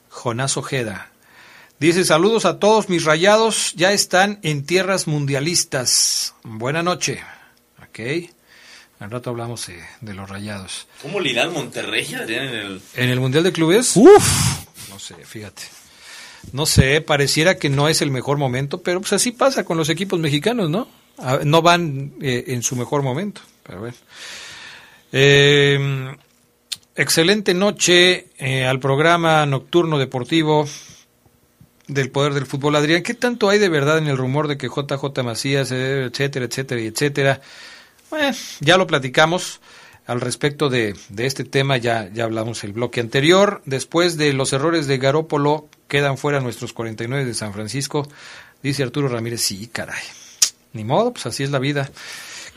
Jonás 0.09 0.57
Ojeda. 0.57 1.13
Dice, 1.79 2.05
saludos 2.05 2.47
a 2.47 2.59
todos 2.59 2.89
mis 2.89 3.05
rayados, 3.05 3.75
ya 3.77 3.93
están 3.93 4.41
en 4.43 4.67
tierras 4.67 5.07
mundialistas. 5.07 6.35
Buena 6.43 6.83
noche. 6.83 7.21
Ok. 7.81 8.01
Al 8.99 9.11
rato 9.13 9.31
hablamos 9.31 9.69
eh, 9.69 9.79
de 10.01 10.15
los 10.15 10.29
rayados. 10.29 10.89
¿Cómo 11.03 11.21
le 11.21 11.31
irá 11.31 11.43
al 11.45 11.53
Monterrey, 11.53 12.09
en 12.13 12.31
el... 12.31 12.83
¿En 12.97 13.09
el 13.11 13.21
Mundial 13.21 13.45
de 13.45 13.53
Clubes? 13.53 13.93
Uf. 13.97 14.89
No 14.89 14.99
sé, 14.99 15.15
fíjate. 15.25 15.63
No 16.53 16.67
sé, 16.67 17.03
pareciera 17.03 17.57
que 17.57 17.69
no 17.69 17.89
es 17.89 18.03
el 18.03 18.11
mejor 18.11 18.37
momento, 18.39 18.83
pero 18.83 19.01
pues 19.01 19.13
así 19.13 19.31
pasa 19.31 19.65
con 19.65 19.77
los 19.77 19.91
equipos 19.91 20.19
mexicanos, 20.19 20.71
¿no? 20.71 20.89
A- 21.19 21.41
No 21.45 21.61
van 21.63 22.15
eh, 22.21 22.45
en 22.49 22.63
su 22.65 22.75
mejor 22.75 23.03
momento, 23.03 23.43
pero 23.67 23.81
bueno. 23.81 23.97
Eh, 25.13 26.15
excelente 26.95 27.55
noche 27.55 28.29
eh, 28.39 28.65
al 28.65 28.81
programa 28.81 29.45
nocturno 29.47 29.99
deportivo 29.99 30.67
del 31.87 32.11
poder 32.11 32.35
del 32.35 32.47
fútbol. 32.47 32.77
Adrián, 32.77 33.03
¿qué 33.03 33.15
tanto 33.15 33.49
hay 33.49 33.59
de 33.59 33.69
verdad 33.69 33.99
en 33.99 34.09
el 34.09 34.17
rumor 34.17 34.49
de 34.49 34.57
que 34.57 34.69
JJ 34.69 35.23
Macías, 35.23 35.71
etcétera, 35.71 36.47
etcétera, 36.47 36.81
etcétera? 36.81 37.41
Bueno, 38.11 38.37
ya 38.61 38.77
lo 38.77 38.87
platicamos 38.87 39.61
al 40.07 40.21
respecto 40.21 40.69
de, 40.69 40.95
de 41.09 41.27
este 41.27 41.45
tema, 41.45 41.77
ya, 41.77 42.09
ya 42.13 42.25
hablamos 42.25 42.63
el 42.65 42.73
bloque 42.73 43.01
anterior. 43.01 43.63
Después 43.67 44.17
de 44.17 44.33
los 44.33 44.53
errores 44.53 44.87
de 44.87 44.99
Garópolo, 44.99 45.69
quedan 45.89 46.17
fuera 46.19 46.41
nuestros 46.41 46.73
49 46.73 47.25
de 47.25 47.35
San 47.35 47.53
Francisco. 47.53 48.09
Dice 48.63 48.83
Arturo 48.83 49.09
Ramírez, 49.09 49.43
sí, 49.43 49.69
caray. 49.69 50.03
Ni 50.73 50.85
modo, 50.85 51.13
pues 51.13 51.27
así 51.27 51.43
es 51.43 51.51
la 51.51 51.59
vida. 51.59 51.91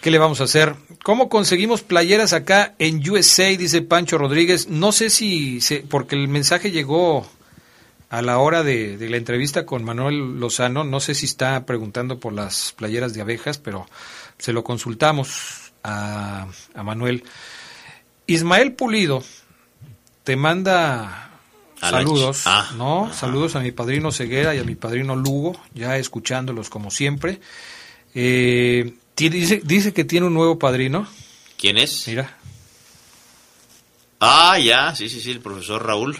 ¿Qué 0.01 0.11
le 0.11 0.17
vamos 0.17 0.39
a 0.41 0.45
hacer? 0.45 0.75
¿Cómo 1.03 1.27
conseguimos 1.29 1.81
playeras 1.81 2.33
acá 2.33 2.73
en 2.79 3.07
USA? 3.09 3.47
Dice 3.57 3.81
Pancho 3.81 4.17
Rodríguez. 4.17 4.69
No 4.69 4.91
sé 4.91 5.09
si, 5.09 5.59
se- 5.61 5.79
porque 5.81 6.15
el 6.15 6.27
mensaje 6.29 6.71
llegó 6.71 7.27
a 8.09 8.21
la 8.21 8.37
hora 8.39 8.63
de, 8.63 8.97
de 8.97 9.09
la 9.09 9.17
entrevista 9.17 9.65
con 9.65 9.83
Manuel 9.83 10.39
Lozano. 10.39 10.83
No 10.85 10.99
sé 11.01 11.15
si 11.15 11.25
está 11.25 11.65
preguntando 11.65 12.19
por 12.19 12.31
las 12.33 12.73
playeras 12.77 13.13
de 13.13 13.21
abejas, 13.21 13.57
pero 13.57 13.87
se 14.37 14.53
lo 14.53 14.63
consultamos 14.63 15.71
a, 15.83 16.47
a 16.75 16.83
Manuel. 16.83 17.23
Ismael 18.25 18.73
Pulido 18.73 19.21
te 20.23 20.35
manda 20.37 21.29
A 21.81 21.89
saludos, 21.89 22.43
ah, 22.45 22.71
¿no? 22.77 23.11
Saludos 23.13 23.55
a 23.55 23.59
mi 23.59 23.71
padrino 23.71 24.11
Ceguera 24.11 24.55
y 24.55 24.59
a 24.59 24.63
mi 24.63 24.75
padrino 24.75 25.15
Lugo, 25.15 25.59
ya 25.73 25.97
escuchándolos 25.97 26.69
como 26.69 26.89
siempre. 26.89 27.39
Eh, 28.15 28.93
dice, 29.27 29.59
dice 29.65 29.91
que 29.91 30.05
tiene 30.05 30.27
un 30.27 30.33
nuevo 30.33 30.57
padrino. 30.57 31.05
¿Quién 31.57 31.77
es? 31.77 32.07
Mira, 32.07 32.37
Ah, 34.21 34.57
ya, 34.59 34.95
sí, 34.95 35.09
sí, 35.09 35.21
sí, 35.21 35.31
el 35.31 35.39
profesor 35.39 35.85
Raúl. 35.85 36.17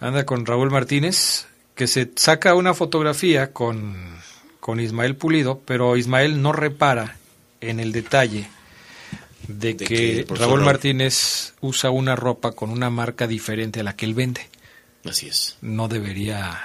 anda 0.00 0.24
con 0.24 0.46
Raúl 0.46 0.70
Martínez, 0.70 1.46
que 1.74 1.86
se 1.86 2.10
saca 2.16 2.54
una 2.54 2.72
fotografía 2.74 3.52
con, 3.52 3.96
con 4.60 4.80
Ismael 4.80 5.14
Pulido, 5.16 5.60
pero 5.64 5.96
Ismael 5.96 6.40
no 6.40 6.52
repara 6.52 7.16
en 7.60 7.80
el 7.80 7.92
detalle 7.92 8.48
de, 9.46 9.74
De 9.74 9.76
que, 9.76 10.24
que 10.24 10.26
Raúl- 10.26 10.64
Martínez 10.64 11.52
usa 11.60 11.90
una 11.90 12.16
ropa 12.16 12.52
con 12.52 12.70
una 12.70 12.88
marca 12.90 13.26
diferente 13.26 13.80
a 13.80 13.82
la 13.82 13.94
que 13.94 14.06
él 14.06 14.14
vende. 14.14 14.48
Así 15.04 15.28
es. 15.28 15.56
No 15.60 15.88
debería 15.88 16.58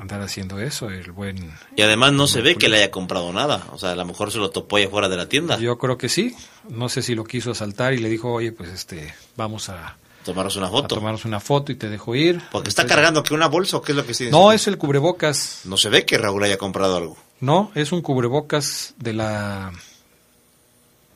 andar 0.00 0.20
haciendo 0.22 0.58
eso, 0.58 0.88
el 0.90 1.12
buen... 1.12 1.52
Y 1.76 1.82
además 1.82 2.12
no 2.12 2.26
se 2.26 2.40
ve 2.40 2.56
que 2.56 2.68
le 2.68 2.78
haya 2.78 2.90
comprado 2.90 3.32
nada. 3.32 3.66
O 3.72 3.78
sea, 3.78 3.92
a 3.92 3.96
lo 3.96 4.04
mejor 4.04 4.30
se 4.32 4.38
lo 4.38 4.50
topó 4.50 4.76
allá 4.76 4.88
fuera 4.88 5.08
de 5.08 5.16
la 5.16 5.28
tienda. 5.28 5.58
Yo 5.58 5.78
creo 5.78 5.98
que 5.98 6.08
sí. 6.08 6.34
No 6.68 6.88
sé 6.88 7.02
si 7.02 7.14
lo 7.14 7.24
quiso 7.24 7.50
asaltar 7.52 7.92
y 7.94 7.98
le 7.98 8.08
dijo, 8.08 8.32
oye, 8.32 8.52
pues 8.52 8.70
este, 8.70 9.14
vamos 9.36 9.68
a, 9.68 9.96
Tomaros 10.24 10.56
una 10.56 10.66
a 10.66 10.70
foto. 10.70 10.94
tomarnos 10.96 11.24
una 11.24 11.38
foto 11.40 11.70
y 11.72 11.76
te 11.76 11.88
dejo 11.88 12.14
ir. 12.14 12.40
Porque 12.50 12.68
está 12.70 12.82
Entonces- 12.82 12.96
cargando 12.96 13.22
que 13.22 13.34
una 13.34 13.46
bolsa 13.46 13.76
o 13.76 13.82
qué 13.82 13.92
es 13.92 13.96
lo 13.96 14.04
que 14.06 14.14
sí. 14.14 14.28
No, 14.30 14.50
es 14.52 14.66
el 14.66 14.76
cubrebocas. 14.78 15.60
No 15.64 15.76
se 15.76 15.88
ve 15.88 16.04
que 16.04 16.18
Raúl 16.18 16.42
haya 16.44 16.58
comprado 16.58 16.96
algo. 16.96 17.16
No, 17.40 17.70
es 17.74 17.92
un 17.92 18.02
cubrebocas 18.02 18.94
de 18.98 19.12
la 19.12 19.72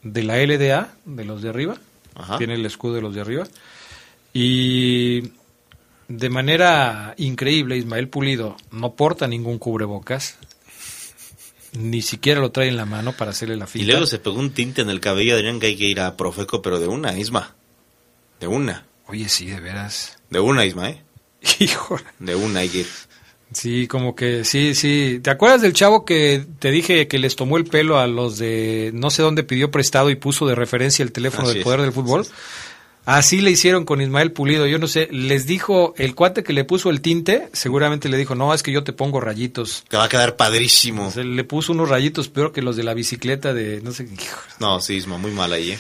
de 0.03 0.23
la 0.23 0.37
LDA, 0.39 0.95
de 1.05 1.25
los 1.25 1.43
de 1.43 1.49
arriba. 1.49 1.77
Ajá. 2.15 2.39
Tiene 2.39 2.55
el 2.55 2.65
escudo 2.67 2.95
de 2.95 3.01
los 3.03 3.15
de 3.15 3.21
arriba. 3.21 3.47
Y 4.33 5.33
de 6.11 6.29
manera 6.29 7.15
increíble, 7.19 7.77
Ismael 7.77 8.09
Pulido 8.09 8.57
no 8.73 8.95
porta 8.97 9.29
ningún 9.29 9.59
cubrebocas. 9.59 10.37
Ni 11.73 12.03
siquiera 12.03 12.41
lo 12.41 12.51
trae 12.51 12.67
en 12.69 12.77
la 12.77 12.85
mano 12.85 13.13
para 13.17 13.31
hacerle 13.31 13.57
la 13.57 13.67
Y 13.67 13.69
finta. 13.69 13.93
luego 13.93 14.07
se 14.07 14.19
pegó 14.19 14.39
un 14.41 14.51
tinte 14.51 14.83
en 14.83 14.91
el 14.91 14.99
cabello, 14.99 15.35
Adrián, 15.37 15.61
que 15.61 15.67
hay 15.67 15.77
que 15.77 15.85
ir 15.85 16.01
a 16.01 16.17
Profeco, 16.17 16.63
pero 16.63 16.81
de 16.81 16.89
una, 16.89 17.17
Isma. 17.17 17.55
De 18.41 18.49
una. 18.49 18.87
Oye, 19.07 19.29
sí, 19.29 19.47
de 19.47 19.61
veras. 19.61 20.19
De 20.31 20.41
una, 20.41 20.65
Isma, 20.67 20.91
¿eh? 20.91 21.03
Hijo. 21.61 21.97
De 22.19 22.35
una 22.35 22.61
hay 22.61 22.69
que 22.71 22.79
ir. 22.81 22.87
Sí, 23.53 23.87
como 23.87 24.17
que 24.17 24.45
sí, 24.45 24.75
sí. 24.75 25.21
¿Te 25.23 25.31
acuerdas 25.31 25.63
del 25.63 25.73
chavo 25.73 26.05
que 26.05 26.45
te 26.59 26.71
dije 26.73 27.07
que 27.09 27.19
les 27.19 27.35
tomó 27.37 27.57
el 27.57 27.65
pelo 27.65 27.99
a 27.99 28.07
los 28.09 28.39
de 28.39 28.91
no 28.95 29.11
sé 29.11 29.23
dónde 29.23 29.43
pidió 29.45 29.71
prestado 29.73 30.11
y 30.11 30.15
puso 30.17 30.47
de 30.47 30.55
referencia 30.57 31.03
el 31.05 31.11
teléfono 31.13 31.45
Así 31.45 31.51
del 31.55 31.59
es. 31.59 31.65
poder 31.65 31.83
del 31.83 31.93
fútbol? 31.93 32.27
Así 33.11 33.41
le 33.41 33.51
hicieron 33.51 33.85
con 33.85 34.01
Ismael 34.01 34.31
Pulido. 34.31 34.69
Yo 34.69 34.79
no 34.79 34.87
sé, 34.87 35.09
les 35.11 35.45
dijo 35.45 35.95
el 35.97 36.15
cuate 36.15 36.45
que 36.45 36.53
le 36.53 36.63
puso 36.63 36.91
el 36.91 37.01
tinte, 37.01 37.49
seguramente 37.53 38.09
le 38.09 38.17
dijo, 38.17 38.37
no, 38.37 38.55
es 38.55 38.63
que 38.63 38.71
yo 38.71 38.85
te 38.85 38.93
pongo 38.93 39.21
rayitos. 39.21 39.83
Que 39.89 39.97
va 39.97 40.05
a 40.05 40.09
quedar 40.09 40.37
padrísimo. 40.37 41.13
Le 41.17 41.43
puso 41.43 41.73
unos 41.73 41.89
rayitos 41.89 42.29
peor 42.29 42.53
que 42.53 42.63
los 42.63 42.77
de 42.77 42.85
la 42.85 42.95
bicicleta 42.95 43.53
de 43.53 43.81
no 43.83 43.91
sé. 43.91 44.07
No, 44.61 44.81
sí, 44.81 44.95
Isma, 44.95 45.19
muy 45.19 45.33
mal 45.33 45.53
ahí, 45.53 45.73
¿eh? 45.73 45.79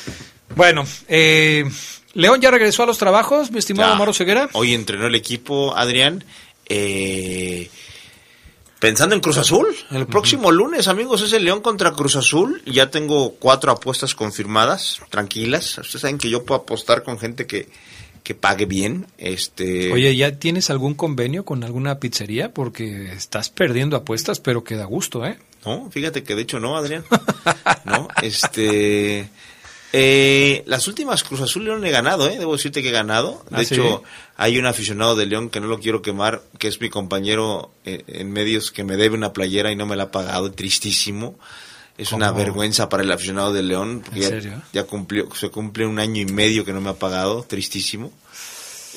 Bueno, 0.56 0.84
eh, 1.06 1.70
León 2.14 2.40
ya 2.40 2.50
regresó 2.50 2.82
a 2.82 2.86
los 2.86 2.98
trabajos, 2.98 3.52
mi 3.52 3.60
estimado 3.60 3.92
Ya. 3.92 3.96
Maro 3.98 4.12
Ceguera. 4.12 4.48
Hoy 4.54 4.74
entrenó 4.74 5.06
el 5.06 5.14
equipo, 5.14 5.76
Adrián. 5.76 6.24
Eh, 6.68 7.70
pensando 8.80 9.14
en 9.14 9.20
Cruz 9.20 9.36
Azul, 9.36 9.68
el 9.92 10.06
próximo 10.06 10.50
lunes, 10.50 10.88
amigos, 10.88 11.22
es 11.22 11.32
el 11.32 11.44
León 11.44 11.60
contra 11.60 11.92
Cruz 11.92 12.16
Azul. 12.16 12.62
Ya 12.66 12.90
tengo 12.90 13.34
cuatro 13.34 13.70
apuestas 13.70 14.14
confirmadas, 14.16 15.00
tranquilas. 15.10 15.78
Ustedes 15.78 16.00
saben 16.00 16.18
que 16.18 16.30
yo 16.30 16.44
puedo 16.44 16.62
apostar 16.62 17.04
con 17.04 17.18
gente 17.18 17.46
que, 17.46 17.68
que 18.24 18.34
pague 18.34 18.66
bien. 18.66 19.06
Este, 19.18 19.92
Oye, 19.92 20.16
¿ya 20.16 20.32
tienes 20.38 20.70
algún 20.70 20.94
convenio 20.94 21.44
con 21.44 21.62
alguna 21.62 22.00
pizzería? 22.00 22.52
Porque 22.52 23.12
estás 23.12 23.50
perdiendo 23.50 23.96
apuestas, 23.96 24.40
pero 24.40 24.64
que 24.64 24.76
da 24.76 24.86
gusto, 24.86 25.24
¿eh? 25.24 25.38
No, 25.64 25.90
fíjate 25.90 26.22
que 26.22 26.34
de 26.34 26.42
hecho 26.42 26.58
no, 26.58 26.76
Adrián. 26.76 27.04
No, 27.84 28.08
este. 28.22 29.28
Eh, 29.92 30.62
las 30.66 30.86
últimas 30.88 31.24
Cruz 31.24 31.40
Azul 31.40 31.64
León 31.64 31.84
he 31.84 31.90
ganado, 31.90 32.28
¿eh? 32.28 32.38
Debo 32.38 32.52
decirte 32.56 32.82
que 32.82 32.90
he 32.90 32.92
ganado. 32.92 33.44
De 33.50 33.56
¿Ah, 33.56 33.62
hecho, 33.62 34.02
sí? 34.04 34.10
hay 34.36 34.58
un 34.58 34.66
aficionado 34.66 35.16
de 35.16 35.26
León 35.26 35.50
que 35.50 35.60
no 35.60 35.66
lo 35.66 35.80
quiero 35.80 36.02
quemar, 36.02 36.42
que 36.58 36.68
es 36.68 36.80
mi 36.80 36.90
compañero 36.90 37.72
eh, 37.84 38.04
en 38.06 38.30
medios 38.32 38.70
que 38.70 38.84
me 38.84 38.96
debe 38.96 39.16
una 39.16 39.32
playera 39.32 39.72
y 39.72 39.76
no 39.76 39.86
me 39.86 39.96
la 39.96 40.04
ha 40.04 40.10
pagado. 40.10 40.52
Tristísimo. 40.52 41.38
Es 41.98 42.12
una 42.12 42.32
vergüenza 42.32 42.88
para 42.88 43.02
el 43.02 43.12
aficionado 43.12 43.52
de 43.52 43.62
León. 43.62 44.00
porque 44.04 44.20
¿En 44.20 44.22
ya, 44.22 44.28
serio? 44.28 44.62
ya 44.72 44.84
cumplió, 44.84 45.28
se 45.34 45.50
cumple 45.50 45.84
un 45.84 45.98
año 45.98 46.22
y 46.22 46.26
medio 46.26 46.64
que 46.64 46.72
no 46.72 46.80
me 46.80 46.88
ha 46.90 46.94
pagado. 46.94 47.42
Tristísimo. 47.42 48.10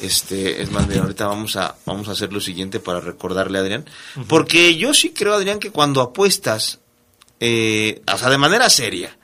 Este, 0.02 0.62
es 0.62 0.72
más, 0.72 0.88
mira, 0.88 1.02
ahorita 1.02 1.28
vamos 1.28 1.56
a, 1.56 1.76
vamos 1.86 2.08
a 2.08 2.14
hacer 2.14 2.32
lo 2.34 2.40
siguiente 2.40 2.80
para 2.80 3.00
recordarle 3.00 3.58
a 3.58 3.62
Adrián. 3.62 3.86
Porque 4.28 4.76
yo 4.76 4.94
sí 4.94 5.12
creo, 5.12 5.34
Adrián, 5.34 5.60
que 5.60 5.70
cuando 5.72 6.02
apuestas, 6.02 6.80
eh, 7.40 8.02
o 8.12 8.18
sea, 8.18 8.30
de 8.30 8.38
manera 8.38 8.70
seria, 8.70 9.18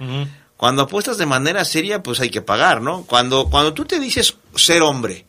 cuando 0.59 0.81
apuestas 0.81 1.17
de 1.17 1.25
manera 1.25 1.63
seria, 1.63 2.03
pues 2.03 2.19
hay 2.19 2.29
que 2.29 2.41
pagar, 2.41 2.81
¿no? 2.81 3.03
Cuando, 3.03 3.49
cuando 3.49 3.73
tú 3.73 3.85
te 3.85 3.97
dices 3.97 4.35
ser 4.55 4.81
hombre, 4.81 5.25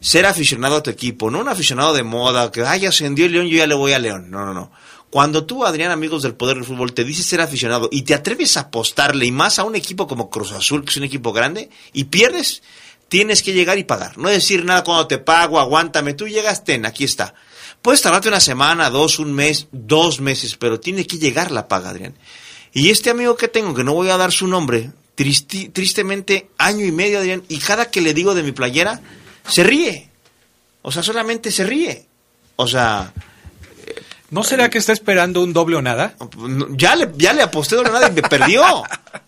ser 0.00 0.24
aficionado 0.24 0.76
a 0.76 0.82
tu 0.82 0.88
equipo, 0.88 1.30
no 1.30 1.38
un 1.38 1.50
aficionado 1.50 1.92
de 1.92 2.02
moda, 2.02 2.50
que, 2.50 2.62
ay, 2.64 2.86
ascendió 2.86 3.26
el 3.26 3.32
León, 3.32 3.48
yo 3.48 3.58
ya 3.58 3.66
le 3.66 3.74
voy 3.74 3.92
a 3.92 3.98
León. 3.98 4.30
No, 4.30 4.46
no, 4.46 4.54
no. 4.54 4.72
Cuando 5.10 5.44
tú, 5.44 5.66
Adrián, 5.66 5.90
amigos 5.90 6.22
del 6.22 6.34
Poder 6.34 6.56
del 6.56 6.64
Fútbol, 6.64 6.94
te 6.94 7.04
dices 7.04 7.26
ser 7.26 7.42
aficionado 7.42 7.90
y 7.92 8.04
te 8.04 8.14
atreves 8.14 8.56
a 8.56 8.60
apostarle, 8.60 9.26
y 9.26 9.32
más 9.32 9.58
a 9.58 9.64
un 9.64 9.76
equipo 9.76 10.06
como 10.06 10.30
Cruz 10.30 10.52
Azul, 10.52 10.82
que 10.82 10.92
es 10.92 10.96
un 10.96 11.04
equipo 11.04 11.34
grande, 11.34 11.68
y 11.92 12.04
pierdes, 12.04 12.62
tienes 13.10 13.42
que 13.42 13.52
llegar 13.52 13.78
y 13.78 13.84
pagar. 13.84 14.16
No 14.16 14.30
decir 14.30 14.64
nada 14.64 14.82
cuando 14.82 15.06
te 15.06 15.18
pago, 15.18 15.60
aguántame, 15.60 16.14
tú 16.14 16.26
llegas, 16.26 16.64
ten, 16.64 16.86
aquí 16.86 17.04
está. 17.04 17.34
Puedes 17.82 18.00
tardarte 18.00 18.28
una 18.28 18.40
semana, 18.40 18.88
dos, 18.88 19.18
un 19.18 19.34
mes, 19.34 19.66
dos 19.72 20.22
meses, 20.22 20.56
pero 20.56 20.80
tiene 20.80 21.06
que 21.06 21.18
llegar 21.18 21.50
la 21.50 21.68
paga, 21.68 21.90
Adrián. 21.90 22.14
Y 22.72 22.90
este 22.90 23.10
amigo 23.10 23.36
que 23.36 23.48
tengo, 23.48 23.74
que 23.74 23.84
no 23.84 23.94
voy 23.94 24.10
a 24.10 24.16
dar 24.16 24.32
su 24.32 24.46
nombre, 24.46 24.90
tristi- 25.16 25.72
tristemente 25.72 26.48
año 26.58 26.84
y 26.86 26.92
medio, 26.92 27.18
Adrián, 27.18 27.42
y 27.48 27.58
cada 27.58 27.90
que 27.90 28.00
le 28.00 28.14
digo 28.14 28.34
de 28.34 28.42
mi 28.42 28.52
playera, 28.52 29.00
se 29.48 29.64
ríe. 29.64 30.08
O 30.82 30.92
sea, 30.92 31.02
solamente 31.02 31.50
se 31.50 31.64
ríe. 31.64 32.06
O 32.56 32.66
sea, 32.66 33.12
¿No 34.30 34.44
será 34.44 34.70
que 34.70 34.78
está 34.78 34.92
esperando 34.92 35.42
un 35.42 35.52
doble 35.52 35.74
o 35.74 35.82
nada? 35.82 36.14
no, 36.38 36.68
ya 36.76 36.94
le, 36.94 37.10
ya 37.16 37.32
le 37.32 37.42
aposté 37.42 37.74
de 37.74 37.82
nada 37.82 38.08
y 38.08 38.12
me 38.12 38.22
perdió. 38.22 38.62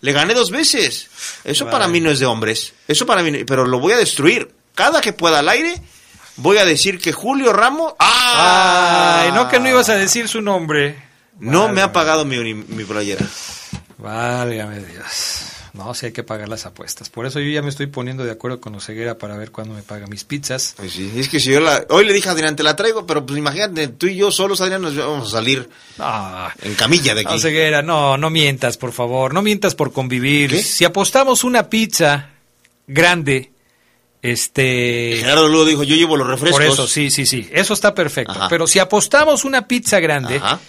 le 0.00 0.12
gané 0.12 0.32
dos 0.32 0.52
veces. 0.52 1.08
Eso 1.42 1.68
para 1.68 1.88
mí 1.88 2.00
no 2.00 2.08
es 2.10 2.20
de 2.20 2.26
hombres. 2.26 2.72
Eso 2.86 3.04
para 3.04 3.24
mí, 3.24 3.32
no- 3.32 3.38
pero 3.44 3.66
lo 3.66 3.80
voy 3.80 3.92
a 3.94 3.96
destruir. 3.96 4.52
Cada 4.76 5.00
que 5.00 5.12
pueda 5.12 5.40
al 5.40 5.48
aire, 5.48 5.74
voy 6.36 6.58
a 6.58 6.64
decir 6.64 7.00
que 7.00 7.10
Julio 7.12 7.52
Ramos. 7.52 7.94
¡Ah! 7.98 9.22
Ay, 9.24 9.32
no 9.32 9.48
que 9.48 9.58
no 9.58 9.68
ibas 9.68 9.88
a 9.88 9.96
decir 9.96 10.28
su 10.28 10.40
nombre. 10.40 10.96
No 11.42 11.68
me 11.68 11.80
ha 11.80 11.92
pagado 11.92 12.24
mi, 12.24 12.54
mi 12.54 12.84
playera. 12.84 13.26
Válgame 13.98 14.78
Dios. 14.80 15.46
No, 15.72 15.94
sí 15.94 16.06
hay 16.06 16.12
que 16.12 16.22
pagar 16.22 16.50
las 16.50 16.66
apuestas. 16.66 17.08
Por 17.08 17.24
eso 17.24 17.40
yo 17.40 17.50
ya 17.50 17.62
me 17.62 17.70
estoy 17.70 17.86
poniendo 17.86 18.24
de 18.24 18.30
acuerdo 18.30 18.60
con 18.60 18.74
Oseguera 18.74 19.16
para 19.16 19.38
ver 19.38 19.50
cuándo 19.50 19.74
me 19.74 19.82
paga 19.82 20.06
mis 20.06 20.24
pizzas. 20.24 20.74
Pues 20.76 20.92
sí, 20.92 21.10
es 21.16 21.30
que 21.30 21.40
si 21.40 21.50
yo 21.50 21.60
la... 21.60 21.86
Hoy 21.88 22.04
le 22.04 22.12
dije 22.12 22.28
a 22.28 22.32
Adrián, 22.32 22.54
te 22.56 22.62
la 22.62 22.76
traigo, 22.76 23.06
pero 23.06 23.24
pues 23.24 23.38
imagínate, 23.38 23.88
tú 23.88 24.06
y 24.06 24.16
yo 24.16 24.30
solos, 24.30 24.60
Adrián, 24.60 24.82
nos 24.82 24.94
vamos 24.94 25.28
a 25.28 25.30
salir 25.30 25.68
en 26.62 26.74
camilla 26.74 27.14
de 27.14 27.22
aquí. 27.22 27.34
Oseguera, 27.34 27.80
no, 27.80 28.18
no 28.18 28.28
mientas, 28.28 28.76
por 28.76 28.92
favor. 28.92 29.32
No 29.32 29.40
mientas 29.40 29.74
por 29.74 29.92
convivir. 29.92 30.50
¿Qué? 30.50 30.62
Si 30.62 30.84
apostamos 30.84 31.42
una 31.42 31.70
pizza 31.70 32.28
grande, 32.86 33.50
este... 34.20 35.16
Gerardo 35.20 35.48
luego 35.48 35.64
dijo, 35.64 35.82
yo 35.84 35.96
llevo 35.96 36.18
los 36.18 36.28
refrescos. 36.28 36.60
Por 36.60 36.70
eso, 36.70 36.86
sí, 36.86 37.10
sí, 37.10 37.24
sí. 37.24 37.48
Eso 37.50 37.72
está 37.72 37.94
perfecto. 37.94 38.32
Ajá. 38.32 38.48
Pero 38.50 38.66
si 38.66 38.78
apostamos 38.78 39.46
una 39.46 39.66
pizza 39.66 40.00
grande, 40.00 40.36
Ajá. 40.36 40.60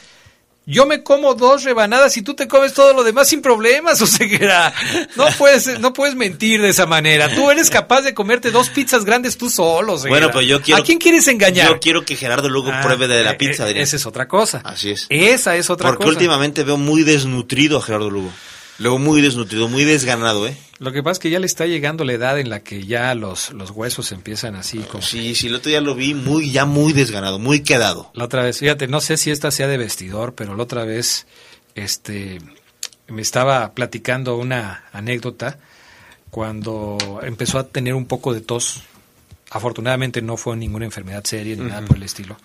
Yo 0.66 0.86
me 0.86 1.04
como 1.04 1.34
dos 1.34 1.64
rebanadas 1.64 2.16
y 2.18 2.22
tú 2.22 2.34
te 2.36 2.48
comes 2.48 2.74
todo 2.74 2.94
lo 2.94 3.04
demás 3.04 3.28
sin 3.30 3.42
problemas, 3.42 4.02
o 4.02 4.08
sea, 4.08 4.74
no 5.16 5.28
puedes, 5.38 5.80
no 5.80 5.94
puedes 5.94 6.16
mentir 6.16 6.62
de 6.62 6.70
esa 6.70 6.86
manera. 6.86 7.34
Tú 7.34 7.52
eres 7.52 7.70
capaz 7.70 8.02
de 8.02 8.14
comerte 8.14 8.52
dos 8.52 8.70
pizzas 8.70 9.06
grandes 9.06 9.38
tú 9.38 9.50
solo, 9.50 9.94
Oseguera. 9.94 10.28
Bueno, 10.28 10.28
pero 10.34 10.42
yo 10.42 10.62
quiero... 10.62 10.82
¿A 10.82 10.86
quién 10.86 11.00
quieres 11.00 11.28
engañar? 11.28 11.70
Yo 11.70 11.80
quiero 11.80 12.06
que 12.06 12.16
Gerardo 12.16 12.50
luego 12.50 12.72
Ah, 12.72 12.82
pruebe 12.82 13.08
de 13.08 13.24
la 13.24 13.32
eh, 13.32 13.36
pizza, 13.36 13.64
eh, 13.64 13.68
Adrián. 13.68 13.84
Esa 13.84 13.98
es 13.98 14.06
otra 14.06 14.28
cosa. 14.28 14.62
Así 14.64 14.92
es. 14.92 15.06
Esa 15.10 15.56
es 15.56 15.70
otra 15.70 15.90
Porque 15.90 16.06
cosa. 16.06 16.16
últimamente 16.18 16.64
veo 16.64 16.78
muy 16.78 17.04
desnutrido 17.04 17.78
a 17.78 17.82
Gerardo 17.82 18.10
Lugo. 18.10 18.32
Luego 18.80 18.98
muy 19.00 19.22
desnutrido, 19.22 19.68
muy 19.68 19.84
desganado, 19.84 20.48
¿eh? 20.48 20.58
Lo 20.80 20.92
que 20.92 21.04
pasa 21.04 21.14
es 21.14 21.20
que 21.20 21.30
ya 21.30 21.40
le 21.40 21.46
está 21.46 21.66
llegando 21.68 22.04
la 22.04 22.14
edad 22.14 22.40
en 22.40 22.50
la 22.50 22.62
que 22.62 22.86
ya 22.86 23.14
los, 23.16 23.52
los 23.52 23.70
huesos 23.72 24.12
empiezan 24.12 24.56
así 24.56 24.80
como... 24.80 25.04
Sí, 25.04 25.36
sí, 25.36 25.48
el 25.48 25.56
otro 25.56 25.70
día 25.70 25.80
lo 25.80 25.94
vi 25.96 26.14
muy, 26.14 26.52
ya 26.52 26.66
muy 26.66 26.92
desganado, 26.92 27.38
muy 27.40 27.62
quedado. 27.62 28.10
La 28.16 28.26
otra 28.26 28.44
vez, 28.44 28.58
fíjate, 28.60 28.88
no 28.88 29.00
sé 29.00 29.18
si 29.18 29.30
esta 29.32 29.52
sea 29.52 29.68
de 29.68 29.78
vestidor, 29.78 30.34
pero 30.34 30.56
la 30.56 30.64
otra 30.64 30.84
vez, 30.86 31.28
este, 31.76 32.40
me 33.08 33.22
estaba 33.22 33.74
platicando 33.74 34.36
una 34.38 34.86
anécdota 34.92 35.60
cuando 36.32 36.98
empezó 37.24 37.60
a 37.60 37.68
tener 37.68 37.94
un 37.94 38.06
poco 38.06 38.34
de 38.34 38.42
tos. 38.42 38.82
Afortunadamente 39.52 40.22
no 40.24 40.36
fue 40.36 40.58
ninguna 40.58 40.86
enfermedad 40.86 41.24
seria 41.26 41.56
ni 41.56 41.62
nada 41.66 41.86
por 41.86 41.98
el 41.98 42.04
estilo. 42.04 42.38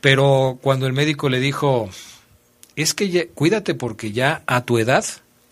Pero 0.00 0.58
cuando 0.62 0.86
el 0.86 0.92
médico 0.92 1.28
le 1.28 1.38
dijo, 1.38 1.90
es 2.76 2.94
que 2.94 3.10
ya- 3.10 3.26
cuídate 3.34 3.74
porque 3.74 4.12
ya 4.12 4.42
a 4.46 4.64
tu 4.64 4.78
edad 4.78 5.04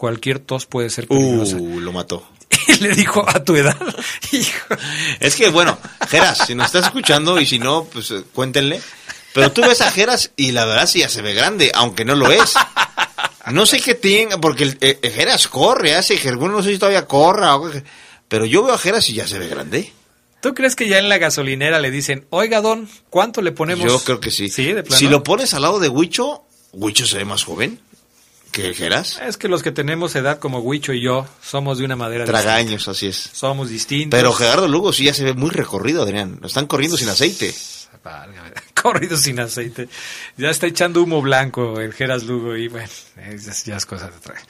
cualquier 0.03 0.41
tos 0.41 0.67
puede 0.67 0.91
ser 0.91 1.07
peligrosa. 1.07 1.55
Uh, 1.59 1.79
lo 1.79 1.93
mató. 1.93 2.27
Y 2.67 2.75
le 2.81 2.89
dijo, 2.91 3.25
a 3.29 3.45
tu 3.45 3.55
edad. 3.55 3.77
Hijo. 4.33 4.75
Es 5.21 5.37
que, 5.37 5.49
bueno, 5.49 5.79
Geras, 6.09 6.39
si 6.45 6.57
nos 6.57 6.67
estás 6.67 6.87
escuchando 6.87 7.41
y 7.41 7.47
si 7.47 7.61
no, 7.61 7.85
pues 7.85 8.11
eh, 8.11 8.25
cuéntenle. 8.33 8.81
Pero 9.33 9.53
tú 9.53 9.61
ves 9.61 9.81
a 9.81 9.93
Geras 9.93 10.33
y 10.37 10.51
la 10.51 10.65
verdad 10.65 10.89
sí 10.89 10.99
ya 10.99 11.09
se 11.09 11.23
ve 11.23 11.35
grande, 11.35 11.71
aunque 11.73 12.05
no 12.05 12.17
lo 12.17 12.33
es. 12.33 12.55
No 13.53 13.65
sé 13.65 13.81
qué 13.81 13.95
tenga, 13.95 14.41
porque 14.41 14.65
el, 14.65 14.79
eh, 14.81 14.99
Geras 15.15 15.47
corre, 15.47 15.95
hace 15.95 16.15
ejercicio, 16.15 16.49
no 16.49 16.65
sé 16.65 16.73
si 16.73 16.79
todavía 16.79 17.07
corra, 17.07 17.55
o 17.55 17.71
pero 18.27 18.45
yo 18.45 18.65
veo 18.65 18.75
a 18.75 18.79
Geras 18.79 19.09
y 19.09 19.15
ya 19.15 19.29
se 19.29 19.39
ve 19.39 19.47
grande. 19.47 19.93
¿Tú 20.41 20.53
crees 20.53 20.75
que 20.75 20.89
ya 20.89 20.99
en 20.99 21.09
la 21.09 21.19
gasolinera 21.19 21.79
le 21.79 21.93
dicen, 21.93 22.27
oiga, 22.31 22.61
don, 22.61 22.89
¿cuánto 23.09 23.41
le 23.41 23.53
ponemos? 23.53 23.87
Yo 23.87 24.01
creo 24.01 24.19
que 24.19 24.33
sí. 24.33 24.49
Sí, 24.49 24.73
de 24.73 24.83
plano. 24.83 24.99
Si 24.99 25.07
lo 25.07 25.23
pones 25.23 25.55
al 25.55 25.63
lado 25.63 25.79
de 25.79 25.89
Huicho, 25.89 26.43
Huicho 26.73 27.07
se 27.07 27.19
ve 27.19 27.25
más 27.25 27.45
joven 27.45 27.79
que 28.53 28.73
Geras. 28.75 29.19
Es 29.27 29.37
que 29.37 29.49
los 29.49 29.63
que 29.63 29.73
tenemos 29.73 30.15
edad 30.15 30.39
como 30.39 30.61
Huicho 30.61 30.93
y 30.93 31.01
yo 31.03 31.27
somos 31.43 31.79
de 31.79 31.85
una 31.85 31.97
madera 31.97 32.25
Tragaños, 32.27 32.87
así 32.87 33.07
es. 33.09 33.17
distinta. 33.17 33.39
Somos 33.39 33.69
distintos. 33.71 34.17
Pero 34.19 34.33
Gerardo 34.33 34.69
Lugo 34.69 34.93
sí 34.93 35.05
ya 35.05 35.15
se 35.15 35.25
ve 35.25 35.35
muy 35.35 35.51
recorrido, 35.51 36.03
Adrián. 36.03 36.39
Lo 36.41 36.47
están 36.47 36.67
corriendo 36.67 36.97
sin 36.97 37.09
aceite. 37.09 37.53
Válgame, 38.05 38.51
Corrido 38.83 39.17
sin 39.17 39.41
aceite. 39.41 39.89
Ya 40.37 40.51
está 40.51 40.67
echando 40.67 41.03
humo 41.03 41.23
blanco 41.23 41.81
el 41.81 41.93
Geras 41.93 42.25
Lugo 42.25 42.57
y 42.57 42.69
bueno, 42.69 42.89
es- 43.29 43.65
ya 43.65 43.77
es 43.77 43.87
cosa 43.87 44.07
de 44.11 44.19
traer. 44.19 44.41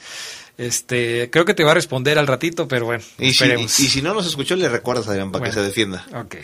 Este, 0.57 1.29
creo 1.31 1.45
que 1.45 1.53
te 1.53 1.63
va 1.63 1.71
a 1.71 1.75
responder 1.75 2.19
al 2.19 2.27
ratito, 2.27 2.67
pero 2.67 2.85
bueno, 2.85 3.03
Y 3.17 3.25
si, 3.25 3.43
esperemos. 3.43 3.79
y 3.79 3.87
si 3.87 4.01
no 4.01 4.13
nos 4.13 4.27
escuchó, 4.27 4.55
le 4.55 4.69
recuerdas, 4.69 5.07
Adrián, 5.07 5.31
para 5.31 5.39
Bueno. 5.41 5.53
que 5.53 5.59
se 5.59 5.65
defienda. 5.65 6.05
Ok, 6.13 6.35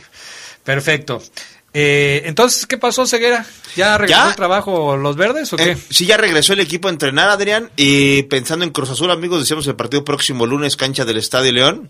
perfecto. 0.63 1.21
Eh, 1.73 2.23
entonces, 2.25 2.65
¿qué 2.65 2.77
pasó, 2.77 3.05
Ceguera? 3.05 3.45
¿Ya 3.75 3.97
regresó 3.97 4.23
¿Ya? 4.23 4.29
el 4.29 4.35
trabajo 4.35 4.97
los 4.97 5.15
verdes 5.15 5.53
o 5.53 5.57
qué? 5.57 5.71
Eh, 5.71 5.77
sí, 5.89 6.05
ya 6.05 6.17
regresó 6.17 6.53
el 6.53 6.59
equipo 6.59 6.87
a 6.87 6.91
entrenar, 6.91 7.29
Adrián. 7.29 7.69
Y 7.75 8.23
pensando 8.23 8.65
en 8.65 8.71
Cruz 8.71 8.89
Azul, 8.89 9.11
amigos, 9.11 9.39
decíamos 9.39 9.67
el 9.67 9.75
partido 9.75 10.03
próximo 10.03 10.45
lunes, 10.45 10.75
cancha 10.75 11.05
del 11.05 11.17
Estadio 11.17 11.51
León. 11.51 11.89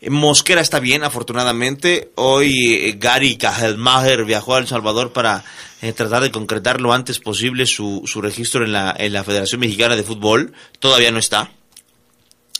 Eh, 0.00 0.10
Mosquera 0.10 0.60
está 0.60 0.80
bien, 0.80 1.04
afortunadamente. 1.04 2.12
Hoy 2.16 2.74
eh, 2.74 2.96
Gary 2.98 3.36
Cajelmacher 3.36 4.24
viajó 4.24 4.54
a 4.54 4.58
El 4.58 4.66
Salvador 4.66 5.12
para 5.12 5.44
eh, 5.82 5.92
tratar 5.92 6.22
de 6.22 6.30
concretar 6.30 6.80
lo 6.80 6.92
antes 6.92 7.18
posible 7.18 7.66
su, 7.66 8.02
su 8.06 8.20
registro 8.20 8.64
en 8.64 8.72
la, 8.72 8.94
en 8.98 9.12
la 9.12 9.24
Federación 9.24 9.60
Mexicana 9.60 9.96
de 9.96 10.02
Fútbol. 10.02 10.52
Todavía 10.78 11.10
no 11.10 11.18
está. 11.18 11.50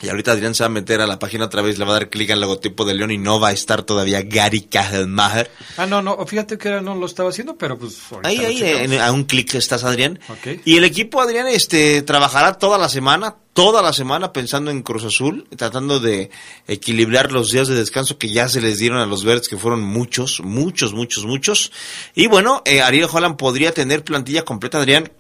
Y 0.03 0.09
ahorita 0.09 0.33
Adrián 0.33 0.55
se 0.55 0.65
va 0.65 0.67
a 0.67 0.71
meter 0.71 1.01
a 1.01 1.07
la 1.07 1.19
página 1.21 1.45
otra 1.47 1.63
vez, 1.63 1.79
le 1.79 1.85
va 1.85 1.93
a 1.93 1.95
dar 2.01 2.11
clic 2.11 2.29
al 2.31 2.41
logotipo 2.41 2.85
de 2.85 2.95
León 2.95 3.13
y 3.13 3.17
no 3.17 3.39
va 3.41 3.49
a 3.49 3.53
estar 3.53 3.85
todavía 3.85 4.23
Gary 4.23 4.63
Cajelmacher. 4.63 5.51
Ah, 5.79 5.87
no, 5.87 6.03
no, 6.03 6.27
fíjate 6.27 6.59
que 6.59 6.69
no 6.83 6.95
lo 6.97 7.07
estaba 7.07 7.31
haciendo, 7.31 7.57
pero 7.57 7.79
pues 7.79 7.97
Ahí, 8.25 8.39
ahí, 8.45 8.61
en- 8.63 9.01
a 9.01 9.13
un 9.13 9.25
clic 9.25 9.55
estás, 9.55 9.85
Adrián. 9.85 10.19
Y 10.65 10.77
el 10.77 10.85
equipo, 10.85 11.21
Adrián, 11.23 11.47
este, 11.47 12.03
trabajará 12.03 12.55
toda 12.55 12.77
la 12.77 12.89
semana, 12.89 13.37
toda 13.55 13.83
la 13.83 13.93
semana 13.93 14.33
pensando 14.33 14.71
en 14.73 14.83
Cruz 14.83 15.05
Azul, 15.05 15.47
tratando 15.57 16.01
de 16.01 16.29
equilibrar 16.67 17.31
los 17.33 17.53
días 17.53 17.69
de 17.69 17.77
descanso 17.77 18.19
que 18.19 18.31
ya 18.31 18.49
se 18.49 18.61
les 18.61 18.79
dieron 18.81 18.99
a 18.99 19.07
los 19.07 19.25
verdes, 19.25 19.49
que 19.49 19.57
fueron 19.57 19.81
muchos, 19.81 20.41
muchos, 20.43 20.93
muchos, 20.93 21.25
muchos. 21.25 21.71
Y 22.17 22.27
bueno, 22.27 22.63
eh, 22.67 22.83
Ariel 22.83 23.09
Holland 23.11 23.37
podría 23.37 23.73
tener 23.73 24.03
plantilla 24.05 24.45
completa, 24.45 24.79
Adrián, 24.79 25.13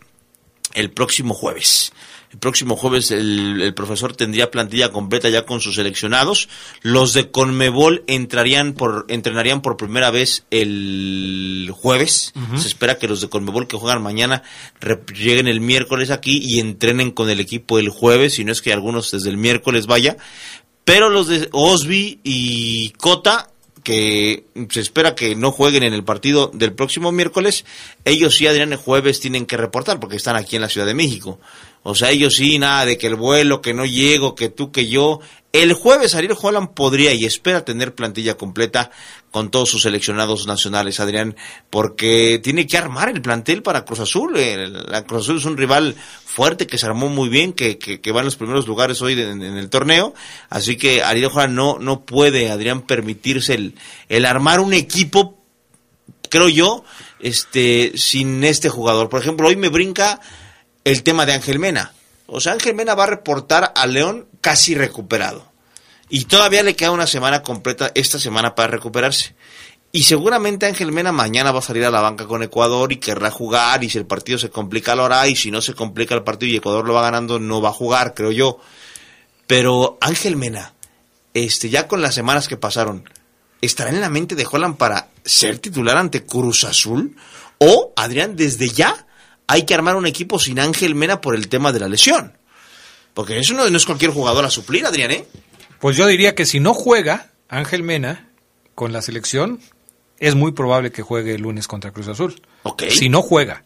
el 0.74 0.90
próximo 0.90 1.32
jueves. 1.32 1.92
El 2.35 2.41
próximo 2.41 2.74
jueves 2.74 3.12
el, 3.12 3.62
el 3.62 3.74
profesor 3.74 4.16
tendría 4.16 4.51
plantilla 4.51 4.91
completa 4.91 5.28
ya 5.28 5.47
con 5.47 5.61
sus 5.61 5.76
seleccionados. 5.76 6.49
Los 6.82 7.12
de 7.12 7.30
Conmebol 7.30 8.03
entrarían 8.09 8.72
por, 8.72 9.07
entrenarían 9.09 9.62
por 9.62 9.76
primera 9.76 10.11
vez 10.11 10.45
el 10.51 11.70
jueves. 11.72 12.32
Se 12.57 12.66
espera 12.66 12.99
que 12.99 13.07
los 13.07 13.20
de 13.20 13.28
Conmebol 13.28 13.68
que 13.68 13.76
juegan 13.76 14.03
mañana 14.03 14.43
lleguen 15.16 15.47
el 15.47 15.61
miércoles 15.61 16.11
aquí 16.11 16.41
y 16.43 16.59
entrenen 16.59 17.12
con 17.12 17.30
el 17.30 17.39
equipo 17.39 17.78
el 17.78 17.89
jueves, 17.89 18.35
si 18.35 18.45
no 18.45 18.51
es 18.51 18.62
que 18.62 18.72
algunos 18.72 19.12
desde 19.12 19.30
el 19.30 19.37
miércoles 19.37 19.87
vaya. 19.87 20.16
Pero 20.85 21.11
los 21.11 21.28
de 21.28 21.49
Osby 21.53 22.18
y 22.24 22.91
Cota, 22.99 23.49
que 23.85 24.47
se 24.70 24.80
espera 24.80 25.14
que 25.14 25.37
no 25.37 25.53
jueguen 25.53 25.85
en 25.85 25.95
el 25.95 26.03
partido 26.03 26.51
del 26.53 26.72
próximo 26.72 27.12
miércoles, 27.12 27.64
ellos 28.05 28.35
sí, 28.35 28.49
Adrián, 28.49 28.72
el 28.72 28.78
jueves 28.78 29.20
tienen 29.20 29.47
que 29.47 29.57
reportar 29.57 30.01
porque 30.01 30.16
están 30.16 30.35
aquí 30.35 30.57
en 30.57 30.62
la 30.62 30.68
Ciudad 30.68 30.87
de 30.89 30.95
México. 30.95 31.39
O 31.85 31.95
sea, 31.95 32.11
ellos 32.11 32.37
sí, 32.37 32.59
nada 32.59 32.87
de 32.87 32.97
que 32.97 33.07
el 33.07 33.14
vuelo, 33.14 33.61
que 33.61 33.74
no 33.74 33.85
llego, 33.85 34.35
que 34.35 34.49
tú, 34.49 34.72
que 34.72 34.89
yo. 34.89 35.20
El 35.53 35.74
jueves 35.74 36.14
Ariel 36.14 36.35
Holland 36.41 36.70
podría 36.70 37.12
y 37.12 37.26
espera 37.26 37.64
tener 37.64 37.95
plantilla 37.95 38.37
completa 38.37 38.91
con 39.30 39.51
todos 39.51 39.68
sus 39.68 39.82
seleccionados 39.82 40.47
nacionales, 40.47 40.99
Adrián, 40.99 41.37
porque 41.68 42.41
tiene 42.43 42.66
que 42.66 42.78
armar 42.78 43.11
el 43.11 43.20
plantel 43.20 43.62
para 43.62 43.85
Cruz 43.85 44.01
Azul. 44.01 44.35
La 44.89 45.05
Cruz 45.05 45.24
Azul 45.24 45.37
es 45.37 45.45
un 45.45 45.59
rival 45.59 45.95
fuerte 46.24 46.66
que 46.66 46.78
se 46.78 46.87
armó 46.87 47.11
muy 47.11 47.28
bien, 47.28 47.53
que, 47.53 47.76
que, 47.78 48.01
que 48.01 48.12
va 48.12 48.20
en 48.20 48.26
los 48.26 48.37
primeros 48.37 48.66
lugares 48.66 49.03
hoy 49.03 49.20
en 49.20 49.43
el 49.43 49.68
torneo. 49.68 50.14
Así 50.49 50.76
que 50.76 51.03
Ariel 51.03 51.30
Holland 51.32 51.55
no, 51.55 51.78
no 51.78 52.01
puede, 52.01 52.51
Adrián, 52.51 52.80
permitirse 52.80 53.55
el, 53.55 53.74
el 54.09 54.24
armar 54.24 54.59
un 54.59 54.72
equipo 54.72 55.39
creo 56.30 56.49
yo, 56.49 56.85
este, 57.20 57.93
sin 57.95 58.43
este 58.43 58.68
jugador. 58.68 59.09
Por 59.09 59.20
ejemplo, 59.20 59.47
hoy 59.47 59.55
me 59.55 59.68
brinca 59.68 60.20
el 60.85 61.03
tema 61.03 61.26
de 61.26 61.32
Ángel 61.32 61.59
Mena. 61.59 61.93
O 62.26 62.41
sea, 62.41 62.53
Ángel 62.53 62.74
Mena 62.74 62.95
va 62.95 63.05
a 63.05 63.09
reportar 63.09 63.72
a 63.74 63.87
León 63.87 64.28
casi 64.41 64.74
recuperado. 64.74 65.51
Y 66.09 66.26
todavía 66.26 66.62
le 66.62 66.76
queda 66.76 66.91
una 66.91 67.07
semana 67.07 67.43
completa 67.43 67.91
esta 67.95 68.18
semana 68.18 68.55
para 68.55 68.68
recuperarse. 68.68 69.35
Y 69.91 70.05
seguramente 70.05 70.66
Ángel 70.66 70.93
Mena 70.93 71.12
mañana 71.12 71.53
va 71.53 71.61
a 71.61 71.62
salir 71.62 71.85
a 71.85 71.91
la 71.91 72.01
banca 72.01 72.26
con 72.26 72.43
Ecuador 72.43 72.93
y 72.93 72.97
querrá 72.97 73.30
jugar. 73.30 73.82
Y 73.85 73.91
si 73.91 73.99
el 73.99 74.07
partido 74.07 74.39
se 74.39 74.51
complica, 74.51 74.95
lo 74.95 75.05
hará. 75.05 75.26
Y 75.26 75.37
si 75.37 75.51
no 75.51 75.61
se 75.61 75.74
complica 75.74 76.14
el 76.14 76.22
partido 76.22 76.53
y 76.53 76.57
Ecuador 76.57 76.85
lo 76.85 76.95
va 76.95 77.03
ganando, 77.03 77.39
no 77.39 77.62
va 77.62 77.70
a 77.70 77.72
jugar, 77.72 78.14
creo 78.14 78.32
yo. 78.32 78.59
Pero 79.47 79.99
Ángel 80.01 80.37
Mena, 80.37 80.74
este, 81.32 81.70
ya 81.70 81.87
con 81.87 82.03
las 82.03 82.14
semanas 82.14 82.49
que 82.49 82.57
pasaron, 82.57 83.09
¿estará 83.61 83.91
en 83.91 84.01
la 84.01 84.11
mente 84.11 84.35
de 84.35 84.47
Holland 84.51 84.76
para 84.76 85.09
ser 85.24 85.59
titular 85.59 85.97
ante 85.97 86.24
Cruz 86.24 86.64
Azul? 86.64 87.16
O, 87.59 87.93
Adrián, 87.97 88.37
desde 88.37 88.68
ya 88.68 89.07
hay 89.47 89.64
que 89.64 89.74
armar 89.74 89.97
un 89.97 90.07
equipo 90.07 90.38
sin 90.38 90.59
Ángel 90.59 90.95
Mena 90.95 91.20
por 91.20 91.34
el 91.34 91.49
tema 91.49 91.72
de 91.72 91.80
la 91.80 91.88
lesión. 91.88 92.36
Porque 93.12 93.38
eso 93.38 93.55
no, 93.55 93.68
no 93.68 93.76
es 93.76 93.86
cualquier 93.86 94.11
jugador 94.11 94.45
a 94.45 94.51
suplir, 94.51 94.86
Adrián, 94.86 95.11
¿eh? 95.11 95.26
Pues 95.78 95.97
yo 95.97 96.07
diría 96.07 96.34
que 96.34 96.47
si 96.47 96.61
no 96.61 96.74
juega 96.74 97.30
Ángel 97.49 97.82
Mena 97.82 98.30
con 98.74 98.92
la 98.92 99.03
selección, 99.03 99.61
es 100.18 100.34
muy 100.34 100.53
probable 100.53 100.90
que 100.92 101.03
juegue 101.03 101.34
el 101.34 101.42
lunes 101.42 101.68
contra 101.68 101.92
Cruz 101.92 102.09
Azul. 102.09 102.40
Si 102.88 103.09
no 103.09 103.22
juega 103.22 103.62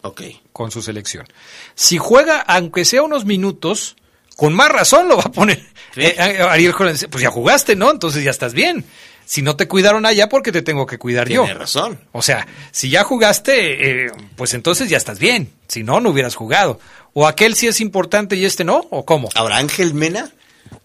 con 0.53 0.70
su 0.70 0.83
selección. 0.83 1.26
Si 1.74 1.99
juega, 1.99 2.41
aunque 2.41 2.85
sea 2.85 3.03
unos 3.03 3.24
minutos, 3.24 3.97
con 4.37 4.53
más 4.55 4.68
razón 4.70 5.09
lo 5.09 5.16
va 5.16 5.24
a 5.24 5.33
poner. 5.33 5.64
Eh, 5.97 6.14
eh, 6.16 6.43
Ariel 6.43 6.74
pues 7.11 7.22
ya 7.22 7.31
jugaste, 7.31 7.74
¿no? 7.74 7.91
Entonces 7.91 8.22
ya 8.22 8.31
estás 8.31 8.53
bien. 8.55 8.85
Si 9.29 9.43
no 9.43 9.57
te 9.57 9.68
cuidaron 9.68 10.07
allá, 10.07 10.31
porque 10.31 10.53
te 10.53 10.62
tengo 10.62 10.87
que 10.87 10.97
cuidar 10.97 11.29
yo? 11.29 11.45
Tiene 11.45 11.59
razón. 11.59 12.01
O 12.12 12.22
sea, 12.22 12.47
si 12.70 12.89
ya 12.89 13.05
jugaste, 13.05 14.07
eh, 14.07 14.12
pues 14.37 14.55
entonces 14.55 14.89
ya 14.89 14.97
estás 14.97 15.18
bien. 15.18 15.53
Si 15.66 15.83
no, 15.83 16.01
no 16.01 16.09
hubieras 16.09 16.35
jugado. 16.35 16.81
O 17.12 17.26
aquel 17.26 17.55
sí 17.55 17.66
es 17.66 17.83
importante 17.83 18.37
y 18.37 18.47
este 18.47 18.64
no, 18.64 18.87
o 18.89 19.05
cómo. 19.05 19.29
Ahora, 19.35 19.59
Ángel 19.59 19.93
Mena, 19.93 20.33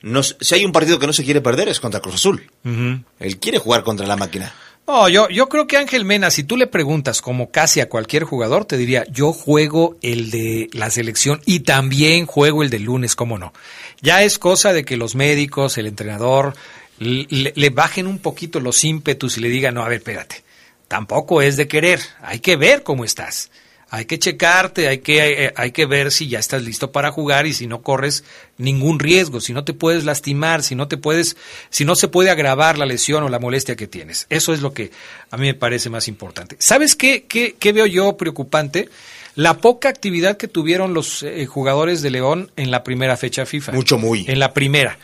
no, 0.01 0.23
si 0.23 0.55
hay 0.55 0.65
un 0.65 0.73
partido 0.73 0.99
que 0.99 1.07
no 1.07 1.13
se 1.13 1.23
quiere 1.23 1.39
perder 1.39 1.69
es 1.69 1.79
contra 1.79 2.01
Cruz 2.01 2.15
Azul. 2.15 2.51
Él 2.65 3.39
quiere 3.39 3.59
jugar 3.59 3.81
contra 3.85 4.05
la 4.05 4.17
máquina. 4.17 4.53
No, 4.85 5.07
yo, 5.07 5.29
yo 5.29 5.47
creo 5.47 5.65
que 5.65 5.77
Ángel 5.77 6.03
Mena, 6.03 6.29
si 6.29 6.43
tú 6.43 6.57
le 6.57 6.67
preguntas 6.67 7.21
como 7.21 7.49
casi 7.49 7.79
a 7.79 7.87
cualquier 7.87 8.25
jugador, 8.25 8.65
te 8.65 8.75
diría, 8.75 9.05
yo 9.09 9.31
juego 9.31 9.95
el 10.01 10.29
de 10.31 10.69
la 10.73 10.89
selección 10.89 11.39
y 11.45 11.61
también 11.61 12.25
juego 12.25 12.61
el 12.61 12.69
del 12.69 12.83
lunes, 12.83 13.15
¿cómo 13.15 13.37
no? 13.37 13.53
Ya 14.01 14.23
es 14.23 14.37
cosa 14.37 14.73
de 14.73 14.83
que 14.83 14.97
los 14.97 15.15
médicos, 15.15 15.77
el 15.77 15.87
entrenador, 15.87 16.55
le, 16.99 17.53
le- 17.55 17.69
bajen 17.69 18.07
un 18.07 18.19
poquito 18.19 18.59
los 18.59 18.83
ímpetus 18.83 19.37
y 19.37 19.41
le 19.41 19.49
digan, 19.49 19.73
no, 19.75 19.83
a 19.83 19.89
ver, 19.89 19.97
espérate, 19.99 20.43
tampoco 20.87 21.41
es 21.41 21.57
de 21.57 21.67
querer, 21.67 21.99
hay 22.21 22.39
que 22.39 22.55
ver 22.55 22.83
cómo 22.83 23.05
estás. 23.05 23.49
Hay 23.89 24.05
que 24.05 24.17
checarte, 24.17 24.87
hay 24.87 24.99
que, 24.99 25.45
eh, 25.45 25.53
hay 25.55 25.71
que 25.71 25.85
ver 25.85 26.11
si 26.11 26.27
ya 26.27 26.39
estás 26.39 26.63
listo 26.63 26.91
para 26.91 27.11
jugar 27.11 27.45
y 27.45 27.53
si 27.53 27.67
no 27.67 27.83
corres 27.83 28.23
ningún 28.57 28.97
riesgo, 28.97 29.39
si 29.39 29.53
no 29.53 29.65
te 29.65 29.73
puedes 29.73 30.03
lastimar, 30.03 30.63
si 30.63 30.73
no 30.73 30.87
te 30.87 30.97
puedes, 30.97 31.37
si 31.69 31.85
no 31.85 31.95
se 31.95 32.07
puede 32.07 32.31
agravar 32.31 32.79
la 32.79 32.87
lesión 32.87 33.21
o 33.23 33.29
la 33.29 33.37
molestia 33.37 33.75
que 33.75 33.85
tienes. 33.85 34.25
Eso 34.31 34.51
es 34.51 34.61
lo 34.61 34.73
que 34.73 34.89
a 35.29 35.37
mí 35.37 35.45
me 35.45 35.53
parece 35.53 35.91
más 35.91 36.07
importante. 36.07 36.55
¿Sabes 36.57 36.95
qué, 36.95 37.25
qué, 37.29 37.55
qué 37.59 37.71
veo 37.71 37.85
yo 37.85 38.17
preocupante? 38.17 38.89
La 39.35 39.57
poca 39.59 39.89
actividad 39.89 40.37
que 40.37 40.47
tuvieron 40.47 40.95
los 40.95 41.21
eh, 41.21 41.45
jugadores 41.45 42.01
de 42.01 42.09
León 42.09 42.49
en 42.55 42.71
la 42.71 42.83
primera 42.83 43.15
fecha 43.15 43.45
FIFA. 43.45 43.73
Mucho, 43.73 43.99
muy. 43.99 44.25
En 44.27 44.39
la 44.39 44.55
primera. 44.55 44.97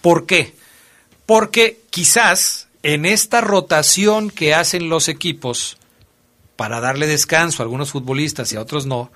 ¿Por 0.00 0.26
qué? 0.26 0.52
Porque 1.28 1.82
quizás 1.90 2.68
en 2.82 3.04
esta 3.04 3.42
rotación 3.42 4.30
que 4.30 4.54
hacen 4.54 4.88
los 4.88 5.08
equipos 5.08 5.76
para 6.56 6.80
darle 6.80 7.06
descanso 7.06 7.62
a 7.62 7.64
algunos 7.64 7.90
futbolistas 7.90 8.50
y 8.50 8.56
a 8.56 8.62
otros 8.62 8.86
no, 8.86 9.12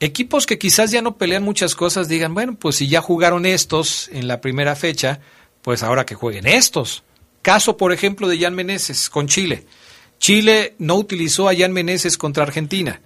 equipos 0.00 0.44
que 0.44 0.58
quizás 0.58 0.90
ya 0.90 1.00
no 1.00 1.16
pelean 1.16 1.42
muchas 1.42 1.74
cosas 1.74 2.08
digan, 2.08 2.34
bueno, 2.34 2.56
pues 2.56 2.76
si 2.76 2.88
ya 2.88 3.00
jugaron 3.00 3.46
estos 3.46 4.10
en 4.12 4.28
la 4.28 4.42
primera 4.42 4.76
fecha, 4.76 5.20
pues 5.62 5.82
ahora 5.82 6.04
que 6.04 6.14
jueguen 6.14 6.46
estos. 6.46 7.04
Caso, 7.40 7.78
por 7.78 7.94
ejemplo, 7.94 8.28
de 8.28 8.38
Jan 8.38 8.54
Meneses 8.54 9.08
con 9.08 9.26
Chile. 9.26 9.64
Chile 10.18 10.74
no 10.76 10.96
utilizó 10.96 11.48
a 11.48 11.56
Jan 11.56 11.72
Meneses 11.72 12.18
contra 12.18 12.42
Argentina. 12.42 13.00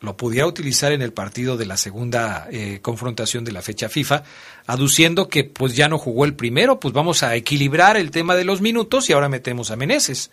Lo 0.00 0.16
pudiera 0.16 0.46
utilizar 0.46 0.92
en 0.92 1.02
el 1.02 1.12
partido 1.12 1.56
de 1.56 1.66
la 1.66 1.76
segunda 1.76 2.48
eh, 2.50 2.80
confrontación 2.82 3.44
de 3.44 3.52
la 3.52 3.62
fecha 3.62 3.88
FIFA, 3.88 4.24
aduciendo 4.66 5.28
que 5.28 5.44
pues 5.44 5.74
ya 5.74 5.88
no 5.88 5.98
jugó 5.98 6.24
el 6.24 6.34
primero, 6.34 6.78
pues 6.78 6.92
vamos 6.92 7.22
a 7.22 7.34
equilibrar 7.34 7.96
el 7.96 8.10
tema 8.10 8.34
de 8.34 8.44
los 8.44 8.60
minutos 8.60 9.08
y 9.08 9.14
ahora 9.14 9.28
metemos 9.28 9.70
a 9.70 9.76
Meneses. 9.76 10.30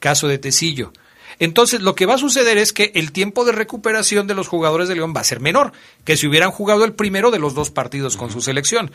Caso 0.00 0.28
de 0.28 0.38
Tecillo. 0.38 0.92
Entonces, 1.38 1.80
lo 1.80 1.94
que 1.94 2.06
va 2.06 2.14
a 2.14 2.18
suceder 2.18 2.58
es 2.58 2.72
que 2.72 2.92
el 2.94 3.12
tiempo 3.12 3.44
de 3.44 3.52
recuperación 3.52 4.26
de 4.26 4.34
los 4.34 4.48
jugadores 4.48 4.88
de 4.88 4.94
León 4.94 5.14
va 5.16 5.20
a 5.20 5.24
ser 5.24 5.40
menor 5.40 5.72
que 6.04 6.16
si 6.16 6.26
hubieran 6.26 6.50
jugado 6.50 6.84
el 6.84 6.92
primero 6.92 7.30
de 7.30 7.38
los 7.38 7.54
dos 7.54 7.70
partidos 7.70 8.16
con 8.16 8.30
su 8.30 8.40
selección. 8.40 8.92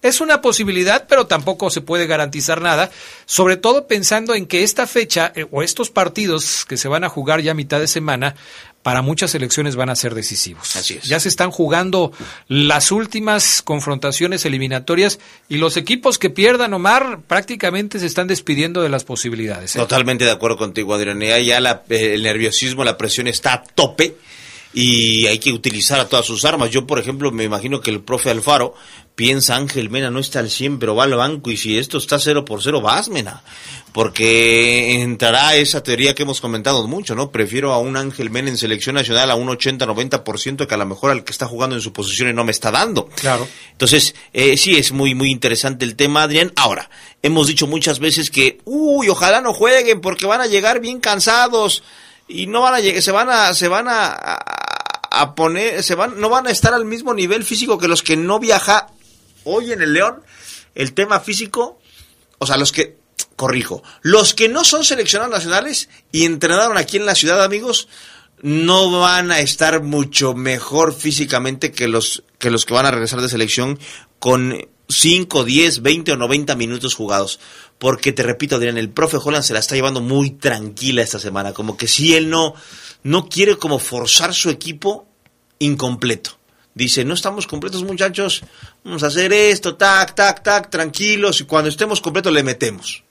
Es 0.00 0.20
una 0.20 0.40
posibilidad, 0.40 1.06
pero 1.08 1.26
tampoco 1.26 1.70
se 1.70 1.80
puede 1.80 2.06
garantizar 2.06 2.60
nada, 2.60 2.90
sobre 3.26 3.56
todo 3.56 3.88
pensando 3.88 4.36
en 4.36 4.46
que 4.46 4.62
esta 4.62 4.86
fecha 4.86 5.32
eh, 5.34 5.46
o 5.50 5.62
estos 5.62 5.90
partidos 5.90 6.64
que 6.66 6.76
se 6.76 6.86
van 6.86 7.02
a 7.02 7.08
jugar 7.08 7.40
ya 7.40 7.50
a 7.50 7.54
mitad 7.54 7.80
de 7.80 7.88
semana, 7.88 8.36
para 8.82 9.02
muchas 9.02 9.32
selecciones 9.32 9.76
van 9.76 9.90
a 9.90 9.96
ser 9.96 10.14
decisivos. 10.14 10.74
Así 10.76 10.94
es. 10.94 11.04
Ya 11.04 11.20
se 11.20 11.28
están 11.28 11.50
jugando 11.50 12.12
las 12.46 12.90
últimas 12.92 13.60
confrontaciones 13.60 14.44
eliminatorias 14.46 15.18
y 15.48 15.56
los 15.58 15.76
equipos 15.76 16.18
que 16.18 16.30
pierdan, 16.30 16.72
Omar, 16.72 17.20
prácticamente 17.26 17.98
se 17.98 18.06
están 18.06 18.28
despidiendo 18.28 18.80
de 18.80 18.88
las 18.88 19.04
posibilidades. 19.04 19.76
¿eh? 19.76 19.78
Totalmente 19.78 20.24
de 20.24 20.30
acuerdo 20.30 20.56
contigo, 20.56 20.94
Adrián. 20.94 21.20
Ya 21.20 21.38
ya 21.38 21.60
la- 21.60 21.82
eh, 21.90 22.12
el 22.14 22.22
nerviosismo, 22.22 22.84
la 22.84 22.96
presión 22.96 23.26
está 23.26 23.52
a 23.54 23.62
tope 23.64 24.16
y 24.72 25.26
hay 25.26 25.38
que 25.38 25.52
utilizar 25.52 25.98
a 25.98 26.08
todas 26.08 26.24
sus 26.26 26.44
armas. 26.44 26.70
Yo, 26.70 26.86
por 26.86 26.98
ejemplo, 26.98 27.30
me 27.32 27.44
imagino 27.44 27.80
que 27.80 27.90
el 27.90 28.00
profe 28.00 28.30
Alfaro 28.30 28.74
piensa, 29.18 29.56
Ángel 29.56 29.90
Mena 29.90 30.12
no 30.12 30.20
está 30.20 30.38
al 30.38 30.48
100, 30.48 30.78
pero 30.78 30.94
va 30.94 31.02
al 31.02 31.16
banco 31.16 31.50
y 31.50 31.56
si 31.56 31.76
esto 31.76 31.98
está 31.98 32.20
cero 32.20 32.44
por 32.44 32.62
cero, 32.62 32.80
vas, 32.80 33.08
Mena. 33.08 33.42
Porque 33.90 35.02
entrará 35.02 35.56
esa 35.56 35.82
teoría 35.82 36.14
que 36.14 36.22
hemos 36.22 36.40
comentado 36.40 36.86
mucho, 36.86 37.16
¿no? 37.16 37.32
Prefiero 37.32 37.72
a 37.72 37.80
un 37.80 37.96
Ángel 37.96 38.30
Mena 38.30 38.48
en 38.48 38.56
selección 38.56 38.94
nacional 38.94 39.32
a 39.32 39.34
un 39.34 39.48
80-90% 39.48 40.68
que 40.68 40.74
a 40.74 40.76
lo 40.76 40.86
mejor 40.86 41.10
al 41.10 41.24
que 41.24 41.32
está 41.32 41.48
jugando 41.48 41.74
en 41.74 41.82
su 41.82 41.92
posición 41.92 42.28
y 42.28 42.32
no 42.32 42.44
me 42.44 42.52
está 42.52 42.70
dando. 42.70 43.08
Claro. 43.16 43.48
Entonces, 43.72 44.14
eh, 44.32 44.56
sí, 44.56 44.76
es 44.76 44.92
muy, 44.92 45.16
muy 45.16 45.32
interesante 45.32 45.84
el 45.84 45.96
tema, 45.96 46.22
Adrián. 46.22 46.52
Ahora, 46.54 46.88
hemos 47.20 47.48
dicho 47.48 47.66
muchas 47.66 47.98
veces 47.98 48.30
que, 48.30 48.60
uy, 48.66 49.08
ojalá 49.08 49.40
no 49.40 49.52
jueguen 49.52 50.00
porque 50.00 50.26
van 50.26 50.42
a 50.42 50.46
llegar 50.46 50.78
bien 50.78 51.00
cansados 51.00 51.82
y 52.28 52.46
no 52.46 52.60
van 52.60 52.74
a 52.74 52.80
llegar, 52.80 53.02
se 53.02 53.10
van 53.10 53.30
a, 53.30 53.52
se 53.52 53.66
van 53.66 53.88
a, 53.88 54.12
a, 54.12 54.38
a 55.10 55.34
poner, 55.34 55.82
se 55.82 55.96
van, 55.96 56.20
no 56.20 56.28
van 56.28 56.46
a 56.46 56.52
estar 56.52 56.72
al 56.72 56.84
mismo 56.84 57.14
nivel 57.14 57.42
físico 57.42 57.78
que 57.78 57.88
los 57.88 58.04
que 58.04 58.16
no 58.16 58.38
viaja 58.38 58.86
hoy 59.48 59.72
en 59.72 59.82
el 59.82 59.92
León. 59.92 60.22
El 60.74 60.92
tema 60.92 61.20
físico, 61.20 61.80
o 62.38 62.46
sea, 62.46 62.56
los 62.56 62.72
que, 62.72 62.96
corrijo, 63.36 63.82
los 64.02 64.34
que 64.34 64.48
no 64.48 64.64
son 64.64 64.84
seleccionados 64.84 65.32
nacionales 65.32 65.88
y 66.12 66.24
entrenaron 66.24 66.76
aquí 66.76 66.96
en 66.96 67.06
la 67.06 67.14
ciudad, 67.14 67.42
amigos, 67.42 67.88
no 68.42 69.00
van 69.00 69.30
a 69.32 69.40
estar 69.40 69.82
mucho 69.82 70.34
mejor 70.34 70.94
físicamente 70.94 71.72
que 71.72 71.88
los 71.88 72.22
que 72.38 72.50
los 72.50 72.64
que 72.64 72.74
van 72.74 72.86
a 72.86 72.90
regresar 72.90 73.20
de 73.20 73.28
selección 73.28 73.78
con 74.18 74.68
5, 74.88 75.44
10, 75.44 75.82
20 75.82 76.12
o 76.12 76.16
90 76.16 76.54
minutos 76.56 76.94
jugados. 76.94 77.40
Porque 77.78 78.12
te 78.12 78.22
repito, 78.22 78.56
Adrián, 78.56 78.78
el 78.78 78.90
profe 78.90 79.18
Holland 79.22 79.44
se 79.44 79.52
la 79.52 79.60
está 79.60 79.74
llevando 79.74 80.00
muy 80.00 80.30
tranquila 80.30 81.02
esta 81.02 81.18
semana. 81.18 81.52
Como 81.52 81.76
que 81.76 81.86
si 81.86 82.14
él 82.14 82.30
no, 82.30 82.54
no 83.02 83.28
quiere 83.28 83.56
como 83.56 83.78
forzar 83.78 84.34
su 84.34 84.50
equipo 84.50 85.06
incompleto. 85.58 86.37
Dice, 86.78 87.04
no 87.04 87.14
estamos 87.14 87.48
completos 87.48 87.82
muchachos, 87.82 88.44
vamos 88.84 89.02
a 89.02 89.08
hacer 89.08 89.32
esto, 89.32 89.74
tac, 89.74 90.14
tac, 90.14 90.44
tac, 90.44 90.70
tranquilos, 90.70 91.40
y 91.40 91.44
cuando 91.44 91.68
estemos 91.68 92.00
completos 92.00 92.32
le 92.32 92.44
metemos. 92.44 93.02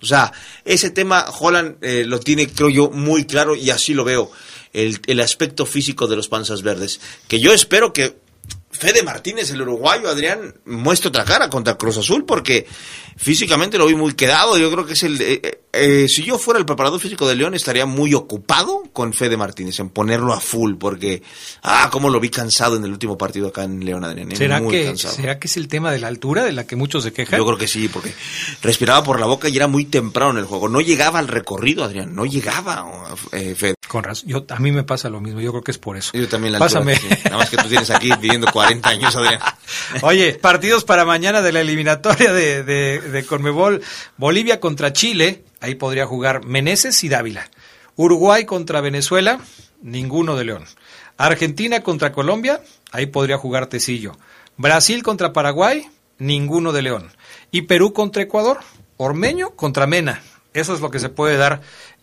O 0.00 0.06
sea, 0.06 0.32
ese 0.64 0.90
tema 0.90 1.26
Holland 1.40 1.78
eh, 1.82 2.04
lo 2.06 2.20
tiene, 2.20 2.46
creo 2.46 2.68
yo, 2.68 2.88
muy 2.88 3.24
claro 3.24 3.56
y 3.56 3.70
así 3.70 3.94
lo 3.94 4.04
veo, 4.04 4.30
el, 4.72 5.00
el 5.08 5.18
aspecto 5.18 5.66
físico 5.66 6.06
de 6.06 6.14
los 6.14 6.28
panzas 6.28 6.62
verdes. 6.62 7.00
Que 7.26 7.40
yo 7.40 7.52
espero 7.52 7.92
que 7.92 8.16
Fede 8.70 9.02
Martínez, 9.02 9.50
el 9.50 9.62
uruguayo, 9.62 10.08
Adrián, 10.08 10.54
muestre 10.66 11.08
otra 11.08 11.24
cara 11.24 11.48
contra 11.48 11.78
Cruz 11.78 11.96
Azul 11.96 12.24
porque 12.26 12.66
físicamente 13.16 13.78
lo 13.78 13.86
vi 13.86 13.94
muy 13.94 14.12
quedado. 14.14 14.58
Yo 14.58 14.70
creo 14.70 14.84
que 14.84 14.92
es 14.92 15.02
el... 15.02 15.18
eh, 15.20 15.40
eh, 15.42 15.60
eh, 15.72 16.08
si 16.08 16.24
yo 16.24 16.38
fuera 16.38 16.58
el 16.60 16.66
preparador 16.66 17.00
físico 17.00 17.26
de 17.26 17.36
León 17.36 17.54
estaría 17.54 17.86
muy 17.86 18.12
ocupado 18.14 18.82
con 18.92 19.12
Fede 19.14 19.36
Martínez, 19.38 19.78
en 19.80 19.88
ponerlo 19.88 20.32
a 20.34 20.40
full 20.40 20.74
porque... 20.76 21.22
Ah, 21.62 21.88
cómo 21.90 22.10
lo 22.10 22.20
vi 22.20 22.28
cansado 22.28 22.76
en 22.76 22.84
el 22.84 22.90
último 22.92 23.16
partido 23.16 23.48
acá 23.48 23.64
en 23.64 23.82
León, 23.84 24.04
Adrián. 24.04 24.32
eh, 24.32 24.36
¿Será 24.36 24.60
muy 24.60 24.72
que, 24.72 24.84
cansado. 24.84 25.14
¿Será 25.14 25.38
que 25.38 25.46
es 25.48 25.56
el 25.56 25.68
tema 25.68 25.90
de 25.90 25.98
la 26.00 26.08
altura 26.08 26.44
de 26.44 26.52
la 26.52 26.66
que 26.66 26.76
muchos 26.76 27.02
se 27.04 27.12
quejan? 27.12 27.38
Yo 27.38 27.46
creo 27.46 27.58
que 27.58 27.68
sí, 27.68 27.88
porque 27.88 28.12
respiraba 28.62 29.02
por 29.02 29.20
la 29.20 29.26
boca 29.26 29.48
y 29.48 29.56
era 29.56 29.68
muy 29.68 29.86
temprano 29.86 30.32
en 30.32 30.38
el 30.38 30.44
juego. 30.44 30.68
No 30.68 30.80
llegaba 30.82 31.18
al 31.18 31.28
recorrido, 31.28 31.82
Adrián. 31.84 32.14
No 32.14 32.26
llegaba, 32.26 32.86
eh, 33.32 33.54
Fede. 33.56 33.75
Con 33.88 34.02
razón. 34.04 34.28
Yo, 34.28 34.44
a 34.48 34.58
mí 34.58 34.72
me 34.72 34.82
pasa 34.82 35.08
lo 35.08 35.20
mismo. 35.20 35.40
Yo 35.40 35.50
creo 35.52 35.62
que 35.62 35.70
es 35.70 35.78
por 35.78 35.96
eso. 35.96 36.10
Yo 36.12 36.28
también 36.28 36.52
la 36.52 36.58
Pásame. 36.58 36.94
altura, 36.94 37.16
sí. 37.16 37.22
Nada 37.24 37.36
más 37.38 37.50
que 37.50 37.56
tú 37.56 37.68
tienes 37.68 37.90
aquí 37.90 38.10
viviendo 38.20 38.50
40 38.52 38.88
años, 38.88 39.14
Adrián. 39.14 39.40
Oye, 40.02 40.34
partidos 40.34 40.84
para 40.84 41.04
mañana 41.04 41.40
de 41.42 41.52
la 41.52 41.60
eliminatoria 41.60 42.32
de, 42.32 42.64
de, 42.64 43.00
de 43.00 43.26
Conmebol. 43.26 43.82
Bolivia 44.16 44.58
contra 44.60 44.92
Chile, 44.92 45.44
ahí 45.60 45.76
podría 45.76 46.06
jugar 46.06 46.44
Meneses 46.44 47.02
y 47.04 47.08
Dávila. 47.08 47.48
Uruguay 47.94 48.44
contra 48.44 48.80
Venezuela, 48.80 49.38
ninguno 49.82 50.36
de 50.36 50.44
León. 50.44 50.64
Argentina 51.16 51.80
contra 51.82 52.12
Colombia, 52.12 52.60
ahí 52.92 53.06
podría 53.06 53.38
jugar 53.38 53.66
Tecillo. 53.68 54.18
Brasil 54.56 55.02
contra 55.02 55.32
Paraguay, 55.32 55.88
ninguno 56.18 56.72
de 56.72 56.82
León. 56.82 57.12
Y 57.50 57.62
Perú 57.62 57.92
contra 57.92 58.22
Ecuador, 58.22 58.58
Ormeño 58.96 59.50
contra 59.50 59.86
Mena. 59.86 60.22
Eso 60.54 60.74
es 60.74 60.80
lo 60.80 60.90
que 60.90 60.98
se 60.98 61.10
puede 61.10 61.36
dar 61.36 61.60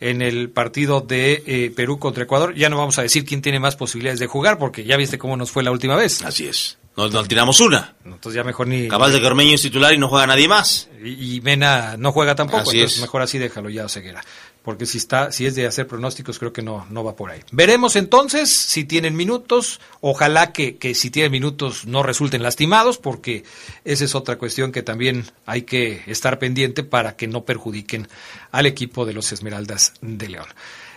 en 0.09 0.21
el 0.21 0.49
partido 0.49 1.01
de 1.01 1.43
eh, 1.45 1.71
Perú 1.75 1.97
contra 1.99 2.23
Ecuador. 2.23 2.53
Ya 2.55 2.69
no 2.69 2.77
vamos 2.77 2.99
a 2.99 3.03
decir 3.03 3.25
quién 3.25 3.41
tiene 3.41 3.59
más 3.59 3.75
posibilidades 3.75 4.19
de 4.19 4.27
jugar, 4.27 4.57
porque 4.57 4.83
ya 4.83 4.97
viste 4.97 5.17
cómo 5.17 5.37
nos 5.37 5.49
fue 5.51 5.63
la 5.63 5.71
última 5.71 5.95
vez. 5.95 6.23
Así 6.23 6.47
es. 6.47 6.77
Nos, 6.95 7.11
nos 7.11 7.27
tiramos 7.27 7.59
una. 7.59 7.95
Entonces 8.05 8.35
ya 8.35 8.43
mejor 8.43 8.67
ni... 8.67 8.87
Capaz 8.87 9.09
de 9.09 9.19
que 9.19 9.25
Ormeño 9.25 9.55
es 9.55 9.61
titular 9.61 9.93
y 9.93 9.97
no 9.97 10.09
juega 10.09 10.27
nadie 10.27 10.47
más. 10.47 10.89
Y, 11.03 11.37
y 11.37 11.41
Mena 11.41 11.95
no 11.97 12.11
juega 12.11 12.35
tampoco, 12.35 12.69
Así 12.69 12.77
entonces 12.77 12.97
es. 12.97 13.01
mejor 13.01 13.21
así 13.21 13.37
déjalo 13.39 13.69
ya, 13.69 13.89
Ceguera. 13.89 14.23
Porque 14.63 14.85
si 14.85 14.97
está, 14.97 15.31
si 15.31 15.45
es 15.45 15.55
de 15.55 15.67
hacer 15.67 15.87
pronósticos, 15.87 16.39
creo 16.39 16.53
que 16.53 16.61
no, 16.61 16.85
no 16.89 17.03
va 17.03 17.15
por 17.15 17.29
ahí. 17.29 17.41
Veremos 17.51 17.95
entonces 17.95 18.49
si 18.49 18.85
tienen 18.85 19.15
minutos, 19.15 19.81
ojalá 20.01 20.53
que, 20.53 20.77
que 20.77 20.95
si 20.95 21.09
tienen 21.09 21.31
minutos 21.31 21.85
no 21.85 22.01
resulten 22.01 22.41
lastimados, 22.41 22.97
porque 22.97 23.43
esa 23.83 24.05
es 24.05 24.15
otra 24.15 24.37
cuestión 24.37 24.71
que 24.71 24.81
también 24.81 25.25
hay 25.45 25.63
que 25.63 26.03
estar 26.07 26.39
pendiente 26.39 26.83
para 26.83 27.15
que 27.15 27.27
no 27.27 27.43
perjudiquen 27.43 28.07
al 28.51 28.65
equipo 28.65 29.05
de 29.05 29.13
los 29.13 29.31
Esmeraldas 29.31 29.93
de 30.01 30.29
León. 30.29 30.47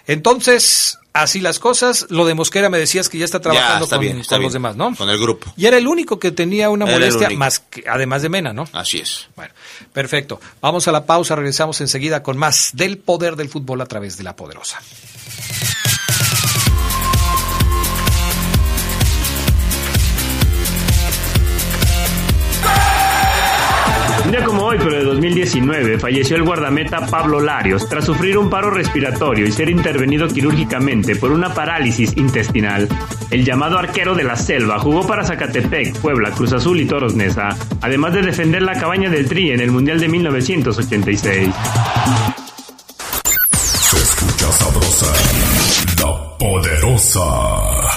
Entonces, 0.06 0.98
así 1.12 1.40
las 1.40 1.58
cosas. 1.58 2.06
Lo 2.10 2.26
de 2.26 2.34
Mosquera 2.34 2.68
me 2.68 2.78
decías 2.78 3.08
que 3.08 3.18
ya 3.18 3.24
está 3.24 3.40
trabajando 3.40 3.84
está 3.84 3.96
con, 3.96 4.04
bien, 4.04 4.18
está 4.18 4.36
con 4.36 4.44
los 4.44 4.52
demás, 4.52 4.76
¿no? 4.76 4.94
Con 4.94 5.08
el 5.08 5.18
grupo. 5.18 5.52
Y 5.56 5.66
era 5.66 5.78
el 5.78 5.86
único 5.86 6.18
que 6.18 6.30
tenía 6.30 6.70
una 6.70 6.84
Era 6.84 6.94
molestia, 6.94 7.30
más 7.30 7.60
que, 7.60 7.84
además 7.88 8.22
de 8.22 8.28
Mena, 8.28 8.52
¿no? 8.52 8.68
Así 8.72 8.98
es. 8.98 9.28
Bueno, 9.34 9.52
perfecto. 9.92 10.40
Vamos 10.60 10.86
a 10.88 10.92
la 10.92 11.06
pausa, 11.06 11.34
regresamos 11.34 11.80
enseguida 11.80 12.22
con 12.22 12.36
más 12.36 12.70
del 12.74 12.98
poder 12.98 13.36
del 13.36 13.48
fútbol 13.48 13.80
a 13.80 13.86
través 13.86 14.16
de 14.16 14.24
la 14.24 14.36
poderosa. 14.36 14.80
Hoy, 24.76 24.82
pero 24.82 24.96
de 24.96 25.04
2019, 25.04 25.98
falleció 25.98 26.36
el 26.36 26.42
guardameta 26.42 27.06
Pablo 27.06 27.40
Larios 27.40 27.88
tras 27.88 28.04
sufrir 28.04 28.38
un 28.38 28.50
paro 28.50 28.70
respiratorio 28.70 29.46
y 29.46 29.52
ser 29.52 29.68
intervenido 29.70 30.28
quirúrgicamente 30.28 31.16
por 31.16 31.32
una 31.32 31.52
parálisis 31.52 32.16
intestinal. 32.16 32.88
El 33.30 33.44
llamado 33.44 33.78
arquero 33.78 34.14
de 34.14 34.24
la 34.24 34.36
selva 34.36 34.78
jugó 34.78 35.06
para 35.06 35.24
Zacatepec, 35.24 35.98
Puebla, 36.00 36.30
Cruz 36.30 36.52
Azul 36.52 36.80
y 36.80 36.86
Toros 36.86 37.14
Neza, 37.14 37.48
además 37.80 38.14
de 38.14 38.22
defender 38.22 38.62
la 38.62 38.78
cabaña 38.78 39.10
del 39.10 39.28
Tri 39.28 39.50
en 39.50 39.60
el 39.60 39.70
Mundial 39.70 40.00
de 40.00 40.08
1986. 40.08 41.54
Se 43.52 43.96
escucha 43.96 44.52
sabrosa, 44.52 45.12
la 46.02 46.38
poderosa. 46.38 47.65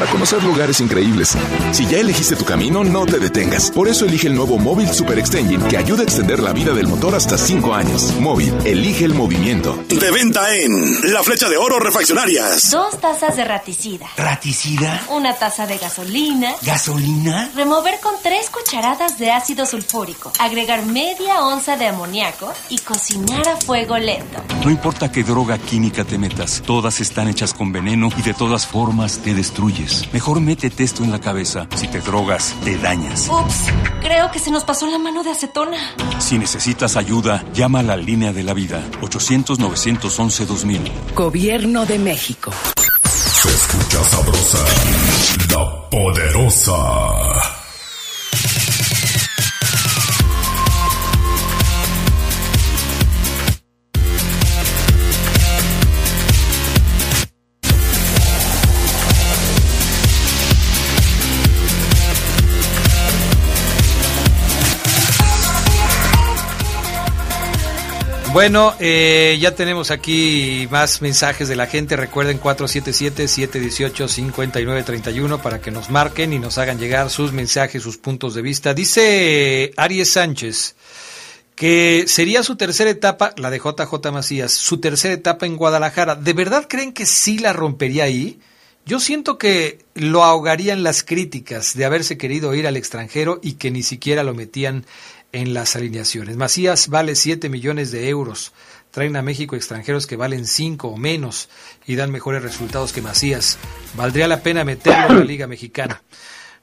Para 0.00 0.12
conocer 0.12 0.42
lugares 0.42 0.80
increíbles. 0.80 1.36
Si 1.72 1.86
ya 1.86 1.98
elegiste 1.98 2.34
tu 2.34 2.46
camino, 2.46 2.82
no 2.82 3.04
te 3.04 3.18
detengas. 3.18 3.70
Por 3.70 3.86
eso 3.86 4.06
elige 4.06 4.28
el 4.28 4.34
nuevo 4.34 4.56
Móvil 4.56 4.88
Super 4.88 5.18
Extension 5.18 5.62
que 5.68 5.76
ayuda 5.76 6.00
a 6.00 6.04
extender 6.04 6.38
la 6.38 6.54
vida 6.54 6.72
del 6.72 6.88
motor 6.88 7.14
hasta 7.14 7.36
5 7.36 7.74
años. 7.74 8.14
Móvil, 8.18 8.54
elige 8.64 9.04
el 9.04 9.12
movimiento. 9.12 9.78
De 9.88 10.10
venta 10.10 10.56
en 10.56 11.12
La 11.12 11.22
Flecha 11.22 11.50
de 11.50 11.58
Oro 11.58 11.78
Refaccionarias. 11.78 12.70
Dos 12.70 12.98
tazas 12.98 13.36
de 13.36 13.44
raticida. 13.44 14.06
¿Raticida? 14.16 15.02
Una 15.10 15.34
taza 15.34 15.66
de 15.66 15.76
gasolina. 15.76 16.54
¿Gasolina? 16.62 17.50
Remover 17.54 18.00
con 18.00 18.14
tres 18.22 18.48
cucharadas 18.48 19.18
de 19.18 19.32
ácido 19.32 19.66
sulfúrico. 19.66 20.32
Agregar 20.38 20.86
media 20.86 21.42
onza 21.42 21.76
de 21.76 21.88
amoníaco 21.88 22.50
y 22.70 22.78
cocinar 22.78 23.46
a 23.46 23.56
fuego 23.58 23.98
lento. 23.98 24.42
No 24.64 24.70
importa 24.70 25.12
qué 25.12 25.22
droga 25.24 25.58
química 25.58 26.04
te 26.04 26.16
metas, 26.16 26.62
todas 26.64 27.00
están 27.00 27.28
hechas 27.28 27.52
con 27.52 27.70
veneno 27.70 28.08
y 28.16 28.22
de 28.22 28.32
todas 28.32 28.66
formas 28.66 29.18
te 29.18 29.34
destruyes. 29.34 29.89
Mejor 30.12 30.40
métete 30.40 30.84
esto 30.84 31.04
en 31.04 31.12
la 31.12 31.20
cabeza. 31.20 31.66
Si 31.76 31.88
te 31.88 32.00
drogas, 32.00 32.54
te 32.64 32.76
dañas. 32.78 33.28
Ups, 33.28 33.66
creo 34.00 34.30
que 34.30 34.38
se 34.38 34.50
nos 34.50 34.64
pasó 34.64 34.86
la 34.86 34.98
mano 34.98 35.22
de 35.22 35.30
acetona. 35.30 35.76
Si 36.18 36.38
necesitas 36.38 36.96
ayuda, 36.96 37.44
llama 37.52 37.80
a 37.80 37.82
la 37.82 37.96
línea 37.96 38.32
de 38.32 38.42
la 38.42 38.54
vida. 38.54 38.82
800-911-2000. 39.02 41.14
Gobierno 41.14 41.86
de 41.86 41.98
México. 41.98 42.52
Se 43.04 43.48
escucha 43.48 44.02
sabrosa, 44.04 44.58
la 45.50 45.88
poderosa. 45.90 47.59
Bueno, 68.32 68.74
eh, 68.78 69.38
ya 69.40 69.56
tenemos 69.56 69.90
aquí 69.90 70.68
más 70.70 71.02
mensajes 71.02 71.48
de 71.48 71.56
la 71.56 71.66
gente. 71.66 71.96
Recuerden 71.96 72.40
477-718-5931 72.40 75.40
para 75.40 75.60
que 75.60 75.72
nos 75.72 75.90
marquen 75.90 76.32
y 76.32 76.38
nos 76.38 76.56
hagan 76.56 76.78
llegar 76.78 77.10
sus 77.10 77.32
mensajes, 77.32 77.82
sus 77.82 77.98
puntos 77.98 78.36
de 78.36 78.42
vista. 78.42 78.72
Dice 78.72 79.72
Aries 79.76 80.12
Sánchez 80.12 80.76
que 81.56 82.04
sería 82.06 82.42
su 82.42 82.56
tercera 82.56 82.88
etapa, 82.88 83.34
la 83.36 83.50
de 83.50 83.58
JJ 83.58 84.12
Macías, 84.12 84.52
su 84.52 84.78
tercera 84.78 85.12
etapa 85.12 85.44
en 85.44 85.56
Guadalajara. 85.56 86.14
¿De 86.14 86.32
verdad 86.32 86.64
creen 86.66 86.94
que 86.94 87.04
sí 87.04 87.38
la 87.38 87.52
rompería 87.52 88.04
ahí? 88.04 88.40
Yo 88.86 88.98
siento 88.98 89.36
que 89.36 89.80
lo 89.94 90.24
ahogarían 90.24 90.82
las 90.82 91.04
críticas 91.04 91.76
de 91.76 91.84
haberse 91.84 92.16
querido 92.16 92.54
ir 92.54 92.66
al 92.66 92.78
extranjero 92.78 93.38
y 93.42 93.52
que 93.54 93.70
ni 93.70 93.82
siquiera 93.82 94.22
lo 94.22 94.32
metían 94.32 94.86
en 95.32 95.54
las 95.54 95.76
alineaciones. 95.76 96.36
Macías 96.36 96.88
vale 96.88 97.14
7 97.14 97.48
millones 97.48 97.90
de 97.90 98.08
euros. 98.08 98.52
Traen 98.90 99.16
a 99.16 99.22
México 99.22 99.54
extranjeros 99.54 100.06
que 100.06 100.16
valen 100.16 100.46
5 100.46 100.88
o 100.88 100.96
menos 100.96 101.48
y 101.86 101.94
dan 101.94 102.10
mejores 102.10 102.42
resultados 102.42 102.92
que 102.92 103.02
Macías. 103.02 103.58
Valdría 103.94 104.26
la 104.26 104.42
pena 104.42 104.64
meterlo 104.64 105.10
en 105.10 105.18
la 105.20 105.24
Liga 105.24 105.46
Mexicana. 105.46 106.02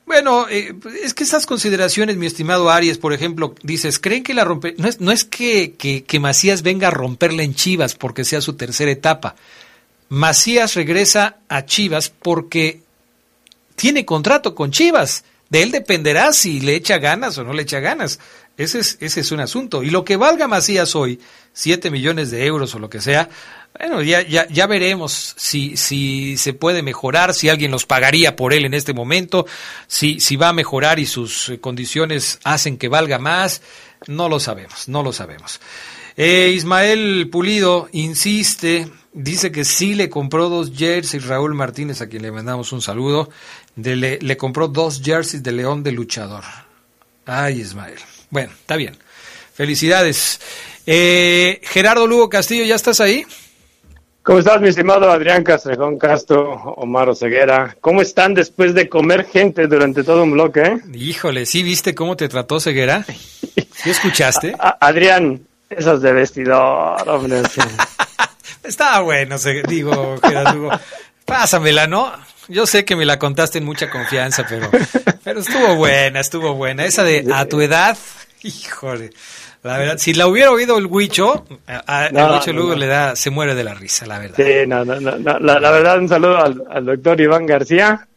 Bueno, 0.06 0.48
eh, 0.50 0.74
es 1.04 1.14
que 1.14 1.26
estas 1.26 1.46
consideraciones, 1.46 2.16
mi 2.16 2.28
estimado 2.28 2.70
Arias, 2.70 2.98
por 2.98 3.12
ejemplo, 3.12 3.56
dices, 3.62 4.00
¿creen 4.00 4.24
que 4.24 4.34
la 4.34 4.46
rompe? 4.46 4.74
No 4.78 4.88
es, 4.88 5.02
no 5.02 5.12
es 5.12 5.26
que, 5.26 5.74
que, 5.74 6.06
que 6.06 6.20
Macías 6.22 6.62
venga 6.62 6.88
a 6.88 6.92
romperla 6.92 7.44
en 7.44 7.54
Chivas 7.54 7.96
porque 7.96 8.24
sea 8.24 8.40
su 8.40 8.54
tercera 8.54 8.90
etapa. 8.90 9.36
Macías 10.08 10.76
regresa 10.76 11.40
a 11.50 11.66
Chivas 11.66 12.10
porque 12.10 12.82
tiene 13.76 14.06
contrato 14.06 14.56
con 14.56 14.72
Chivas. 14.72 15.26
De 15.50 15.64
él 15.64 15.72
dependerá 15.72 16.32
si 16.32 16.62
le 16.62 16.76
echa 16.76 16.98
ganas 16.98 17.38
o 17.38 17.44
no 17.44 17.54
le 17.54 17.64
echa 17.64 17.82
ganas. 17.82 18.20
Ese 18.58 18.80
es, 18.80 18.98
ese 19.00 19.22
es 19.22 19.32
un 19.32 19.40
asunto. 19.40 19.84
Y 19.84 19.92
lo 19.92 20.04
que 20.04 20.18
valga 20.18 20.48
Macías 20.48 20.96
hoy, 20.96 21.20
7 21.54 21.92
millones 21.92 22.32
de 22.32 22.46
euros 22.46 22.74
o 22.74 22.80
lo 22.80 22.90
que 22.90 23.02
sea, 23.02 23.30
bueno, 23.78 24.02
ya, 24.02 24.24
ya, 24.24 24.48
ya 24.48 24.66
veremos 24.66 25.36
si, 25.38 25.78
si 25.78 26.38
se 26.38 26.54
puede 26.54 26.82
mejorar, 26.82 27.36
si 27.36 27.50
alguien 27.50 27.70
los 27.70 27.86
pagaría 27.86 28.36
por 28.36 28.54
él 28.54 28.66
en 28.66 28.74
este 28.74 28.94
momento, 28.94 29.46
si, 29.86 30.20
si 30.20 30.36
va 30.36 30.50
a 30.50 30.54
mejorar 30.54 30.98
y 30.98 31.06
sus 31.06 31.50
eh, 31.50 31.60
condiciones 31.60 32.40
hacen 32.44 32.78
que 32.78 32.88
valga 32.88 33.20
más, 33.20 33.62
no 34.08 34.28
lo 34.28 34.40
sabemos, 34.40 34.88
no 34.88 35.04
lo 35.04 35.14
sabemos. 35.14 35.60
Eh, 36.16 36.52
Ismael 36.56 37.30
Pulido 37.32 37.90
insiste, 37.92 38.90
dice 39.14 39.52
que 39.52 39.66
sí 39.66 39.94
le 39.94 40.10
compró 40.10 40.50
dos 40.50 40.72
jerseys 40.76 41.28
Raúl 41.28 41.54
Martínez, 41.54 42.02
a 42.02 42.10
quien 42.10 42.24
le 42.24 42.32
mandamos 42.32 42.72
un 42.72 42.82
saludo, 42.82 43.30
le, 43.76 44.18
le 44.18 44.38
compró 44.38 44.68
dos 44.68 45.00
jerseys 45.04 45.44
de 45.44 45.52
León 45.52 45.84
de 45.84 45.92
Luchador. 45.92 46.44
Ay, 47.28 47.60
Ismael. 47.60 48.00
Bueno, 48.30 48.52
está 48.54 48.76
bien. 48.76 48.98
Felicidades. 49.54 50.40
Eh, 50.86 51.60
Gerardo 51.64 52.08
Lugo 52.08 52.30
Castillo, 52.30 52.64
¿ya 52.66 52.76
estás 52.76 53.00
ahí? 53.00 53.26
¿Cómo 54.24 54.40
estás, 54.40 54.60
mi 54.60 54.68
estimado 54.68 55.10
Adrián 55.10 55.44
Castrejón 55.44 55.98
Castro, 55.98 56.52
Omar 56.78 57.16
Ceguera? 57.16 57.78
¿Cómo 57.80 58.02
están 58.02 58.34
después 58.34 58.74
de 58.74 58.90
comer 58.90 59.26
gente 59.26 59.68
durante 59.68 60.04
todo 60.04 60.24
un 60.24 60.32
bloque? 60.32 60.62
eh? 60.62 60.78
Híjole, 60.94 61.46
¿sí 61.46 61.64
viste 61.64 61.96
cómo 61.96 62.18
te 62.18 62.28
trató 62.28 62.60
Ceguera? 62.60 63.06
¿Sí 63.74 63.90
escuchaste? 63.90 64.54
A- 64.60 64.78
Adrián, 64.82 65.42
esas 65.70 66.02
de 66.02 66.12
vestidor, 66.12 67.08
hombre. 67.08 67.42
sí. 67.50 67.62
Estaba 68.64 69.00
bueno, 69.00 69.38
digo, 69.70 70.18
Gerardo 70.22 70.54
Lugo. 70.56 70.72
Pásamela, 71.24 71.88
¿no? 71.88 72.12
Yo 72.50 72.66
sé 72.66 72.84
que 72.84 72.98
me 72.98 73.06
la 73.06 73.18
contaste 73.20 73.60
en 73.60 73.66
mucha 73.66 73.90
confianza, 73.90 74.46
pero, 74.48 74.70
pero 75.28 75.42
estuvo 75.42 75.76
buena, 75.76 76.22
estuvo 76.22 76.54
buena. 76.54 76.86
Esa 76.86 77.04
de 77.04 77.26
a 77.34 77.46
tu 77.46 77.60
edad, 77.60 77.98
híjole. 78.44 79.10
La 79.62 79.78
verdad, 79.78 79.98
si 79.98 80.14
la 80.14 80.28
hubiera 80.28 80.52
oído 80.52 80.78
el 80.78 80.86
Huicho, 80.86 81.46
No, 81.68 82.28
el 82.28 82.32
Huicho 82.32 82.54
no, 82.54 82.68
no. 82.70 82.76
le 82.76 82.88
da, 82.88 83.14
se 83.18 83.30
muere 83.30 83.54
de 83.54 83.66
la 83.66 83.74
risa, 83.74 84.06
la 84.06 84.20
verdad. 84.20 84.38
Sí, 84.38 84.66
no, 84.66 84.86
no, 84.86 85.02
no, 85.02 85.18
no, 85.18 85.40
La, 85.40 85.60
la 85.60 85.72
verdad, 85.72 86.00
un 86.00 86.08
saludo 86.08 86.38
al, 86.38 86.64
al 86.70 86.86
doctor 86.86 87.20
Iván 87.20 87.46
García, 87.46 88.08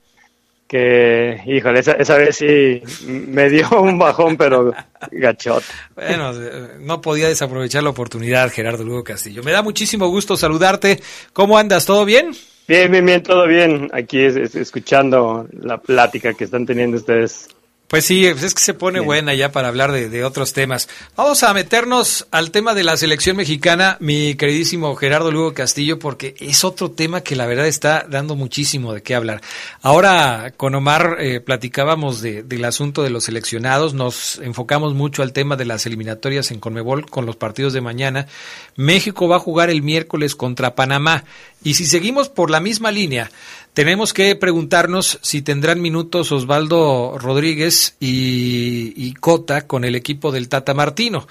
que, 0.68 1.40
híjole, 1.46 1.80
esa, 1.80 1.92
esa 1.94 2.16
vez 2.16 2.36
sí 2.36 2.80
me 3.08 3.50
dio 3.50 3.68
un 3.80 3.98
bajón, 3.98 4.36
pero 4.36 4.72
gachot. 5.10 5.64
Bueno, 5.96 6.32
no 6.78 7.00
podía 7.00 7.26
desaprovechar 7.26 7.82
la 7.82 7.90
oportunidad, 7.90 8.52
Gerardo 8.52 8.84
Lugo 8.84 9.02
Castillo. 9.02 9.42
Me 9.42 9.50
da 9.50 9.62
muchísimo 9.62 10.06
gusto 10.06 10.36
saludarte. 10.36 11.02
¿Cómo 11.32 11.58
andas? 11.58 11.86
¿Todo 11.86 12.04
bien? 12.04 12.30
Bien, 12.70 12.88
bien, 12.88 13.04
bien, 13.04 13.20
todo 13.20 13.48
bien. 13.48 13.88
Aquí 13.92 14.20
es- 14.20 14.36
es- 14.36 14.54
escuchando 14.54 15.48
la 15.60 15.78
plática 15.78 16.34
que 16.34 16.44
están 16.44 16.66
teniendo 16.66 16.98
ustedes. 16.98 17.48
Pues 17.90 18.04
sí, 18.04 18.24
es 18.24 18.54
que 18.54 18.60
se 18.60 18.72
pone 18.72 19.00
buena 19.00 19.34
ya 19.34 19.50
para 19.50 19.66
hablar 19.66 19.90
de, 19.90 20.22
otros 20.22 20.52
temas. 20.52 20.88
Vamos 21.16 21.42
a 21.42 21.52
meternos 21.52 22.24
al 22.30 22.52
tema 22.52 22.72
de 22.72 22.84
la 22.84 22.96
selección 22.96 23.36
mexicana, 23.36 23.96
mi 23.98 24.36
queridísimo 24.36 24.94
Gerardo 24.94 25.32
Lugo 25.32 25.54
Castillo, 25.54 25.98
porque 25.98 26.36
es 26.38 26.62
otro 26.62 26.92
tema 26.92 27.22
que 27.22 27.34
la 27.34 27.46
verdad 27.46 27.66
está 27.66 28.06
dando 28.08 28.36
muchísimo 28.36 28.94
de 28.94 29.02
qué 29.02 29.16
hablar. 29.16 29.40
Ahora 29.82 30.52
con 30.56 30.76
Omar 30.76 31.16
eh, 31.18 31.40
platicábamos 31.40 32.22
del 32.22 32.64
asunto 32.64 33.02
de 33.02 33.10
los 33.10 33.24
seleccionados, 33.24 33.92
nos 33.92 34.38
enfocamos 34.38 34.94
mucho 34.94 35.24
al 35.24 35.32
tema 35.32 35.56
de 35.56 35.64
las 35.64 35.84
eliminatorias 35.84 36.52
en 36.52 36.60
Conmebol 36.60 37.10
con 37.10 37.26
los 37.26 37.34
partidos 37.34 37.72
de 37.72 37.80
mañana. 37.80 38.28
México 38.76 39.26
va 39.26 39.34
a 39.34 39.40
jugar 39.40 39.68
el 39.68 39.82
miércoles 39.82 40.36
contra 40.36 40.76
Panamá 40.76 41.24
y 41.64 41.74
si 41.74 41.86
seguimos 41.86 42.28
por 42.28 42.50
la 42.50 42.60
misma 42.60 42.90
línea, 42.90 43.32
tenemos 43.74 44.12
que 44.12 44.34
preguntarnos 44.34 45.18
si 45.22 45.42
tendrán 45.42 45.80
minutos 45.80 46.32
Osvaldo 46.32 47.18
Rodríguez 47.18 47.96
y, 48.00 49.14
Cota 49.20 49.66
con 49.66 49.84
el 49.84 49.94
equipo 49.94 50.32
del 50.32 50.48
Tata 50.48 50.74
Martino. 50.74 51.26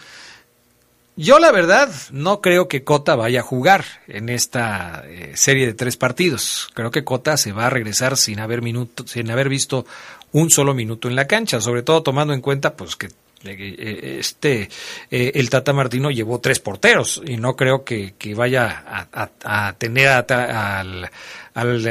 Yo 1.16 1.40
la 1.40 1.52
verdad 1.52 1.90
no 2.12 2.40
creo 2.40 2.70
que 2.70 2.84
Cota 2.84 3.16
vaya 3.16 3.42
a 3.42 3.44
jugar 3.44 3.84
en 4.08 4.30
esta 4.30 5.04
eh, 5.06 5.34
serie 5.36 5.66
de 5.66 5.74
tres 5.74 5.98
partidos. 5.98 6.70
Creo 6.74 6.92
que 6.92 7.04
Cota 7.04 7.36
se 7.36 7.52
va 7.52 7.66
a 7.66 7.70
regresar 7.70 8.16
sin 8.16 8.40
haber 8.40 8.62
minuto, 8.62 9.06
sin 9.06 9.30
haber 9.30 9.50
visto 9.50 9.86
un 10.32 10.50
solo 10.50 10.74
minuto 10.74 11.10
en 11.10 11.16
la 11.16 11.28
cancha, 11.28 11.60
sobre 11.60 11.84
todo 11.84 12.04
tomando 12.04 12.34
en 12.34 12.40
cuenta 12.40 12.76
pues 12.78 12.96
que 12.96 13.10
eh, 13.46 14.18
este 14.20 14.70
eh, 15.10 15.32
el 15.36 15.50
Tata 15.50 15.72
Martino 15.72 16.12
llevó 16.12 16.40
tres 16.40 16.60
porteros 16.60 17.22
y 17.26 17.38
no 17.38 17.56
creo 17.56 17.86
que, 17.86 18.14
vaya 18.36 19.08
a, 19.14 19.74
tener 19.78 20.10
al, 20.10 21.10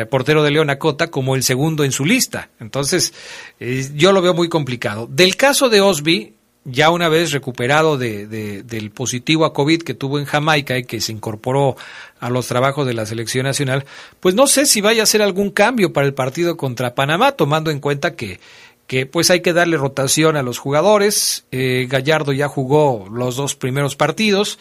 portero 0.08 0.42
de 0.42 0.50
León 0.50 0.70
Acota 0.70 1.10
como 1.10 1.34
el 1.34 1.42
segundo 1.42 1.84
en 1.84 1.92
su 1.92 2.04
lista. 2.04 2.50
Entonces, 2.60 3.12
eh, 3.60 3.88
yo 3.94 4.12
lo 4.12 4.22
veo 4.22 4.34
muy 4.34 4.48
complicado. 4.48 5.06
Del 5.10 5.36
caso 5.36 5.68
de 5.68 5.80
Osby, 5.80 6.34
ya 6.64 6.90
una 6.90 7.08
vez 7.08 7.32
recuperado 7.32 7.96
de, 7.96 8.26
del 8.62 8.90
positivo 8.90 9.44
a 9.44 9.52
COVID 9.52 9.82
que 9.82 9.94
tuvo 9.94 10.18
en 10.18 10.26
Jamaica 10.26 10.76
y 10.76 10.84
que 10.84 11.00
se 11.00 11.12
incorporó 11.12 11.76
a 12.20 12.30
los 12.30 12.46
trabajos 12.46 12.86
de 12.86 12.94
la 12.94 13.06
selección 13.06 13.44
nacional, 13.44 13.84
pues 14.20 14.34
no 14.34 14.46
sé 14.46 14.66
si 14.66 14.80
vaya 14.80 15.02
a 15.02 15.04
hacer 15.04 15.22
algún 15.22 15.50
cambio 15.50 15.92
para 15.92 16.06
el 16.06 16.14
partido 16.14 16.56
contra 16.56 16.94
Panamá, 16.94 17.32
tomando 17.32 17.70
en 17.70 17.80
cuenta 17.80 18.14
que 18.14 18.40
que 18.88 19.04
pues 19.04 19.30
hay 19.30 19.42
que 19.42 19.52
darle 19.52 19.76
rotación 19.76 20.36
a 20.36 20.42
los 20.42 20.58
jugadores. 20.58 21.44
Eh, 21.52 21.86
Gallardo 21.90 22.32
ya 22.32 22.48
jugó 22.48 23.06
los 23.12 23.36
dos 23.36 23.54
primeros 23.54 23.96
partidos. 23.96 24.58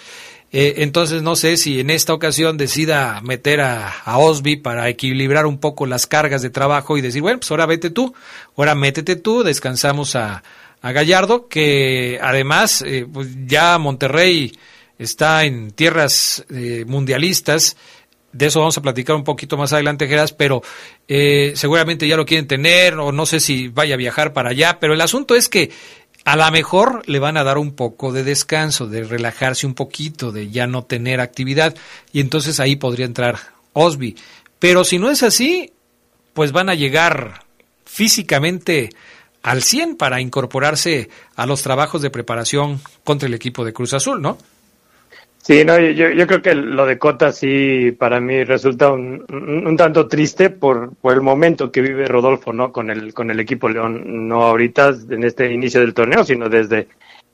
Eh, 0.51 0.75
entonces 0.77 1.21
no 1.21 1.35
sé 1.35 1.57
si 1.57 1.79
en 1.79 1.89
esta 1.89 2.13
ocasión 2.13 2.57
decida 2.57 3.19
meter 3.21 3.61
a, 3.61 3.93
Osby 4.17 4.55
para 4.55 4.87
equilibrar 4.87 5.45
un 5.45 5.59
poco 5.59 5.85
las 5.85 6.07
cargas 6.07 6.41
de 6.41 6.49
trabajo 6.49 6.97
y 6.97 7.01
decir, 7.01 7.21
bueno, 7.21 7.39
pues 7.39 7.51
ahora 7.51 7.65
vete 7.65 7.89
tú, 7.89 8.13
ahora 8.55 8.73
métete 8.73 9.17
tú, 9.17 9.43
descansamos 9.43 10.15
a, 10.15 10.43
a 10.81 10.91
Gallardo, 10.91 11.47
que 11.47 12.19
además 12.21 12.81
eh, 12.85 13.05
pues 13.11 13.27
ya 13.45 13.77
Monterrey 13.77 14.57
está 14.97 15.43
en 15.43 15.71
tierras 15.71 16.45
mundialistas. 16.87 17.77
De 18.37 18.47
eso 18.47 18.59
vamos 18.59 18.77
a 18.77 18.81
platicar 18.81 19.15
un 19.15 19.23
poquito 19.23 19.57
más 19.57 19.73
adelante, 19.73 20.07
Geras, 20.07 20.33
pero 20.33 20.61
eh, 21.07 21.53
seguramente 21.55 22.07
ya 22.07 22.17
lo 22.17 22.25
quieren 22.25 22.45
tener 22.45 22.95
o 22.95 23.11
no 23.11 23.25
sé 23.25 23.39
si 23.39 23.69
vaya 23.69 23.95
a 23.95 23.97
viajar 23.97 24.33
para 24.33 24.49
allá, 24.49 24.79
pero 24.79 24.93
el 24.93 25.01
asunto 25.01 25.33
es 25.33 25.49
que 25.49 25.71
a 26.27 26.35
lo 26.35 26.51
mejor 26.51 27.03
le 27.07 27.19
van 27.19 27.37
a 27.37 27.45
dar 27.45 27.57
un 27.57 27.71
poco 27.71 28.11
de 28.11 28.25
descanso, 28.25 28.85
de 28.85 29.05
relajarse 29.05 29.65
un 29.65 29.73
poquito, 29.73 30.33
de 30.33 30.49
ya 30.49 30.67
no 30.67 30.83
tener 30.83 31.21
actividad 31.21 31.73
y 32.11 32.19
entonces 32.19 32.59
ahí 32.59 32.75
podría 32.75 33.05
entrar 33.05 33.39
Osby. 33.71 34.17
Pero 34.59 34.83
si 34.83 34.99
no 34.99 35.09
es 35.09 35.23
así, 35.23 35.71
pues 36.33 36.51
van 36.51 36.67
a 36.67 36.75
llegar 36.75 37.45
físicamente 37.85 38.89
al 39.41 39.63
100 39.63 39.95
para 39.95 40.19
incorporarse 40.19 41.09
a 41.37 41.45
los 41.45 41.61
trabajos 41.61 42.01
de 42.01 42.09
preparación 42.09 42.81
contra 43.05 43.29
el 43.29 43.33
equipo 43.33 43.63
de 43.63 43.71
Cruz 43.71 43.93
Azul, 43.93 44.21
¿no? 44.21 44.37
Sí, 45.47 45.63
no, 45.63 45.79
yo, 45.79 46.09
yo 46.09 46.27
creo 46.27 46.41
que 46.41 46.53
lo 46.53 46.85
de 46.85 46.99
Cota 46.99 47.31
sí 47.31 47.93
para 47.97 48.19
mí 48.19 48.43
resulta 48.43 48.91
un, 48.91 49.25
un, 49.29 49.77
tanto 49.77 50.05
triste 50.09 50.49
por, 50.49 50.93
por 50.97 51.13
el 51.13 51.21
momento 51.21 51.71
que 51.71 51.79
vive 51.79 52.05
Rodolfo, 52.05 52.51
¿no? 52.51 52.73
Con 52.73 52.89
el, 52.89 53.13
con 53.13 53.31
el 53.31 53.39
equipo 53.39 53.69
León, 53.69 54.27
no 54.27 54.43
ahorita 54.43 54.93
en 55.09 55.23
este 55.23 55.49
inicio 55.53 55.79
del 55.79 55.93
torneo, 55.93 56.25
sino 56.25 56.49
desde 56.49 56.89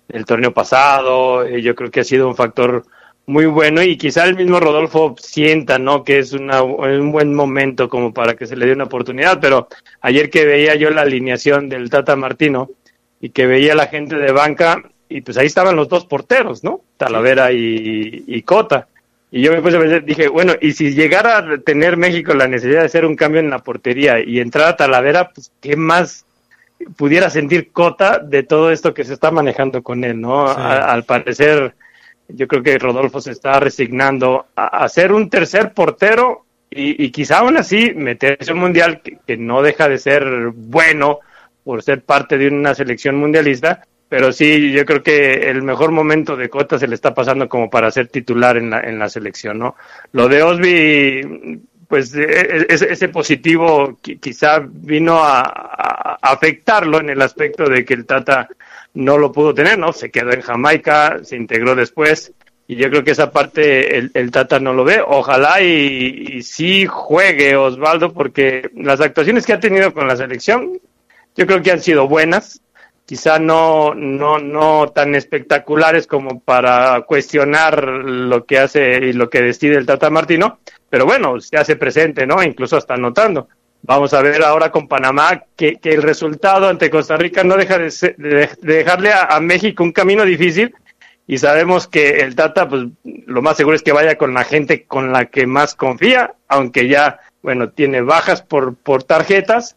el 0.10 0.26
torneo 0.26 0.54
pasado. 0.54 1.44
Eh, 1.44 1.64
yo 1.64 1.74
creo 1.74 1.90
que 1.90 2.02
ha 2.02 2.04
sido 2.04 2.28
un 2.28 2.36
factor 2.36 2.86
muy 3.26 3.48
bueno 3.48 3.82
y 3.82 3.98
quizá 3.98 4.26
el 4.26 4.36
mismo 4.36 4.60
Rodolfo 4.60 5.16
sienta, 5.18 5.80
¿no? 5.80 6.04
Que 6.04 6.20
es 6.20 6.34
una, 6.34 6.62
un 6.62 7.12
buen 7.12 7.34
momento 7.34 7.90
como 7.90 8.14
para 8.14 8.36
que 8.36 8.46
se 8.46 8.56
le 8.56 8.68
dé 8.68 8.74
una 8.74 8.84
oportunidad, 8.84 9.40
pero 9.42 9.70
ayer 10.02 10.30
que 10.30 10.46
veía 10.46 10.76
yo 10.76 10.92
la 10.92 11.02
alineación 11.02 11.68
del 11.68 11.90
Tata 11.90 12.16
Martino 12.16 12.70
y 13.20 13.32
que 13.32 13.48
veía 13.48 13.74
la 13.74 13.88
gente 13.88 14.18
de 14.18 14.32
banca, 14.32 14.84
y 15.14 15.22
pues 15.22 15.38
ahí 15.38 15.46
estaban 15.46 15.76
los 15.76 15.90
dos 15.90 16.08
porteros, 16.08 16.64
¿no? 16.64 16.82
Talavera 16.98 17.52
y, 17.52 18.42
Cota. 18.42 18.88
Y 19.30 19.44
yo 19.44 19.52
me 19.52 19.62
puse 19.62 19.78
a 19.78 19.80
pensar, 19.80 20.04
dije, 20.04 20.28
bueno, 20.28 20.54
y 20.60 20.74
si 20.74 20.96
llegara 20.96 21.38
a 21.38 21.58
tener 21.60 21.98
México 21.98 22.34
la 22.34 22.48
necesidad 22.48 22.80
de 22.80 22.88
hacer 22.88 23.06
un 23.06 23.16
cambio 23.16 23.40
en 23.40 23.52
la 23.52 23.60
portería 23.60 24.20
y 24.20 24.40
entrar 24.40 24.70
a 24.70 24.76
Talavera, 24.76 25.30
pues 25.30 25.52
qué 25.62 25.76
más 25.76 26.26
pudiera 26.98 27.30
sentir 27.30 27.72
Cota 27.72 28.18
de 28.18 28.42
todo 28.42 28.72
esto 28.72 28.96
que 28.96 29.04
se 29.04 29.14
está 29.14 29.30
manejando 29.30 29.84
con 29.84 30.04
él, 30.04 30.20
¿no? 30.20 30.48
al 30.48 31.04
parecer, 31.04 31.76
yo 32.28 32.48
creo 32.48 32.64
que 32.64 32.80
Rodolfo 32.80 33.22
se 33.22 33.34
está 33.34 33.60
resignando 33.60 34.48
a, 34.56 34.90
ser 34.90 35.12
un 35.12 35.30
tercer 35.30 35.74
portero 35.74 36.46
y, 36.72 37.12
quizá 37.12 37.40
aún 37.40 37.58
así 37.58 37.94
meterse 37.94 38.52
un 38.52 38.60
mundial 38.60 39.02
que 39.28 39.38
no 39.38 39.62
deja 39.62 39.88
de 39.88 40.00
ser 40.00 40.26
bueno 40.56 41.20
por 41.64 41.84
ser 41.84 42.02
parte 42.02 42.40
de 42.40 42.48
una 42.48 42.74
selección 42.74 43.16
mundialista, 43.16 43.86
pero 44.14 44.32
sí, 44.32 44.72
yo 44.72 44.86
creo 44.86 45.02
que 45.02 45.50
el 45.50 45.64
mejor 45.64 45.92
momento 45.92 46.36
de 46.36 46.48
Cota 46.48 46.78
se 46.78 46.88
le 46.88 46.94
está 46.94 47.16
pasando 47.16 47.50
como 47.50 47.68
para 47.68 47.90
ser 47.90 48.10
titular 48.10 48.58
en 48.58 48.70
la, 48.70 48.82
en 48.82 49.00
la 49.00 49.10
selección, 49.10 49.58
¿no? 49.58 49.76
Lo 50.12 50.28
de 50.28 50.44
Osby, 50.44 51.60
pues 51.88 52.14
e, 52.14 52.22
e, 52.22 52.66
ese, 52.70 53.10
positivo 53.10 53.98
quizá 54.22 54.62
vino 54.64 55.18
a, 55.18 56.20
afectarlo 56.22 57.00
en 57.00 57.10
el 57.10 57.24
aspecto 57.24 57.68
de 57.68 57.84
que 57.84 57.96
el 57.96 58.06
Tata 58.06 58.50
no 58.94 59.18
lo 59.18 59.32
pudo 59.32 59.52
tener, 59.52 59.80
¿no? 59.80 59.92
Se 59.92 60.12
quedó 60.12 60.32
en 60.32 60.42
Jamaica, 60.42 61.18
se 61.24 61.36
integró 61.36 61.74
después, 61.74 62.34
y 62.68 62.76
yo 62.76 62.92
creo 62.92 63.04
que 63.04 63.14
esa 63.14 63.32
parte 63.32 63.98
el, 63.98 64.12
el 64.14 64.30
Tata 64.30 64.60
no 64.60 64.74
lo 64.74 64.84
ve. 64.84 65.02
Ojalá 65.04 65.60
y, 65.60 66.34
y 66.34 66.44
sí 66.44 66.86
juegue 66.86 67.56
Osvaldo, 67.56 68.14
porque 68.14 68.70
las 68.76 69.02
actuaciones 69.02 69.44
que 69.44 69.54
ha 69.54 69.60
tenido 69.60 69.92
con 69.92 70.08
la 70.08 70.16
selección, 70.16 70.80
yo 71.36 71.48
creo 71.48 71.64
que 71.64 71.72
han 71.72 71.82
sido 71.82 72.08
buenas 72.08 72.62
quizá 73.06 73.40
no, 73.40 73.94
no, 73.94 74.40
no 74.40 74.90
tan 74.90 75.16
espectaculares 75.16 76.08
como 76.08 76.40
para 76.40 77.02
cuestionar 77.02 77.84
lo 77.84 78.46
que 78.46 78.60
hace 78.60 79.06
y 79.06 79.14
lo 79.14 79.30
que 79.30 79.42
decide 79.42 79.76
el 79.76 79.86
Tata 79.86 80.10
Martino, 80.10 80.60
pero 80.90 81.06
bueno, 81.06 81.40
se 81.42 81.58
hace 81.58 81.76
presente, 81.76 82.26
¿no? 82.26 82.42
Incluso 82.44 82.78
está 82.78 82.94
anotando. 82.94 83.48
Vamos 83.82 84.14
a 84.14 84.22
ver 84.22 84.42
ahora 84.44 84.72
con 84.72 84.88
Panamá 84.88 85.44
que, 85.58 85.76
que 85.76 85.90
el 85.90 86.02
resultado 86.02 86.70
ante 86.70 86.90
Costa 86.90 87.18
Rica 87.18 87.44
no 87.44 87.58
deja 87.58 87.78
de, 87.78 88.50
dejarle 88.62 89.12
a, 89.12 89.38
México 89.42 89.84
un 89.84 89.92
camino 89.92 90.24
difícil 90.24 90.74
y 91.28 91.38
sabemos 91.38 91.88
que 91.88 92.22
el 92.22 92.36
Tata, 92.36 92.70
pues 92.70 92.84
lo 93.04 93.42
más 93.42 93.58
seguro 93.58 93.76
es 93.76 93.84
que 93.84 93.92
vaya 93.92 94.18
con 94.18 94.34
la 94.34 94.46
gente 94.46 94.86
con 94.86 95.12
la 95.12 95.26
que 95.26 95.46
más 95.48 95.76
confía, 95.76 96.36
aunque 96.48 96.88
ya, 96.88 97.20
bueno, 97.42 97.70
tiene 97.72 98.02
bajas 98.02 98.42
por, 98.42 98.76
por 98.76 99.04
tarjetas, 99.04 99.76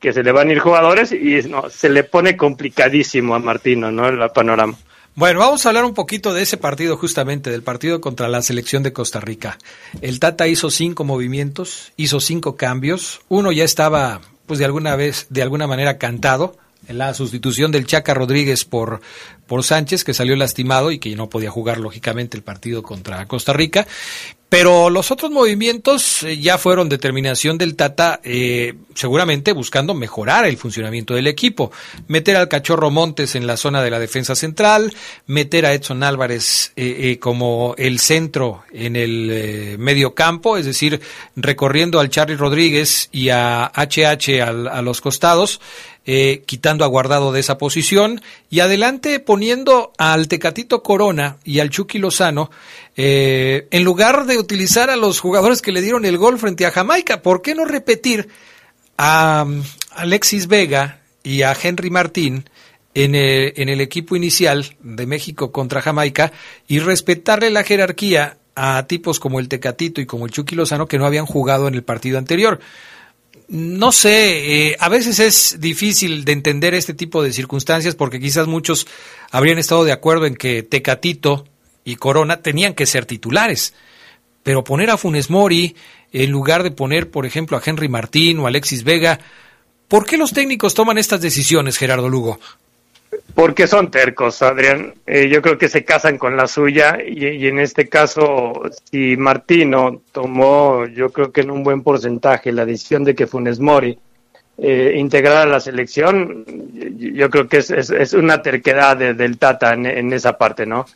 que 0.00 0.12
se 0.12 0.22
le 0.22 0.32
van 0.32 0.48
a 0.48 0.52
ir 0.52 0.58
jugadores 0.58 1.12
y 1.12 1.42
no, 1.48 1.68
se 1.70 1.88
le 1.88 2.04
pone 2.04 2.36
complicadísimo 2.36 3.34
a 3.34 3.38
Martino, 3.38 3.90
¿no? 3.90 4.08
El 4.08 4.30
panorama. 4.30 4.76
Bueno, 5.14 5.40
vamos 5.40 5.66
a 5.66 5.70
hablar 5.70 5.84
un 5.84 5.94
poquito 5.94 6.32
de 6.32 6.42
ese 6.42 6.58
partido 6.58 6.96
justamente, 6.96 7.50
del 7.50 7.64
partido 7.64 8.00
contra 8.00 8.28
la 8.28 8.40
selección 8.40 8.84
de 8.84 8.92
Costa 8.92 9.18
Rica. 9.18 9.58
El 10.00 10.20
Tata 10.20 10.46
hizo 10.46 10.70
cinco 10.70 11.02
movimientos, 11.02 11.92
hizo 11.96 12.20
cinco 12.20 12.54
cambios. 12.54 13.20
Uno 13.28 13.50
ya 13.50 13.64
estaba, 13.64 14.20
pues 14.46 14.60
de 14.60 14.64
alguna 14.64 14.94
vez, 14.94 15.26
de 15.30 15.42
alguna 15.42 15.66
manera 15.66 15.98
cantado, 15.98 16.56
en 16.86 16.98
la 16.98 17.12
sustitución 17.14 17.72
del 17.72 17.86
Chaca 17.86 18.14
Rodríguez 18.14 18.64
por, 18.64 19.00
por 19.48 19.64
Sánchez, 19.64 20.04
que 20.04 20.14
salió 20.14 20.36
lastimado 20.36 20.92
y 20.92 21.00
que 21.00 21.16
no 21.16 21.28
podía 21.28 21.50
jugar 21.50 21.78
lógicamente 21.78 22.36
el 22.36 22.44
partido 22.44 22.84
contra 22.84 23.26
Costa 23.26 23.52
Rica. 23.52 23.88
Pero 24.48 24.88
los 24.88 25.10
otros 25.10 25.30
movimientos 25.30 26.22
eh, 26.22 26.38
ya 26.38 26.56
fueron 26.56 26.88
determinación 26.88 27.58
del 27.58 27.76
Tata, 27.76 28.20
eh, 28.24 28.74
seguramente 28.94 29.52
buscando 29.52 29.92
mejorar 29.92 30.46
el 30.46 30.56
funcionamiento 30.56 31.14
del 31.14 31.26
equipo. 31.26 31.70
Meter 32.06 32.36
al 32.36 32.48
Cachorro 32.48 32.90
Montes 32.90 33.34
en 33.34 33.46
la 33.46 33.58
zona 33.58 33.82
de 33.82 33.90
la 33.90 33.98
defensa 33.98 34.34
central, 34.34 34.94
meter 35.26 35.66
a 35.66 35.74
Edson 35.74 36.02
Álvarez 36.02 36.72
eh, 36.76 37.18
como 37.20 37.74
el 37.76 37.98
centro 37.98 38.62
en 38.72 38.96
el 38.96 39.76
medio 39.78 40.14
campo, 40.14 40.56
es 40.56 40.64
decir, 40.64 41.00
recorriendo 41.36 42.00
al 42.00 42.08
Charlie 42.08 42.36
Rodríguez 42.36 43.10
y 43.12 43.28
a 43.28 43.70
HH 43.74 44.40
a 44.42 44.82
los 44.82 45.00
costados, 45.02 45.60
quitando 46.46 46.84
a 46.84 46.88
Guardado 46.88 47.32
de 47.32 47.40
esa 47.40 47.58
posición, 47.58 48.22
y 48.48 48.60
adelante 48.60 49.20
poniendo 49.20 49.92
al 49.98 50.26
Tecatito 50.26 50.82
Corona 50.82 51.36
y 51.44 51.60
al 51.60 51.68
Chucky 51.68 51.98
Lozano 51.98 52.50
eh, 52.96 53.68
en 53.70 53.84
lugar 53.84 54.24
de 54.24 54.38
utilizar 54.38 54.88
a 54.88 54.96
los 54.96 55.20
jugadores 55.20 55.60
que 55.60 55.70
le 55.70 55.82
dieron 55.82 56.06
el 56.06 56.16
gol 56.16 56.38
frente 56.38 56.64
a 56.64 56.70
Jamaica, 56.70 57.20
¿por 57.20 57.42
qué 57.42 57.54
no 57.54 57.66
repetir 57.66 58.28
a, 58.96 59.44
um, 59.46 59.62
Alexis 59.90 60.46
Vega 60.46 61.00
y 61.22 61.42
a 61.42 61.54
Henry 61.60 61.90
Martín 61.90 62.48
en 62.94 63.14
el, 63.14 63.52
en 63.56 63.68
el 63.68 63.80
equipo 63.80 64.16
inicial 64.16 64.76
de 64.80 65.06
México 65.06 65.52
contra 65.52 65.82
Jamaica 65.82 66.32
y 66.66 66.78
respetarle 66.78 67.50
la 67.50 67.64
jerarquía 67.64 68.38
a 68.54 68.84
tipos 68.88 69.20
como 69.20 69.38
el 69.38 69.48
Tecatito 69.48 70.00
y 70.00 70.06
como 70.06 70.26
el 70.26 70.32
Chucky 70.32 70.56
Lozano 70.56 70.88
que 70.88 70.98
no 70.98 71.06
habían 71.06 71.26
jugado 71.26 71.68
en 71.68 71.74
el 71.74 71.84
partido 71.84 72.18
anterior. 72.18 72.58
No 73.48 73.92
sé, 73.92 74.68
eh, 74.68 74.76
a 74.78 74.90
veces 74.90 75.18
es 75.20 75.56
difícil 75.58 76.26
de 76.26 76.32
entender 76.32 76.74
este 76.74 76.92
tipo 76.92 77.22
de 77.22 77.32
circunstancias 77.32 77.94
porque 77.94 78.20
quizás 78.20 78.46
muchos 78.46 78.86
habrían 79.30 79.58
estado 79.58 79.84
de 79.84 79.92
acuerdo 79.92 80.26
en 80.26 80.36
que 80.36 80.62
Tecatito 80.62 81.46
y 81.82 81.96
Corona 81.96 82.42
tenían 82.42 82.74
que 82.74 82.84
ser 82.84 83.06
titulares, 83.06 83.72
pero 84.42 84.64
poner 84.64 84.90
a 84.90 84.98
Funes 84.98 85.30
Mori 85.30 85.74
en 86.12 86.30
lugar 86.30 86.62
de 86.62 86.72
poner, 86.72 87.10
por 87.10 87.24
ejemplo, 87.24 87.56
a 87.56 87.62
Henry 87.64 87.88
Martín 87.88 88.38
o 88.38 88.46
Alexis 88.46 88.84
Vega, 88.84 89.18
¿por 89.88 90.04
qué 90.04 90.18
los 90.18 90.34
técnicos 90.34 90.74
toman 90.74 90.98
estas 90.98 91.22
decisiones, 91.22 91.78
Gerardo 91.78 92.10
Lugo? 92.10 92.38
Porque 93.34 93.66
son 93.66 93.90
tercos, 93.90 94.42
Adrián. 94.42 94.94
Eh, 95.06 95.28
yo 95.28 95.40
creo 95.42 95.58
que 95.58 95.68
se 95.68 95.84
casan 95.84 96.18
con 96.18 96.36
la 96.36 96.46
suya 96.46 96.98
y, 97.06 97.46
en 97.46 97.60
este 97.60 97.88
caso, 97.88 98.62
si 98.90 99.16
Martino 99.16 100.02
tomó, 100.12 100.86
yo 100.86 101.10
creo 101.10 101.30
que 101.30 101.42
en 101.42 101.50
un 101.50 101.62
buen 101.62 101.82
porcentaje, 101.82 102.50
la 102.52 102.66
decisión 102.66 103.04
de 103.04 103.14
que 103.14 103.26
Funes 103.26 103.60
Mori 103.60 103.98
eh, 104.58 104.94
integrara 104.96 105.46
la 105.46 105.60
selección, 105.60 106.44
yo 106.98 107.30
creo 107.30 107.46
que 107.48 107.58
es, 107.58 108.12
una 108.12 108.42
terquedad 108.42 108.96
del 108.96 109.38
Tata 109.38 109.72
en, 109.72 110.12
esa 110.12 110.36
parte, 110.36 110.66
¿no? 110.66 110.86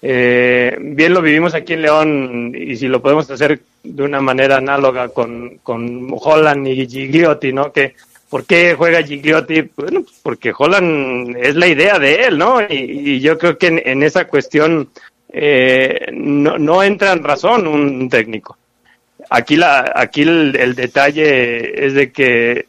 Eh, 0.00 0.76
bien 0.80 1.12
lo 1.12 1.20
vivimos 1.20 1.54
aquí 1.54 1.74
en 1.74 1.82
León 1.82 2.54
y 2.56 2.74
si 2.76 2.88
lo 2.88 3.02
podemos 3.02 3.30
hacer 3.30 3.60
de 3.84 4.02
una 4.02 4.20
manera 4.20 4.56
análoga 4.56 5.10
con, 5.10 5.58
con 5.62 6.08
Holland 6.10 6.66
y 6.66 6.88
Gigliotti, 6.88 7.52
¿no? 7.52 7.70
Que 7.70 7.94
¿Por 8.32 8.46
qué 8.46 8.74
juega 8.74 9.02
Gigliotti? 9.02 9.70
Bueno, 9.76 10.06
porque 10.22 10.54
Holland 10.56 11.36
es 11.36 11.54
la 11.54 11.66
idea 11.66 11.98
de 11.98 12.14
él, 12.24 12.38
¿no? 12.38 12.62
Y, 12.62 13.20
yo 13.20 13.36
creo 13.36 13.58
que 13.58 13.66
en, 13.84 14.02
esa 14.02 14.26
cuestión 14.26 14.88
eh, 15.30 16.06
no, 16.14 16.82
entra 16.82 17.12
en 17.12 17.22
razón 17.22 17.66
un 17.66 18.08
técnico. 18.08 18.56
Aquí, 19.28 19.56
la, 19.56 19.92
aquí 19.94 20.22
el, 20.22 20.74
detalle 20.74 21.84
es 21.84 21.92
de 21.92 22.10
que 22.10 22.64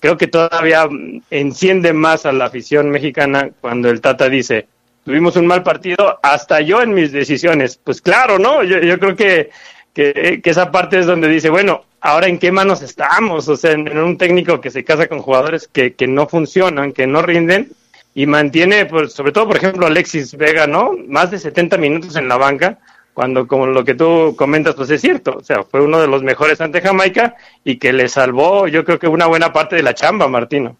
creo 0.00 0.16
que 0.16 0.26
todavía 0.26 0.88
enciende 1.30 1.92
más 1.92 2.26
a 2.26 2.32
la 2.32 2.46
afición 2.46 2.90
mexicana 2.90 3.50
cuando 3.60 3.90
el 3.90 4.00
Tata 4.00 4.28
dice, 4.28 4.66
tuvimos 5.04 5.36
un 5.36 5.46
mal 5.46 5.62
partido, 5.62 6.18
hasta 6.24 6.60
yo 6.60 6.82
en 6.82 6.92
mis 6.92 7.12
decisiones. 7.12 7.78
Pues 7.84 8.02
claro, 8.02 8.40
¿no? 8.40 8.64
Yo, 8.64 8.80
yo 8.80 8.98
creo 8.98 9.14
que 9.14 9.50
que, 9.94 10.40
esa 10.44 10.70
parte 10.70 10.98
es 10.98 11.06
donde 11.06 11.28
dice, 11.28 11.48
bueno, 11.48 11.84
ahora 12.04 12.28
en 12.28 12.38
qué 12.38 12.52
manos 12.52 12.82
estamos, 12.82 13.48
o 13.48 13.56
sea, 13.56 13.72
en, 13.72 13.96
un 13.96 14.18
técnico 14.18 14.60
que 14.60 14.70
se 14.70 14.84
casa 14.84 15.08
con 15.08 15.20
jugadores 15.20 15.68
que, 15.72 15.94
que 15.94 16.06
no 16.06 16.28
funcionan, 16.28 16.92
que 16.92 17.06
no 17.06 17.22
rinden 17.22 17.72
y 18.14 18.26
mantiene, 18.26 18.84
pues, 18.84 19.14
sobre 19.14 19.32
todo, 19.32 19.46
por 19.46 19.56
ejemplo, 19.56 19.86
Alexis 19.86 20.36
Vega, 20.36 20.66
¿no? 20.66 20.92
Más 21.08 21.30
de 21.30 21.38
70 21.38 21.78
minutos 21.78 22.14
en 22.16 22.28
la 22.28 22.36
banca, 22.36 22.78
cuando 23.14 23.46
como 23.46 23.66
lo 23.66 23.86
que 23.86 23.94
tú 23.94 24.34
comentas, 24.36 24.74
pues 24.74 24.90
es 24.90 25.00
cierto, 25.00 25.36
o 25.38 25.42
sea, 25.42 25.62
fue 25.62 25.80
uno 25.80 25.98
de 25.98 26.06
los 26.06 26.22
mejores 26.22 26.60
ante 26.60 26.82
Jamaica 26.82 27.36
y 27.64 27.78
que 27.78 27.94
le 27.94 28.10
salvó, 28.10 28.68
yo 28.68 28.84
creo 28.84 28.98
que 28.98 29.08
una 29.08 29.26
buena 29.26 29.50
parte 29.50 29.76
de 29.76 29.82
la 29.82 29.94
chamba, 29.94 30.28
Martino. 30.28 30.76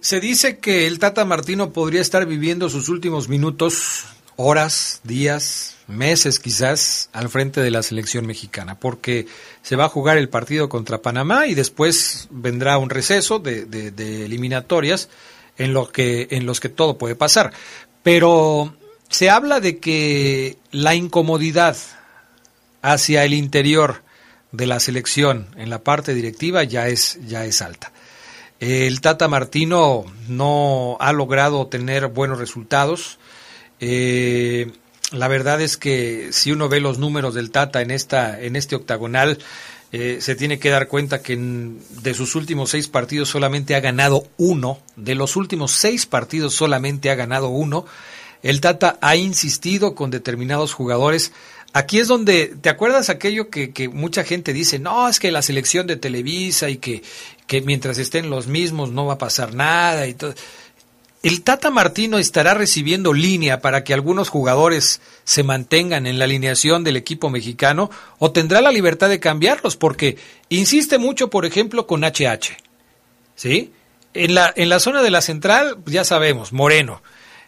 Se 0.00 0.20
dice 0.20 0.58
que 0.58 0.86
el 0.86 1.00
Tata 1.00 1.24
Martino 1.24 1.72
podría 1.72 2.00
estar 2.00 2.26
viviendo 2.26 2.68
sus 2.68 2.88
últimos 2.88 3.28
minutos, 3.28 4.04
horas, 4.36 5.00
días, 5.04 5.76
meses 5.86 6.38
quizás 6.38 7.08
al 7.12 7.28
frente 7.28 7.60
de 7.60 7.70
la 7.70 7.82
selección 7.82 8.26
mexicana, 8.26 8.78
porque 8.78 9.26
se 9.62 9.76
va 9.76 9.84
a 9.84 9.88
jugar 9.88 10.16
el 10.18 10.28
partido 10.28 10.68
contra 10.68 11.02
Panamá 11.02 11.46
y 11.46 11.54
después 11.54 12.28
vendrá 12.30 12.78
un 12.78 12.90
receso 12.90 13.38
de, 13.38 13.64
de, 13.64 14.24
eliminatorias 14.24 15.08
en, 15.58 15.72
lo 15.72 15.90
que, 15.90 16.28
en 16.30 16.46
los 16.46 16.60
que 16.60 16.68
todo 16.68 16.98
puede 16.98 17.14
pasar. 17.14 17.52
Pero 18.02 18.74
se 19.08 19.30
habla 19.30 19.60
de 19.60 19.78
que 19.78 20.58
la 20.70 20.94
incomodidad 20.94 21.76
hacia 22.80 23.24
el 23.24 23.34
interior 23.34 24.02
de 24.50 24.66
la 24.66 24.80
selección 24.80 25.46
en 25.56 25.70
la 25.70 25.78
parte 25.80 26.14
directiva 26.14 26.64
ya 26.64 26.88
es, 26.88 27.18
ya 27.26 27.44
es 27.44 27.62
alta. 27.62 27.92
El 28.60 29.00
Tata 29.00 29.26
Martino 29.26 30.04
no 30.28 30.96
ha 31.00 31.12
logrado 31.12 31.66
tener 31.66 32.06
buenos 32.06 32.38
resultados. 32.38 33.18
Eh, 33.84 34.70
la 35.10 35.26
verdad 35.26 35.60
es 35.60 35.76
que 35.76 36.28
si 36.30 36.52
uno 36.52 36.68
ve 36.68 36.78
los 36.78 36.98
números 36.98 37.34
del 37.34 37.50
Tata 37.50 37.82
en 37.82 37.90
esta 37.90 38.40
en 38.40 38.54
este 38.54 38.76
octagonal 38.76 39.38
eh, 39.90 40.18
se 40.20 40.36
tiene 40.36 40.60
que 40.60 40.70
dar 40.70 40.86
cuenta 40.86 41.20
que 41.20 41.36
de 41.36 42.14
sus 42.14 42.36
últimos 42.36 42.70
seis 42.70 42.86
partidos 42.86 43.28
solamente 43.28 43.74
ha 43.74 43.80
ganado 43.80 44.28
uno. 44.38 44.78
De 44.94 45.16
los 45.16 45.34
últimos 45.34 45.72
seis 45.72 46.06
partidos 46.06 46.54
solamente 46.54 47.10
ha 47.10 47.16
ganado 47.16 47.48
uno. 47.48 47.84
El 48.44 48.60
Tata 48.60 48.98
ha 49.00 49.16
insistido 49.16 49.96
con 49.96 50.12
determinados 50.12 50.72
jugadores. 50.72 51.32
Aquí 51.72 51.98
es 51.98 52.06
donde, 52.06 52.54
¿te 52.60 52.68
acuerdas 52.68 53.10
aquello 53.10 53.50
que, 53.50 53.72
que 53.72 53.88
mucha 53.88 54.22
gente 54.22 54.52
dice? 54.52 54.78
No, 54.78 55.08
es 55.08 55.18
que 55.18 55.32
la 55.32 55.42
selección 55.42 55.88
de 55.88 55.96
Televisa 55.96 56.70
y 56.70 56.76
que, 56.76 57.02
que 57.48 57.62
mientras 57.62 57.98
estén 57.98 58.30
los 58.30 58.46
mismos 58.46 58.92
no 58.92 59.06
va 59.06 59.14
a 59.14 59.18
pasar 59.18 59.54
nada 59.54 60.06
y 60.06 60.14
todo. 60.14 60.34
¿El 61.22 61.42
Tata 61.42 61.70
Martino 61.70 62.18
estará 62.18 62.52
recibiendo 62.52 63.12
línea 63.12 63.60
para 63.60 63.84
que 63.84 63.94
algunos 63.94 64.28
jugadores 64.28 65.00
se 65.22 65.44
mantengan 65.44 66.06
en 66.08 66.18
la 66.18 66.24
alineación 66.24 66.82
del 66.82 66.96
equipo 66.96 67.30
mexicano 67.30 67.90
o 68.18 68.32
tendrá 68.32 68.60
la 68.60 68.72
libertad 68.72 69.08
de 69.08 69.20
cambiarlos? 69.20 69.76
Porque 69.76 70.18
insiste 70.48 70.98
mucho, 70.98 71.30
por 71.30 71.46
ejemplo, 71.46 71.86
con 71.86 72.02
HH. 72.02 72.56
¿Sí? 73.36 73.72
En 74.14 74.34
la, 74.34 74.52
en 74.56 74.68
la 74.68 74.80
zona 74.80 75.00
de 75.00 75.10
la 75.10 75.20
central, 75.20 75.78
ya 75.86 76.02
sabemos, 76.02 76.52
Moreno. 76.52 77.02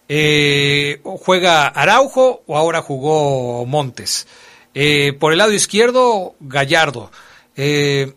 Eh, 0.09 1.01
juega 1.03 1.67
Araujo 1.67 2.45
o 2.47 2.57
ahora 2.57 2.81
jugó 2.81 3.67
Montes. 3.67 4.29
Eh, 4.73 5.15
por 5.19 5.33
el 5.33 5.39
lado 5.39 5.53
izquierdo, 5.53 6.37
Gallardo. 6.39 7.11
Eh, 7.57 8.13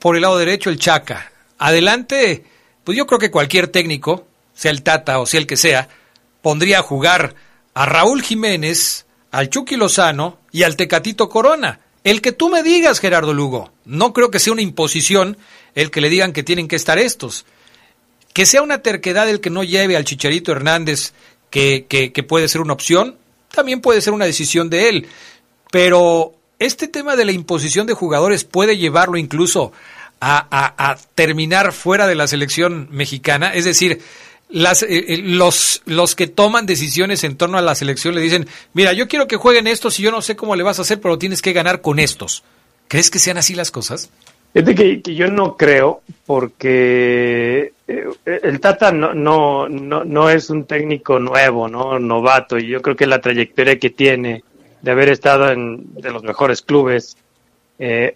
por 0.00 0.16
el 0.16 0.22
lado 0.22 0.38
derecho, 0.38 0.70
el 0.70 0.78
Chaca. 0.80 1.30
Adelante, 1.56 2.44
pues 2.82 2.98
yo 2.98 3.06
creo 3.06 3.20
que 3.20 3.30
cualquier 3.30 3.68
técnico 3.68 4.26
sea 4.60 4.72
el 4.72 4.82
Tata 4.82 5.20
o 5.20 5.24
sea 5.24 5.40
el 5.40 5.46
que 5.46 5.56
sea, 5.56 5.88
pondría 6.42 6.80
a 6.80 6.82
jugar 6.82 7.34
a 7.72 7.86
Raúl 7.86 8.20
Jiménez, 8.20 9.06
al 9.30 9.48
Chucky 9.48 9.76
Lozano 9.76 10.38
y 10.52 10.64
al 10.64 10.76
Tecatito 10.76 11.30
Corona. 11.30 11.80
El 12.04 12.20
que 12.20 12.32
tú 12.32 12.50
me 12.50 12.62
digas, 12.62 13.00
Gerardo 13.00 13.32
Lugo. 13.32 13.72
No 13.86 14.12
creo 14.12 14.30
que 14.30 14.38
sea 14.38 14.52
una 14.52 14.60
imposición 14.60 15.38
el 15.74 15.90
que 15.90 16.02
le 16.02 16.10
digan 16.10 16.34
que 16.34 16.42
tienen 16.42 16.68
que 16.68 16.76
estar 16.76 16.98
estos. 16.98 17.46
Que 18.34 18.44
sea 18.44 18.60
una 18.60 18.82
terquedad 18.82 19.30
el 19.30 19.40
que 19.40 19.48
no 19.48 19.64
lleve 19.64 19.96
al 19.96 20.04
Chicharito 20.04 20.52
Hernández, 20.52 21.14
que, 21.48 21.86
que, 21.88 22.22
puede 22.22 22.46
ser 22.46 22.60
una 22.60 22.74
opción, 22.74 23.16
también 23.50 23.80
puede 23.80 24.02
ser 24.02 24.12
una 24.12 24.26
decisión 24.26 24.68
de 24.68 24.90
él. 24.90 25.08
Pero 25.72 26.34
este 26.58 26.86
tema 26.86 27.16
de 27.16 27.24
la 27.24 27.32
imposición 27.32 27.86
de 27.86 27.94
jugadores 27.94 28.44
puede 28.44 28.76
llevarlo 28.76 29.16
incluso 29.16 29.72
a, 30.20 30.46
a 30.50 30.98
terminar 31.14 31.72
fuera 31.72 32.06
de 32.06 32.14
la 32.14 32.26
selección 32.26 32.88
mexicana. 32.90 33.54
Es 33.54 33.64
decir, 33.64 34.02
las, 34.50 34.82
eh, 34.82 34.88
eh, 34.90 35.18
los, 35.22 35.82
los 35.86 36.14
que 36.14 36.26
toman 36.26 36.66
decisiones 36.66 37.24
en 37.24 37.36
torno 37.36 37.58
a 37.58 37.62
la 37.62 37.74
selección 37.74 38.14
le 38.14 38.20
dicen, 38.20 38.46
mira, 38.72 38.92
yo 38.92 39.08
quiero 39.08 39.26
que 39.26 39.36
jueguen 39.36 39.66
estos 39.66 39.98
y 40.00 40.02
yo 40.02 40.10
no 40.10 40.22
sé 40.22 40.36
cómo 40.36 40.56
le 40.56 40.62
vas 40.62 40.78
a 40.78 40.82
hacer, 40.82 41.00
pero 41.00 41.18
tienes 41.18 41.42
que 41.42 41.52
ganar 41.52 41.80
con 41.80 41.98
estos. 41.98 42.42
¿Crees 42.88 43.10
que 43.10 43.18
sean 43.18 43.38
así 43.38 43.54
las 43.54 43.70
cosas? 43.70 44.10
Es 44.52 44.64
de 44.64 44.74
que, 44.74 45.14
yo 45.14 45.28
no 45.28 45.56
creo, 45.56 46.02
porque 46.26 47.72
eh, 47.86 48.04
el 48.24 48.58
Tata 48.58 48.90
no, 48.90 49.14
no, 49.14 49.68
no, 49.68 50.04
no, 50.04 50.30
es 50.30 50.50
un 50.50 50.64
técnico 50.64 51.20
nuevo, 51.20 51.68
no 51.68 52.00
novato, 52.00 52.58
y 52.58 52.66
yo 52.66 52.82
creo 52.82 52.96
que 52.96 53.06
la 53.06 53.20
trayectoria 53.20 53.78
que 53.78 53.90
tiene 53.90 54.42
de 54.82 54.90
haber 54.90 55.10
estado 55.10 55.50
en 55.52 55.94
de 55.94 56.10
los 56.10 56.24
mejores 56.24 56.62
clubes, 56.62 57.16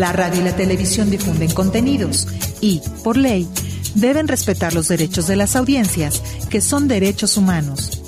La 0.00 0.12
radio 0.12 0.40
y 0.40 0.44
la 0.44 0.56
televisión 0.56 1.10
difunden 1.10 1.52
contenidos 1.52 2.26
y, 2.62 2.80
por 3.04 3.18
ley, 3.18 3.46
deben 3.94 4.28
respetar 4.28 4.72
los 4.72 4.88
derechos 4.88 5.26
de 5.26 5.36
las 5.36 5.56
audiencias, 5.56 6.22
que 6.48 6.62
son 6.62 6.88
derechos 6.88 7.36
humanos. 7.36 8.00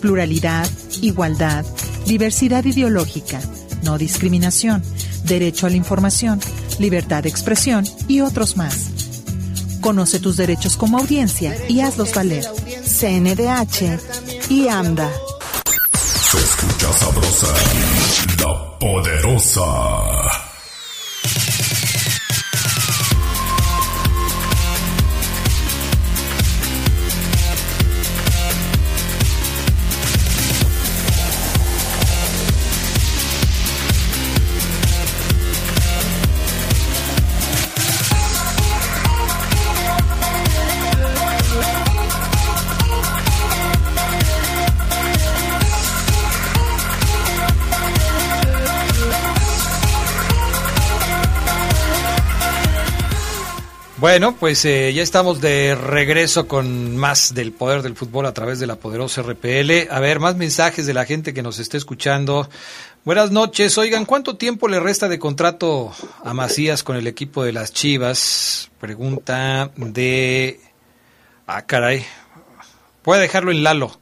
Pluralidad, 0.00 0.68
igualdad, 1.02 1.64
diversidad 2.04 2.64
ideológica, 2.64 3.40
no 3.84 3.96
discriminación, 3.96 4.82
derecho 5.22 5.68
a 5.68 5.70
la 5.70 5.76
información, 5.76 6.40
libertad 6.80 7.22
de 7.22 7.28
expresión 7.28 7.84
y 8.08 8.22
otros 8.22 8.56
más. 8.56 8.90
Conoce 9.80 10.18
tus 10.18 10.36
derechos 10.36 10.76
como 10.76 10.98
audiencia 10.98 11.56
y 11.68 11.78
hazlos 11.78 12.12
valer. 12.12 12.44
CNDH 12.44 14.00
y 14.48 14.66
AMDA. 14.66 15.08
Se 15.94 16.38
escucha 16.38 16.92
sabrosa, 16.92 17.54
la 18.40 18.78
poderosa. 18.80 20.49
Bueno, 54.00 54.34
pues 54.34 54.64
eh, 54.64 54.94
ya 54.94 55.02
estamos 55.02 55.42
de 55.42 55.74
regreso 55.74 56.48
con 56.48 56.96
más 56.96 57.34
del 57.34 57.52
poder 57.52 57.82
del 57.82 57.96
fútbol 57.96 58.24
a 58.24 58.32
través 58.32 58.58
de 58.58 58.66
la 58.66 58.76
poderosa 58.76 59.20
RPL. 59.20 59.90
A 59.90 60.00
ver, 60.00 60.20
más 60.20 60.36
mensajes 60.36 60.86
de 60.86 60.94
la 60.94 61.04
gente 61.04 61.34
que 61.34 61.42
nos 61.42 61.58
esté 61.58 61.76
escuchando. 61.76 62.48
Buenas 63.04 63.30
noches. 63.30 63.76
Oigan, 63.76 64.06
¿cuánto 64.06 64.38
tiempo 64.38 64.68
le 64.68 64.80
resta 64.80 65.06
de 65.06 65.18
contrato 65.18 65.92
a 66.24 66.32
Macías 66.32 66.82
con 66.82 66.96
el 66.96 67.06
equipo 67.08 67.44
de 67.44 67.52
las 67.52 67.74
Chivas? 67.74 68.70
Pregunta 68.80 69.70
de... 69.76 70.60
Ah, 71.46 71.66
caray. 71.66 72.02
Puede 73.02 73.20
dejarlo 73.20 73.50
en 73.50 73.62
Lalo, 73.62 74.00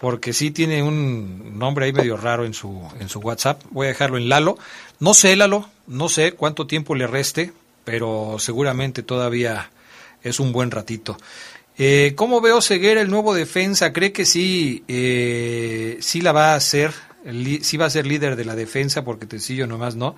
porque 0.00 0.32
sí 0.32 0.52
tiene 0.52 0.82
un 0.82 1.58
nombre 1.58 1.84
ahí 1.84 1.92
medio 1.92 2.16
raro 2.16 2.46
en 2.46 2.54
su, 2.54 2.80
en 2.98 3.10
su 3.10 3.18
WhatsApp. 3.18 3.60
Voy 3.72 3.88
a 3.88 3.90
dejarlo 3.90 4.16
en 4.16 4.30
Lalo. 4.30 4.56
No 5.00 5.12
sé, 5.12 5.36
Lalo, 5.36 5.68
no 5.86 6.08
sé 6.08 6.32
cuánto 6.32 6.66
tiempo 6.66 6.94
le 6.94 7.06
reste 7.06 7.52
pero 7.84 8.36
seguramente 8.38 9.02
todavía 9.02 9.70
es 10.22 10.40
un 10.40 10.52
buen 10.52 10.70
ratito. 10.70 11.16
Eh, 11.78 12.12
¿Cómo 12.16 12.40
veo 12.40 12.60
Ceguera, 12.60 13.00
el 13.00 13.10
nuevo 13.10 13.34
defensa? 13.34 13.92
¿Cree 13.92 14.12
que 14.12 14.24
sí, 14.24 14.84
eh, 14.88 15.98
sí 16.00 16.20
la 16.20 16.32
va 16.32 16.52
a 16.52 16.56
hacer? 16.56 16.92
Sí 17.62 17.76
va 17.76 17.86
a 17.86 17.90
ser 17.90 18.06
líder 18.06 18.36
de 18.36 18.44
la 18.44 18.54
defensa 18.54 19.04
porque 19.04 19.26
Tecillo 19.26 19.66
nomás 19.66 19.94
no. 19.96 20.16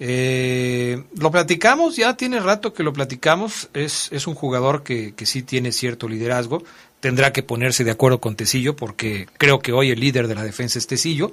Eh, 0.00 1.02
lo 1.16 1.30
platicamos, 1.30 1.96
ya 1.96 2.16
tiene 2.16 2.40
rato 2.40 2.72
que 2.72 2.82
lo 2.82 2.92
platicamos. 2.92 3.70
Es, 3.72 4.08
es 4.12 4.26
un 4.26 4.34
jugador 4.34 4.82
que, 4.82 5.14
que 5.14 5.26
sí 5.26 5.42
tiene 5.42 5.72
cierto 5.72 6.08
liderazgo. 6.08 6.62
Tendrá 7.00 7.32
que 7.32 7.42
ponerse 7.42 7.84
de 7.84 7.92
acuerdo 7.92 8.20
con 8.20 8.36
Tecillo 8.36 8.76
porque 8.76 9.26
creo 9.38 9.60
que 9.60 9.72
hoy 9.72 9.90
el 9.90 10.00
líder 10.00 10.28
de 10.28 10.34
la 10.34 10.42
defensa 10.42 10.78
es 10.78 10.86
Tecillo. 10.86 11.32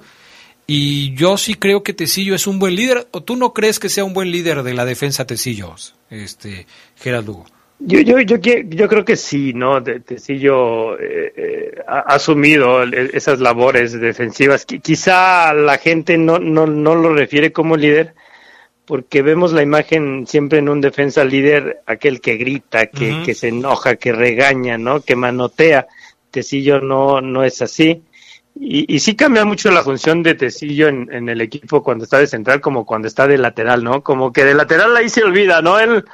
Y 0.66 1.14
yo 1.14 1.36
sí 1.36 1.54
creo 1.54 1.82
que 1.82 1.92
Tecillo 1.92 2.34
es 2.34 2.46
un 2.46 2.58
buen 2.58 2.74
líder. 2.74 3.06
¿O 3.12 3.22
tú 3.22 3.36
no 3.36 3.52
crees 3.52 3.78
que 3.78 3.88
sea 3.88 4.04
un 4.04 4.14
buen 4.14 4.30
líder 4.30 4.62
de 4.62 4.74
la 4.74 4.84
defensa 4.84 5.26
Tecillo, 5.26 5.74
este, 6.10 6.66
Gerald 6.96 7.26
Lugo? 7.26 7.46
Yo, 7.78 8.00
yo, 8.00 8.18
yo, 8.20 8.36
yo 8.38 8.88
creo 8.88 9.04
que 9.04 9.16
sí, 9.16 9.52
¿no? 9.52 9.82
Tecillo 9.82 10.98
eh, 10.98 11.32
eh, 11.36 11.74
ha 11.86 12.00
asumido 12.00 12.82
esas 12.82 13.38
labores 13.38 13.92
defensivas. 13.92 14.64
Quizá 14.64 15.52
la 15.52 15.76
gente 15.76 16.16
no, 16.16 16.38
no, 16.38 16.66
no 16.66 16.94
lo 16.94 17.14
refiere 17.14 17.52
como 17.52 17.76
líder, 17.76 18.14
porque 18.86 19.20
vemos 19.20 19.52
la 19.52 19.62
imagen 19.62 20.26
siempre 20.26 20.58
en 20.60 20.70
un 20.70 20.80
defensa 20.80 21.22
líder, 21.22 21.82
aquel 21.86 22.20
que 22.20 22.36
grita, 22.38 22.86
que, 22.86 23.10
uh 23.10 23.14
-huh. 23.16 23.24
que 23.24 23.34
se 23.34 23.48
enoja, 23.48 23.96
que 23.96 24.12
regaña, 24.12 24.78
¿no? 24.78 25.02
Que 25.02 25.14
manotea. 25.14 25.86
Tecillo 26.30 26.80
no, 26.80 27.20
no 27.20 27.44
es 27.44 27.60
así. 27.62 28.02
Y, 28.58 28.94
y, 28.94 29.00
sí 29.00 29.14
cambia 29.14 29.44
mucho 29.44 29.70
la 29.70 29.82
función 29.82 30.22
de 30.22 30.34
Tecillo 30.34 30.88
en, 30.88 31.12
en, 31.12 31.28
el 31.28 31.42
equipo 31.42 31.82
cuando 31.82 32.04
está 32.04 32.18
de 32.18 32.26
central 32.26 32.60
como 32.60 32.86
cuando 32.86 33.06
está 33.06 33.26
de 33.26 33.36
lateral, 33.36 33.84
¿no? 33.84 34.02
Como 34.02 34.32
que 34.32 34.44
de 34.44 34.54
lateral 34.54 34.96
ahí 34.96 35.10
se 35.10 35.22
olvida, 35.22 35.60
¿no? 35.60 35.78
Él 35.78 36.04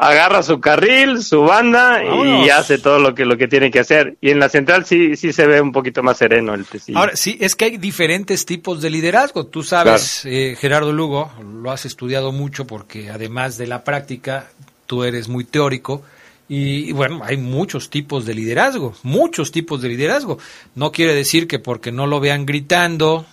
agarra 0.00 0.42
su 0.42 0.60
carril, 0.60 1.22
su 1.22 1.42
banda 1.42 2.02
Vámonos. 2.02 2.46
y 2.46 2.50
hace 2.50 2.78
todo 2.78 2.98
lo 2.98 3.14
que 3.14 3.26
lo 3.26 3.36
que 3.36 3.48
tiene 3.48 3.70
que 3.70 3.80
hacer. 3.80 4.16
Y 4.20 4.30
en 4.30 4.40
la 4.40 4.48
central 4.48 4.86
sí 4.86 5.14
sí 5.16 5.32
se 5.32 5.46
ve 5.46 5.60
un 5.60 5.72
poquito 5.72 6.02
más 6.02 6.16
sereno 6.16 6.54
el 6.54 6.64
Tecillo. 6.64 6.98
Ahora 6.98 7.16
sí, 7.16 7.36
es 7.38 7.54
que 7.54 7.66
hay 7.66 7.76
diferentes 7.76 8.46
tipos 8.46 8.80
de 8.80 8.88
liderazgo. 8.88 9.46
Tú 9.46 9.62
sabes, 9.62 10.20
claro. 10.22 10.36
eh, 10.36 10.56
Gerardo 10.58 10.92
Lugo, 10.92 11.30
lo 11.42 11.70
has 11.70 11.84
estudiado 11.84 12.32
mucho 12.32 12.66
porque 12.66 13.10
además 13.10 13.58
de 13.58 13.66
la 13.66 13.84
práctica, 13.84 14.48
tú 14.86 15.04
eres 15.04 15.28
muy 15.28 15.44
teórico. 15.44 16.02
Y 16.52 16.90
bueno, 16.90 17.20
hay 17.22 17.36
muchos 17.36 17.90
tipos 17.90 18.26
de 18.26 18.34
liderazgo, 18.34 18.92
muchos 19.04 19.52
tipos 19.52 19.80
de 19.80 19.88
liderazgo. 19.88 20.38
No 20.74 20.90
quiere 20.90 21.14
decir 21.14 21.46
que 21.46 21.60
porque 21.60 21.92
no 21.92 22.08
lo 22.08 22.18
vean 22.18 22.44
gritando, 22.44 23.24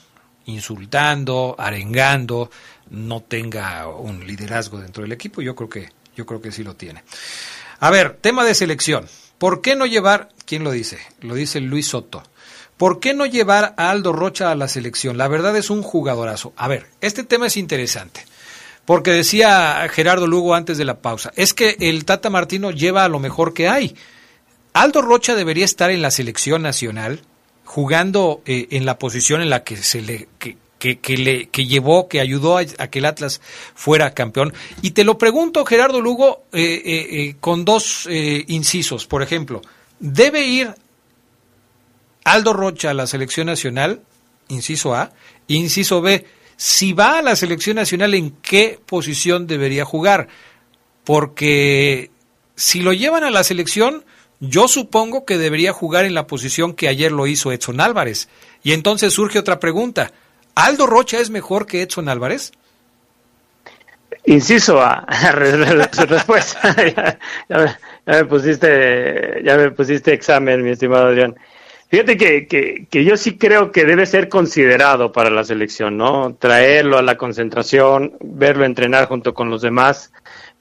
insultando, 0.45 1.55
arengando 1.57 2.51
no 2.91 3.21
tenga 3.23 3.87
un 3.87 4.27
liderazgo 4.27 4.79
dentro 4.79 5.01
del 5.01 5.13
equipo. 5.13 5.41
Yo 5.41 5.55
creo 5.55 5.67
que, 5.67 5.89
yo 6.15 6.27
creo 6.27 6.41
que 6.41 6.51
sí 6.51 6.63
lo 6.63 6.75
tiene. 6.75 7.03
A 7.79 7.89
ver, 7.89 8.19
tema 8.21 8.45
de 8.45 8.53
selección. 8.53 9.07
¿Por 9.39 9.61
qué 9.61 9.75
no 9.75 9.87
llevar, 9.87 10.29
quién 10.45 10.63
lo 10.63 10.69
dice? 10.69 10.99
Lo 11.21 11.33
dice 11.33 11.59
Luis 11.59 11.87
Soto. 11.87 12.21
¿Por 12.77 12.99
qué 12.99 13.15
no 13.15 13.25
llevar 13.25 13.73
a 13.77 13.89
Aldo 13.89 14.13
Rocha 14.13 14.51
a 14.51 14.55
la 14.55 14.67
selección? 14.67 15.17
La 15.17 15.27
verdad 15.27 15.57
es 15.57 15.71
un 15.71 15.81
jugadorazo. 15.81 16.53
A 16.55 16.67
ver, 16.67 16.85
este 17.01 17.23
tema 17.23 17.47
es 17.47 17.57
interesante. 17.57 18.25
Porque 18.87 19.11
decía 19.11 19.85
Gerardo 19.91 20.27
Lugo 20.27 20.55
antes 20.55 20.77
de 20.77 20.85
la 20.85 21.01
pausa, 21.01 21.33
es 21.35 21.53
que 21.53 21.75
el 21.81 22.05
Tata 22.05 22.29
Martino 22.29 22.71
lleva 22.71 23.03
a 23.03 23.09
lo 23.09 23.19
mejor 23.19 23.53
que 23.53 23.67
hay. 23.67 23.97
Aldo 24.71 25.01
Rocha 25.01 25.35
debería 25.35 25.65
estar 25.65 25.91
en 25.91 26.01
la 26.01 26.09
selección 26.09 26.61
nacional, 26.61 27.19
jugando 27.65 28.41
eh, 28.45 28.69
en 28.71 28.85
la 28.85 28.97
posición 28.97 29.41
en 29.41 29.49
la 29.49 29.65
que 29.65 29.75
se 29.75 30.01
le 30.01 30.29
que, 30.39 31.17
le 31.17 31.49
que 31.49 31.65
llevó, 31.65 32.07
que 32.07 32.21
ayudó 32.21 32.57
a, 32.57 32.63
que 32.63 32.99
el 32.99 33.05
Atlas 33.05 33.41
fuera 33.75 34.13
campeón. 34.13 34.53
Y 34.81 34.91
te 34.91 35.03
lo 35.03 35.17
pregunto, 35.17 35.65
Gerardo 35.65 35.99
Lugo, 35.99 36.45
eh, 36.53 36.81
eh, 36.85 37.35
con 37.41 37.65
dos 37.65 38.07
incisos. 38.09 39.05
Por 39.05 39.21
ejemplo, 39.21 39.61
¿debe 39.99 40.45
ir 40.45 40.73
Aldo 42.23 42.53
Rocha 42.53 42.91
a 42.91 42.93
la 42.93 43.05
selección 43.05 43.47
nacional? 43.47 44.01
Inciso 44.47 44.95
A. 44.95 45.11
Inciso 45.47 45.99
B 45.99 46.36
si 46.57 46.93
va 46.93 47.19
a 47.19 47.21
la 47.21 47.35
selección 47.35 47.75
nacional, 47.75 48.15
¿en 48.15 48.31
qué 48.41 48.79
posición 48.85 49.47
debería 49.47 49.85
jugar? 49.85 50.27
Porque 51.03 52.09
si 52.55 52.81
lo 52.81 52.93
llevan 52.93 53.23
a 53.23 53.29
la 53.29 53.43
selección, 53.43 54.03
yo 54.39 54.67
supongo 54.67 55.23
que 55.23 55.37
debería 55.37 55.71
jugar 55.71 56.05
en 56.05 56.15
la 56.15 56.27
posición 56.27 56.73
que 56.73 56.87
ayer 56.87 57.11
lo 57.11 57.27
hizo 57.27 57.51
Edson 57.51 57.79
Álvarez. 57.79 58.27
Y 58.63 58.73
entonces 58.73 59.13
surge 59.13 59.39
otra 59.39 59.59
pregunta. 59.59 60.11
¿Aldo 60.55 60.87
Rocha 60.87 61.19
es 61.19 61.29
mejor 61.29 61.67
que 61.67 61.83
Edson 61.83 62.09
Álvarez? 62.09 62.51
Inciso 64.25 64.81
a 64.81 65.05
su 65.93 66.05
respuesta. 66.05 66.75
ya, 67.49 67.77
me 68.05 68.25
pusiste, 68.25 69.41
ya 69.43 69.57
me 69.57 69.71
pusiste 69.71 70.11
examen, 70.11 70.63
mi 70.63 70.71
estimado 70.71 71.07
Adrián. 71.07 71.35
Fíjate 71.89 72.17
que, 72.17 72.85
que, 72.89 73.03
yo 73.05 73.15
sí 73.15 73.37
creo 73.37 73.71
que 73.71 73.85
debe 73.85 74.05
ser 74.05 74.27
considerado 74.27 75.13
para 75.13 75.29
la 75.29 75.45
selección, 75.45 75.95
¿no? 75.95 76.35
Traerlo 76.35 76.97
a 76.97 77.01
la 77.01 77.17
concentración, 77.17 78.17
verlo 78.19 78.65
entrenar 78.65 79.07
junto 79.07 79.33
con 79.33 79.49
los 79.49 79.61
demás. 79.61 80.11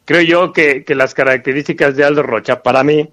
Creo 0.04 0.20
yo 0.20 0.52
que, 0.52 0.84
que 0.84 0.94
las 0.94 1.14
características 1.14 1.96
de 1.96 2.04
Aldo 2.04 2.22
Rocha, 2.22 2.62
para 2.62 2.84
mí, 2.84 3.08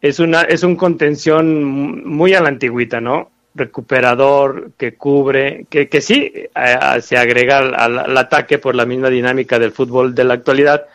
es, 0.00 0.20
una, 0.20 0.42
es 0.42 0.62
un 0.62 0.76
contención 0.76 2.06
muy 2.06 2.32
a 2.32 2.40
la 2.40 2.48
antigüita, 2.48 3.02
¿no? 3.02 3.30
Recuperador, 3.54 4.70
que 4.78 4.94
cubre, 4.94 5.66
que, 5.68 5.90
que 5.90 6.00
sí 6.00 6.32
se 7.02 7.16
agrega 7.18 7.58
al, 7.58 8.16
ataque 8.16 8.58
por 8.58 8.74
la 8.74 8.86
misma 8.86 9.10
dinámica 9.10 9.58
del 9.58 9.72
fútbol 9.72 10.14
de 10.14 10.24
la 10.24 10.34
actualidad, 10.34 10.86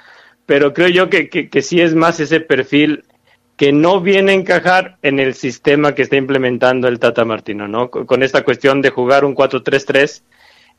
pero 0.47 0.73
creo 0.73 0.89
yo 0.89 1.09
que, 1.11 1.29
que 1.29 1.61
sí 1.61 1.79
es 1.79 1.93
más 1.93 2.19
ese 2.19 2.39
perfil 2.39 3.03
que 3.59 3.73
no 3.73 3.99
viene 3.99 4.31
a 4.31 4.35
encajar 4.35 4.95
en 5.01 5.19
el 5.19 5.33
sistema 5.33 5.93
que 5.93 6.03
está 6.03 6.15
implementando 6.15 6.87
el 6.87 6.97
Tata 6.97 7.25
Martino, 7.25 7.67
¿no? 7.67 7.91
Con 7.91 8.23
esta 8.23 8.45
cuestión 8.45 8.81
de 8.81 8.89
jugar 8.89 9.25
un 9.25 9.35
4-3-3, 9.35 10.21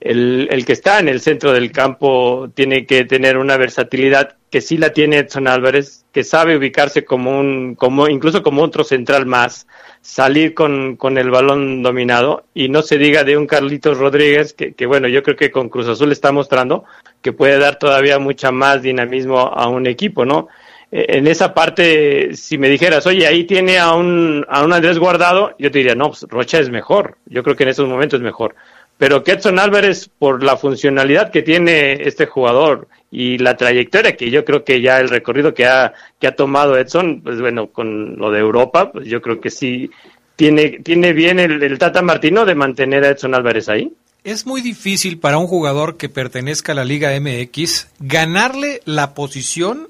el, 0.00 0.48
el, 0.50 0.64
que 0.64 0.72
está 0.72 0.98
en 0.98 1.08
el 1.08 1.20
centro 1.20 1.52
del 1.52 1.72
campo 1.72 2.48
tiene 2.54 2.86
que 2.86 3.04
tener 3.04 3.36
una 3.36 3.58
versatilidad 3.58 4.36
que 4.48 4.62
sí 4.62 4.78
la 4.78 4.94
tiene 4.94 5.18
Edson 5.18 5.46
Álvarez, 5.46 6.06
que 6.10 6.24
sabe 6.24 6.56
ubicarse 6.56 7.04
como 7.04 7.38
un, 7.38 7.74
como, 7.74 8.08
incluso 8.08 8.42
como 8.42 8.62
otro 8.62 8.82
central 8.82 9.26
más, 9.26 9.66
salir 10.00 10.54
con, 10.54 10.96
con 10.96 11.18
el 11.18 11.30
balón 11.30 11.82
dominado, 11.82 12.46
y 12.54 12.70
no 12.70 12.80
se 12.80 12.96
diga 12.96 13.24
de 13.24 13.36
un 13.36 13.46
Carlitos 13.46 13.98
Rodríguez, 13.98 14.54
que, 14.54 14.72
que 14.72 14.86
bueno, 14.86 15.06
yo 15.06 15.22
creo 15.22 15.36
que 15.36 15.50
con 15.50 15.68
Cruz 15.68 15.86
Azul 15.86 16.12
está 16.12 16.32
mostrando 16.32 16.84
que 17.20 17.34
puede 17.34 17.58
dar 17.58 17.78
todavía 17.78 18.18
mucha 18.18 18.50
más 18.50 18.80
dinamismo 18.80 19.38
a 19.38 19.68
un 19.68 19.86
equipo, 19.86 20.24
¿no? 20.24 20.48
En 20.92 21.26
esa 21.28 21.54
parte, 21.54 22.34
si 22.34 22.58
me 22.58 22.68
dijeras, 22.68 23.06
oye, 23.06 23.26
ahí 23.26 23.44
tiene 23.44 23.78
a 23.78 23.92
un, 23.92 24.44
a 24.48 24.64
un 24.64 24.72
Andrés 24.72 24.98
Guardado, 24.98 25.54
yo 25.58 25.70
te 25.70 25.78
diría, 25.78 25.94
no, 25.94 26.08
pues 26.08 26.26
Rocha 26.28 26.58
es 26.58 26.70
mejor. 26.70 27.16
Yo 27.26 27.42
creo 27.42 27.54
que 27.54 27.62
en 27.62 27.68
estos 27.68 27.88
momentos 27.88 28.18
es 28.18 28.24
mejor. 28.24 28.56
Pero 28.98 29.22
Ketson 29.22 29.58
Álvarez, 29.58 30.10
por 30.18 30.42
la 30.42 30.56
funcionalidad 30.56 31.30
que 31.30 31.42
tiene 31.42 31.92
este 32.02 32.26
jugador 32.26 32.88
y 33.10 33.38
la 33.38 33.56
trayectoria 33.56 34.14
que 34.14 34.30
yo 34.30 34.44
creo 34.44 34.62
que 34.62 34.82
ya 34.82 34.98
el 34.98 35.08
recorrido 35.08 35.54
que 35.54 35.64
ha, 35.64 35.94
que 36.20 36.26
ha 36.26 36.36
tomado 36.36 36.76
Edson, 36.76 37.22
pues 37.22 37.40
bueno, 37.40 37.68
con 37.68 38.16
lo 38.16 38.30
de 38.30 38.40
Europa, 38.40 38.92
pues 38.92 39.06
yo 39.06 39.22
creo 39.22 39.40
que 39.40 39.50
sí 39.50 39.90
tiene, 40.36 40.80
tiene 40.82 41.12
bien 41.12 41.38
el, 41.38 41.62
el 41.62 41.78
Tata 41.78 42.02
Martino 42.02 42.44
de 42.44 42.54
mantener 42.54 43.04
a 43.04 43.10
Edson 43.10 43.34
Álvarez 43.34 43.68
ahí. 43.68 43.90
Es 44.22 44.44
muy 44.44 44.60
difícil 44.60 45.18
para 45.18 45.38
un 45.38 45.46
jugador 45.46 45.96
que 45.96 46.10
pertenezca 46.10 46.72
a 46.72 46.74
la 46.74 46.84
Liga 46.84 47.18
MX 47.18 47.88
ganarle 48.00 48.82
la 48.84 49.14
posición 49.14 49.88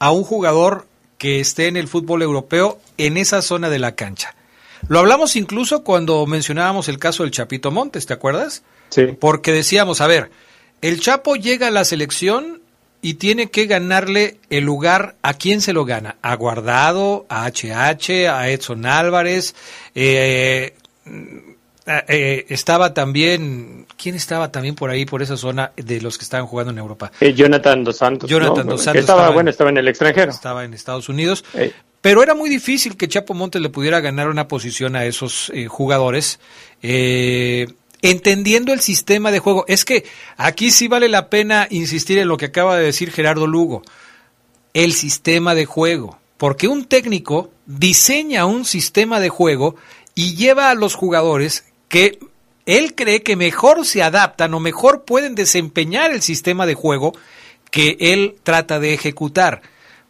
a 0.00 0.10
un 0.10 0.24
jugador 0.24 0.86
que 1.18 1.38
esté 1.38 1.68
en 1.68 1.76
el 1.76 1.86
fútbol 1.86 2.22
europeo 2.22 2.80
en 2.96 3.16
esa 3.16 3.42
zona 3.42 3.70
de 3.70 3.78
la 3.78 3.94
cancha. 3.94 4.34
Lo 4.88 4.98
hablamos 4.98 5.36
incluso 5.36 5.84
cuando 5.84 6.26
mencionábamos 6.26 6.88
el 6.88 6.98
caso 6.98 7.22
del 7.22 7.30
Chapito 7.30 7.70
Montes, 7.70 8.06
¿te 8.06 8.14
acuerdas? 8.14 8.62
Sí. 8.88 9.06
Porque 9.20 9.52
decíamos, 9.52 10.00
a 10.00 10.06
ver, 10.06 10.30
el 10.80 11.00
Chapo 11.00 11.36
llega 11.36 11.68
a 11.68 11.70
la 11.70 11.84
selección 11.84 12.62
y 13.02 13.14
tiene 13.14 13.50
que 13.50 13.66
ganarle 13.66 14.38
el 14.48 14.64
lugar 14.64 15.16
a 15.22 15.34
quién 15.34 15.60
se 15.60 15.72
lo 15.72 15.84
gana, 15.84 16.16
a 16.22 16.34
Guardado, 16.34 17.26
a 17.28 17.46
HH, 17.46 18.28
a 18.28 18.48
Edson 18.48 18.86
Álvarez, 18.86 19.54
eh, 19.94 20.74
eh, 22.08 22.46
estaba 22.48 22.94
también, 22.94 23.86
¿quién 23.96 24.14
estaba 24.14 24.52
también 24.52 24.74
por 24.74 24.90
ahí, 24.90 25.04
por 25.04 25.22
esa 25.22 25.36
zona 25.36 25.72
de 25.76 26.00
los 26.00 26.18
que 26.18 26.24
estaban 26.24 26.46
jugando 26.46 26.72
en 26.72 26.78
Europa? 26.78 27.10
Eh, 27.20 27.34
Jonathan 27.34 27.84
Dos 27.84 27.96
Santos. 27.96 28.28
Jonathan 28.30 28.66
Dos 28.66 28.82
Santos. 28.82 29.00
Estaba, 29.00 29.30
bueno, 29.30 29.50
estaba 29.50 29.70
en 29.70 29.78
el 29.78 29.88
extranjero. 29.88 30.30
Estaba 30.30 30.64
en 30.64 30.74
Estados 30.74 31.08
Unidos. 31.08 31.44
Pero 32.00 32.22
era 32.22 32.34
muy 32.34 32.48
difícil 32.48 32.96
que 32.96 33.08
Chapo 33.08 33.34
Montes 33.34 33.60
le 33.60 33.68
pudiera 33.68 34.00
ganar 34.00 34.28
una 34.28 34.48
posición 34.48 34.96
a 34.96 35.04
esos 35.04 35.50
eh, 35.54 35.66
jugadores. 35.66 36.40
entendiendo 36.80 38.72
el 38.72 38.80
sistema 38.80 39.30
de 39.30 39.38
juego. 39.38 39.64
Es 39.68 39.84
que 39.84 40.04
aquí 40.36 40.70
sí 40.70 40.88
vale 40.88 41.08
la 41.08 41.28
pena 41.28 41.66
insistir 41.70 42.18
en 42.18 42.28
lo 42.28 42.36
que 42.36 42.46
acaba 42.46 42.76
de 42.76 42.84
decir 42.84 43.10
Gerardo 43.10 43.46
Lugo. 43.46 43.82
El 44.72 44.92
sistema 44.92 45.54
de 45.54 45.66
juego. 45.66 46.18
Porque 46.36 46.68
un 46.68 46.86
técnico 46.86 47.50
diseña 47.66 48.46
un 48.46 48.64
sistema 48.64 49.20
de 49.20 49.28
juego 49.28 49.76
y 50.14 50.34
lleva 50.36 50.70
a 50.70 50.74
los 50.74 50.94
jugadores 50.94 51.64
que 51.90 52.20
él 52.66 52.94
cree 52.94 53.22
que 53.22 53.36
mejor 53.36 53.84
se 53.84 54.02
adaptan 54.02 54.54
o 54.54 54.60
mejor 54.60 55.04
pueden 55.04 55.34
desempeñar 55.34 56.12
el 56.12 56.22
sistema 56.22 56.64
de 56.64 56.74
juego 56.74 57.12
que 57.70 57.96
él 58.00 58.36
trata 58.44 58.78
de 58.78 58.94
ejecutar. 58.94 59.60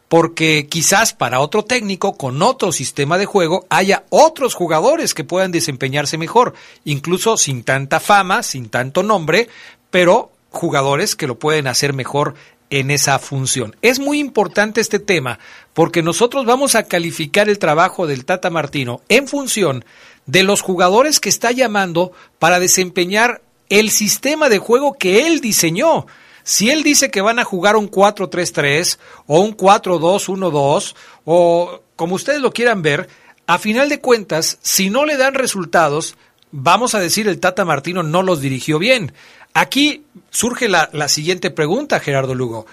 Porque 0.07 0.67
quizás 0.69 1.15
para 1.15 1.41
otro 1.41 1.65
técnico 1.65 2.17
con 2.17 2.43
otro 2.43 2.71
sistema 2.71 3.17
de 3.17 3.27
juego 3.27 3.67
haya 3.71 4.05
otros 4.11 4.55
jugadores 4.55 5.15
que 5.15 5.25
puedan 5.25 5.53
desempeñarse 5.53 6.19
mejor, 6.19 6.53
incluso 6.85 7.37
sin 7.37 7.65
tanta 7.65 7.99
fama, 7.99 8.43
sin 8.43 8.69
tanto 8.69 9.03
nombre, 9.03 9.49
pero 9.91 10.31
jugadores 10.51 11.17
que 11.17 11.29
lo 11.29 11.39
pueden 11.39 11.67
hacer 11.67 11.95
mejor 11.95 12.35
en 12.69 12.91
esa 12.91 13.19
función. 13.19 13.75
Es 13.83 14.01
muy 14.01 14.19
importante 14.19 14.81
este 14.81 14.99
tema 14.99 15.39
porque 15.73 16.03
nosotros 16.03 16.45
vamos 16.45 16.75
a 16.75 16.85
calificar 16.85 17.49
el 17.49 17.59
trabajo 17.59 18.07
del 18.07 18.25
Tata 18.25 18.51
Martino 18.51 19.01
en 19.09 19.29
función 19.29 19.85
de 20.31 20.45
los 20.45 20.61
jugadores 20.61 21.19
que 21.19 21.29
está 21.29 21.51
llamando 21.51 22.13
para 22.39 22.61
desempeñar 22.61 23.43
el 23.69 23.91
sistema 23.91 24.49
de 24.49 24.59
juego 24.59 24.95
que 24.95 25.27
él 25.27 25.41
diseñó. 25.41 26.07
Si 26.45 26.71
él 26.71 26.83
dice 26.83 27.11
que 27.11 27.21
van 27.21 27.39
a 27.39 27.45
jugar 27.45 27.77
un 27.77 27.91
4-3-3 27.91 28.99
o 29.27 29.41
un 29.41 29.57
4-2-1-2 29.57 30.95
o 31.25 31.81
como 31.97 32.15
ustedes 32.15 32.41
lo 32.41 32.53
quieran 32.53 32.83
ver, 32.83 33.09
a 33.47 33.59
final 33.59 33.89
de 33.89 34.01
cuentas, 34.01 34.59
si 34.63 34.89
no 34.89 35.05
le 35.05 35.17
dan 35.17 35.35
resultados, 35.35 36.17
vamos 36.53 36.95
a 36.95 37.01
decir 37.01 37.27
el 37.29 37.41
Tata 37.41 37.65
Martino 37.65 38.03
no 38.03 38.23
los 38.23 38.41
dirigió 38.41 38.79
bien. 38.79 39.13
Aquí 39.53 40.05
surge 40.31 40.69
la, 40.69 40.89
la 40.93 41.09
siguiente 41.09 41.51
pregunta, 41.51 42.01
Gerardo 42.01 42.35
Lugo. 42.35 42.67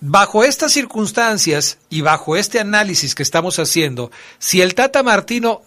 Bajo 0.00 0.44
estas 0.44 0.72
circunstancias 0.72 1.78
y 1.88 2.00
bajo 2.00 2.36
este 2.36 2.58
análisis 2.60 3.14
que 3.14 3.22
estamos 3.22 3.58
haciendo, 3.58 4.10
si 4.38 4.60
el 4.60 4.74
Tata 4.74 5.02
Martino 5.02 5.62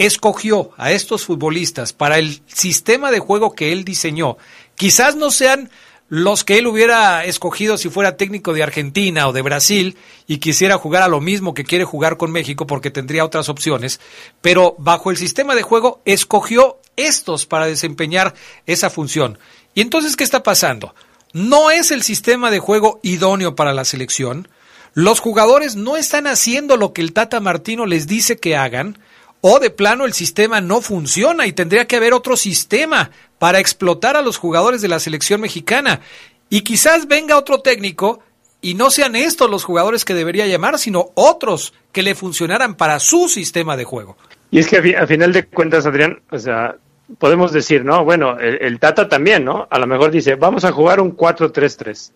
escogió 0.00 0.70
a 0.78 0.92
estos 0.92 1.26
futbolistas 1.26 1.92
para 1.92 2.18
el 2.18 2.40
sistema 2.46 3.10
de 3.10 3.18
juego 3.18 3.54
que 3.54 3.70
él 3.70 3.84
diseñó, 3.84 4.38
quizás 4.74 5.14
no 5.14 5.30
sean 5.30 5.68
los 6.08 6.42
que 6.42 6.56
él 6.56 6.66
hubiera 6.66 7.22
escogido 7.26 7.76
si 7.76 7.90
fuera 7.90 8.16
técnico 8.16 8.54
de 8.54 8.62
Argentina 8.62 9.28
o 9.28 9.34
de 9.34 9.42
Brasil 9.42 9.98
y 10.26 10.38
quisiera 10.38 10.78
jugar 10.78 11.02
a 11.02 11.08
lo 11.08 11.20
mismo 11.20 11.52
que 11.52 11.64
quiere 11.64 11.84
jugar 11.84 12.16
con 12.16 12.32
México 12.32 12.66
porque 12.66 12.90
tendría 12.90 13.26
otras 13.26 13.50
opciones, 13.50 14.00
pero 14.40 14.74
bajo 14.78 15.10
el 15.10 15.18
sistema 15.18 15.54
de 15.54 15.62
juego 15.62 16.00
escogió 16.06 16.78
estos 16.96 17.44
para 17.44 17.66
desempeñar 17.66 18.34
esa 18.64 18.88
función. 18.88 19.38
¿Y 19.74 19.82
entonces 19.82 20.16
qué 20.16 20.24
está 20.24 20.42
pasando? 20.42 20.94
No 21.34 21.70
es 21.70 21.90
el 21.90 22.02
sistema 22.02 22.50
de 22.50 22.58
juego 22.58 23.00
idóneo 23.02 23.54
para 23.54 23.74
la 23.74 23.84
selección, 23.84 24.48
los 24.94 25.20
jugadores 25.20 25.76
no 25.76 25.98
están 25.98 26.26
haciendo 26.26 26.78
lo 26.78 26.94
que 26.94 27.02
el 27.02 27.12
Tata 27.12 27.38
Martino 27.38 27.84
les 27.84 28.06
dice 28.06 28.38
que 28.38 28.56
hagan, 28.56 28.98
o 29.40 29.58
de 29.58 29.70
plano 29.70 30.04
el 30.04 30.12
sistema 30.12 30.60
no 30.60 30.80
funciona 30.80 31.46
y 31.46 31.52
tendría 31.52 31.86
que 31.86 31.96
haber 31.96 32.12
otro 32.12 32.36
sistema 32.36 33.10
para 33.38 33.58
explotar 33.58 34.16
a 34.16 34.22
los 34.22 34.36
jugadores 34.36 34.82
de 34.82 34.88
la 34.88 35.00
selección 35.00 35.40
mexicana. 35.40 36.00
Y 36.48 36.62
quizás 36.62 37.06
venga 37.06 37.38
otro 37.38 37.60
técnico 37.60 38.20
y 38.60 38.74
no 38.74 38.90
sean 38.90 39.16
estos 39.16 39.50
los 39.50 39.64
jugadores 39.64 40.04
que 40.04 40.14
debería 40.14 40.46
llamar, 40.46 40.78
sino 40.78 41.10
otros 41.14 41.72
que 41.92 42.02
le 42.02 42.14
funcionaran 42.14 42.74
para 42.74 42.98
su 42.98 43.28
sistema 43.28 43.76
de 43.76 43.84
juego. 43.84 44.16
Y 44.50 44.58
es 44.58 44.66
que 44.66 44.96
a, 44.96 45.06
final 45.06 45.32
de 45.32 45.46
cuentas, 45.46 45.86
Adrián, 45.86 46.20
o 46.30 46.38
sea, 46.38 46.76
podemos 47.18 47.52
decir, 47.52 47.84
¿no? 47.84 48.04
Bueno, 48.04 48.38
el, 48.38 48.78
Tata 48.78 49.08
también, 49.08 49.44
¿no? 49.44 49.66
A 49.70 49.78
lo 49.78 49.86
mejor 49.86 50.10
dice, 50.10 50.34
vamos 50.34 50.64
a 50.64 50.72
jugar 50.72 51.00
un 51.00 51.16
4-3-3. 51.16 52.12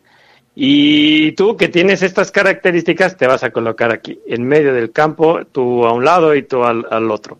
Y 0.54 1.32
tú 1.32 1.56
que 1.56 1.68
tienes 1.68 2.02
estas 2.02 2.30
características, 2.30 3.16
te 3.16 3.26
vas 3.26 3.42
a 3.42 3.50
colocar 3.50 3.92
aquí, 3.92 4.20
en 4.26 4.46
medio 4.46 4.72
del 4.72 4.92
campo, 4.92 5.44
tú 5.50 5.84
a 5.84 5.92
un 5.92 6.04
lado 6.04 6.34
y 6.34 6.42
tú 6.42 6.62
al, 6.64 7.10
otro. 7.10 7.38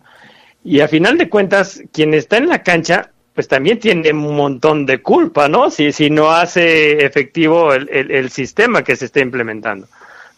Y 0.63 0.81
a 0.81 0.87
final 0.87 1.17
de 1.17 1.29
cuentas, 1.29 1.81
quien 1.93 2.13
está 2.13 2.37
en 2.37 2.49
la 2.49 2.63
cancha 2.63 3.11
pues 3.33 3.49
también 3.49 3.79
tiene 3.79 4.13
un 4.13 4.33
montón 4.33 4.85
de 4.85 5.01
culpa, 5.01 5.49
¿no? 5.49 5.69
Si, 5.69 5.91
si 5.91 6.09
no 6.09 6.31
hace 6.31 7.05
efectivo 7.05 7.73
el, 7.73 7.89
el, 7.89 8.29
sistema 8.29 8.81
que 8.81 8.95
se 8.95 9.05
está 9.05 9.19
implementando. 9.19 9.89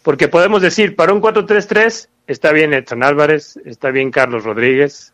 Porque 0.01 0.27
podemos 0.27 0.63
decir, 0.63 0.95
para 0.95 1.13
un 1.13 1.21
4-3-3 1.21 2.07
está 2.25 2.51
bien 2.51 2.73
Edson 2.73 3.03
Álvarez, 3.03 3.59
está 3.65 3.91
bien 3.91 4.09
Carlos 4.09 4.45
Rodríguez, 4.45 5.13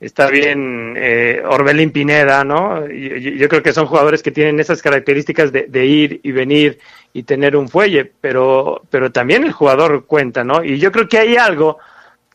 está 0.00 0.28
bien 0.28 0.94
eh, 0.96 1.42
Orbelín 1.46 1.90
Pineda, 1.90 2.44
¿no? 2.44 2.86
Yo, 2.86 3.16
yo, 3.16 3.48
creo 3.48 3.62
que 3.62 3.72
son 3.72 3.86
jugadores 3.86 4.22
que 4.22 4.30
tienen 4.30 4.60
esas 4.60 4.82
características 4.82 5.52
de, 5.52 5.86
ir 5.86 6.20
y 6.22 6.32
venir 6.32 6.78
y 7.12 7.22
tener 7.22 7.56
un 7.56 7.68
fuelle, 7.68 8.10
pero, 8.20 8.82
pero 8.90 9.10
también 9.10 9.44
el 9.44 9.52
jugador 9.52 10.04
cuenta, 10.06 10.44
¿no? 10.44 10.62
Y 10.62 10.78
yo 10.78 10.92
creo 10.92 11.08
que 11.08 11.18
hay 11.18 11.36
algo 11.36 11.78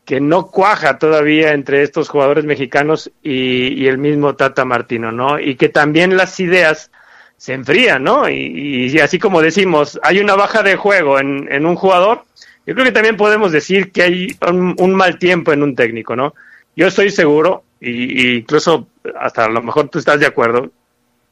que 0.04 0.20
no 0.20 0.48
cuaja 0.48 0.98
todavía 0.98 1.52
entre 1.52 1.82
estos 1.82 2.08
jugadores 2.08 2.44
mexicanos 2.44 3.10
y, 3.22 3.86
el 3.86 3.98
mismo 3.98 4.34
Tata 4.34 4.64
Martino, 4.64 5.12
¿no? 5.12 5.38
Y 5.38 5.54
que 5.54 5.68
también 5.68 6.16
las 6.16 6.38
ideas 6.40 6.90
se 7.36 7.54
enfrían, 7.54 8.02
¿no? 8.02 8.28
Y, 8.28 8.98
así 8.98 9.18
como 9.18 9.40
decimos, 9.40 9.98
hay 10.02 10.18
una 10.18 10.34
baja 10.34 10.62
de 10.62 10.76
juego 10.76 11.18
en, 11.18 11.66
un 11.66 11.76
jugador, 11.76 12.24
yo 12.66 12.74
creo 12.74 12.84
que 12.84 12.92
también 12.92 13.16
podemos 13.16 13.52
decir 13.52 13.92
que 13.92 14.02
hay 14.02 14.36
un, 14.48 14.94
mal 14.94 15.18
tiempo 15.18 15.52
en 15.52 15.62
un 15.62 15.74
técnico, 15.74 16.16
¿no? 16.16 16.34
Yo 16.74 16.86
estoy 16.86 17.10
seguro, 17.10 17.64
y, 17.80 18.36
incluso 18.38 18.88
hasta 19.18 19.44
a 19.44 19.48
lo 19.48 19.62
mejor 19.62 19.88
tú 19.88 19.98
estás 19.98 20.20
de 20.20 20.26
acuerdo, 20.26 20.70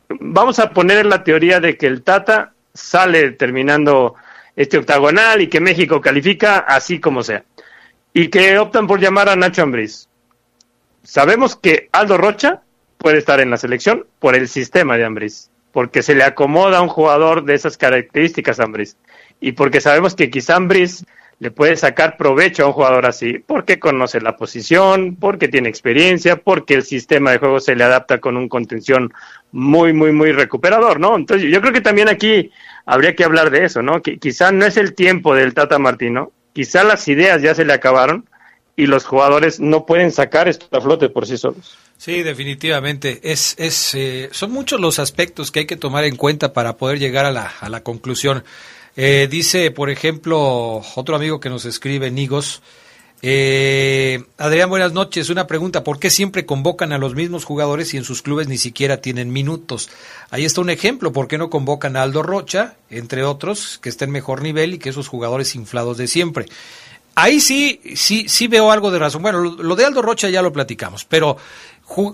vamos 0.09 0.59
a 0.59 0.71
poner 0.71 1.07
la 1.07 1.25
teoría 1.25 1.61
de 1.61 1.77
que 1.77 1.87
el 1.87 2.03
Tata 2.03 2.53
sale 2.75 3.33
terminando 3.33 4.15
este 4.57 4.79
octagonal 4.79 5.41
y 5.41 5.49
que 5.49 5.61
México 5.61 6.01
califica 6.01 6.59
así 6.59 7.01
como 7.01 7.23
sea 7.23 7.45
y 8.13 8.29
que 8.29 8.59
optan 8.59 8.87
por 8.87 9.01
llamar 9.01 9.29
a 9.29 9.37
Nacho 9.37 9.63
Ambriz. 9.63 10.09
Sabemos 11.03 11.57
que 11.57 11.89
Aldo 11.93 12.19
Rocha 12.19 12.63
puede 12.99 13.19
estar 13.19 13.41
en 13.41 13.51
la 13.51 13.57
selección 13.57 14.07
por 14.19 14.35
el 14.35 14.49
sistema 14.49 14.97
de 14.97 15.05
Ambriz, 15.05 15.51
porque 15.73 16.03
se 16.03 16.15
le 16.15 16.25
acomoda 16.25 16.79
a 16.79 16.83
un 16.83 16.89
jugador 16.89 17.45
de 17.45 17.55
esas 17.55 17.77
características 17.77 18.61
a 18.61 18.67
y 19.41 19.53
porque 19.53 19.81
sabemos 19.81 20.15
que 20.15 20.31
quizá 20.31 20.57
Ambriz 20.57 21.05
le 21.41 21.51
puede 21.51 21.75
sacar 21.75 22.19
provecho 22.19 22.63
a 22.63 22.67
un 22.67 22.75
jugador 22.75 23.07
así, 23.07 23.39
porque 23.39 23.79
conoce 23.79 24.21
la 24.21 24.37
posición, 24.37 25.17
porque 25.17 25.49
tiene 25.49 25.71
experiencia, 25.71 26.37
porque 26.37 26.75
el 26.75 26.83
sistema 26.85 27.31
de 27.31 27.39
juego 27.39 27.61
se 27.61 27.75
le 27.75 27.83
adapta 27.83 28.19
con 28.19 28.37
un 28.37 28.49
contención 28.49 29.13
muy, 29.51 29.95
muy, 29.95 30.13
muy 30.13 30.33
recuperador, 30.33 31.01
¿no? 31.01 31.17
Entonces 31.17 31.51
yo 31.51 31.63
creo 31.63 31.73
que 31.73 31.81
también 31.81 32.11
aquí 32.11 32.51
habría 32.85 33.17
que 33.17 33.25
hablar 33.25 33.51
de 33.51 33.65
eso, 33.65 33.81
¿no? 33.81 34.03
Que 34.03 34.19
quizá 34.19 34.53
no 34.53 34.67
es 34.67 34.77
el 34.77 34.95
tiempo 34.95 35.35
del 35.35 35.55
Tata 35.55 35.79
Martino, 35.79 36.31
quizá 36.53 36.85
las 36.85 37.09
ideas 37.09 37.41
ya 37.41 37.55
se 37.55 37.65
le 37.65 37.73
acabaron 37.73 38.29
y 38.77 38.87
los 38.87 39.07
jugadores 39.07 39.61
no 39.61 39.87
pueden 39.87 40.13
sacar 40.13 40.47
esto 40.47 40.67
a 40.77 40.81
flote 40.83 41.09
por 41.09 41.27
sí 41.27 41.39
solos. 41.39 41.79
Sí, 41.97 42.23
definitivamente. 42.23 43.21
Es, 43.23 43.55
es, 43.59 43.95
eh, 43.95 44.29
son 44.33 44.53
muchos 44.53 44.79
los 44.79 44.99
aspectos 44.99 45.51
que 45.51 45.61
hay 45.61 45.67
que 45.67 45.77
tomar 45.77 46.05
en 46.05 46.17
cuenta 46.17 46.53
para 46.53 46.77
poder 46.77 46.99
llegar 46.99 47.25
a 47.25 47.31
la, 47.31 47.53
a 47.61 47.69
la 47.71 47.83
conclusión. 47.83 48.45
Eh, 48.97 49.29
dice, 49.31 49.71
por 49.71 49.91
ejemplo, 49.91 50.83
otro 50.95 51.17
amigo 51.17 51.41
que 51.41 51.49
nos 51.49 51.65
escribe, 51.65 52.11
Nigos, 52.11 52.63
eh, 53.23 54.25
Adrián, 54.39 54.71
buenas 54.71 54.93
noches. 54.93 55.29
Una 55.29 55.47
pregunta, 55.47 55.85
¿por 55.85 55.99
qué 55.99 56.11
siempre 56.11 56.47
convocan 56.47 56.93
a 56.93 56.99
los 56.99 57.15
mismos 57.15 57.45
jugadores 57.45 57.93
y 57.93 57.99
en 57.99 58.05
sus 58.05 58.23
clubes 58.23 58.49
ni 58.49 58.57
siquiera 58.57 59.03
tienen 59.03 59.31
minutos? 59.31 59.91
Ahí 60.31 60.45
está 60.45 60.63
un 60.63 60.71
ejemplo, 60.71 61.13
¿por 61.13 61.29
qué 61.29 61.37
no 61.37 61.51
convocan 61.51 61.97
a 61.97 62.03
Aldo 62.03 62.23
Rocha, 62.23 62.77
entre 62.89 63.23
otros, 63.25 63.79
que 63.83 63.91
está 63.91 64.07
en 64.07 64.11
mejor 64.11 64.43
nivel 64.43 64.75
y 64.75 64.79
que 64.79 64.89
esos 64.89 65.09
jugadores 65.09 65.55
inflados 65.55 65.99
de 65.99 66.07
siempre? 66.07 66.47
Ahí 67.15 67.41
sí, 67.41 67.81
sí, 67.95 68.27
sí 68.29 68.47
veo 68.47 68.71
algo 68.71 68.91
de 68.91 68.99
razón. 68.99 69.21
Bueno, 69.21 69.43
lo, 69.43 69.77
de 69.77 69.85
Aldo 69.85 70.01
Rocha 70.01 70.31
ya 70.31 70.41
lo 70.41 70.53
platicamos, 70.53 71.05
pero 71.05 71.37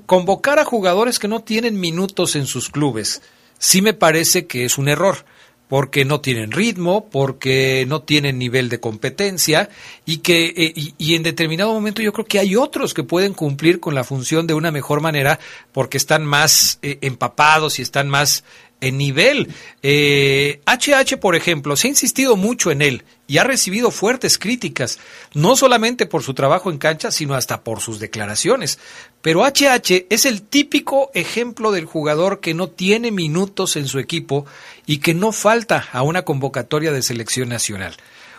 convocar 0.06 0.58
a 0.58 0.64
jugadores 0.64 1.18
que 1.18 1.28
no 1.28 1.40
tienen 1.40 1.78
minutos 1.78 2.34
en 2.34 2.46
sus 2.46 2.70
clubes, 2.70 3.22
sí 3.58 3.80
me 3.82 3.94
parece 3.94 4.46
que 4.46 4.64
es 4.64 4.78
un 4.78 4.88
error 4.88 5.24
porque 5.68 6.04
no 6.04 6.20
tienen 6.20 6.52
ritmo, 6.52 7.08
porque 7.10 7.84
no 7.88 8.02
tienen 8.02 8.38
nivel 8.38 8.68
de 8.68 8.80
competencia 8.80 9.68
y 10.04 10.18
que 10.18 10.54
eh, 10.56 10.72
y, 10.76 11.14
en 11.14 11.22
determinado 11.22 11.72
momento 11.72 12.02
yo 12.02 12.12
creo 12.12 12.26
que 12.26 12.38
hay 12.38 12.54
otros 12.54 12.94
que 12.94 13.02
pueden 13.02 13.34
cumplir 13.34 13.80
con 13.80 13.94
la 13.94 14.04
función 14.04 14.46
de 14.46 14.54
una 14.54 14.70
mejor 14.70 15.00
manera 15.00 15.40
porque 15.72 15.96
están 15.96 16.24
más 16.24 16.78
eh, 16.82 16.98
empapados 17.00 17.78
y 17.78 17.82
están 17.82 18.08
más 18.08 18.44
en 18.80 18.98
nivel. 18.98 19.52
Eh, 19.82 20.60
HH, 20.66 21.18
por 21.18 21.36
ejemplo, 21.36 21.76
se 21.76 21.88
ha 21.88 21.90
insistido 21.90 22.36
mucho 22.36 22.70
en 22.70 22.82
él 22.82 23.04
y 23.26 23.38
ha 23.38 23.44
recibido 23.44 23.90
fuertes 23.90 24.38
críticas, 24.38 24.98
no 25.34 25.56
solamente 25.56 26.06
por 26.06 26.22
su 26.22 26.34
trabajo 26.34 26.70
en 26.70 26.78
cancha, 26.78 27.10
sino 27.10 27.34
hasta 27.34 27.62
por 27.62 27.80
sus 27.80 27.98
declaraciones. 27.98 28.78
Pero 29.22 29.44
HH 29.44 30.06
es 30.10 30.26
el 30.26 30.42
típico 30.42 31.10
ejemplo 31.14 31.72
del 31.72 31.86
jugador 31.86 32.40
que 32.40 32.54
no 32.54 32.68
tiene 32.68 33.10
minutos 33.10 33.76
en 33.76 33.88
su 33.88 33.98
equipo 33.98 34.46
y 34.86 34.98
que 34.98 35.14
no 35.14 35.32
falta 35.32 35.88
a 35.92 36.02
una 36.02 36.22
convocatoria 36.22 36.92
de 36.92 37.02
selección 37.02 37.48
nacional 37.48 37.96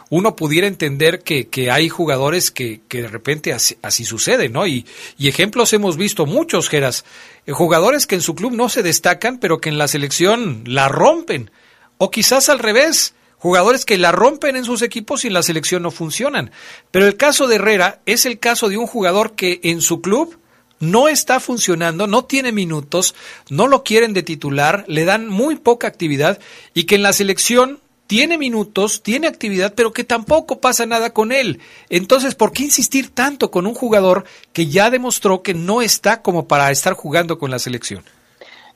uno 0.09 0.35
pudiera 0.35 0.67
entender 0.67 1.19
que, 1.19 1.47
que 1.47 1.71
hay 1.71 1.89
jugadores 1.89 2.51
que, 2.51 2.81
que, 2.87 3.01
de 3.01 3.07
repente 3.07 3.53
así, 3.53 4.05
sucede, 4.05 4.49
¿no? 4.49 4.65
Y, 4.65 4.85
y, 5.17 5.27
ejemplos 5.27 5.73
hemos 5.73 5.97
visto 5.97 6.25
muchos, 6.25 6.69
Geras. 6.69 7.05
Eh, 7.45 7.51
jugadores 7.51 8.07
que 8.07 8.15
en 8.15 8.21
su 8.21 8.35
club 8.35 8.53
no 8.53 8.69
se 8.69 8.83
destacan, 8.83 9.37
pero 9.37 9.59
que 9.59 9.69
en 9.69 9.77
la 9.77 9.87
selección 9.87 10.63
la 10.65 10.87
rompen. 10.87 11.51
O 11.97 12.11
quizás 12.11 12.49
al 12.49 12.59
revés, 12.59 13.15
jugadores 13.37 13.85
que 13.85 13.97
la 13.97 14.11
rompen 14.11 14.55
en 14.55 14.65
sus 14.65 14.81
equipos 14.81 15.23
y 15.23 15.27
en 15.27 15.33
la 15.33 15.43
selección 15.43 15.83
no 15.83 15.91
funcionan. 15.91 16.51
Pero 16.91 17.05
el 17.05 17.17
caso 17.17 17.47
de 17.47 17.55
Herrera 17.55 18.01
es 18.05 18.25
el 18.25 18.39
caso 18.39 18.69
de 18.69 18.77
un 18.77 18.87
jugador 18.87 19.35
que 19.35 19.59
en 19.63 19.81
su 19.81 20.01
club 20.01 20.37
no 20.79 21.07
está 21.07 21.39
funcionando, 21.39 22.07
no 22.07 22.25
tiene 22.25 22.51
minutos, 22.51 23.15
no 23.49 23.67
lo 23.67 23.83
quieren 23.83 24.13
de 24.13 24.23
titular, 24.23 24.85
le 24.87 25.05
dan 25.05 25.27
muy 25.27 25.55
poca 25.55 25.87
actividad 25.87 26.39
y 26.73 26.83
que 26.83 26.95
en 26.95 27.03
la 27.03 27.13
selección 27.13 27.79
tiene 28.07 28.37
minutos, 28.37 29.03
tiene 29.03 29.27
actividad, 29.27 29.73
pero 29.75 29.91
que 29.93 30.03
tampoco 30.03 30.59
pasa 30.59 30.85
nada 30.85 31.11
con 31.11 31.31
él. 31.31 31.59
Entonces, 31.89 32.35
¿por 32.35 32.53
qué 32.53 32.63
insistir 32.63 33.13
tanto 33.13 33.51
con 33.51 33.67
un 33.67 33.73
jugador 33.73 34.23
que 34.53 34.67
ya 34.67 34.89
demostró 34.89 35.43
que 35.43 35.53
no 35.53 35.81
está 35.81 36.21
como 36.21 36.47
para 36.47 36.71
estar 36.71 36.93
jugando 36.93 37.37
con 37.37 37.51
la 37.51 37.59
selección? 37.59 38.03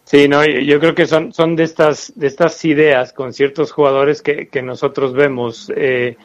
Sí, 0.04 0.28
no, 0.28 0.46
yo 0.46 0.80
creo 0.80 0.94
que 0.94 1.08
son, 1.08 1.32
son 1.32 1.56
de 1.56 1.64
estas, 1.64 2.12
de 2.16 2.28
estas 2.28 2.64
ideas 2.66 3.14
con 3.14 3.32
ciertos 3.32 3.72
jugadores 3.72 4.22
que, 4.22 4.48
que 4.48 4.62
nosotros 4.62 5.14
vemos 5.14 5.72
eh, 5.74 6.18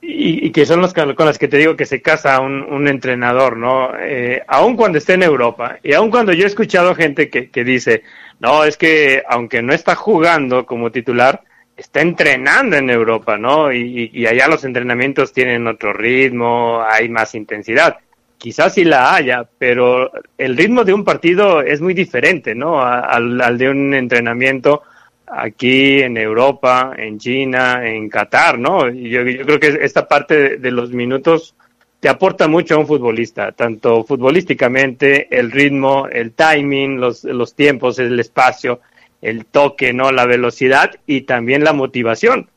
y, 0.00 0.50
que 0.50 0.66
son 0.66 0.80
los 0.80 0.92
con 0.92 1.26
las 1.26 1.38
que 1.38 1.46
te 1.46 1.58
digo 1.58 1.76
que 1.76 1.86
se 1.86 2.02
casa 2.02 2.40
un, 2.40 2.62
un 2.64 2.88
entrenador, 2.88 3.56
¿no? 3.56 3.92
Eh, 4.00 4.42
aun 4.48 4.76
cuando 4.76 4.98
esté 4.98 5.14
en 5.14 5.22
Europa 5.22 5.78
y 5.84 5.92
aun 5.92 6.10
cuando 6.10 6.32
yo 6.32 6.42
he 6.42 6.48
escuchado 6.48 6.96
gente 6.96 7.30
que, 7.30 7.50
que 7.50 7.62
dice, 7.62 8.02
no, 8.40 8.64
es 8.64 8.76
que 8.76 9.22
aunque 9.28 9.62
no 9.62 9.72
está 9.72 9.94
jugando 9.94 10.66
como 10.66 10.90
titular, 10.90 11.44
está 11.76 12.00
entrenando 12.00 12.76
en 12.76 12.90
Europa, 12.90 13.38
¿no? 13.38 13.72
Y, 13.72 14.26
allá 14.26 14.48
los 14.48 14.64
entrenamientos 14.64 15.32
tienen 15.32 15.66
otro 15.66 15.92
ritmo, 15.92 16.82
hay 16.86 17.08
más 17.08 17.34
intensidad. 17.34 17.96
Quizás 18.38 18.74
sí 18.74 18.84
la 18.84 19.14
haya, 19.14 19.46
pero 19.58 20.10
el 20.36 20.56
ritmo 20.56 20.84
de 20.84 20.92
un 20.92 21.04
partido 21.04 21.62
es 21.62 21.80
muy 21.80 21.94
diferente, 21.94 22.54
¿no? 22.54 22.82
Al, 22.82 23.58
de 23.58 23.68
un 23.68 23.94
entrenamiento 23.94 24.82
aquí 25.26 26.02
en 26.02 26.16
Europa, 26.16 26.92
en 26.96 27.18
China, 27.18 27.86
en 27.86 28.08
Qatar, 28.08 28.58
¿no? 28.58 28.88
Yo, 28.88 29.22
yo 29.22 29.46
creo 29.46 29.60
que 29.60 29.78
esta 29.82 30.06
parte 30.06 30.58
de 30.58 30.70
los 30.70 30.90
minutos 30.90 31.54
te 32.00 32.08
aporta 32.08 32.48
mucho 32.48 32.74
a 32.74 32.78
un 32.78 32.86
futbolista, 32.88 33.52
tanto 33.52 34.02
futbolísticamente, 34.02 35.28
el 35.30 35.52
ritmo, 35.52 36.08
el 36.08 36.32
timing, 36.32 36.98
los, 36.98 37.22
los 37.22 37.54
tiempos, 37.54 38.00
el 38.00 38.18
espacio 38.18 38.80
el 39.22 39.46
toque, 39.46 39.92
¿no? 39.92 40.12
La 40.12 40.26
velocidad 40.26 40.90
y 41.06 41.22
también 41.22 41.64
la 41.64 41.72
motivación. 41.72 42.50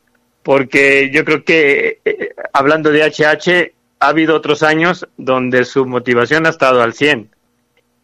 Porque 0.43 1.09
yo 1.13 1.23
creo 1.23 1.43
que, 1.43 1.99
eh, 2.03 2.29
hablando 2.53 2.91
de 2.91 3.03
HH, 3.03 3.71
ha 3.99 4.07
habido 4.07 4.35
otros 4.35 4.63
años 4.63 5.07
donde 5.17 5.63
su 5.63 5.85
motivación 5.85 6.45
ha 6.45 6.49
estado 6.49 6.81
al 6.81 6.93
100. 6.93 7.29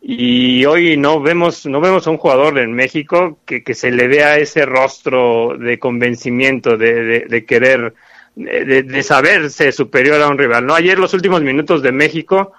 Y 0.03 0.65
hoy 0.65 0.97
no 0.97 1.21
vemos, 1.21 1.65
no 1.65 1.79
vemos 1.79 2.07
a 2.07 2.11
un 2.11 2.17
jugador 2.17 2.57
en 2.57 2.73
México 2.73 3.37
que, 3.45 3.63
que 3.63 3.75
se 3.75 3.91
le 3.91 4.07
vea 4.07 4.37
ese 4.37 4.65
rostro 4.65 5.55
de 5.59 5.77
convencimiento, 5.77 6.77
de, 6.77 7.25
de, 7.27 7.45
querer, 7.45 7.93
de, 8.35 8.81
de, 8.81 9.03
saberse 9.03 9.71
superior 9.71 10.19
a 10.21 10.27
un 10.27 10.39
rival. 10.39 10.65
¿no? 10.65 10.73
Ayer 10.73 10.97
los 10.97 11.13
últimos 11.13 11.43
minutos 11.43 11.83
de 11.83 11.91
México 11.91 12.53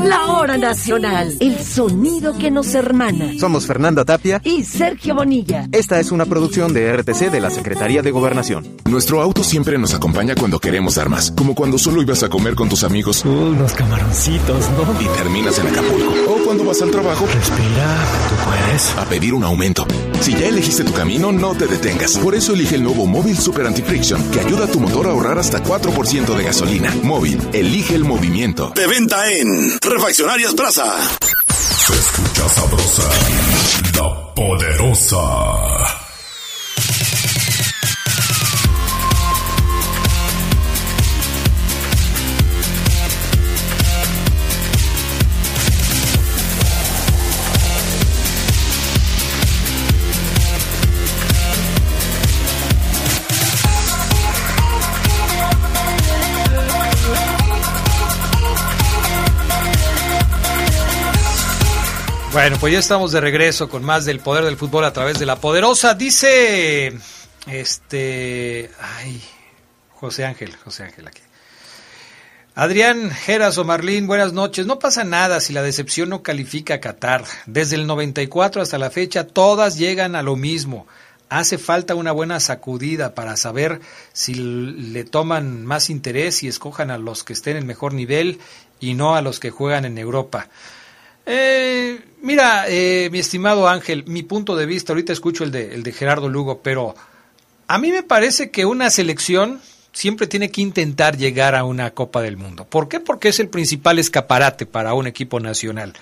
La 0.04 0.26
hora 0.26 0.58
nacional, 0.58 1.34
el 1.40 1.58
sonido 1.58 2.36
que 2.36 2.50
nos 2.50 2.74
hermana. 2.74 3.32
Somos 3.40 3.66
Fernanda 3.66 4.04
Tapia 4.04 4.38
y 4.44 4.62
Sergio 4.62 5.14
Bonilla. 5.14 5.66
Esta 5.72 5.98
es 5.98 6.12
una 6.12 6.26
producción 6.26 6.74
de 6.74 6.94
RTC 6.94 7.30
de 7.30 7.40
la 7.40 7.48
Secretaría 7.48 8.02
de 8.02 8.10
Gobernación. 8.10 8.66
Nuestro 8.84 9.22
auto 9.22 9.42
siempre 9.42 9.78
nos 9.78 9.94
acompaña 9.94 10.34
cuando 10.34 10.58
queremos 10.58 10.96
dar 10.96 11.08
más, 11.08 11.30
como 11.30 11.54
cuando 11.54 11.78
solo 11.78 12.02
ibas 12.02 12.22
a 12.22 12.28
comer 12.28 12.54
con 12.54 12.68
tus 12.68 12.84
amigos. 12.84 13.24
unos 13.24 13.72
camaroncitos, 13.72 14.70
¿no? 14.72 15.00
Y 15.00 15.06
terminas 15.16 15.58
en 15.58 15.68
Acapulco. 15.68 16.12
O 16.28 16.44
cuando 16.44 16.64
vas 16.64 16.82
al 16.82 16.90
trabajo. 16.90 17.26
Respira, 17.32 17.96
tú 18.28 18.34
puedes. 18.44 18.94
A 18.98 19.04
pedir 19.06 19.32
un 19.32 19.44
aumento. 19.44 19.86
Si 20.24 20.32
ya 20.32 20.48
elegiste 20.48 20.84
tu 20.84 20.94
camino, 20.94 21.32
no 21.32 21.54
te 21.54 21.66
detengas. 21.66 22.16
Por 22.16 22.34
eso 22.34 22.54
elige 22.54 22.76
el 22.76 22.82
nuevo 22.82 23.04
Móvil 23.04 23.36
Super 23.36 23.66
Anti-Friction, 23.66 24.30
que 24.30 24.40
ayuda 24.40 24.64
a 24.64 24.68
tu 24.68 24.80
motor 24.80 25.06
a 25.06 25.10
ahorrar 25.10 25.38
hasta 25.38 25.62
4% 25.62 26.34
de 26.34 26.42
gasolina. 26.42 26.96
Móvil, 27.02 27.38
elige 27.52 27.94
el 27.94 28.04
movimiento. 28.04 28.72
De 28.74 28.86
venta 28.86 29.30
en 29.30 29.78
Refaccionarias 29.82 30.54
Plaza. 30.54 30.96
Se 31.50 31.92
escucha 31.92 32.48
sabrosa, 32.48 33.02
la 33.98 34.34
poderosa. 34.34 36.03
Bueno, 62.34 62.56
pues 62.58 62.72
ya 62.72 62.80
estamos 62.80 63.12
de 63.12 63.20
regreso 63.20 63.68
con 63.68 63.84
más 63.84 64.06
del 64.06 64.18
poder 64.18 64.44
del 64.44 64.56
fútbol 64.56 64.84
a 64.84 64.92
través 64.92 65.20
de 65.20 65.24
la 65.24 65.36
poderosa. 65.36 65.94
Dice 65.94 66.92
este, 67.46 68.72
ay, 68.80 69.22
José 69.90 70.24
Ángel, 70.24 70.52
José 70.56 70.82
Ángel 70.82 71.06
aquí. 71.06 71.20
Adrián 72.56 73.12
Geras 73.12 73.56
o 73.58 73.64
Marlín, 73.64 74.08
buenas 74.08 74.32
noches. 74.32 74.66
No 74.66 74.80
pasa 74.80 75.04
nada 75.04 75.38
si 75.38 75.52
la 75.52 75.62
decepción 75.62 76.08
no 76.08 76.24
califica 76.24 76.74
a 76.74 76.80
Qatar. 76.80 77.24
Desde 77.46 77.76
el 77.76 77.86
94 77.86 78.62
hasta 78.62 78.78
la 78.78 78.90
fecha, 78.90 79.28
todas 79.28 79.78
llegan 79.78 80.16
a 80.16 80.24
lo 80.24 80.34
mismo. 80.34 80.88
Hace 81.28 81.56
falta 81.56 81.94
una 81.94 82.10
buena 82.10 82.40
sacudida 82.40 83.14
para 83.14 83.36
saber 83.36 83.80
si 84.12 84.34
le 84.34 85.04
toman 85.04 85.64
más 85.64 85.88
interés 85.88 86.42
y 86.42 86.48
escojan 86.48 86.90
a 86.90 86.98
los 86.98 87.22
que 87.22 87.32
estén 87.32 87.56
en 87.56 87.64
mejor 87.64 87.94
nivel 87.94 88.40
y 88.80 88.94
no 88.94 89.14
a 89.14 89.22
los 89.22 89.38
que 89.38 89.50
juegan 89.50 89.84
en 89.84 89.98
Europa. 89.98 90.48
Eh, 91.26 92.00
mira, 92.20 92.66
eh, 92.68 93.08
mi 93.10 93.18
estimado 93.18 93.68
Ángel, 93.68 94.04
mi 94.06 94.22
punto 94.22 94.56
de 94.56 94.66
vista, 94.66 94.92
ahorita 94.92 95.12
escucho 95.12 95.44
el 95.44 95.50
de, 95.50 95.74
el 95.74 95.82
de 95.82 95.92
Gerardo 95.92 96.28
Lugo, 96.28 96.60
pero 96.62 96.94
a 97.66 97.78
mí 97.78 97.90
me 97.90 98.02
parece 98.02 98.50
que 98.50 98.66
una 98.66 98.90
selección 98.90 99.60
siempre 99.92 100.26
tiene 100.26 100.50
que 100.50 100.60
intentar 100.60 101.16
llegar 101.16 101.54
a 101.54 101.64
una 101.64 101.92
Copa 101.92 102.20
del 102.20 102.36
Mundo. 102.36 102.66
¿Por 102.66 102.88
qué? 102.88 103.00
Porque 103.00 103.28
es 103.28 103.40
el 103.40 103.48
principal 103.48 103.98
escaparate 103.98 104.66
para 104.66 104.92
un 104.92 105.06
equipo 105.06 105.40
nacional. 105.40 105.94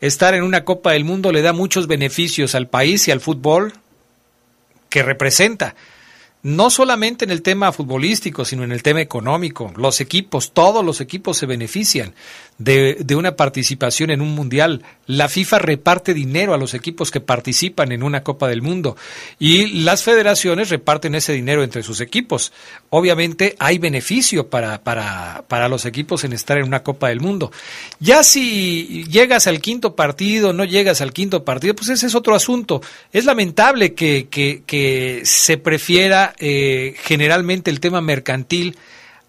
Estar 0.00 0.34
en 0.34 0.44
una 0.44 0.64
Copa 0.64 0.92
del 0.92 1.04
Mundo 1.04 1.32
le 1.32 1.42
da 1.42 1.52
muchos 1.52 1.86
beneficios 1.86 2.54
al 2.54 2.68
país 2.68 3.06
y 3.08 3.10
al 3.10 3.20
fútbol 3.20 3.74
que 4.88 5.02
representa 5.02 5.74
no 6.44 6.68
solamente 6.68 7.24
en 7.24 7.30
el 7.30 7.40
tema 7.40 7.72
futbolístico, 7.72 8.44
sino 8.44 8.64
en 8.64 8.72
el 8.72 8.82
tema 8.82 9.00
económico. 9.00 9.72
Los 9.76 10.02
equipos, 10.02 10.52
todos 10.52 10.84
los 10.84 11.00
equipos 11.00 11.38
se 11.38 11.46
benefician 11.46 12.14
de, 12.58 12.98
de, 13.00 13.16
una 13.16 13.34
participación 13.34 14.10
en 14.10 14.20
un 14.20 14.34
mundial. 14.34 14.82
La 15.06 15.30
FIFA 15.30 15.58
reparte 15.58 16.12
dinero 16.12 16.52
a 16.52 16.58
los 16.58 16.74
equipos 16.74 17.10
que 17.10 17.20
participan 17.20 17.92
en 17.92 18.02
una 18.02 18.22
Copa 18.22 18.46
del 18.46 18.60
Mundo 18.60 18.94
y 19.38 19.84
las 19.84 20.02
federaciones 20.02 20.68
reparten 20.68 21.14
ese 21.14 21.32
dinero 21.32 21.62
entre 21.62 21.82
sus 21.82 22.02
equipos. 22.02 22.52
Obviamente 22.90 23.56
hay 23.58 23.78
beneficio 23.78 24.48
para, 24.50 24.82
para, 24.82 25.44
para 25.48 25.70
los 25.70 25.86
equipos 25.86 26.24
en 26.24 26.34
estar 26.34 26.58
en 26.58 26.64
una 26.64 26.82
Copa 26.82 27.08
del 27.08 27.20
Mundo. 27.20 27.52
Ya 28.00 28.22
si 28.22 29.04
llegas 29.08 29.46
al 29.46 29.62
quinto 29.62 29.96
partido, 29.96 30.52
no 30.52 30.64
llegas 30.64 31.00
al 31.00 31.14
quinto 31.14 31.42
partido, 31.42 31.74
pues 31.74 31.88
ese 31.88 32.06
es 32.06 32.14
otro 32.14 32.34
asunto. 32.34 32.82
Es 33.12 33.24
lamentable 33.24 33.94
que, 33.94 34.28
que, 34.30 34.62
que 34.66 35.22
se 35.24 35.56
prefiera 35.56 36.33
eh, 36.38 36.94
generalmente 36.98 37.70
el 37.70 37.80
tema 37.80 38.00
mercantil 38.00 38.76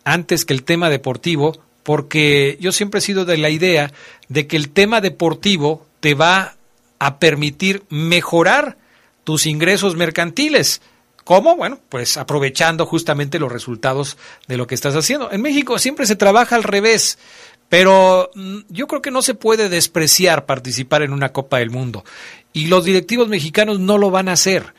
antes 0.04 0.46
que 0.46 0.54
el 0.54 0.64
tema 0.64 0.90
deportivo, 0.90 1.58
porque 1.84 2.58
yo 2.60 2.72
siempre 2.72 3.00
he 3.00 3.02
sido 3.02 3.26
de 3.26 3.38
la 3.38 3.50
idea 3.50 3.92
de 4.28 4.48
que 4.48 4.58
el 4.58 4.70
tema 4.70 5.02
deportivo 5.02 5.86
te 6.00 6.14
va 6.14 6.56
a 7.00 7.20
permitir 7.20 7.84
mejorar 7.90 8.78
tus 9.24 9.46
ingresos 9.46 9.96
mercantiles. 9.96 10.82
¿Cómo? 11.24 11.56
Bueno, 11.56 11.80
pues 11.90 12.18
aprovechando 12.18 12.86
justamente 12.86 13.40
los 13.40 13.52
resultados 13.52 14.18
de 14.48 14.58
lo 14.58 14.68
que 14.68 14.76
estás 14.76 14.96
haciendo. 14.96 15.32
En 15.32 15.42
México 15.42 15.80
siempre 15.80 16.06
se 16.06 16.16
trabaja 16.16 16.56
al 16.56 16.64
revés, 16.64 17.18
pero 17.68 18.30
mm, 18.36 18.60
yo 18.70 18.88
creo 18.88 19.02
que 19.02 19.10
no 19.10 19.24
se 19.24 19.34
puede 19.34 19.68
despreciar 19.68 20.46
participar 20.46 21.02
en 21.02 21.12
una 21.12 21.34
Copa 21.34 21.58
del 21.58 21.72
Mundo. 21.72 22.06
Y 22.54 22.68
los 22.68 22.86
directivos 22.86 23.28
mexicanos 23.28 23.80
no 23.80 23.98
lo 23.98 24.12
van 24.12 24.30
a 24.30 24.34
hacer 24.34 24.76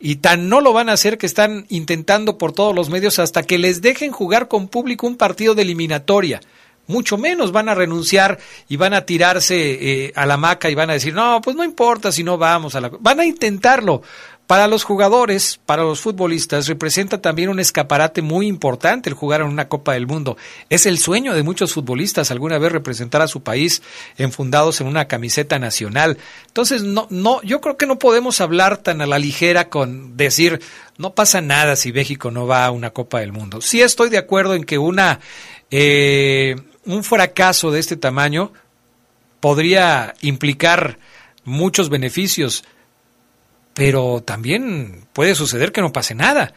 y 0.00 0.16
tan 0.16 0.48
no 0.48 0.62
lo 0.62 0.72
van 0.72 0.88
a 0.88 0.94
hacer 0.94 1.18
que 1.18 1.26
están 1.26 1.66
intentando 1.68 2.38
por 2.38 2.52
todos 2.52 2.74
los 2.74 2.88
medios 2.88 3.18
hasta 3.18 3.42
que 3.42 3.58
les 3.58 3.82
dejen 3.82 4.10
jugar 4.10 4.48
con 4.48 4.66
público 4.66 5.06
un 5.06 5.16
partido 5.16 5.54
de 5.54 5.62
eliminatoria. 5.62 6.40
Mucho 6.86 7.18
menos 7.18 7.52
van 7.52 7.68
a 7.68 7.74
renunciar 7.74 8.38
y 8.68 8.76
van 8.76 8.94
a 8.94 9.06
tirarse 9.06 10.06
eh, 10.06 10.12
a 10.16 10.26
la 10.26 10.38
maca 10.38 10.70
y 10.70 10.74
van 10.74 10.90
a 10.90 10.94
decir, 10.94 11.14
no, 11.14 11.40
pues 11.40 11.54
no 11.54 11.62
importa 11.62 12.10
si 12.10 12.24
no 12.24 12.36
vamos 12.36 12.74
a 12.74 12.80
la... 12.80 12.88
Van 12.88 13.20
a 13.20 13.26
intentarlo, 13.26 14.02
para 14.50 14.66
los 14.66 14.82
jugadores, 14.82 15.60
para 15.64 15.84
los 15.84 16.00
futbolistas, 16.00 16.66
representa 16.66 17.22
también 17.22 17.50
un 17.50 17.60
escaparate 17.60 18.20
muy 18.20 18.48
importante 18.48 19.08
el 19.08 19.14
jugar 19.14 19.42
en 19.42 19.46
una 19.46 19.68
Copa 19.68 19.92
del 19.92 20.08
Mundo. 20.08 20.36
Es 20.68 20.86
el 20.86 20.98
sueño 20.98 21.34
de 21.34 21.44
muchos 21.44 21.72
futbolistas 21.72 22.32
alguna 22.32 22.58
vez 22.58 22.72
representar 22.72 23.22
a 23.22 23.28
su 23.28 23.44
país 23.44 23.80
enfundados 24.18 24.80
en 24.80 24.88
una 24.88 25.06
camiseta 25.06 25.60
nacional. 25.60 26.18
Entonces, 26.48 26.82
no, 26.82 27.06
no, 27.10 27.40
yo 27.42 27.60
creo 27.60 27.76
que 27.76 27.86
no 27.86 28.00
podemos 28.00 28.40
hablar 28.40 28.78
tan 28.78 29.00
a 29.00 29.06
la 29.06 29.20
ligera 29.20 29.68
con 29.68 30.16
decir 30.16 30.60
no 30.98 31.14
pasa 31.14 31.40
nada 31.40 31.76
si 31.76 31.92
México 31.92 32.32
no 32.32 32.48
va 32.48 32.66
a 32.66 32.72
una 32.72 32.90
Copa 32.90 33.20
del 33.20 33.30
Mundo. 33.30 33.60
Sí 33.60 33.80
estoy 33.80 34.10
de 34.10 34.18
acuerdo 34.18 34.56
en 34.56 34.64
que 34.64 34.78
una 34.78 35.20
eh, 35.70 36.56
un 36.86 37.04
fracaso 37.04 37.70
de 37.70 37.78
este 37.78 37.96
tamaño 37.96 38.52
podría 39.38 40.14
implicar 40.22 40.98
muchos 41.44 41.88
beneficios 41.88 42.64
pero 43.80 44.22
también 44.22 45.06
puede 45.14 45.34
suceder 45.34 45.72
que 45.72 45.80
no 45.80 45.90
pase 45.90 46.14
nada. 46.14 46.52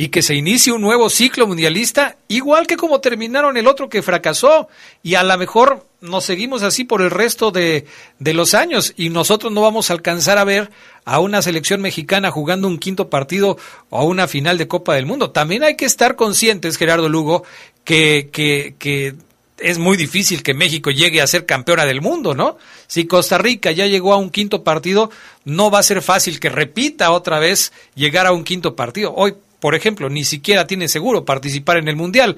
y 0.00 0.10
que 0.10 0.22
se 0.22 0.36
inicie 0.36 0.72
un 0.72 0.80
nuevo 0.80 1.10
ciclo 1.10 1.48
mundialista, 1.48 2.18
igual 2.28 2.68
que 2.68 2.76
como 2.76 3.00
terminaron 3.00 3.56
el 3.56 3.66
otro 3.66 3.88
que 3.88 4.00
fracasó, 4.00 4.68
y 5.02 5.16
a 5.16 5.24
lo 5.24 5.36
mejor 5.36 5.88
nos 6.00 6.24
seguimos 6.24 6.62
así 6.62 6.84
por 6.84 7.02
el 7.02 7.10
resto 7.10 7.50
de, 7.50 7.84
de 8.20 8.32
los 8.32 8.54
años, 8.54 8.94
y 8.96 9.08
nosotros 9.08 9.52
no 9.52 9.60
vamos 9.60 9.90
a 9.90 9.94
alcanzar 9.94 10.38
a 10.38 10.44
ver 10.44 10.70
a 11.04 11.18
una 11.18 11.42
selección 11.42 11.80
mexicana 11.80 12.30
jugando 12.30 12.68
un 12.68 12.78
quinto 12.78 13.10
partido 13.10 13.58
o 13.90 13.98
a 13.98 14.04
una 14.04 14.28
final 14.28 14.56
de 14.56 14.68
Copa 14.68 14.94
del 14.94 15.04
Mundo. 15.04 15.32
También 15.32 15.64
hay 15.64 15.74
que 15.74 15.86
estar 15.86 16.14
conscientes, 16.14 16.76
Gerardo 16.76 17.08
Lugo, 17.08 17.42
que, 17.82 18.30
que, 18.30 18.76
que 18.78 19.16
es 19.58 19.78
muy 19.78 19.96
difícil 19.96 20.42
que 20.42 20.54
México 20.54 20.90
llegue 20.90 21.20
a 21.20 21.26
ser 21.26 21.46
campeona 21.46 21.84
del 21.84 22.00
mundo, 22.00 22.34
¿no? 22.34 22.58
Si 22.86 23.06
Costa 23.06 23.38
Rica 23.38 23.70
ya 23.70 23.86
llegó 23.86 24.12
a 24.12 24.16
un 24.16 24.30
quinto 24.30 24.64
partido, 24.64 25.10
no 25.44 25.70
va 25.70 25.80
a 25.80 25.84
ser 25.84 26.02
fácil 26.02 26.40
que 26.40 26.48
repita 26.48 27.10
otra 27.10 27.38
vez 27.38 27.72
llegar 27.94 28.26
a 28.26 28.32
un 28.32 28.44
quinto 28.44 28.76
partido. 28.76 29.12
Hoy, 29.14 29.34
por 29.60 29.74
ejemplo, 29.74 30.08
ni 30.08 30.24
siquiera 30.24 30.66
tiene 30.66 30.88
seguro 30.88 31.24
participar 31.24 31.78
en 31.78 31.88
el 31.88 31.96
Mundial. 31.96 32.36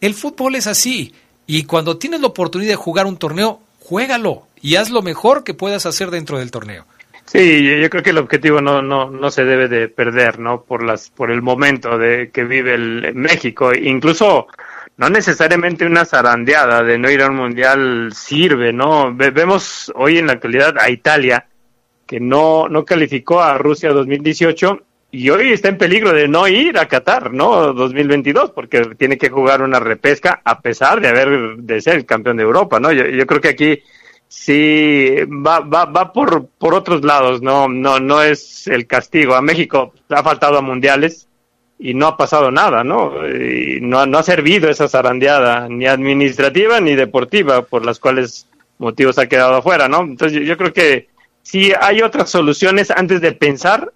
El 0.00 0.14
fútbol 0.14 0.54
es 0.54 0.66
así, 0.66 1.14
y 1.46 1.64
cuando 1.64 1.98
tienes 1.98 2.20
la 2.20 2.28
oportunidad 2.28 2.70
de 2.70 2.76
jugar 2.76 3.06
un 3.06 3.16
torneo, 3.16 3.60
juégalo 3.80 4.46
y 4.60 4.76
haz 4.76 4.90
lo 4.90 5.02
mejor 5.02 5.44
que 5.44 5.54
puedas 5.54 5.86
hacer 5.86 6.10
dentro 6.10 6.38
del 6.38 6.50
torneo. 6.50 6.86
Sí, 7.26 7.80
yo 7.80 7.88
creo 7.88 8.02
que 8.02 8.10
el 8.10 8.18
objetivo 8.18 8.60
no, 8.60 8.82
no, 8.82 9.08
no 9.08 9.30
se 9.30 9.44
debe 9.44 9.68
de 9.68 9.88
perder, 9.88 10.38
¿no? 10.38 10.62
Por 10.62 10.82
las, 10.82 11.08
por 11.08 11.30
el 11.30 11.40
momento 11.40 11.96
de 11.96 12.30
que 12.30 12.44
vive 12.44 12.74
el 12.74 13.14
México. 13.14 13.72
Incluso 13.74 14.48
no 15.02 15.10
necesariamente 15.10 15.84
una 15.84 16.04
zarandeada 16.04 16.84
de 16.84 16.96
no 16.96 17.10
ir 17.10 17.22
a 17.22 17.28
un 17.28 17.34
mundial 17.34 18.12
sirve, 18.14 18.72
¿no? 18.72 19.12
vemos 19.12 19.92
hoy 19.96 20.18
en 20.18 20.28
la 20.28 20.34
actualidad 20.34 20.78
a 20.78 20.90
Italia, 20.90 21.48
que 22.06 22.20
no, 22.20 22.68
no 22.68 22.84
calificó 22.84 23.42
a 23.42 23.58
Rusia 23.58 23.90
2018 23.90 24.80
y 25.10 25.28
hoy 25.30 25.50
está 25.50 25.70
en 25.70 25.76
peligro 25.76 26.12
de 26.12 26.28
no 26.28 26.46
ir 26.46 26.78
a 26.78 26.86
Qatar, 26.86 27.32
¿no? 27.32 27.72
2022, 27.72 28.52
porque 28.52 28.94
tiene 28.96 29.18
que 29.18 29.28
jugar 29.28 29.62
una 29.62 29.80
repesca 29.80 30.40
a 30.44 30.60
pesar 30.60 31.00
de 31.00 31.08
haber 31.08 31.56
de 31.56 31.80
ser 31.80 31.96
el 31.96 32.06
campeón 32.06 32.36
de 32.36 32.44
Europa, 32.44 32.78
¿no? 32.78 32.92
Yo, 32.92 33.04
yo 33.04 33.26
creo 33.26 33.40
que 33.40 33.48
aquí 33.48 33.82
sí 34.28 35.16
va, 35.26 35.58
va, 35.58 35.86
va 35.86 36.12
por, 36.12 36.46
por 36.46 36.74
otros 36.74 37.02
lados, 37.02 37.42
no, 37.42 37.68
no, 37.68 37.98
no 37.98 38.22
es 38.22 38.68
el 38.68 38.86
castigo. 38.86 39.34
A 39.34 39.42
México 39.42 39.94
ha 40.10 40.22
faltado 40.22 40.58
a 40.58 40.62
mundiales, 40.62 41.28
y 41.84 41.94
no 41.94 42.06
ha 42.06 42.16
pasado 42.16 42.52
nada, 42.52 42.84
¿no? 42.84 43.12
Y 43.26 43.80
no, 43.80 44.06
no 44.06 44.18
ha 44.18 44.22
servido 44.22 44.70
esa 44.70 44.88
zarandeada, 44.88 45.68
ni 45.68 45.86
administrativa 45.86 46.80
ni 46.80 46.94
deportiva, 46.94 47.62
por 47.62 47.84
las 47.84 47.98
cuales 47.98 48.46
motivos 48.78 49.18
ha 49.18 49.26
quedado 49.26 49.56
afuera, 49.56 49.88
¿no? 49.88 50.02
Entonces 50.02 50.46
yo, 50.46 50.56
creo 50.56 50.72
que 50.72 51.08
si 51.42 51.72
hay 51.72 52.00
otras 52.00 52.30
soluciones 52.30 52.92
antes 52.92 53.20
de 53.20 53.32
pensar 53.32 53.92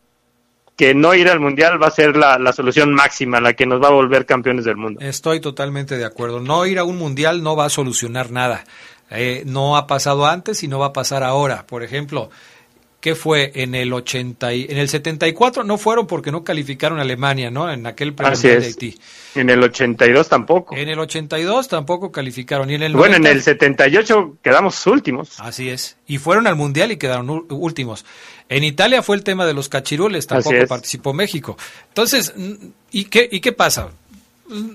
que 0.77 0.95
no 0.95 1.15
ir 1.15 1.29
al 1.29 1.39
mundial 1.39 1.81
va 1.81 1.87
a 1.87 1.93
ser 1.93 2.17
la, 2.17 2.41
la, 2.41 2.53
solución 2.53 2.93
máxima, 2.93 3.41
la 3.41 3.53
que 3.53 3.67
nos 3.67 3.81
va 3.81 3.87
a 3.87 3.93
volver 3.93 4.27
campeones 4.27 4.65
del 4.65 4.77
mundo. 4.77 5.01
Estoy 5.01 5.41
totalmente 5.41 5.97
de 5.97 6.05
acuerdo. 6.05 6.41
No 6.41 6.67
ir 6.67 6.81
a 6.81 6.85
un 6.85 6.99
mundial 6.99 7.45
no 7.45 7.55
va 7.55 7.67
a 7.67 7.71
solucionar 7.71 8.33
nada. 8.33 8.65
Eh, 9.11 9.45
no 9.47 9.77
ha 9.77 9.87
pasado 9.87 10.27
antes 10.27 10.65
y 10.65 10.69
no 10.69 10.81
va 10.81 10.87
a 10.87 10.93
pasar 10.93 11.23
ahora. 11.23 11.67
Por 11.69 11.85
ejemplo, 11.85 12.31
¿Qué 13.07 13.15
fue 13.15 13.53
en 13.55 13.77
el 13.77 13.93
80 13.93 14.53
y, 14.53 14.67
en 14.69 14.79
el 14.79 14.89
74 14.89 15.63
no 15.63 15.79
fueron 15.79 16.09
porque 16.09 16.33
no 16.33 16.43
calificaron 16.43 16.99
a 16.99 17.03
Alemania, 17.03 17.53
¿no? 17.53 17.71
En 17.71 17.87
aquel 17.87 18.15
premio 18.15 18.37
de 18.37 18.57
Haití. 18.57 18.99
En 19.37 19.49
el 19.49 19.63
82 19.63 20.29
tampoco. 20.29 20.75
En 20.75 20.89
el 20.89 20.99
82 20.99 21.69
tampoco 21.69 22.11
calificaron 22.11 22.69
y 22.69 22.75
en 22.75 22.83
el 22.83 22.97
Bueno, 22.97 23.15
en 23.15 23.27
el 23.27 23.45
78 23.45 24.39
quedamos 24.43 24.85
últimos. 24.89 25.39
Así 25.39 25.69
es. 25.71 25.99
Y 26.09 26.19
fueron 26.19 26.49
al 26.49 26.57
mundial 26.57 26.91
y 26.91 26.97
quedaron 26.97 27.47
últimos. 27.49 28.05
En 28.49 28.65
Italia 28.65 29.05
fue 29.05 29.15
el 29.15 29.23
tema 29.23 29.47
de 29.47 29.55
los 29.55 29.69
cachirules, 29.69 30.27
tampoco 30.27 30.67
participó 30.67 31.13
México. 31.13 31.57
Entonces, 31.87 32.35
¿y 32.91 33.05
qué 33.05 33.29
y 33.31 33.39
qué 33.39 33.53
pasa? 33.53 33.91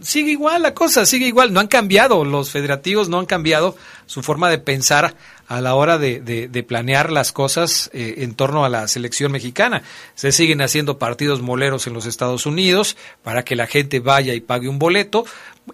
sigue 0.01 0.31
igual 0.31 0.61
la 0.61 0.73
cosa, 0.73 1.05
sigue 1.05 1.27
igual. 1.27 1.53
No 1.53 1.59
han 1.59 1.67
cambiado, 1.67 2.25
los 2.25 2.51
federativos 2.51 3.09
no 3.09 3.19
han 3.19 3.25
cambiado 3.25 3.75
su 4.11 4.21
forma 4.23 4.49
de 4.49 4.57
pensar 4.57 5.15
a 5.47 5.61
la 5.61 5.73
hora 5.73 5.97
de, 5.97 6.65
planear 6.67 7.13
las 7.13 7.31
cosas 7.31 7.89
eh, 7.93 8.15
en 8.17 8.35
torno 8.35 8.65
a 8.65 8.69
la 8.69 8.85
selección 8.89 9.31
mexicana. 9.31 9.83
Se 10.15 10.33
siguen 10.33 10.61
haciendo 10.61 10.97
partidos 10.97 11.41
moleros 11.41 11.87
en 11.87 11.93
los 11.93 12.05
Estados 12.05 12.45
Unidos 12.45 12.97
para 13.23 13.43
que 13.43 13.55
la 13.55 13.67
gente 13.67 14.01
vaya 14.01 14.33
y 14.33 14.41
pague 14.41 14.67
un 14.67 14.79
boleto, 14.79 15.23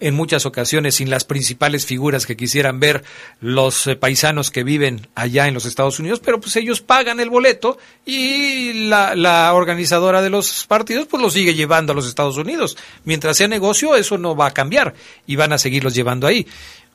en 0.00 0.14
muchas 0.14 0.46
ocasiones 0.46 0.96
sin 0.96 1.10
las 1.10 1.24
principales 1.24 1.86
figuras 1.86 2.26
que 2.26 2.36
quisieran 2.36 2.78
ver 2.78 3.02
los 3.40 3.86
eh, 3.86 3.96
paisanos 3.96 4.50
que 4.50 4.62
viven 4.62 5.08
allá 5.16 5.48
en 5.48 5.54
los 5.54 5.64
Estados 5.64 5.98
Unidos, 5.98 6.20
pero 6.24 6.40
pues 6.40 6.54
ellos 6.56 6.80
pagan 6.80 7.18
el 7.18 7.30
boleto 7.30 7.78
y 8.04 8.88
la, 8.88 9.16
la 9.16 9.52
organizadora 9.54 10.22
de 10.22 10.30
los 10.30 10.66
partidos 10.66 11.06
pues 11.06 11.22
lo 11.22 11.30
sigue 11.30 11.54
llevando 11.54 11.92
a 11.92 11.96
los 11.96 12.06
Estados 12.06 12.36
Unidos. 12.36 12.76
Mientras 13.04 13.36
sea 13.36 13.48
negocio, 13.48 13.96
eso 13.96 14.16
no 14.18 14.36
va 14.36 14.46
a 14.46 14.54
cambiar 14.54 14.94
y 15.26 15.34
van 15.34 15.52
a 15.52 15.58
seguirlos 15.58 15.94
llevando 15.94 16.26
ahí. 16.26 16.46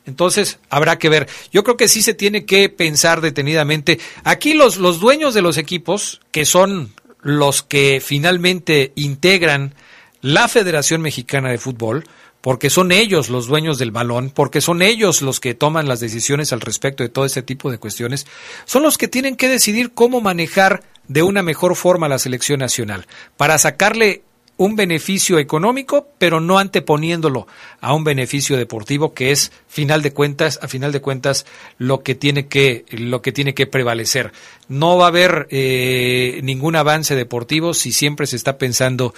Entonces, 0.05 0.59
habrá 0.69 0.99
que 0.99 1.09
ver. 1.09 1.29
Yo 1.51 1.63
creo 1.63 1.77
que 1.77 1.87
sí 1.87 2.01
se 2.01 2.13
tiene 2.13 2.45
que 2.45 2.69
pensar 2.69 3.21
detenidamente. 3.21 3.99
Aquí 4.23 4.53
los, 4.53 4.77
los 4.77 4.99
dueños 4.99 5.33
de 5.33 5.41
los 5.41 5.57
equipos, 5.57 6.19
que 6.31 6.45
son 6.45 6.93
los 7.21 7.63
que 7.63 8.01
finalmente 8.03 8.91
integran 8.95 9.75
la 10.21 10.47
Federación 10.47 11.01
Mexicana 11.01 11.49
de 11.49 11.57
Fútbol, 11.57 12.03
porque 12.43 12.69
son 12.69 12.91
ellos 12.91 13.29
los 13.29 13.47
dueños 13.47 13.77
del 13.77 13.91
balón, 13.91 14.29
porque 14.29 14.59
son 14.59 14.81
ellos 14.81 15.21
los 15.21 15.39
que 15.39 15.53
toman 15.53 15.87
las 15.87 16.01
decisiones 16.01 16.51
al 16.51 16.59
respecto 16.59 17.01
de 17.01 17.07
todo 17.09 17.23
este 17.23 17.41
tipo 17.41 17.71
de 17.71 17.77
cuestiones, 17.77 18.27
son 18.65 18.83
los 18.83 18.97
que 18.97 19.07
tienen 19.07 19.37
que 19.37 19.47
decidir 19.47 19.93
cómo 19.93 20.19
manejar 20.19 20.83
de 21.07 21.23
una 21.23 21.41
mejor 21.41 21.77
forma 21.77 22.09
la 22.09 22.19
selección 22.19 22.59
nacional, 22.59 23.07
para 23.37 23.57
sacarle 23.57 24.23
un 24.57 24.75
beneficio 24.75 25.39
económico, 25.39 26.07
pero 26.17 26.39
no 26.39 26.59
anteponiéndolo 26.59 27.47
a 27.81 27.93
un 27.93 28.03
beneficio 28.03 28.57
deportivo 28.57 29.13
que 29.13 29.31
es 29.31 29.51
final 29.67 30.01
de 30.01 30.13
cuentas, 30.13 30.59
a 30.61 30.67
final 30.67 30.91
de 30.91 31.01
cuentas 31.01 31.45
lo 31.77 32.03
que 32.03 32.15
tiene 32.15 32.47
que 32.47 32.85
lo 32.89 33.21
que 33.21 33.31
tiene 33.31 33.53
que 33.53 33.67
prevalecer. 33.67 34.31
No 34.67 34.97
va 34.97 35.05
a 35.05 35.09
haber 35.09 35.47
eh, 35.49 36.39
ningún 36.43 36.75
avance 36.75 37.15
deportivo 37.15 37.73
si 37.73 37.91
siempre 37.91 38.27
se 38.27 38.35
está 38.35 38.57
pensando 38.57 39.13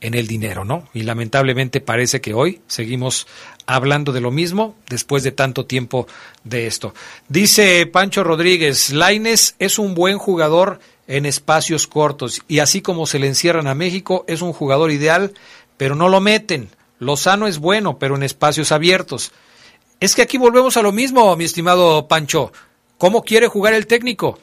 en 0.00 0.14
el 0.14 0.26
dinero, 0.26 0.64
¿no? 0.64 0.88
Y 0.92 1.02
lamentablemente 1.02 1.80
parece 1.80 2.20
que 2.20 2.34
hoy 2.34 2.60
seguimos 2.66 3.26
hablando 3.66 4.12
de 4.12 4.20
lo 4.20 4.30
mismo 4.30 4.76
después 4.88 5.22
de 5.22 5.32
tanto 5.32 5.66
tiempo 5.66 6.06
de 6.44 6.66
esto. 6.66 6.94
Dice 7.28 7.86
Pancho 7.86 8.22
Rodríguez, 8.22 8.92
Laines 8.92 9.56
es 9.58 9.78
un 9.78 9.94
buen 9.94 10.18
jugador 10.18 10.80
en 11.08 11.26
espacios 11.26 11.86
cortos 11.86 12.42
y 12.48 12.58
así 12.58 12.82
como 12.82 13.06
se 13.06 13.18
le 13.18 13.26
encierran 13.26 13.66
a 13.66 13.74
México, 13.74 14.24
es 14.28 14.42
un 14.42 14.52
jugador 14.52 14.90
ideal, 14.90 15.32
pero 15.76 15.94
no 15.94 16.08
lo 16.08 16.20
meten. 16.20 16.70
Lozano 16.98 17.46
es 17.46 17.58
bueno, 17.58 17.98
pero 17.98 18.16
en 18.16 18.22
espacios 18.22 18.72
abiertos. 18.72 19.32
Es 20.00 20.14
que 20.14 20.22
aquí 20.22 20.38
volvemos 20.38 20.76
a 20.76 20.82
lo 20.82 20.92
mismo, 20.92 21.34
mi 21.36 21.44
estimado 21.44 22.08
Pancho. 22.08 22.52
¿Cómo 22.98 23.22
quiere 23.22 23.48
jugar 23.48 23.74
el 23.74 23.86
técnico? 23.86 24.38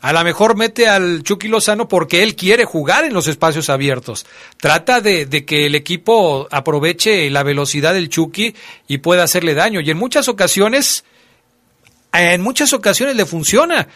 A 0.00 0.12
lo 0.12 0.22
mejor 0.22 0.56
mete 0.56 0.88
al 0.88 1.22
Chucky 1.22 1.48
Lozano 1.48 1.88
porque 1.88 2.22
él 2.22 2.36
quiere 2.36 2.64
jugar 2.64 3.04
en 3.04 3.14
los 3.14 3.26
espacios 3.28 3.70
abiertos. 3.70 4.26
Trata 4.58 5.00
de, 5.00 5.26
de, 5.26 5.44
que 5.44 5.66
el 5.66 5.74
equipo 5.74 6.46
aproveche 6.50 7.28
la 7.30 7.42
velocidad 7.42 7.94
del 7.94 8.08
Chucky 8.10 8.54
y 8.88 8.98
pueda 8.98 9.24
hacerle 9.24 9.54
daño. 9.54 9.80
Y 9.80 9.90
en 9.90 9.96
muchas 9.96 10.28
ocasiones, 10.28 11.04
en 12.12 12.42
muchas 12.42 12.72
ocasiones 12.72 13.16
le 13.16 13.24
funciona 13.24 13.88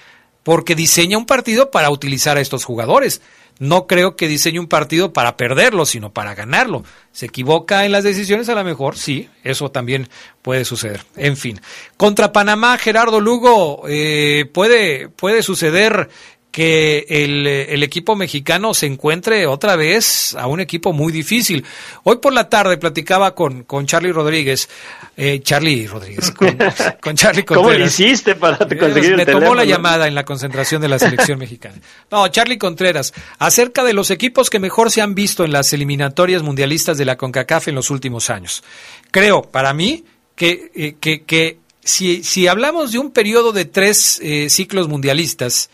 porque 0.43 0.75
diseña 0.75 1.19
un 1.19 1.27
partido 1.27 1.71
para 1.71 1.91
utilizar 1.91 2.37
a 2.37 2.41
estos 2.41 2.65
jugadores. 2.65 3.21
No 3.59 3.87
creo 3.87 4.17
que 4.17 4.27
diseñe 4.27 4.59
un 4.59 4.69
partido 4.69 5.13
para 5.13 5.37
perderlo, 5.37 5.85
sino 5.85 6.15
para 6.15 6.35
ganarlo. 6.35 6.83
¿Se 7.13 7.27
equivoca 7.27 7.85
en 7.85 7.93
las 7.93 8.05
decisiones? 8.05 8.49
A 8.49 8.55
lo 8.55 8.65
mejor 8.65 8.97
sí, 8.97 9.29
eso 9.45 9.71
también 9.71 10.09
puede 10.41 10.65
suceder. 10.65 11.05
En 11.15 11.37
fin, 11.37 11.61
contra 11.99 12.33
Panamá, 12.33 12.79
Gerardo 12.79 13.21
Lugo, 13.21 13.83
eh, 13.87 14.47
puede, 14.55 15.11
puede 15.11 15.43
suceder 15.43 16.09
que 16.51 17.07
el, 17.09 17.47
el, 17.47 17.83
equipo 17.83 18.17
mexicano 18.17 18.75
se 18.75 18.87
encuentre 18.87 19.47
otra 19.47 19.77
vez 19.77 20.35
a 20.35 20.49
un 20.49 20.61
equipo 20.61 20.93
muy 20.93 21.13
difícil. 21.13 21.65
Hoy 22.03 22.17
por 22.17 22.33
la 22.33 22.49
tarde 22.49 22.77
platicaba 22.77 23.35
con, 23.35 23.63
con 23.63 23.87
Charlie 23.87 24.13
Rodríguez, 24.13 24.69
eh, 25.17 25.41
Charlie 25.43 25.87
Rodríguez, 25.87 26.33
con, 26.33 26.59
con 27.01 27.15
Charlie 27.15 27.45
Contreras. 27.45 27.73
¿Cómo 27.73 27.73
lo 27.73 27.87
hiciste 27.87 28.35
para 28.35 28.59
conseguir 28.59 29.17
Me 29.17 29.27
tomó 29.27 29.55
la 29.55 29.65
llamada 29.65 30.09
en 30.09 30.15
la 30.15 30.25
concentración 30.25 30.83
de 30.83 30.89
la 30.89 30.99
selección 30.99 31.39
mexicana. 31.39 31.77
No, 32.11 32.27
Charlie 32.29 32.59
Contreras, 32.59 33.15
acerca 33.39 33.85
de 33.85 33.93
los 33.93 34.11
equipos 34.11 34.51
que 34.51 34.59
mejor 34.59 34.91
se 34.91 35.03
han 35.03 35.15
visto 35.15 35.45
en 35.45 35.53
las 35.53 35.73
eliminatorias 35.73 36.43
mundialistas 36.43 36.99
de 36.99 37.05
la 37.05 37.17
CONCACAF 37.17 37.69
en 37.69 37.77
los 37.77 37.91
últimos 37.91 38.29
años. 38.29 38.65
Creo, 39.13 39.43
para 39.43 39.73
mí, 39.73 40.05
que, 40.35 40.73
eh, 40.75 40.97
que, 40.99 41.23
que 41.23 41.59
si, 41.85 42.25
si 42.25 42.49
hablamos 42.49 42.93
de 42.93 42.99
un 42.99 43.11
periodo 43.11 43.53
de 43.53 43.65
tres 43.65 44.19
eh, 44.23 44.51
ciclos 44.51 44.89
mundialistas, 44.89 45.71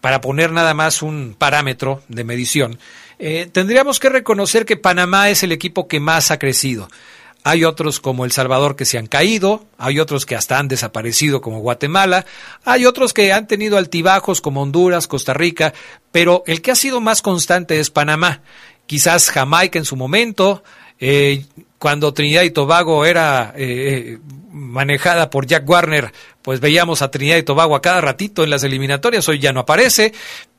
para 0.00 0.20
poner 0.20 0.52
nada 0.52 0.74
más 0.74 1.02
un 1.02 1.34
parámetro 1.36 2.02
de 2.08 2.24
medición, 2.24 2.78
eh, 3.18 3.48
tendríamos 3.52 4.00
que 4.00 4.08
reconocer 4.08 4.64
que 4.64 4.76
Panamá 4.76 5.30
es 5.30 5.42
el 5.42 5.52
equipo 5.52 5.88
que 5.88 6.00
más 6.00 6.30
ha 6.30 6.38
crecido. 6.38 6.88
Hay 7.42 7.64
otros 7.64 8.00
como 8.00 8.26
El 8.26 8.32
Salvador 8.32 8.76
que 8.76 8.84
se 8.84 8.98
han 8.98 9.06
caído, 9.06 9.64
hay 9.78 9.98
otros 9.98 10.26
que 10.26 10.36
hasta 10.36 10.58
han 10.58 10.68
desaparecido 10.68 11.40
como 11.40 11.60
Guatemala, 11.60 12.26
hay 12.64 12.84
otros 12.84 13.14
que 13.14 13.32
han 13.32 13.46
tenido 13.46 13.78
altibajos 13.78 14.42
como 14.42 14.60
Honduras, 14.60 15.06
Costa 15.06 15.32
Rica, 15.32 15.72
pero 16.12 16.42
el 16.46 16.60
que 16.60 16.70
ha 16.70 16.74
sido 16.74 17.00
más 17.00 17.22
constante 17.22 17.80
es 17.80 17.90
Panamá 17.90 18.42
quizás 18.90 19.30
Jamaica 19.30 19.78
en 19.78 19.84
su 19.84 19.94
momento, 19.94 20.64
eh, 20.98 21.44
cuando 21.78 22.12
Trinidad 22.12 22.42
y 22.42 22.50
Tobago 22.50 23.04
era 23.04 23.54
eh, 23.56 24.18
manejada 24.50 25.30
por 25.30 25.46
Jack 25.46 25.70
Warner, 25.70 26.12
pues 26.42 26.60
veíamos 26.60 27.02
a 27.02 27.10
Trinidad 27.10 27.36
y 27.36 27.42
Tobago 27.42 27.76
a 27.76 27.82
cada 27.82 28.00
ratito 28.00 28.44
en 28.44 28.50
las 28.50 28.64
eliminatorias, 28.64 29.28
hoy 29.28 29.38
ya 29.38 29.52
no 29.52 29.60
aparece, 29.60 30.12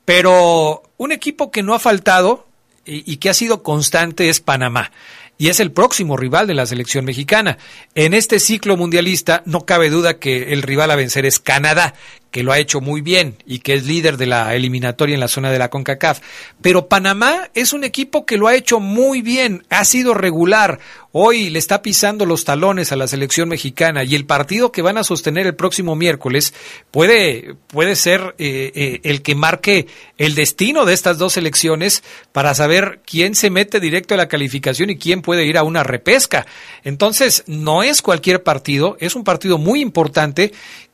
pero 0.04 0.82
un 0.96 1.12
equipo 1.12 1.50
que 1.50 1.62
no 1.62 1.74
ha 1.74 1.78
faltado 1.78 2.46
y, 2.84 3.10
y 3.10 3.16
que 3.16 3.30
ha 3.30 3.34
sido 3.34 3.62
constante 3.62 4.28
es 4.28 4.40
Panamá 4.40 4.90
y 5.38 5.48
es 5.48 5.58
el 5.58 5.72
próximo 5.72 6.16
rival 6.16 6.46
de 6.46 6.54
la 6.54 6.66
selección 6.66 7.04
mexicana. 7.04 7.58
En 7.96 8.14
este 8.14 8.38
ciclo 8.38 8.76
mundialista 8.76 9.42
no 9.44 9.66
cabe 9.66 9.90
duda 9.90 10.20
que 10.20 10.52
el 10.52 10.62
rival 10.62 10.90
a 10.92 10.96
vencer 10.96 11.26
es 11.26 11.40
Canadá, 11.40 11.94
que 12.32 12.42
lo 12.42 12.50
ha 12.50 12.58
hecho 12.58 12.80
muy 12.80 13.02
bien 13.02 13.36
y 13.46 13.58
que 13.58 13.74
es 13.74 13.86
líder 13.86 14.16
de 14.16 14.26
la 14.26 14.56
eliminatoria 14.56 15.14
en 15.14 15.20
la 15.20 15.28
zona 15.28 15.52
de 15.52 15.58
la 15.58 15.68
CONCACAF. 15.68 16.20
Pero 16.62 16.88
Panamá 16.88 17.50
es 17.54 17.74
un 17.74 17.84
equipo 17.84 18.24
que 18.24 18.38
lo 18.38 18.48
ha 18.48 18.56
hecho 18.56 18.80
muy 18.80 19.20
bien, 19.20 19.64
ha 19.68 19.84
sido 19.84 20.14
regular. 20.14 20.80
Hoy 21.12 21.50
le 21.50 21.58
está 21.58 21.82
pisando 21.82 22.24
los 22.24 22.46
talones 22.46 22.90
a 22.90 22.96
la 22.96 23.06
selección 23.06 23.50
mexicana 23.50 24.02
y 24.02 24.14
el 24.14 24.24
partido 24.24 24.72
que 24.72 24.80
van 24.80 24.96
a 24.96 25.04
sostener 25.04 25.46
el 25.46 25.54
próximo 25.54 25.94
miércoles 25.94 26.54
puede, 26.90 27.54
puede 27.66 27.96
ser 27.96 28.34
eh, 28.38 28.72
eh, 28.74 29.00
el 29.04 29.20
que 29.20 29.34
marque 29.34 29.86
el 30.16 30.34
destino 30.34 30.86
de 30.86 30.94
estas 30.94 31.18
dos 31.18 31.34
selecciones 31.34 32.02
para 32.32 32.54
saber 32.54 33.00
quién 33.04 33.34
se 33.34 33.50
mete 33.50 33.78
directo 33.78 34.14
a 34.14 34.16
la 34.16 34.28
calificación 34.28 34.88
y 34.88 34.96
quién 34.96 35.20
puede 35.20 35.44
ir 35.44 35.58
a 35.58 35.64
una 35.64 35.82
repesca. 35.82 36.46
Entonces, 36.82 37.44
no 37.46 37.82
es 37.82 38.00
cualquier 38.00 38.42
partido, 38.42 38.96
es 38.98 39.14
un 39.14 39.22
partido 39.22 39.58
muy 39.58 39.82
importante 39.82 40.52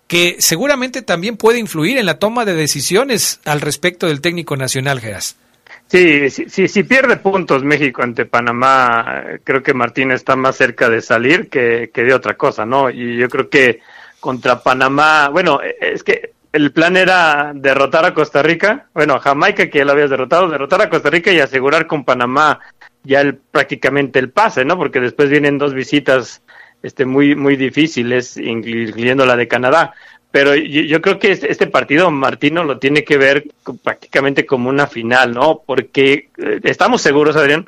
que 0.09 0.37
seguramente 0.41 1.03
también 1.03 1.37
puede 1.37 1.59
influir 1.59 1.99
en 1.99 2.07
la 2.07 2.19
toma 2.19 2.45
de 2.45 2.55
decisiones 2.55 3.41
al 3.45 3.61
respecto 3.61 4.07
del 4.09 4.23
técnico 4.23 4.57
nacional, 4.57 5.01
Geras. 5.01 5.37
Sí, 5.87 6.29
si, 6.31 6.69
si, 6.69 6.83
pierde 6.83 7.17
puntos 7.17 7.63
México 7.63 8.03
ante 8.03 8.27
Panamá, 8.27 9.23
creo 9.45 9.63
que 9.63 9.73
Martín 9.73 10.11
está 10.11 10.35
más 10.37 10.57
cerca 10.57 10.89
de 10.89 11.01
salir 11.01 11.49
que, 11.49 11.91
de 11.95 12.15
otra 12.15 12.35
cosa, 12.35 12.67
¿no? 12.67 12.91
Y 12.91 13.17
yo 13.17 13.29
creo 13.29 13.49
que 13.49 13.81
contra 14.21 14.63
Panamá, 14.63 15.29
bueno, 15.29 15.61
es 15.63 16.03
que 16.03 16.33
el 16.53 16.73
plan 16.73 16.97
era 16.97 17.53
derrotar 17.55 18.05
a 18.05 18.13
Costa 18.13 18.43
Rica, 18.43 18.87
bueno, 18.93 19.15
a 19.15 19.21
Jamaica 19.21 19.71
que 19.71 19.79
ya 19.79 19.85
lo 19.85 19.93
habías 19.93 20.11
derrotado, 20.11 20.49
derrotar 20.49 20.83
a 20.83 20.91
Costa 20.91 21.09
Rica 21.09 21.33
y 21.33 21.41
asegurar 21.41 21.87
con 21.87 22.05
Panamá 22.05 22.61
ya 23.05 23.21
el, 23.21 23.37
prácticamente 23.37 24.19
el 24.19 24.31
pase, 24.31 24.65
¿no? 24.65 24.77
Porque 24.77 25.01
después 25.01 25.31
vienen 25.31 25.57
dos 25.57 25.73
visitas 25.73 26.43
este, 26.83 27.05
muy, 27.05 27.35
muy 27.35 27.57
difíciles, 27.57 28.37
incluyendo 28.37 29.27
la 29.27 29.37
de 29.37 29.49
Canadá. 29.49 29.95
Pero 30.31 30.55
yo, 30.55 30.83
yo, 30.83 31.01
creo 31.01 31.19
que 31.19 31.33
este, 31.33 31.67
partido 31.67 32.11
Martino 32.11 32.63
lo 32.63 32.79
tiene 32.79 33.03
que 33.03 33.17
ver 33.17 33.45
prácticamente 33.83 34.45
como 34.45 34.69
una 34.69 34.87
final, 34.87 35.33
¿no? 35.33 35.63
Porque 35.65 36.29
eh, 36.37 36.61
estamos 36.65 37.01
seguros, 37.01 37.37
Adrián, 37.37 37.67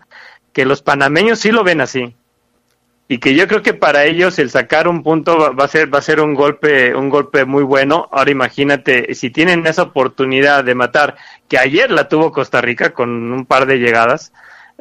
que 0.52 0.66
los 0.66 0.82
panameños 0.82 1.38
sí 1.38 1.50
lo 1.52 1.64
ven 1.64 1.80
así. 1.80 2.14
Y 3.08 3.18
que 3.18 3.34
yo 3.34 3.48
creo 3.48 3.62
que 3.62 3.74
para 3.74 4.04
ellos 4.04 4.38
el 4.38 4.50
sacar 4.50 4.86
un 4.86 5.02
punto 5.02 5.36
va, 5.36 5.50
va 5.50 5.64
a 5.64 5.68
ser 5.68 5.92
va 5.92 5.98
a 5.98 6.02
ser 6.02 6.20
un 6.20 6.34
golpe 6.34 6.94
un 6.94 7.08
golpe 7.08 7.44
muy 7.44 7.64
bueno. 7.64 8.08
Ahora 8.12 8.30
imagínate 8.30 9.14
si 9.14 9.30
tienen 9.30 9.66
esa 9.66 9.82
oportunidad 9.82 10.62
de 10.62 10.76
matar 10.76 11.16
que 11.48 11.58
ayer 11.58 11.90
la 11.90 12.08
tuvo 12.08 12.30
Costa 12.30 12.60
Rica 12.60 12.92
con 12.92 13.32
un 13.32 13.46
par 13.46 13.66
de 13.66 13.78
llegadas 13.78 14.32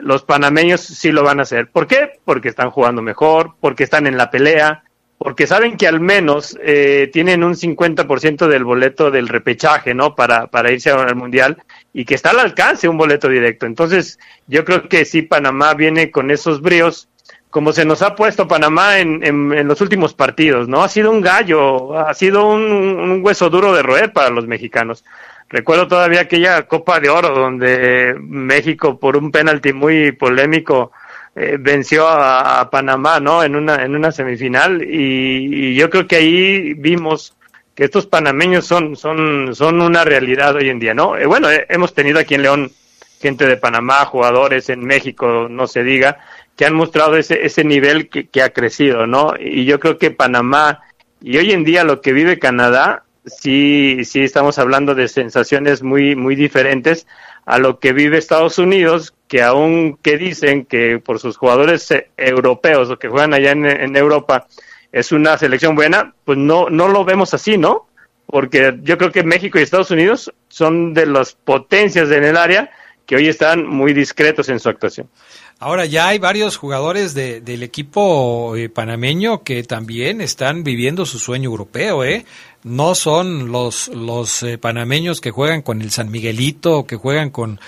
los 0.01 0.23
panameños 0.23 0.81
sí 0.81 1.11
lo 1.11 1.23
van 1.23 1.39
a 1.39 1.43
hacer. 1.43 1.69
¿Por 1.69 1.87
qué? 1.87 2.19
Porque 2.25 2.49
están 2.49 2.71
jugando 2.71 3.01
mejor, 3.01 3.53
porque 3.59 3.83
están 3.83 4.07
en 4.07 4.17
la 4.17 4.31
pelea, 4.31 4.83
porque 5.19 5.47
saben 5.47 5.75
que 5.75 5.85
al 5.85 5.99
menos 5.99 6.57
eh, 6.63 7.09
tienen 7.11 7.43
un 7.43 7.53
50% 7.53 8.47
del 8.47 8.63
boleto 8.63 9.11
del 9.11 9.27
repechaje, 9.27 9.93
¿no? 9.93 10.15
Para, 10.15 10.47
para 10.47 10.71
irse 10.71 10.91
al 10.91 11.15
Mundial 11.15 11.61
y 11.93 12.05
que 12.05 12.15
está 12.15 12.29
al 12.29 12.39
alcance 12.39 12.87
un 12.87 12.97
boleto 12.97 13.27
directo. 13.27 13.65
Entonces, 13.65 14.17
yo 14.47 14.63
creo 14.63 14.87
que 14.87 15.03
sí, 15.03 15.21
Panamá 15.21 15.73
viene 15.73 16.09
con 16.09 16.31
esos 16.31 16.61
bríos, 16.61 17.09
como 17.49 17.73
se 17.73 17.83
nos 17.83 18.01
ha 18.01 18.15
puesto 18.15 18.47
Panamá 18.47 18.99
en, 18.99 19.21
en, 19.25 19.67
los 19.67 19.81
últimos 19.81 20.13
partidos, 20.13 20.69
¿no? 20.69 20.83
Ha 20.83 20.87
sido 20.87 21.11
un 21.11 21.19
gallo, 21.19 21.99
ha 21.99 22.13
sido 22.13 22.47
un, 22.47 22.61
un 22.61 23.25
hueso 23.25 23.49
duro 23.49 23.73
de 23.73 23.83
roer 23.83 24.13
para 24.13 24.29
los 24.29 24.47
mexicanos. 24.47 25.03
Recuerdo 25.49 25.87
todavía 25.87 26.21
aquella 26.21 26.67
Copa 26.67 26.99
de 26.99 27.09
Oro 27.09 27.29
donde 27.29 28.15
México 28.19 28.99
por 28.99 29.17
un 29.17 29.31
penalti 29.31 29.73
muy 29.73 30.11
polémico 30.11 30.91
eh, 31.35 31.57
venció 31.59 32.07
a, 32.07 32.69
Panamá, 32.69 33.19
¿no? 33.19 33.43
En 33.43 33.55
una 33.55 33.83
en 33.83 33.95
una 33.95 34.11
semifinal 34.11 34.83
y, 34.83 35.71
y, 35.71 35.75
yo 35.75 35.89
creo 35.89 36.07
que 36.07 36.17
ahí 36.17 36.73
vimos 36.75 37.35
que 37.73 37.85
estos 37.85 38.05
panameños 38.05 38.65
son 38.65 38.95
son 38.95 39.55
son 39.55 39.81
una 39.81 40.03
realidad 40.03 40.55
hoy 40.55 40.69
en 40.69 40.79
día, 40.79 40.93
¿no? 40.93 41.17
Eh, 41.17 41.25
bueno, 41.25 41.49
eh, 41.49 41.65
hemos 41.69 41.93
tenido 41.95 42.19
aquí 42.19 42.35
en 42.35 42.43
León 42.43 42.71
gente 43.19 43.47
de 43.47 43.57
Panamá, 43.57 44.05
jugadores 44.05 44.69
en 44.69 44.85
México, 44.85 45.47
no 45.49 45.65
se 45.65 45.83
diga, 45.83 46.19
que 46.55 46.65
han 46.65 46.73
mostrado 46.75 47.15
ese 47.15 47.45
ese 47.45 47.63
nivel 47.63 48.09
que, 48.09 48.27
que 48.27 48.43
ha 48.43 48.49
crecido, 48.51 49.07
¿no? 49.07 49.33
Y 49.39 49.65
yo 49.65 49.79
creo 49.79 49.97
que 49.97 50.11
Panamá 50.11 50.83
y 51.21 51.37
hoy 51.37 51.51
en 51.51 51.63
día 51.63 51.83
lo 51.83 52.01
que 52.01 52.13
vive 52.13 52.37
Canadá 52.37 53.03
sí, 53.29 54.03
sí 54.05 54.21
estamos 54.21 54.59
hablando 54.59 54.95
de 54.95 55.07
sensaciones 55.07 55.83
muy, 55.83 56.15
muy 56.15 56.35
diferentes 56.35 57.07
a 57.45 57.57
lo 57.57 57.79
que 57.79 57.93
vive 57.93 58.17
Estados 58.17 58.59
Unidos, 58.59 59.13
que 59.27 59.41
aún 59.41 59.97
que 60.01 60.17
dicen 60.17 60.65
que 60.65 60.99
por 60.99 61.19
sus 61.19 61.37
jugadores 61.37 61.89
eh, 61.91 62.09
europeos 62.17 62.89
o 62.89 62.99
que 62.99 63.09
juegan 63.09 63.33
allá 63.33 63.51
en, 63.51 63.95
Europa 63.95 64.47
es 64.91 65.11
una 65.11 65.37
selección 65.37 65.75
buena, 65.75 66.13
pues 66.25 66.37
no, 66.37 66.69
no 66.69 66.87
lo 66.87 67.05
vemos 67.05 67.33
así, 67.33 67.57
¿no? 67.57 67.87
Porque 68.25 68.77
yo 68.83 68.97
creo 68.97 69.11
que 69.11 69.23
México 69.23 69.57
y 69.57 69.63
Estados 69.63 69.91
Unidos 69.91 70.31
son 70.47 70.93
de 70.93 71.05
las 71.05 71.33
potencias 71.33 72.11
en 72.11 72.23
el 72.23 72.37
área 72.37 72.69
que 73.09 73.15
hoy 73.15 73.27
están 73.27 73.65
muy 73.65 73.93
discretos 73.93 74.49
en 74.49 74.59
su 74.59 74.69
actuación. 74.69 75.09
Ahora 75.57 75.85
ya 75.87 76.07
hay 76.07 76.19
varios 76.19 76.57
jugadores 76.57 77.15
de, 77.15 77.41
del 77.41 77.63
equipo 77.63 78.55
eh, 78.55 78.69
panameño 78.69 79.43
que 79.43 79.63
también 79.63 80.21
están 80.21 80.63
viviendo 80.63 81.07
su 81.07 81.17
sueño 81.17 81.49
europeo, 81.49 82.03
¿eh? 82.03 82.25
No 82.63 82.93
son 82.93 83.51
los, 83.51 83.87
los 83.89 84.43
eh, 84.43 84.57
panameños 84.57 85.21
que 85.21 85.31
juegan 85.31 85.61
con 85.61 85.81
el 85.81 85.91
San 85.91 86.11
Miguelito, 86.11 86.85
que 86.85 86.97
juegan 86.97 87.29
con, 87.29 87.59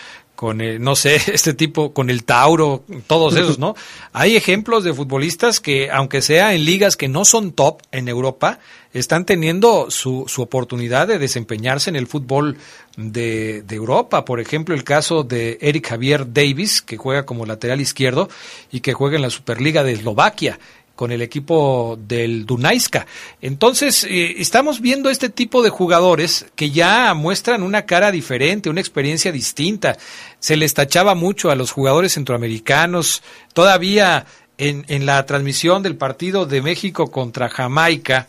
con 0.42 0.60
eh, 0.60 0.80
no 0.80 0.96
sé, 0.96 1.16
este 1.34 1.54
tipo, 1.54 1.94
con 1.94 2.10
el 2.10 2.24
Tauro, 2.24 2.84
todos 3.06 3.36
esos, 3.36 3.60
¿no? 3.60 3.76
Hay 4.12 4.36
ejemplos 4.36 4.84
de 4.84 4.92
futbolistas 4.92 5.60
que, 5.60 5.92
aunque 5.92 6.24
sea 6.24 6.56
en 6.56 6.66
ligas 6.66 6.98
que 6.98 7.08
no 7.08 7.26
son 7.26 7.52
top 7.52 7.84
en 7.92 8.08
Europa, 8.08 8.58
están 8.92 9.26
teniendo 9.26 9.92
su, 9.92 10.26
su 10.28 10.42
oportunidad 10.42 11.08
de 11.08 11.20
desempeñarse 11.20 11.92
en 11.92 11.96
el 11.96 12.08
fútbol 12.08 12.58
de, 12.98 13.62
de, 13.62 13.76
Europa. 13.76 14.26
Por 14.26 14.40
ejemplo, 14.40 14.74
el 14.74 14.84
caso 14.84 15.24
de 15.24 15.60
Eric 15.62 15.90
Javier 15.90 16.34
Davis, 16.34 16.82
que 16.82 16.98
juega 16.98 17.24
como 17.24 17.46
lateral 17.46 17.80
izquierdo 17.80 18.28
y 18.72 18.80
que 18.80 18.94
juega 18.94 19.18
en 19.18 19.22
la 19.22 19.30
Superliga 19.30 19.84
de 19.84 19.94
Eslovaquia 19.94 20.60
con 21.02 21.12
el 21.12 21.24
equipo 21.24 21.98
del 22.00 22.46
Dunaiska. 22.46 23.08
Entonces, 23.42 24.04
eh, 24.04 24.36
estamos 24.38 24.82
viendo 24.82 25.10
este 25.10 25.30
tipo 25.30 25.64
de 25.64 25.72
jugadores 25.72 26.46
que 26.54 26.70
ya 26.70 27.16
muestran 27.16 27.64
una 27.64 27.88
cara 27.88 28.12
diferente, 28.12 28.70
una 28.70 28.82
experiencia 28.82 29.32
distinta. 29.32 29.98
Se 30.38 30.56
les 30.56 30.76
tachaba 30.76 31.16
mucho 31.16 31.50
a 31.50 31.56
los 31.56 31.72
jugadores 31.72 32.14
centroamericanos. 32.14 33.24
Todavía 33.52 34.28
en, 34.60 34.86
en 34.90 35.08
la 35.08 35.26
transmisión 35.26 35.82
del 35.82 35.96
partido 35.96 36.46
de 36.46 36.62
México 36.62 37.10
contra 37.10 37.50
Jamaica, 37.50 38.28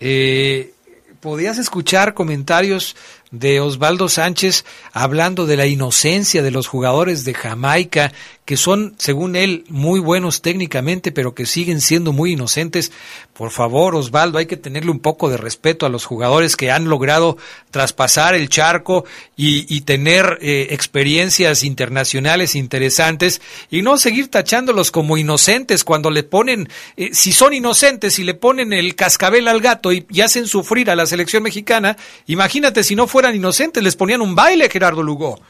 eh, 0.00 0.72
podías 1.20 1.58
escuchar 1.58 2.14
comentarios 2.14 2.96
de 3.30 3.60
Osvaldo 3.60 4.08
Sánchez 4.08 4.64
hablando 4.92 5.46
de 5.46 5.56
la 5.56 5.66
inocencia 5.66 6.42
de 6.42 6.50
los 6.50 6.66
jugadores 6.66 7.24
de 7.24 7.34
Jamaica, 7.34 8.12
que 8.48 8.56
son, 8.56 8.94
según 8.96 9.36
él, 9.36 9.64
muy 9.68 10.00
buenos 10.00 10.40
técnicamente, 10.40 11.12
pero 11.12 11.34
que 11.34 11.44
siguen 11.44 11.82
siendo 11.82 12.14
muy 12.14 12.32
inocentes. 12.32 12.92
Por 13.34 13.50
favor, 13.50 13.94
Osvaldo, 13.94 14.38
hay 14.38 14.46
que 14.46 14.56
tenerle 14.56 14.90
un 14.90 15.00
poco 15.00 15.28
de 15.28 15.36
respeto 15.36 15.84
a 15.84 15.90
los 15.90 16.06
jugadores 16.06 16.56
que 16.56 16.70
han 16.70 16.88
logrado 16.88 17.36
traspasar 17.70 18.34
el 18.34 18.48
charco 18.48 19.04
y, 19.36 19.82
tener 19.82 20.38
eh, 20.40 20.68
experiencias 20.70 21.62
internacionales 21.62 22.54
interesantes 22.54 23.40
y 23.70 23.82
no 23.82 23.98
seguir 23.98 24.30
tachándolos 24.30 24.90
como 24.90 25.18
inocentes 25.18 25.84
cuando 25.84 26.10
le 26.10 26.22
ponen, 26.22 26.68
eh, 26.96 27.10
si 27.12 27.32
son 27.32 27.52
inocentes 27.52 28.18
y 28.18 28.24
le 28.24 28.34
ponen 28.34 28.72
el 28.72 28.94
cascabel 28.96 29.46
al 29.48 29.60
gato 29.60 29.92
y, 29.92 30.06
y 30.10 30.22
hacen 30.22 30.46
sufrir 30.46 30.90
a 30.90 30.96
la 30.96 31.06
selección 31.06 31.42
mexicana, 31.42 31.96
imagínate 32.26 32.82
si 32.82 32.96
no 32.96 33.06
fueran 33.18 33.34
inocentes, 33.34 33.82
les 33.82 33.96
ponían 33.96 34.20
un 34.20 34.36
baile, 34.36 34.70
Gerardo 34.70 35.02
Lugo. 35.02 35.40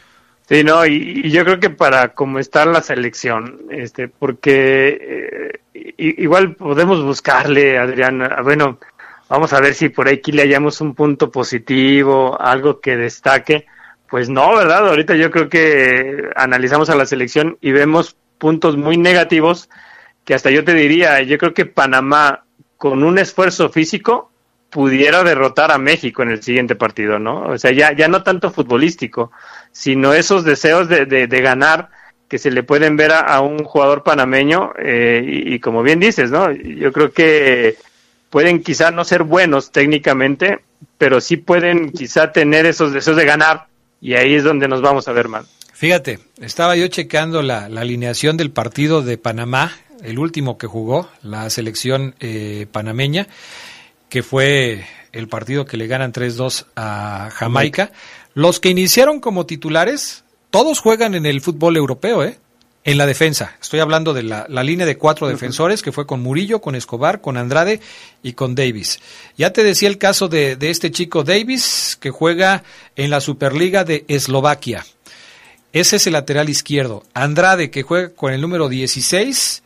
Sí, 0.48 0.64
no, 0.64 0.86
y, 0.86 1.20
y, 1.22 1.30
yo 1.30 1.44
creo 1.44 1.60
que 1.60 1.68
para 1.68 2.14
cómo 2.14 2.38
está 2.38 2.64
la 2.64 2.80
selección, 2.80 3.60
este, 3.70 4.08
porque 4.08 5.60
eh, 5.74 5.92
igual 5.98 6.54
podemos 6.54 7.04
buscarle, 7.04 7.76
Adrián, 7.76 8.26
bueno, 8.42 8.78
vamos 9.28 9.52
a 9.52 9.60
ver 9.60 9.74
si 9.74 9.90
por 9.90 10.08
aquí 10.08 10.32
le 10.32 10.44
hallamos 10.44 10.80
un 10.80 10.94
punto 10.94 11.30
positivo, 11.30 12.40
algo 12.40 12.80
que 12.80 12.96
destaque. 12.96 13.66
Pues 14.08 14.30
no, 14.30 14.56
¿verdad? 14.56 14.88
Ahorita 14.88 15.14
yo 15.14 15.30
creo 15.30 15.50
que 15.50 16.30
analizamos 16.36 16.88
a 16.88 16.96
la 16.96 17.04
selección 17.04 17.58
y 17.60 17.72
vemos 17.72 18.16
puntos 18.38 18.78
muy 18.78 18.96
negativos 18.96 19.68
que 20.24 20.32
hasta 20.32 20.50
yo 20.50 20.64
te 20.64 20.72
diría, 20.72 21.20
yo 21.20 21.36
creo 21.36 21.52
que 21.52 21.66
Panamá 21.66 22.44
con 22.78 23.04
un 23.04 23.18
esfuerzo 23.18 23.68
físico 23.68 24.30
pudiera 24.70 25.24
derrotar 25.24 25.70
a 25.70 25.78
México 25.78 26.22
en 26.22 26.30
el 26.30 26.42
siguiente 26.42 26.74
partido, 26.74 27.18
¿no? 27.18 27.42
O 27.42 27.58
sea, 27.58 27.72
ya, 27.72 27.92
ya 27.92 28.08
no 28.08 28.22
tanto 28.22 28.50
futbolístico, 28.50 29.32
sino 29.72 30.12
esos 30.12 30.44
deseos 30.44 30.88
de, 30.88 31.06
de, 31.06 31.40
ganar 31.40 31.88
que 32.28 32.38
se 32.38 32.50
le 32.50 32.62
pueden 32.62 32.96
ver 32.96 33.12
a, 33.12 33.40
un 33.40 33.64
jugador 33.64 34.02
panameño 34.02 34.72
eh, 34.78 35.24
y, 35.26 35.54
y, 35.54 35.60
como 35.60 35.82
bien 35.82 36.00
dices, 36.00 36.30
¿no? 36.30 36.52
Yo 36.52 36.92
creo 36.92 37.12
que 37.12 37.76
pueden 38.28 38.62
quizá 38.62 38.90
no 38.90 39.04
ser 39.04 39.22
buenos 39.22 39.72
técnicamente, 39.72 40.60
pero 40.98 41.20
sí 41.20 41.38
pueden 41.38 41.90
quizá 41.90 42.32
tener 42.32 42.66
esos 42.66 42.92
deseos 42.92 43.16
de 43.16 43.24
ganar 43.24 43.68
y 44.00 44.14
ahí 44.14 44.34
es 44.34 44.44
donde 44.44 44.68
nos 44.68 44.82
vamos 44.82 45.08
a 45.08 45.12
ver 45.12 45.28
mal. 45.28 45.46
Fíjate, 45.72 46.18
estaba 46.40 46.76
yo 46.76 46.88
checando 46.88 47.40
la, 47.40 47.68
la 47.68 47.82
alineación 47.82 48.36
del 48.36 48.50
partido 48.50 49.00
de 49.00 49.16
Panamá, 49.16 49.72
el 50.02 50.18
último 50.18 50.58
que 50.58 50.66
jugó, 50.66 51.08
la 51.22 51.48
selección 51.50 52.14
eh, 52.20 52.66
panameña, 52.70 53.28
que 54.08 54.22
fue 54.22 54.84
el 55.12 55.28
partido 55.28 55.64
que 55.66 55.76
le 55.76 55.86
ganan 55.86 56.12
3-2 56.12 56.66
a 56.76 57.30
Jamaica. 57.32 57.90
Los 58.34 58.60
que 58.60 58.68
iniciaron 58.68 59.20
como 59.20 59.46
titulares, 59.46 60.24
todos 60.50 60.80
juegan 60.80 61.14
en 61.14 61.26
el 61.26 61.40
fútbol 61.40 61.76
europeo, 61.76 62.22
¿eh? 62.24 62.38
En 62.84 62.96
la 62.96 63.06
defensa. 63.06 63.56
Estoy 63.60 63.80
hablando 63.80 64.14
de 64.14 64.22
la, 64.22 64.46
la 64.48 64.62
línea 64.62 64.86
de 64.86 64.96
cuatro 64.96 65.26
uh 65.26 65.30
-huh. 65.30 65.32
defensores, 65.32 65.82
que 65.82 65.92
fue 65.92 66.06
con 66.06 66.22
Murillo, 66.22 66.60
con 66.60 66.74
Escobar, 66.74 67.20
con 67.20 67.36
Andrade 67.36 67.80
y 68.22 68.32
con 68.32 68.54
Davis. 68.54 69.00
Ya 69.36 69.52
te 69.52 69.62
decía 69.62 69.88
el 69.88 69.98
caso 69.98 70.28
de, 70.28 70.56
de 70.56 70.70
este 70.70 70.90
chico 70.90 71.22
Davis, 71.22 71.98
que 72.00 72.10
juega 72.10 72.62
en 72.96 73.10
la 73.10 73.20
Superliga 73.20 73.84
de 73.84 74.04
Eslovaquia. 74.08 74.86
Ese 75.72 75.96
es 75.96 76.06
el 76.06 76.14
lateral 76.14 76.48
izquierdo. 76.48 77.04
Andrade, 77.12 77.70
que 77.70 77.82
juega 77.82 78.08
con 78.10 78.32
el 78.32 78.40
número 78.40 78.70
16, 78.70 79.62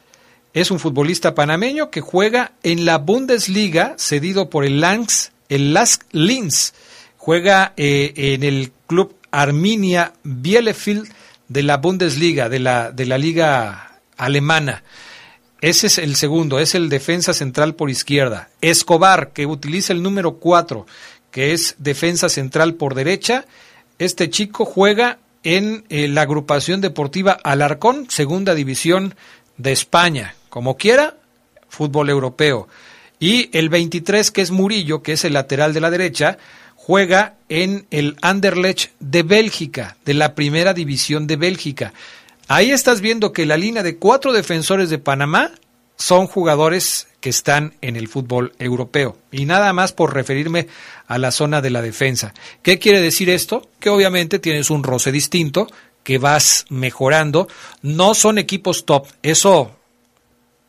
es 0.54 0.70
un 0.70 0.78
futbolista 0.78 1.34
panameño 1.34 1.90
que 1.90 2.00
juega 2.00 2.52
en 2.62 2.84
la 2.84 2.98
Bundesliga, 2.98 3.94
cedido 3.98 4.50
por 4.50 4.64
el 4.64 4.80
Lanz, 4.80 5.30
el 5.48 5.72
Lask 5.72 6.02
Linz. 6.12 6.74
Juega 7.16 7.72
eh, 7.76 8.12
en 8.16 8.42
el 8.42 8.72
club 8.86 9.16
Arminia 9.30 10.12
Bielefeld 10.24 11.10
de 11.48 11.62
la 11.62 11.78
Bundesliga, 11.78 12.48
de 12.48 12.58
la, 12.58 12.92
de 12.92 13.06
la 13.06 13.18
liga 13.18 14.00
alemana. 14.16 14.82
Ese 15.60 15.86
es 15.86 15.98
el 15.98 16.16
segundo, 16.16 16.58
es 16.58 16.74
el 16.74 16.88
defensa 16.88 17.32
central 17.32 17.74
por 17.74 17.88
izquierda. 17.88 18.50
Escobar, 18.60 19.32
que 19.32 19.46
utiliza 19.46 19.92
el 19.92 20.02
número 20.02 20.34
4, 20.34 20.86
que 21.30 21.52
es 21.52 21.76
defensa 21.78 22.28
central 22.28 22.74
por 22.74 22.94
derecha. 22.94 23.46
Este 23.98 24.28
chico 24.28 24.64
juega 24.64 25.18
en 25.44 25.84
eh, 25.88 26.08
la 26.08 26.22
agrupación 26.22 26.80
deportiva 26.80 27.38
Alarcón, 27.42 28.06
segunda 28.10 28.54
división 28.54 29.14
de 29.56 29.72
España. 29.72 30.34
Como 30.52 30.76
quiera, 30.76 31.16
fútbol 31.70 32.10
europeo. 32.10 32.68
Y 33.18 33.48
el 33.56 33.70
23, 33.70 34.30
que 34.30 34.42
es 34.42 34.50
Murillo, 34.50 35.02
que 35.02 35.12
es 35.12 35.24
el 35.24 35.32
lateral 35.32 35.72
de 35.72 35.80
la 35.80 35.90
derecha, 35.90 36.36
juega 36.76 37.36
en 37.48 37.86
el 37.90 38.18
Anderlecht 38.20 38.90
de 39.00 39.22
Bélgica, 39.22 39.96
de 40.04 40.12
la 40.12 40.34
primera 40.34 40.74
división 40.74 41.26
de 41.26 41.36
Bélgica. 41.36 41.94
Ahí 42.48 42.70
estás 42.70 43.00
viendo 43.00 43.32
que 43.32 43.46
la 43.46 43.56
línea 43.56 43.82
de 43.82 43.96
cuatro 43.96 44.34
defensores 44.34 44.90
de 44.90 44.98
Panamá 44.98 45.52
son 45.96 46.26
jugadores 46.26 47.08
que 47.20 47.30
están 47.30 47.72
en 47.80 47.96
el 47.96 48.08
fútbol 48.08 48.52
europeo. 48.58 49.16
Y 49.30 49.46
nada 49.46 49.72
más 49.72 49.94
por 49.94 50.12
referirme 50.12 50.68
a 51.06 51.16
la 51.16 51.30
zona 51.30 51.62
de 51.62 51.70
la 51.70 51.80
defensa. 51.80 52.34
¿Qué 52.60 52.78
quiere 52.78 53.00
decir 53.00 53.30
esto? 53.30 53.70
Que 53.80 53.88
obviamente 53.88 54.38
tienes 54.38 54.68
un 54.68 54.82
roce 54.84 55.12
distinto, 55.12 55.66
que 56.02 56.18
vas 56.18 56.66
mejorando. 56.68 57.48
No 57.80 58.12
son 58.12 58.36
equipos 58.36 58.84
top, 58.84 59.06
eso 59.22 59.78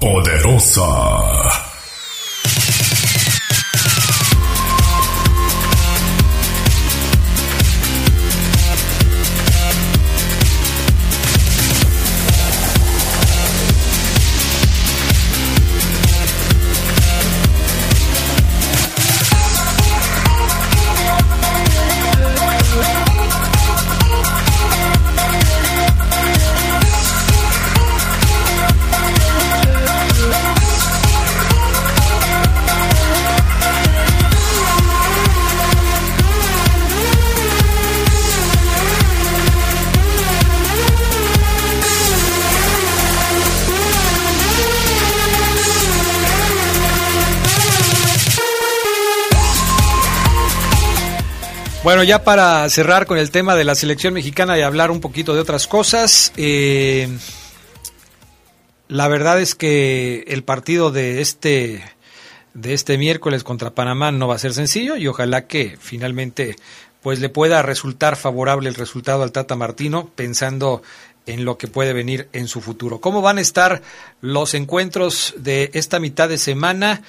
poderosa. 0.00 1.67
Bueno, 51.88 52.04
ya 52.04 52.22
para 52.22 52.68
cerrar 52.68 53.06
con 53.06 53.16
el 53.16 53.30
tema 53.30 53.56
de 53.56 53.64
la 53.64 53.74
selección 53.74 54.12
mexicana 54.12 54.58
y 54.58 54.60
hablar 54.60 54.90
un 54.90 55.00
poquito 55.00 55.32
de 55.32 55.40
otras 55.40 55.66
cosas, 55.66 56.34
eh, 56.36 57.08
la 58.88 59.08
verdad 59.08 59.40
es 59.40 59.54
que 59.54 60.22
el 60.28 60.44
partido 60.44 60.90
de 60.90 61.22
este 61.22 61.82
de 62.52 62.74
este 62.74 62.98
miércoles 62.98 63.42
contra 63.42 63.70
Panamá 63.70 64.12
no 64.12 64.28
va 64.28 64.34
a 64.34 64.38
ser 64.38 64.52
sencillo 64.52 64.98
y 64.98 65.08
ojalá 65.08 65.46
que 65.46 65.78
finalmente 65.80 66.56
pues 67.00 67.20
le 67.20 67.30
pueda 67.30 67.62
resultar 67.62 68.16
favorable 68.16 68.68
el 68.68 68.74
resultado 68.74 69.22
al 69.22 69.32
Tata 69.32 69.56
Martino 69.56 70.10
pensando 70.14 70.82
en 71.24 71.46
lo 71.46 71.56
que 71.56 71.68
puede 71.68 71.94
venir 71.94 72.28
en 72.34 72.48
su 72.48 72.60
futuro. 72.60 73.00
¿Cómo 73.00 73.22
van 73.22 73.38
a 73.38 73.40
estar 73.40 73.80
los 74.20 74.52
encuentros 74.52 75.32
de 75.38 75.70
esta 75.72 76.00
mitad 76.00 76.28
de 76.28 76.36
semana? 76.36 77.00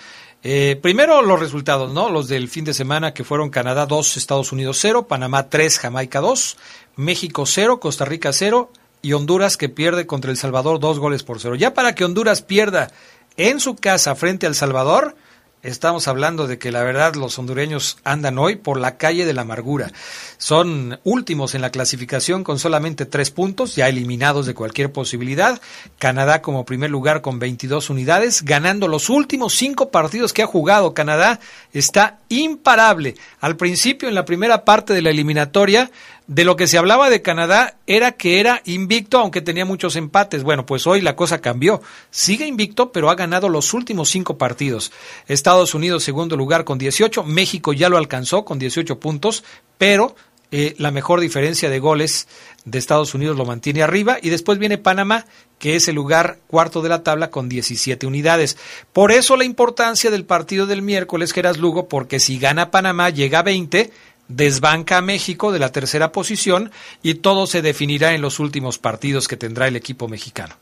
Eh, 0.41 0.79
primero 0.81 1.21
los 1.21 1.39
resultados, 1.39 1.91
¿no? 1.91 2.09
Los 2.09 2.29
del 2.29 2.47
fin 2.47 2.63
de 2.63 2.73
semana 2.73 3.13
que 3.13 3.25
fueron 3.25 3.49
Canadá 3.49 3.85
2, 3.85 4.15
Estados 4.15 4.51
Unidos 4.51 4.77
0, 4.79 5.07
Panamá 5.07 5.49
3, 5.49 5.79
Jamaica 5.79 6.21
2, 6.21 6.57
México 6.95 7.45
0, 7.45 7.79
Costa 7.79 8.05
Rica 8.05 8.31
0 8.31 8.71
y 9.01 9.13
Honduras 9.13 9.57
que 9.57 9.69
pierde 9.69 10.07
contra 10.07 10.31
El 10.31 10.37
Salvador 10.37 10.79
2 10.79 10.99
goles 10.99 11.23
por 11.23 11.39
0. 11.39 11.55
Ya 11.55 11.73
para 11.73 11.93
que 11.93 12.05
Honduras 12.05 12.41
pierda 12.41 12.91
en 13.35 13.59
su 13.59 13.75
casa 13.75 14.15
frente 14.15 14.47
al 14.47 14.55
Salvador, 14.55 15.15
Estamos 15.61 16.07
hablando 16.07 16.47
de 16.47 16.57
que 16.57 16.71
la 16.71 16.83
verdad 16.83 17.15
los 17.15 17.37
hondureños 17.37 17.97
andan 18.05 18.37
hoy 18.37 18.55
por 18.55 18.79
la 18.79 18.95
calle 18.95 19.25
de 19.25 19.33
la 19.33 19.41
amargura. 19.41 19.91
Son 20.37 21.01
últimos 21.03 21.53
en 21.53 21.61
la 21.61 21.69
clasificación 21.69 22.45
con 22.45 22.59
solamente 22.59 23.05
tres 23.05 23.29
puntos, 23.29 23.75
ya 23.75 23.89
eliminados 23.89 24.45
de 24.45 24.53
cualquier 24.53 24.93
posibilidad. 24.93 25.59
Canadá 25.97 26.41
como 26.41 26.63
primer 26.63 26.89
lugar 26.89 27.21
con 27.21 27.39
22 27.39 27.89
unidades, 27.89 28.43
ganando 28.43 28.87
los 28.87 29.09
últimos 29.09 29.53
cinco 29.53 29.91
partidos 29.91 30.31
que 30.31 30.43
ha 30.43 30.47
jugado. 30.47 30.93
Canadá 30.93 31.41
está 31.73 32.19
imparable. 32.29 33.15
Al 33.41 33.57
principio, 33.57 34.07
en 34.07 34.15
la 34.15 34.23
primera 34.23 34.63
parte 34.63 34.93
de 34.93 35.01
la 35.01 35.09
eliminatoria, 35.09 35.91
de 36.29 36.43
lo 36.43 36.55
que 36.55 36.67
se 36.67 36.77
hablaba 36.77 37.09
de 37.09 37.23
Canadá 37.23 37.79
era 37.87 38.11
que 38.11 38.39
era 38.39 38.61
invicto, 38.65 39.17
aunque 39.17 39.41
tenía 39.41 39.65
muchos 39.65 39.95
empates. 39.95 40.43
Bueno, 40.43 40.63
pues 40.63 40.85
hoy 40.85 41.01
la 41.01 41.15
cosa 41.15 41.41
cambió. 41.41 41.81
Sigue 42.11 42.45
invicto, 42.45 42.91
pero 42.91 43.09
ha 43.09 43.15
ganado 43.15 43.49
los 43.49 43.73
últimos 43.73 44.09
cinco 44.09 44.37
partidos. 44.37 44.91
Estados 45.27 45.73
Unidos, 45.73 46.03
segundo 46.03 46.37
lugar 46.37 46.65
con 46.65 46.77
18. 46.77 47.23
México 47.23 47.73
ya 47.73 47.89
lo 47.89 47.97
alcanzó 47.97 48.45
con 48.45 48.59
18 48.59 48.99
puntos, 48.99 49.43
pero 49.79 50.15
eh, 50.51 50.75
la 50.77 50.91
mejor 50.91 51.19
diferencia 51.19 51.67
de 51.67 51.79
goles 51.79 52.27
de 52.63 52.77
Estados 52.77 53.15
Unidos 53.15 53.35
lo 53.35 53.45
mantiene 53.45 53.81
arriba. 53.81 54.19
Y 54.21 54.29
después 54.29 54.59
viene 54.59 54.77
Panamá, 54.77 55.25
que 55.57 55.75
es 55.75 55.87
el 55.87 55.95
lugar 55.95 56.37
cuarto 56.45 56.83
de 56.83 56.89
la 56.89 57.01
tabla 57.01 57.31
con 57.31 57.49
17 57.49 58.05
unidades. 58.05 58.55
Por 58.93 59.11
eso 59.11 59.35
la 59.35 59.45
importancia 59.45 60.11
del 60.11 60.25
partido 60.25 60.67
del 60.67 60.83
miércoles, 60.83 61.33
Geras 61.33 61.57
Lugo, 61.57 61.87
porque 61.87 62.19
si 62.19 62.37
gana 62.37 62.69
Panamá, 62.69 63.09
llega 63.09 63.39
a 63.39 63.43
20 63.43 63.91
desbanca 64.29 64.97
a 64.97 65.01
México 65.01 65.51
de 65.51 65.59
la 65.59 65.73
tercera 65.73 66.13
posición 66.13 66.71
y 67.03 67.15
todo 67.15 67.47
se 67.47 67.61
definirá 67.61 68.13
en 68.13 68.21
los 68.21 68.39
últimos 68.39 68.77
partidos 68.77 69.27
que 69.27 69.35
tendrá 69.35 69.67
el 69.67 69.75
equipo 69.75 70.07
mexicano. 70.07 70.55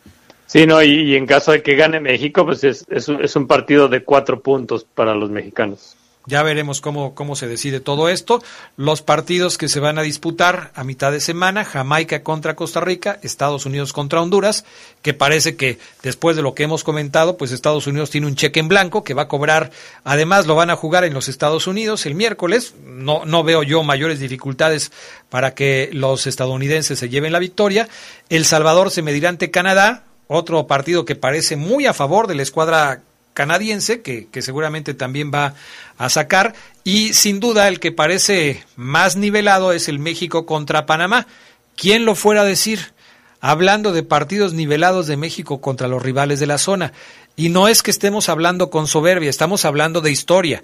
Sí, 0.47 0.65
no, 0.65 0.81
y, 0.81 1.15
en 1.15 1.25
caso 1.25 1.51
de 1.51 1.61
que 1.61 1.75
gane 1.75 1.99
México, 1.99 2.45
pues 2.45 2.63
es, 2.63 2.85
es, 2.89 3.35
un 3.35 3.47
partido 3.47 3.89
de 3.89 4.03
cuatro 4.03 4.41
puntos 4.41 4.85
para 4.85 5.13
los 5.13 5.29
mexicanos. 5.29 5.96
Ya 6.27 6.43
veremos 6.43 6.81
cómo, 6.81 7.15
cómo 7.15 7.37
se 7.37 7.47
decide 7.47 7.79
todo 7.79 8.09
esto. 8.09 8.43
Los 8.75 9.01
partidos 9.01 9.57
que 9.57 9.69
se 9.69 9.79
van 9.79 9.97
a 9.97 10.01
disputar 10.01 10.71
a 10.75 10.83
mitad 10.83 11.13
de 11.13 11.21
semana, 11.21 11.63
Jamaica 11.63 12.21
contra 12.21 12.57
Costa 12.57 12.81
Rica, 12.81 13.17
Estados 13.23 13.65
Unidos 13.65 13.93
contra 13.93 14.21
Honduras, 14.21 14.65
que 15.01 15.13
parece 15.13 15.55
que 15.55 15.79
después 16.03 16.35
de 16.35 16.41
lo 16.41 16.53
que 16.53 16.63
hemos 16.63 16.83
comentado, 16.83 17.37
pues 17.37 17.53
Estados 17.53 17.87
Unidos 17.87 18.09
tiene 18.09 18.27
un 18.27 18.35
cheque 18.35 18.59
en 18.59 18.67
blanco 18.67 19.05
que 19.05 19.13
va 19.13 19.23
a 19.23 19.27
cobrar, 19.29 19.71
además 20.03 20.47
lo 20.47 20.55
van 20.55 20.69
a 20.69 20.75
jugar 20.75 21.05
en 21.05 21.13
los 21.13 21.29
Estados 21.29 21.65
Unidos 21.65 22.05
el 22.05 22.13
miércoles. 22.13 22.75
No, 22.83 23.23
no 23.23 23.45
veo 23.45 23.63
yo 23.63 23.83
mayores 23.83 24.19
dificultades 24.19 24.91
para 25.29 25.53
que 25.53 25.89
los 25.93 26.27
estadounidenses 26.27 26.99
se 26.99 27.07
lleven 27.07 27.31
la 27.31 27.39
victoria. 27.39 27.87
El 28.27 28.43
Salvador 28.43 28.91
se 28.91 29.01
medirá 29.01 29.29
ante 29.29 29.49
Canadá, 29.49 30.03
otro 30.27 30.67
partido 30.67 31.05
que 31.05 31.15
parece 31.15 31.55
muy 31.55 31.85
a 31.85 31.93
favor 31.93 32.27
de 32.27 32.35
la 32.35 32.43
escuadra 32.43 33.01
canadiense, 33.37 34.01
que, 34.01 34.29
que, 34.29 34.41
seguramente 34.41 34.95
también 34.95 35.31
va 35.31 35.53
a 35.99 36.09
sacar. 36.09 36.55
Y 36.83 37.13
sin 37.13 37.39
duda 37.39 37.67
el 37.67 37.79
que 37.79 37.91
parece 37.91 38.63
más 38.75 39.15
nivelado 39.15 39.73
es 39.73 39.87
el 39.87 39.99
México 39.99 40.47
contra 40.47 40.87
Panamá. 40.87 41.27
¿Quién 41.75 42.03
lo 42.03 42.15
fuera 42.15 42.41
a 42.41 42.45
decir? 42.45 42.93
Hablando 43.39 43.93
de 43.93 44.01
partidos 44.01 44.53
nivelados 44.53 45.05
de 45.05 45.17
México 45.17 45.61
contra 45.61 45.87
los 45.87 46.01
rivales 46.01 46.39
de 46.39 46.47
la 46.47 46.57
zona. 46.57 46.93
Y 47.35 47.49
no 47.49 47.67
es 47.67 47.83
que 47.83 47.91
estemos 47.91 48.27
hablando 48.27 48.71
con 48.71 48.87
soberbia, 48.87 49.29
estamos 49.29 49.65
hablando 49.65 50.01
de 50.01 50.09
historia. 50.09 50.61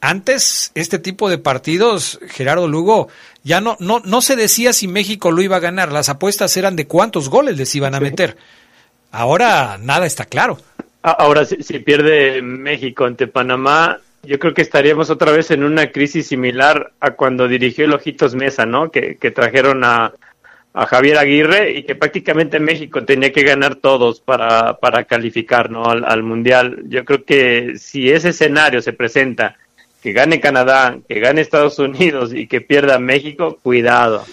Antes, 0.00 0.72
este 0.74 0.98
tipo 0.98 1.28
de 1.28 1.36
partidos, 1.36 2.18
Gerardo 2.28 2.66
Lugo, 2.66 3.08
ya 3.44 3.60
no, 3.60 3.76
no, 3.78 4.00
no 4.02 4.22
se 4.22 4.36
decía 4.36 4.72
si 4.72 4.88
México 4.88 5.30
lo 5.30 5.42
iba 5.42 5.56
a 5.56 5.60
ganar. 5.60 5.92
Las 5.92 6.08
apuestas 6.08 6.56
eran 6.56 6.76
de 6.76 6.86
cuántos 6.86 7.28
goles 7.28 7.58
les 7.58 7.74
iban 7.74 7.94
a 7.94 8.00
meter. 8.00 8.38
Ahora 9.12 9.76
nada 9.78 10.06
está 10.06 10.24
claro. 10.24 10.58
Ahora, 11.06 11.44
si, 11.44 11.78
pierde 11.78 12.42
México 12.42 13.04
ante 13.04 13.28
Panamá, 13.28 14.00
yo 14.24 14.40
creo 14.40 14.54
que 14.54 14.62
estaríamos 14.62 15.08
otra 15.08 15.30
vez 15.30 15.52
en 15.52 15.62
una 15.62 15.92
crisis 15.92 16.26
similar 16.26 16.90
a 16.98 17.12
cuando 17.12 17.46
dirigió 17.46 17.84
el 17.84 17.92
Ojitos 17.92 18.34
Mesa, 18.34 18.66
¿no? 18.66 18.90
Que, 18.90 19.16
que 19.16 19.30
trajeron 19.30 19.84
a, 19.84 20.12
a, 20.74 20.86
Javier 20.86 21.18
Aguirre 21.18 21.70
y 21.70 21.84
que 21.84 21.94
prácticamente 21.94 22.58
México 22.58 23.04
tenía 23.04 23.30
que 23.30 23.44
ganar 23.44 23.76
todos 23.76 24.20
para, 24.20 24.78
para 24.78 25.04
calificar, 25.04 25.70
¿no? 25.70 25.84
Al 25.84 26.24
Mundial. 26.24 26.82
Yo 26.88 27.04
creo 27.04 27.24
que 27.24 27.74
si 27.78 28.10
ese 28.10 28.30
escenario 28.30 28.82
se 28.82 28.92
presenta, 28.92 29.56
que 30.02 30.12
gane 30.12 30.40
Canadá, 30.40 30.98
que 31.08 31.20
gane 31.20 31.40
Estados 31.40 31.78
Unidos 31.78 32.34
y 32.34 32.48
que 32.48 32.60
pierda 32.60 32.98
México, 32.98 33.60
cuidado. 33.62 34.24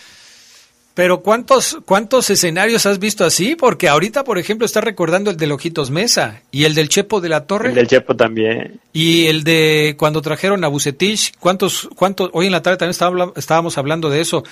Pero 0.94 1.22
¿cuántos, 1.22 1.80
¿cuántos 1.86 2.30
escenarios 2.30 2.86
has 2.86 3.00
visto 3.00 3.26
así? 3.26 3.56
Porque 3.56 3.90
ahorita, 3.90 4.24
por 4.24 4.38
ejemplo, 4.38 4.66
está 4.66 4.80
recordando 4.80 5.32
el 5.32 5.38
del 5.38 5.52
Ojitos 5.52 5.90
Mesa 5.90 6.44
y 6.52 6.66
el 6.66 6.76
del 6.76 6.88
Chepo 6.88 7.20
de 7.20 7.30
la 7.30 7.48
Torre. 7.48 7.70
El 7.70 7.76
del 7.76 7.88
Chepo 7.88 8.16
también. 8.16 8.80
Y 8.94 9.26
el 9.26 9.44
de 9.44 9.96
cuando 9.98 10.22
trajeron 10.22 10.64
a 10.64 10.68
Bucetich. 10.68 11.34
¿Cuántos, 11.40 11.90
cuántos? 11.96 12.30
Hoy 12.34 12.46
en 12.46 12.52
la 12.52 12.62
tarde 12.62 12.78
también 12.78 13.32
estábamos 13.36 13.78
hablando 13.80 14.12
de 14.12 14.22
eso. 14.22 14.44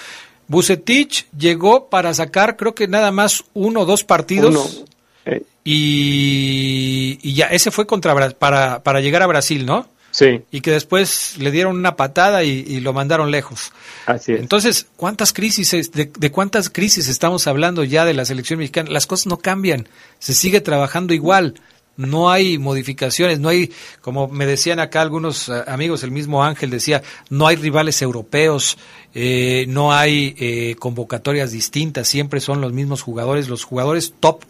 Bucetich 0.48 1.28
llegó 1.38 1.90
para 1.90 2.12
sacar, 2.16 2.58
creo 2.58 2.74
que 2.74 2.88
nada 2.88 3.12
más 3.12 3.44
uno 3.54 3.82
o 3.82 3.86
dos 3.86 4.04
partidos. 4.04 4.76
Uno. 4.78 4.86
Eh. 5.26 5.44
Y, 5.64 7.20
y, 7.22 7.34
ya, 7.36 7.46
ese 7.48 7.70
fue 7.70 7.86
contra 7.86 8.34
para, 8.34 8.82
para 8.82 9.00
llegar 9.00 9.22
a 9.22 9.28
Brasil, 9.28 9.64
¿no? 9.64 9.88
Sí. 10.12 10.42
Y 10.52 10.62
que 10.62 10.72
después 10.72 11.38
le 11.40 11.52
dieron 11.52 11.78
una 11.78 11.96
patada 11.96 12.44
y, 12.44 12.66
y 12.68 12.82
lo 12.82 12.94
mandaron 12.94 13.32
lejos. 13.32 13.72
Así 14.06 14.34
es. 14.34 14.42
Entonces, 14.42 14.88
¿cuántas 14.98 15.34
crisis, 15.34 15.72
de, 15.92 16.12
de, 16.18 16.32
cuántas 16.32 16.70
crisis 16.70 17.08
estamos 17.08 17.48
hablando 17.48 17.84
ya 17.84 18.06
de 18.06 18.14
la 18.14 18.26
selección 18.26 18.60
mexicana? 18.60 18.92
Las 18.92 19.08
cosas 19.08 19.28
no 19.28 19.38
cambian, 19.38 19.88
se 20.20 20.34
sigue 20.34 20.60
trabajando 20.62 21.14
igual, 21.14 21.56
no 21.98 22.30
hay 22.30 22.58
modificaciones, 22.58 23.40
no 23.40 23.50
hay, 23.50 23.72
como 24.02 24.28
me 24.28 24.46
decían 24.46 24.80
acá 24.80 25.02
algunos 25.02 25.50
amigos, 25.50 26.04
el 26.04 26.12
mismo 26.12 26.44
Ángel 26.44 26.70
decía, 26.70 27.04
no 27.30 27.48
hay 27.48 27.56
rivales 27.56 28.02
europeos, 28.02 28.78
eh, 29.14 29.66
no 29.68 29.94
hay 29.94 30.36
eh, 30.38 30.76
convocatorias 30.80 31.52
distintas, 31.52 32.08
siempre 32.08 32.40
son 32.40 32.62
los 32.62 32.74
mismos 32.74 33.02
jugadores, 33.02 33.50
los 33.50 33.64
jugadores 33.64 34.14
top, 34.20 34.44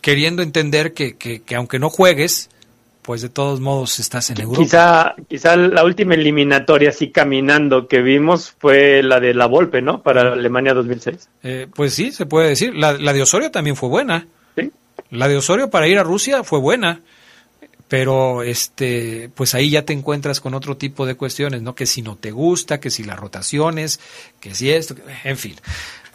queriendo 0.00 0.42
entender 0.42 0.92
que, 0.92 1.16
que, 1.16 1.42
que 1.42 1.54
aunque 1.54 1.78
no 1.78 1.90
juegues, 1.90 2.50
pues 3.02 3.20
de 3.20 3.28
todos 3.28 3.60
modos 3.60 3.98
estás 3.98 4.30
en 4.30 4.40
Europa. 4.40 4.62
Quizá, 4.62 5.14
quizá 5.28 5.56
la 5.56 5.84
última 5.84 6.14
eliminatoria 6.14 6.90
así 6.90 7.10
caminando 7.10 7.88
que 7.88 8.00
vimos 8.00 8.54
fue 8.58 9.02
la 9.02 9.18
de 9.18 9.34
la 9.34 9.46
Volpe, 9.46 9.82
¿no? 9.82 10.02
Para 10.02 10.32
Alemania 10.32 10.72
2006. 10.72 11.28
Eh, 11.42 11.66
pues 11.74 11.94
sí, 11.94 12.12
se 12.12 12.26
puede 12.26 12.50
decir. 12.50 12.74
La, 12.74 12.92
la, 12.92 13.12
de 13.12 13.22
Osorio 13.22 13.50
también 13.50 13.74
fue 13.74 13.88
buena. 13.88 14.26
Sí. 14.56 14.70
La 15.10 15.26
de 15.26 15.36
Osorio 15.36 15.68
para 15.68 15.88
ir 15.88 15.98
a 15.98 16.04
Rusia 16.04 16.44
fue 16.44 16.60
buena. 16.60 17.00
Pero 17.88 18.42
este, 18.42 19.30
pues 19.34 19.54
ahí 19.54 19.68
ya 19.68 19.84
te 19.84 19.92
encuentras 19.92 20.40
con 20.40 20.54
otro 20.54 20.78
tipo 20.78 21.04
de 21.04 21.14
cuestiones, 21.14 21.60
¿no? 21.60 21.74
Que 21.74 21.84
si 21.84 22.00
no 22.00 22.16
te 22.16 22.30
gusta, 22.30 22.80
que 22.80 22.90
si 22.90 23.04
las 23.04 23.18
rotaciones, 23.18 24.00
que 24.40 24.54
si 24.54 24.70
esto, 24.70 24.94
en 25.24 25.36
fin. 25.36 25.56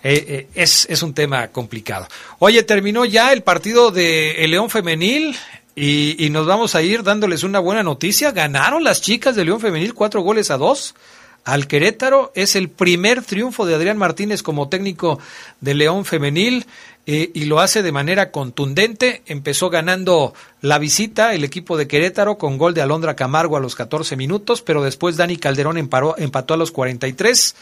Eh, 0.03 0.25
eh, 0.27 0.47
es, 0.55 0.87
es 0.89 1.03
un 1.03 1.13
tema 1.13 1.49
complicado. 1.49 2.07
Oye, 2.39 2.63
terminó 2.63 3.05
ya 3.05 3.33
el 3.33 3.43
partido 3.43 3.91
de 3.91 4.43
el 4.43 4.51
León 4.51 4.69
Femenil. 4.69 5.35
Y, 5.79 6.25
y, 6.25 6.31
nos 6.31 6.47
vamos 6.47 6.73
a 6.73 6.81
ir 6.81 7.03
dándoles 7.03 7.43
una 7.43 7.59
buena 7.59 7.83
noticia. 7.83 8.31
Ganaron 8.31 8.83
las 8.83 8.99
chicas 8.99 9.35
de 9.35 9.45
León 9.45 9.59
Femenil 9.59 9.93
cuatro 9.93 10.21
goles 10.21 10.49
a 10.49 10.57
dos 10.57 10.95
al 11.43 11.67
Querétaro. 11.67 12.31
Es 12.33 12.55
el 12.55 12.69
primer 12.69 13.21
triunfo 13.23 13.63
de 13.67 13.75
Adrián 13.75 13.99
Martínez 13.99 14.41
como 14.41 14.69
técnico 14.69 15.19
de 15.61 15.75
León 15.75 16.03
Femenil 16.03 16.65
eh, 17.05 17.31
y 17.31 17.45
lo 17.45 17.59
hace 17.59 17.83
de 17.83 17.91
manera 17.91 18.31
contundente. 18.31 19.21
Empezó 19.27 19.69
ganando 19.69 20.33
la 20.61 20.79
visita 20.79 21.35
el 21.35 21.43
equipo 21.43 21.77
de 21.77 21.87
Querétaro 21.87 22.39
con 22.39 22.57
gol 22.57 22.73
de 22.73 22.81
Alondra 22.81 23.15
Camargo 23.15 23.55
a 23.55 23.61
los 23.61 23.75
14 23.75 24.17
minutos, 24.17 24.63
pero 24.63 24.83
después 24.83 25.15
Dani 25.15 25.37
Calderón 25.37 25.77
emparó, 25.77 26.15
empató 26.17 26.53
a 26.53 26.57
los 26.57 26.71
43. 26.71 27.55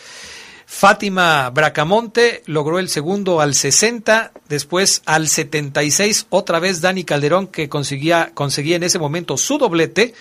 Fátima 0.65 1.49
Bracamonte 1.51 2.41
logró 2.47 2.79
el 2.79 2.89
segundo 2.89 3.39
al 3.39 3.53
60, 3.53 4.31
después 4.49 5.03
al 5.05 5.27
76, 5.27 6.27
otra 6.29 6.59
vez 6.59 6.81
Dani 6.81 7.03
Calderón 7.03 7.47
que 7.47 7.69
conseguía, 7.69 8.31
conseguía 8.33 8.75
en 8.75 8.83
ese 8.83 8.99
momento 8.99 9.37
su 9.37 9.57
doblete, 9.57 10.13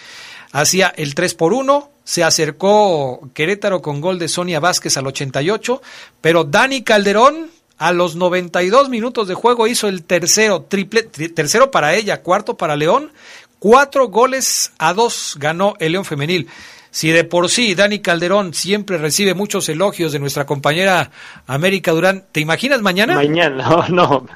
hacía 0.53 0.93
el 0.97 1.15
3 1.15 1.35
por 1.35 1.55
1, 1.55 1.91
se 2.05 2.23
acercó 2.23 3.31
Querétaro 3.33 3.81
con 3.81 4.01
gol 4.01 4.19
de 4.19 4.29
Sonia 4.29 4.61
Vázquez 4.61 4.97
al 4.97 5.07
88, 5.07 5.81
pero 6.21 6.45
Dani 6.45 6.83
Calderón 6.83 7.51
a 7.79 7.93
los 7.93 8.15
92 8.15 8.89
minutos 8.89 9.27
de 9.27 9.35
juego 9.35 9.67
hizo 9.67 9.89
el 9.89 10.05
tercero, 10.05 10.63
triple, 10.63 11.03
tercero 11.03 11.71
para 11.71 11.95
ella, 11.95 12.23
cuarto 12.23 12.57
para 12.57 12.77
León, 12.77 13.13
cuatro 13.59 14.09
goles 14.09 14.73
a 14.79 14.93
dos 14.93 15.37
ganó 15.39 15.75
el 15.81 15.93
León 15.93 16.05
Femenil. 16.05 16.49
Si 16.95 17.11
de 17.11 17.25
por 17.25 17.49
sí 17.49 17.75
Dani 17.75 17.99
Calderón 17.99 18.55
siempre 18.55 18.99
recibe 18.99 19.35
muchos 19.35 19.69
elogios 19.69 20.13
de 20.13 20.21
nuestra 20.21 20.47
compañera 20.47 21.11
América 21.49 21.91
Durán, 21.91 22.23
¿te 22.31 22.39
imaginas 22.39 22.83
mañana? 22.83 23.17
Mañana, 23.17 23.69
no, 23.89 23.89
no. 23.89 24.27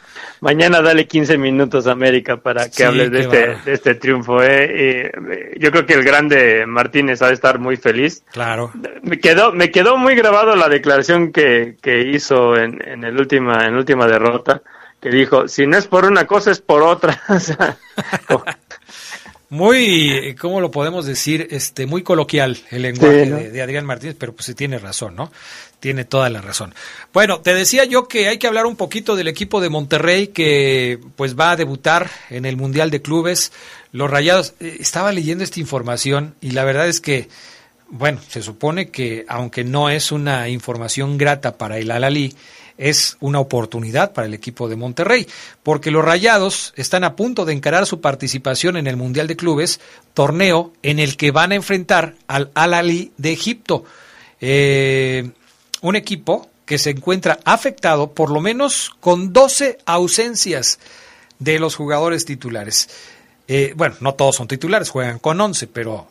Mañana 0.41 0.83
dale 0.83 1.07
15 1.07 1.39
minutos 1.39 1.87
a 1.87 1.93
América 1.93 2.39
para 2.39 2.65
que 2.65 2.73
sí, 2.73 2.83
hables 2.83 3.13
de 3.13 3.21
este, 3.21 3.57
de 3.65 3.73
este, 3.73 3.95
triunfo. 3.95 4.43
¿eh? 4.43 5.09
Y 5.55 5.61
yo 5.61 5.71
creo 5.71 5.87
que 5.87 5.95
el 5.95 6.03
grande 6.03 6.67
Martínez 6.67 7.23
ha 7.23 7.29
de 7.29 7.35
estar 7.35 7.61
muy 7.61 7.77
feliz. 7.77 8.25
Claro. 8.33 8.73
Me 9.03 9.21
quedó, 9.21 9.53
me 9.53 9.71
quedó 9.71 9.97
muy 9.97 10.17
grabado 10.17 10.57
la 10.57 10.69
declaración 10.69 11.31
que, 11.31 11.77
que 11.81 12.09
hizo 12.09 12.57
en, 12.57 12.83
en, 12.85 13.05
el 13.05 13.17
última, 13.21 13.67
en 13.67 13.75
la 13.75 13.79
última 13.79 14.09
derrota, 14.09 14.63
que 15.01 15.11
dijo, 15.11 15.47
si 15.47 15.65
no 15.69 15.79
es 15.79 15.87
por 15.87 16.07
una 16.07 16.27
cosa, 16.27 16.51
es 16.51 16.61
por 16.61 16.83
otra. 16.83 17.23
o 17.29 17.39
sea, 17.39 17.77
muy, 19.51 20.37
¿cómo 20.39 20.61
lo 20.61 20.71
podemos 20.71 21.07
decir? 21.07 21.49
Este, 21.51 21.87
muy 21.87 22.03
coloquial 22.03 22.59
el 22.71 22.83
lenguaje 22.83 23.25
Sí, 23.25 23.31
¿no? 23.31 23.37
de, 23.39 23.51
de 23.51 23.63
Adrián 23.63 23.87
Martínez, 23.87 24.17
pero 24.19 24.35
pues 24.35 24.47
sí 24.47 24.55
tiene 24.55 24.79
razón, 24.79 25.17
¿no? 25.17 25.33
Tiene 25.81 26.05
toda 26.05 26.29
la 26.29 26.43
razón. 26.43 26.75
Bueno, 27.15 27.41
te 27.41 27.55
decía 27.55 27.85
yo 27.85 28.09
que 28.09 28.29
hay 28.29 28.39
que 28.39 28.47
hablar 28.47 28.67
un 28.67 28.77
poquito 28.77 29.17
del 29.17 29.29
equipo 29.29 29.61
de 29.61 29.71
Monterrey 29.71 30.29
que 30.29 30.99
pues 31.17 31.39
va 31.39 31.53
a 31.53 31.57
debutar 31.57 32.11
en 32.29 32.45
el 32.45 32.57
Mundial 32.57 32.91
de 32.91 33.01
Clubes. 33.01 33.53
Los 33.93 34.11
Rayados, 34.11 34.55
eh, 34.61 34.77
estaba 34.81 35.13
leyendo 35.13 35.45
esta 35.45 35.61
información 35.61 36.35
y 36.41 36.51
la 36.51 36.65
verdad 36.65 36.89
es 36.89 37.01
que, 37.01 37.29
bueno, 37.89 38.21
se 38.29 38.43
supone 38.43 38.91
que 38.91 39.25
aunque 39.29 39.65
no 39.65 39.89
es 39.89 40.13
una 40.13 40.49
información 40.49 41.17
grata 41.17 41.57
para 41.57 41.79
el 41.79 41.91
Alalí, 41.91 42.35
es 42.79 43.17
una 43.21 43.41
oportunidad 43.41 44.13
para 44.13 44.27
el 44.27 44.35
equipo 44.35 44.69
de 44.69 44.77
Monterrey, 44.77 45.27
porque 45.63 45.91
los 45.91 46.05
Rayados 46.05 46.73
están 46.77 47.05
a 47.05 47.17
punto 47.17 47.45
de 47.45 47.53
encarar 47.53 47.87
su 47.87 48.01
participación 48.01 48.77
en 48.77 48.87
el 48.87 48.97
Mundial 48.97 49.27
de 49.27 49.37
Clubes, 49.37 49.81
torneo 50.15 50.73
en 50.83 50.99
el 50.99 51.17
que 51.17 51.31
van 51.31 51.53
a 51.53 51.57
enfrentar 51.57 52.15
al 52.27 52.51
Al-Ali 52.55 53.13
de 53.17 53.33
Egipto, 53.33 53.85
Eh, 54.41 55.31
un 55.81 55.97
equipo 55.97 56.49
que 56.65 56.79
se 56.79 56.91
encuentra 56.91 57.39
afectado 57.45 58.13
por 58.13 58.31
lo 58.31 58.41
menos 58.41 58.95
con 59.01 59.33
12 59.33 59.79
ausencias 59.87 60.79
de 61.39 61.59
los 61.59 61.77
jugadores 61.77 62.25
titulares. 62.25 62.89
Eh, 63.47 63.73
bueno, 63.77 63.97
no 64.01 64.15
todos 64.15 64.37
son 64.37 64.49
titulares, 64.49 64.91
juegan 64.91 65.19
con 65.19 65.41
11, 65.41 65.67
pero 65.69 66.09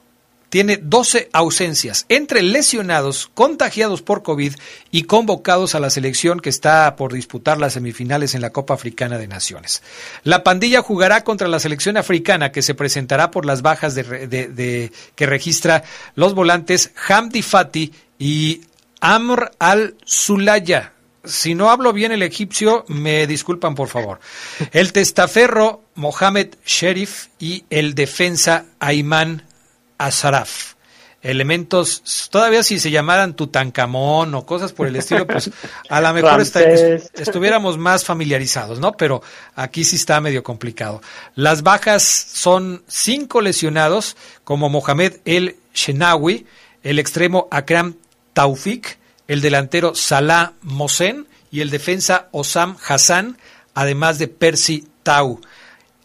tiene 0.49 0.77
12 0.77 1.29
ausencias 1.33 2.05
entre 2.09 2.41
lesionados, 2.41 3.29
contagiados 3.33 4.01
por 4.01 4.23
COVID 4.23 4.53
y 4.91 5.03
convocados 5.03 5.75
a 5.75 5.79
la 5.79 5.89
selección 5.89 6.39
que 6.39 6.49
está 6.49 6.95
por 6.95 7.13
disputar 7.13 7.57
las 7.59 7.73
semifinales 7.73 8.33
en 8.35 8.41
la 8.41 8.51
Copa 8.51 8.73
Africana 8.73 9.17
de 9.17 9.27
Naciones. 9.27 9.83
La 10.23 10.43
pandilla 10.43 10.81
jugará 10.81 11.23
contra 11.23 11.47
la 11.47 11.59
selección 11.59 11.97
africana 11.97 12.51
que 12.51 12.61
se 12.61 12.75
presentará 12.75 13.29
por 13.31 13.45
las 13.45 13.61
bajas 13.61 13.93
de, 13.95 14.03
de- 14.27 14.47
de- 14.47 14.91
que 15.15 15.25
registra 15.25 15.83
los 16.15 16.33
volantes 16.33 16.91
Hamdi 17.09 17.41
Fati 17.41 17.91
y 18.17 18.61
Amr 19.01 19.51
al-Sulaya. 19.59 20.93
Si 21.23 21.55
no 21.55 21.69
hablo 21.69 21.91
bien 21.91 22.13
el 22.13 22.23
egipcio, 22.23 22.85
me 22.87 23.27
disculpan 23.27 23.75
por 23.75 23.89
favor. 23.89 24.19
El 24.71 24.93
testaferro 24.93 25.83
Mohamed 25.95 26.55
Sherif 26.65 27.27
y 27.37 27.65
el 27.69 27.95
defensa 27.95 28.65
Ayman 28.79 29.43
Asaraf. 29.97 30.73
Elementos, 31.23 32.29
todavía 32.29 32.61
si 32.63 32.79
se 32.79 32.91
llamaran 32.91 33.33
Tutankamón 33.33 34.33
o 34.35 34.45
cosas 34.45 34.71
por 34.71 34.87
el 34.87 34.95
estilo, 34.97 35.25
pues 35.27 35.49
a 35.89 35.99
lo 35.99 36.13
mejor 36.13 36.39
está- 36.41 36.61
Ramsés. 36.61 37.09
estuviéramos 37.15 37.77
más 37.77 38.05
familiarizados, 38.05 38.79
¿no? 38.79 38.93
Pero 38.93 39.21
aquí 39.55 39.83
sí 39.83 39.95
está 39.95 40.21
medio 40.21 40.43
complicado. 40.43 41.01
Las 41.35 41.63
bajas 41.63 42.03
son 42.03 42.83
cinco 42.87 43.41
lesionados, 43.41 44.15
como 44.43 44.69
Mohamed 44.69 45.17
El 45.25 45.57
Shenawi, 45.73 46.45
el 46.83 46.99
extremo 46.99 47.47
Akram 47.51 47.95
Taufik, 48.33 48.97
el 49.27 49.41
delantero 49.41 49.95
Salah 49.95 50.53
Mosen 50.61 51.27
y 51.51 51.61
el 51.61 51.71
defensa 51.71 52.27
Osam 52.31 52.77
Hassan, 52.87 53.37
además 53.73 54.19
de 54.19 54.27
Percy 54.27 54.87
Tau. 55.03 55.41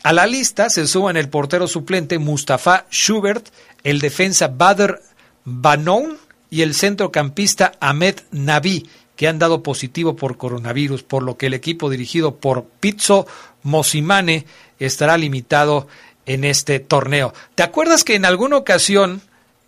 A 0.03 0.13
la 0.13 0.27
lista 0.27 0.69
se 0.69 0.89
suman 0.89 1.17
el 1.17 1.29
portero 1.29 1.69
suplente 1.69 2.19
Mustafa 2.19 2.87
Schubert, 2.91 3.49
el 3.85 4.01
defensa 4.01 4.49
Badr 4.49 5.01
Banon 5.45 6.17
y 6.51 6.63
el 6.63 6.75
centrocampista 6.75 7.73
Ahmed 7.81 8.17
Nabi, 8.31 8.89
que 9.17 9.29
han 9.29 9.39
dado 9.39 9.63
positivo 9.63 10.17
por 10.17 10.37
coronavirus, 10.37 11.03
por 11.03 11.23
lo 11.23 11.37
que 11.37 11.47
el 11.47 11.55
equipo 11.55 11.91
dirigido 11.91 12.37
por 12.37 12.65
Pizzo 12.81 13.27
Mosimane 13.63 14.47
estará 14.79 15.17
limitado 15.17 15.87
en 16.27 16.45
este 16.45 16.81
torneo. 16.81 17.33
¿Te 17.55 17.63
acuerdas 17.63 18.05
que 18.05 18.15
en 18.15 18.25
alguna 18.25 18.57
ocasión 18.57 19.21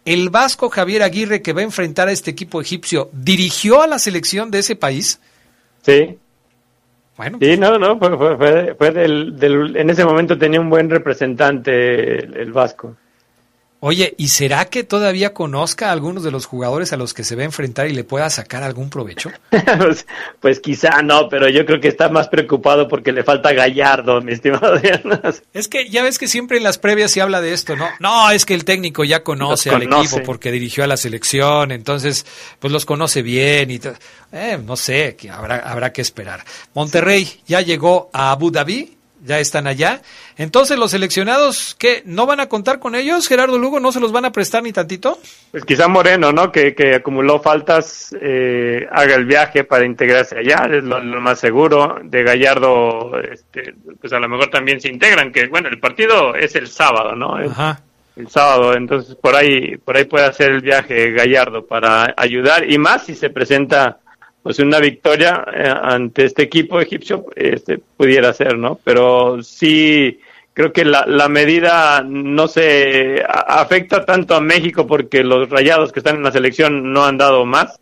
el 0.04 0.28
vasco 0.30 0.68
Javier 0.70 1.02
Aguirre, 1.02 1.42
que 1.42 1.52
va 1.52 1.60
a 1.60 1.64
enfrentar 1.64 2.08
a 2.08 2.12
este 2.12 2.30
equipo 2.30 2.60
egipcio, 2.60 3.10
dirigió 3.12 3.82
a 3.82 3.86
la 3.86 3.98
selección 3.98 4.50
de 4.50 4.58
ese 4.60 4.76
país? 4.76 5.20
Sí. 5.82 6.18
Bueno. 7.16 7.38
Sí, 7.40 7.56
no, 7.56 7.78
no, 7.78 7.98
fue, 7.98 8.16
fue, 8.16 8.36
fue, 8.36 8.74
fue 8.76 8.90
del, 8.90 9.38
del- 9.38 9.76
en 9.76 9.88
ese 9.90 10.04
momento 10.04 10.36
tenía 10.36 10.60
un 10.60 10.68
buen 10.68 10.90
representante 10.90 12.24
el, 12.24 12.36
el 12.36 12.52
Vasco. 12.52 12.96
Oye, 13.86 14.14
¿y 14.16 14.28
será 14.28 14.64
que 14.64 14.82
todavía 14.82 15.34
conozca 15.34 15.90
a 15.90 15.92
algunos 15.92 16.24
de 16.24 16.30
los 16.30 16.46
jugadores 16.46 16.94
a 16.94 16.96
los 16.96 17.12
que 17.12 17.22
se 17.22 17.36
va 17.36 17.42
a 17.42 17.44
enfrentar 17.44 17.86
y 17.86 17.92
le 17.92 18.02
pueda 18.02 18.30
sacar 18.30 18.62
algún 18.62 18.88
provecho? 18.88 19.30
pues, 19.78 20.06
pues 20.40 20.60
quizá 20.60 21.02
no, 21.02 21.28
pero 21.28 21.50
yo 21.50 21.66
creo 21.66 21.82
que 21.82 21.88
está 21.88 22.08
más 22.08 22.28
preocupado 22.28 22.88
porque 22.88 23.12
le 23.12 23.24
falta 23.24 23.52
Gallardo, 23.52 24.22
mi 24.22 24.32
estimado 24.32 24.72
Adrián. 24.72 25.02
Es 25.52 25.68
que 25.68 25.90
ya 25.90 26.02
ves 26.02 26.18
que 26.18 26.28
siempre 26.28 26.56
en 26.56 26.62
las 26.62 26.78
previas 26.78 27.10
se 27.10 27.20
habla 27.20 27.42
de 27.42 27.52
esto, 27.52 27.76
¿no? 27.76 27.86
No, 28.00 28.30
es 28.30 28.46
que 28.46 28.54
el 28.54 28.64
técnico 28.64 29.04
ya 29.04 29.22
conoce 29.22 29.68
al 29.68 29.82
equipo 29.82 30.22
porque 30.24 30.50
dirigió 30.50 30.84
a 30.84 30.86
la 30.86 30.96
selección, 30.96 31.70
entonces 31.70 32.24
pues 32.60 32.72
los 32.72 32.86
conoce 32.86 33.20
bien 33.20 33.70
y 33.70 33.80
eh, 34.32 34.58
no 34.64 34.76
sé, 34.76 35.14
que 35.14 35.28
habrá 35.28 35.56
habrá 35.56 35.92
que 35.92 36.00
esperar. 36.00 36.42
Monterrey 36.72 37.42
ya 37.46 37.60
llegó 37.60 38.08
a 38.14 38.30
Abu 38.30 38.50
Dhabi, 38.50 38.93
ya 39.24 39.40
están 39.40 39.66
allá. 39.66 40.02
Entonces 40.36 40.78
los 40.78 40.90
seleccionados 40.90 41.74
que 41.78 42.02
no 42.04 42.26
van 42.26 42.40
a 42.40 42.48
contar 42.48 42.78
con 42.78 42.94
ellos, 42.94 43.26
Gerardo 43.26 43.58
Lugo, 43.58 43.80
no 43.80 43.90
se 43.90 44.00
los 44.00 44.12
van 44.12 44.24
a 44.24 44.32
prestar 44.32 44.62
ni 44.62 44.72
tantito. 44.72 45.18
Pues 45.50 45.64
quizá 45.64 45.88
Moreno, 45.88 46.32
¿no? 46.32 46.52
Que, 46.52 46.74
que 46.74 46.96
acumuló 46.96 47.40
faltas, 47.40 48.14
eh, 48.20 48.86
haga 48.92 49.14
el 49.14 49.24
viaje 49.24 49.64
para 49.64 49.86
integrarse 49.86 50.38
allá, 50.38 50.68
es 50.70 50.84
lo, 50.84 51.02
lo 51.02 51.20
más 51.20 51.40
seguro. 51.40 51.98
De 52.02 52.22
Gallardo, 52.22 53.18
este, 53.20 53.74
pues 54.00 54.12
a 54.12 54.18
lo 54.18 54.28
mejor 54.28 54.48
también 54.50 54.80
se 54.80 54.88
integran, 54.88 55.32
que 55.32 55.46
bueno, 55.46 55.68
el 55.68 55.80
partido 55.80 56.34
es 56.34 56.54
el 56.54 56.68
sábado, 56.68 57.14
¿no? 57.16 57.36
Ajá. 57.36 57.80
El 58.16 58.28
sábado, 58.28 58.74
entonces 58.76 59.16
por 59.16 59.34
ahí, 59.34 59.76
por 59.78 59.96
ahí 59.96 60.04
puede 60.04 60.26
hacer 60.26 60.52
el 60.52 60.60
viaje 60.60 61.10
Gallardo 61.10 61.66
para 61.66 62.14
ayudar 62.16 62.70
y 62.70 62.78
más 62.78 63.06
si 63.06 63.16
se 63.16 63.28
presenta 63.28 63.98
pues 64.44 64.58
una 64.58 64.78
victoria 64.78 65.42
eh, 65.54 65.72
ante 65.82 66.26
este 66.26 66.42
equipo 66.42 66.78
egipcio, 66.78 67.24
este 67.34 67.78
pudiera 67.78 68.30
ser, 68.34 68.58
¿no? 68.58 68.78
Pero 68.84 69.42
sí 69.42 70.20
creo 70.52 70.70
que 70.70 70.84
la, 70.84 71.06
la 71.06 71.30
medida 71.30 72.04
no 72.06 72.46
se 72.46 73.24
afecta 73.26 74.04
tanto 74.04 74.34
a 74.34 74.42
México 74.42 74.86
porque 74.86 75.24
los 75.24 75.48
rayados 75.48 75.92
que 75.92 76.00
están 76.00 76.16
en 76.16 76.24
la 76.24 76.30
selección 76.30 76.92
no 76.92 77.06
han 77.06 77.16
dado 77.16 77.46
más. 77.46 77.80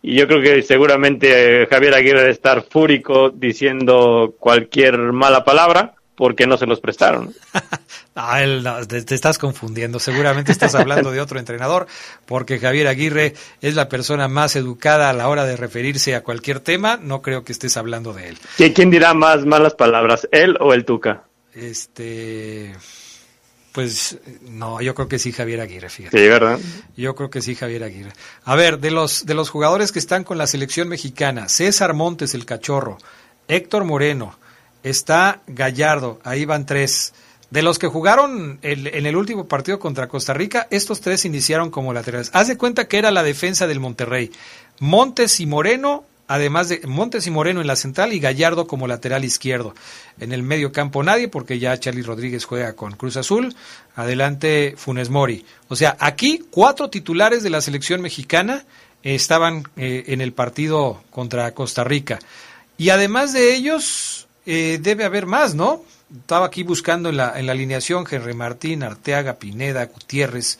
Y 0.00 0.14
yo 0.14 0.28
creo 0.28 0.40
que 0.40 0.62
seguramente 0.62 1.62
eh, 1.62 1.66
Javier 1.66 1.94
Aguirre 1.94 2.30
estar 2.30 2.62
fúrico 2.62 3.30
diciendo 3.30 4.36
cualquier 4.38 4.98
mala 4.98 5.44
palabra 5.44 5.95
porque 6.16 6.46
no 6.46 6.56
se 6.56 6.66
los 6.66 6.80
prestaron. 6.80 7.34
Ah, 8.18 8.42
él, 8.42 8.62
no, 8.62 8.82
te, 8.86 9.02
te 9.02 9.14
estás 9.14 9.36
confundiendo. 9.36 9.98
Seguramente 9.98 10.50
estás 10.50 10.74
hablando 10.74 11.10
de 11.10 11.20
otro 11.20 11.38
entrenador, 11.38 11.86
porque 12.24 12.58
Javier 12.58 12.86
Aguirre 12.88 13.34
es 13.60 13.74
la 13.74 13.90
persona 13.90 14.26
más 14.26 14.56
educada 14.56 15.10
a 15.10 15.12
la 15.12 15.28
hora 15.28 15.44
de 15.44 15.54
referirse 15.54 16.14
a 16.14 16.22
cualquier 16.22 16.60
tema. 16.60 16.96
No 16.96 17.20
creo 17.20 17.44
que 17.44 17.52
estés 17.52 17.76
hablando 17.76 18.14
de 18.14 18.30
él. 18.30 18.38
¿Qui- 18.56 18.72
¿Quién 18.74 18.90
dirá 18.90 19.12
más 19.12 19.44
malas 19.44 19.74
palabras, 19.74 20.26
él 20.32 20.56
o 20.60 20.72
el 20.72 20.86
Tuca? 20.86 21.24
Este, 21.54 22.74
pues 23.72 24.18
no, 24.48 24.80
yo 24.80 24.94
creo 24.94 25.08
que 25.08 25.18
sí 25.18 25.32
Javier 25.32 25.60
Aguirre, 25.60 25.90
fíjate. 25.90 26.16
Sí, 26.18 26.26
¿verdad? 26.26 26.58
Yo 26.96 27.14
creo 27.14 27.28
que 27.28 27.42
sí 27.42 27.54
Javier 27.54 27.84
Aguirre. 27.84 28.12
A 28.44 28.54
ver, 28.54 28.78
de 28.78 28.90
los 28.90 29.26
de 29.26 29.34
los 29.34 29.50
jugadores 29.50 29.92
que 29.92 29.98
están 29.98 30.24
con 30.24 30.38
la 30.38 30.46
selección 30.46 30.88
mexicana, 30.88 31.48
César 31.50 31.92
Montes 31.92 32.34
el 32.34 32.46
cachorro, 32.46 32.96
Héctor 33.48 33.84
Moreno, 33.84 34.38
está 34.82 35.40
Gallardo, 35.46 36.20
ahí 36.24 36.44
van 36.44 36.66
tres. 36.66 37.12
De 37.50 37.62
los 37.62 37.78
que 37.78 37.86
jugaron 37.86 38.58
en 38.62 39.06
el 39.06 39.16
último 39.16 39.46
partido 39.46 39.78
contra 39.78 40.08
Costa 40.08 40.34
Rica, 40.34 40.66
estos 40.70 41.00
tres 41.00 41.24
iniciaron 41.24 41.70
como 41.70 41.92
laterales. 41.92 42.30
Haz 42.32 42.48
de 42.48 42.56
cuenta 42.56 42.88
que 42.88 42.98
era 42.98 43.12
la 43.12 43.22
defensa 43.22 43.68
del 43.68 43.78
Monterrey. 43.78 44.32
Montes 44.80 45.38
y 45.38 45.46
Moreno, 45.46 46.04
además 46.26 46.68
de 46.68 46.80
Montes 46.86 47.26
y 47.28 47.30
Moreno 47.30 47.60
en 47.60 47.68
la 47.68 47.76
central 47.76 48.12
y 48.12 48.18
Gallardo 48.18 48.66
como 48.66 48.88
lateral 48.88 49.24
izquierdo. 49.24 49.74
En 50.18 50.32
el 50.32 50.42
medio 50.42 50.72
campo 50.72 51.04
nadie, 51.04 51.28
porque 51.28 51.60
ya 51.60 51.78
Charlie 51.78 52.02
Rodríguez 52.02 52.44
juega 52.44 52.72
con 52.74 52.96
Cruz 52.96 53.16
Azul. 53.16 53.54
Adelante 53.94 54.74
Funes 54.76 55.08
Mori. 55.08 55.44
O 55.68 55.76
sea, 55.76 55.96
aquí 56.00 56.44
cuatro 56.50 56.90
titulares 56.90 57.44
de 57.44 57.50
la 57.50 57.60
selección 57.60 58.02
mexicana 58.02 58.64
estaban 59.02 59.68
eh, 59.76 60.04
en 60.08 60.20
el 60.20 60.32
partido 60.32 61.02
contra 61.10 61.52
Costa 61.54 61.84
Rica. 61.84 62.18
Y 62.76 62.90
además 62.90 63.32
de 63.32 63.54
ellos, 63.54 64.25
eh, 64.46 64.78
debe 64.80 65.04
haber 65.04 65.26
más, 65.26 65.54
¿no? 65.54 65.82
Estaba 66.20 66.46
aquí 66.46 66.62
buscando 66.62 67.08
en 67.08 67.16
la, 67.16 67.38
en 67.38 67.46
la 67.46 67.52
alineación 67.52 68.06
Henry 68.08 68.34
Martín, 68.34 68.82
Arteaga, 68.82 69.34
Pineda, 69.34 69.84
Gutiérrez, 69.86 70.58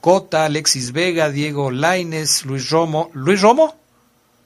Cota, 0.00 0.46
Alexis 0.46 0.92
Vega, 0.92 1.30
Diego 1.30 1.70
Laines, 1.70 2.44
Luis 2.46 2.70
Romo. 2.70 3.10
¿Luis 3.12 3.42
Romo? 3.42 3.76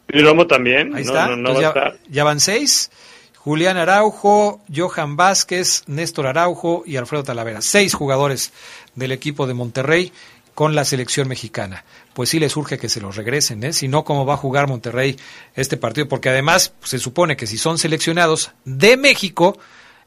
Y 0.09 0.21
Romo 0.21 0.47
también. 0.47 0.95
Ahí 0.95 1.05
no, 1.05 1.11
está. 1.11 1.29
no, 1.29 1.37
no 1.37 1.51
Entonces 1.51 1.65
va 1.65 1.71
a 1.71 1.75
ya, 1.75 1.81
estar. 1.89 1.99
ya 2.11 2.25
van 2.25 2.41
seis. 2.41 2.91
Julián 3.37 3.77
Araujo, 3.77 4.63
Johan 4.75 5.17
Vázquez, 5.17 5.85
Néstor 5.87 6.27
Araujo 6.27 6.83
y 6.87 6.97
Alfredo 6.97 7.25
Talavera. 7.25 7.61
Seis 7.61 7.95
jugadores 7.95 8.53
del 8.95 9.13
equipo 9.13 9.47
de 9.47 9.55
Monterrey 9.55 10.13
con 10.55 10.75
la 10.75 10.85
selección 10.85 11.29
mexicana. 11.29 11.85
Pues 12.15 12.31
sí 12.31 12.39
les 12.39 12.57
urge 12.57 12.79
que 12.79 12.89
se 12.89 13.01
los 13.01 13.17
regresen, 13.17 13.63
¿eh? 13.65 13.73
Si 13.73 13.89
no, 13.89 14.05
¿cómo 14.05 14.25
va 14.25 14.35
a 14.35 14.39
jugar 14.39 14.69
Monterrey 14.69 15.17
este 15.55 15.77
partido? 15.77 16.09
Porque 16.09 16.29
además 16.29 16.73
pues, 16.79 16.91
se 16.91 16.99
supone 16.99 17.37
que 17.37 17.47
si 17.47 17.59
son 17.59 17.77
seleccionados 17.77 18.53
de 18.65 18.97
México, 18.97 19.59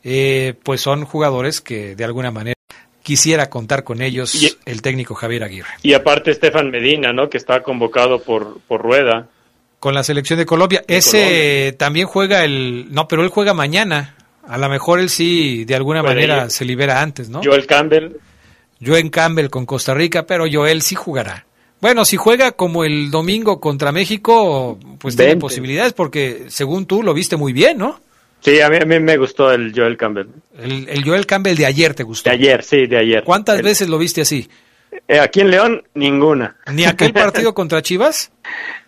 eh, 0.03 0.53
pues 0.63 0.81
son 0.81 1.03
jugadores 1.05 1.59
que 1.59 1.95
de 1.95 2.05
alguna 2.05 2.31
manera 2.31 2.55
quisiera 3.03 3.49
contar 3.49 3.83
con 3.83 4.01
ellos 4.01 4.57
el 4.65 4.81
técnico 4.81 5.15
Javier 5.15 5.43
Aguirre. 5.43 5.69
Y 5.81 5.93
aparte 5.93 6.31
Estefan 6.31 6.71
Medina, 6.71 7.13
¿no? 7.13 7.29
Que 7.29 7.37
está 7.37 7.63
convocado 7.63 8.21
por, 8.21 8.59
por 8.67 8.81
Rueda. 8.81 9.27
Con 9.79 9.93
la 9.93 10.03
selección 10.03 10.39
de 10.39 10.45
Colombia. 10.45 10.83
Ese 10.87 11.75
también 11.77 12.07
juega 12.07 12.43
el... 12.43 12.87
No, 12.89 13.07
pero 13.07 13.23
él 13.23 13.29
juega 13.29 13.53
mañana. 13.53 14.15
A 14.47 14.57
lo 14.57 14.69
mejor 14.69 14.99
él 14.99 15.09
sí, 15.09 15.65
de 15.65 15.75
alguna 15.75 16.03
manera, 16.03 16.49
se 16.49 16.65
libera 16.65 17.01
antes, 17.01 17.29
¿no? 17.29 17.41
Joel 17.43 17.65
Campbell. 17.65 18.17
Joel 18.85 19.11
Campbell 19.11 19.49
con 19.49 19.65
Costa 19.65 19.93
Rica, 19.93 20.25
pero 20.25 20.45
Joel 20.51 20.81
sí 20.81 20.95
jugará. 20.95 21.46
Bueno, 21.79 22.05
si 22.05 22.17
juega 22.17 22.53
como 22.53 22.83
el 22.83 23.11
domingo 23.11 23.59
contra 23.59 23.91
México, 23.91 24.79
pues 24.99 25.15
tiene 25.15 25.37
posibilidades, 25.37 25.93
porque 25.93 26.45
según 26.47 26.85
tú 26.87 27.03
lo 27.03 27.13
viste 27.13 27.37
muy 27.37 27.53
bien, 27.53 27.77
¿no? 27.77 27.99
Sí, 28.39 28.61
a 28.61 28.69
mí, 28.69 28.77
a 28.77 28.85
mí 28.85 28.99
me 28.99 29.17
gustó 29.17 29.51
el 29.51 29.73
Joel 29.75 29.97
Campbell. 29.97 30.27
El, 30.57 31.03
Joel 31.03 31.25
Campbell 31.25 31.55
de 31.55 31.65
ayer 31.65 31.93
te 31.93 32.03
gustó. 32.03 32.29
De 32.29 32.35
ayer, 32.35 32.63
sí, 32.63 32.87
de 32.87 32.97
ayer. 32.97 33.23
¿Cuántas 33.23 33.61
veces 33.61 33.89
lo 33.89 33.97
viste 33.97 34.21
así? 34.21 34.49
Eh, 35.07 35.19
aquí 35.19 35.41
en 35.41 35.51
León, 35.51 35.83
ninguna. 35.93 36.55
¿Ni 36.71 36.85
aquel 36.85 37.13
partido 37.13 37.53
contra 37.53 37.81
Chivas? 37.81 38.31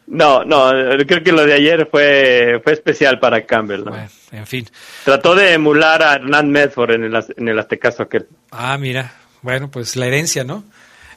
No, 0.08 0.44
no, 0.44 0.72
creo 1.06 1.24
que 1.24 1.32
lo 1.32 1.46
de 1.46 1.54
ayer 1.54 1.88
fue, 1.90 2.60
fue 2.64 2.74
especial 2.74 3.20
para 3.20 3.46
Campbell. 3.46 3.84
¿no? 3.86 3.96
en 4.32 4.48
fin. 4.48 4.68
Trató 5.04 5.36
de 5.36 5.54
emular 5.54 6.02
a 6.02 6.16
Hernán 6.16 6.50
Medford 6.50 6.92
en 6.92 7.04
el, 7.04 7.26
en 7.38 7.48
el 7.48 7.60
Aztecaso 7.60 8.04
aquel. 8.04 8.28
Ah, 8.50 8.78
mira. 8.80 9.14
Bueno, 9.42 9.70
pues 9.70 9.96
la 9.96 10.08
herencia, 10.08 10.44
¿no? 10.44 10.64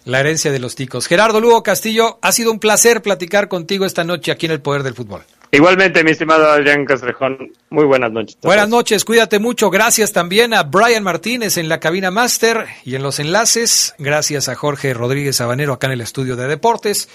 La 0.05 0.21
herencia 0.21 0.51
de 0.51 0.59
los 0.59 0.75
ticos. 0.75 1.07
Gerardo 1.07 1.41
Lugo 1.41 1.63
Castillo, 1.63 2.19
ha 2.23 2.33
sido 2.33 2.51
un 2.51 2.59
placer 2.59 3.03
platicar 3.03 3.49
contigo 3.49 3.87
esta 3.87 4.05
noche 4.05 4.33
aquí 4.33 4.47
en 4.47 4.53
el 4.53 4.61
Poder 4.61 4.83
del 4.83 4.95
Fútbol. 4.95 5.23
Igualmente, 5.55 6.03
mi 6.03 6.13
estimado 6.13 6.51
Adrián 6.51 6.87
Castrejón, 6.87 7.53
muy 7.69 7.85
buenas 7.85 8.11
noches. 8.11 8.39
Buenas 8.41 8.71
noches, 8.71 9.05
cuídate 9.05 9.39
mucho. 9.39 9.69
Gracias 9.69 10.11
también 10.11 10.55
a 10.55 10.63
Brian 10.63 11.05
Martínez 11.05 11.59
en 11.59 11.69
la 11.69 11.79
cabina 11.79 12.11
máster 12.11 12.65
y 12.87 12.95
en 12.95 13.03
los 13.03 13.21
enlaces. 13.21 13.95
Gracias 13.99 14.49
a 14.49 14.55
Jorge 14.55 14.95
Rodríguez 14.95 15.37
Sabanero 15.37 15.75
acá 15.75 15.89
en 15.89 15.93
el 15.93 16.01
estudio 16.01 16.37
de 16.37 16.49
deportes. 16.49 17.11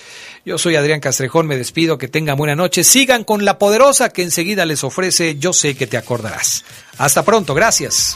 Yo 0.46 0.60
soy 0.60 0.76
Adrián 0.76 1.00
Castrejón, 1.00 1.48
me 1.48 1.58
despido, 1.58 1.98
que 1.98 2.10
tengan 2.10 2.38
buena 2.38 2.56
noche. 2.56 2.84
Sigan 2.84 3.24
con 3.24 3.44
la 3.44 3.58
poderosa 3.58 4.10
que 4.10 4.22
enseguida 4.22 4.68
les 4.68 4.84
ofrece 4.84 5.38
Yo 5.40 5.52
sé 5.52 5.76
que 5.76 5.88
te 5.88 5.98
acordarás. 5.98 6.64
Hasta 7.00 7.26
pronto, 7.26 7.56
gracias. 7.56 8.16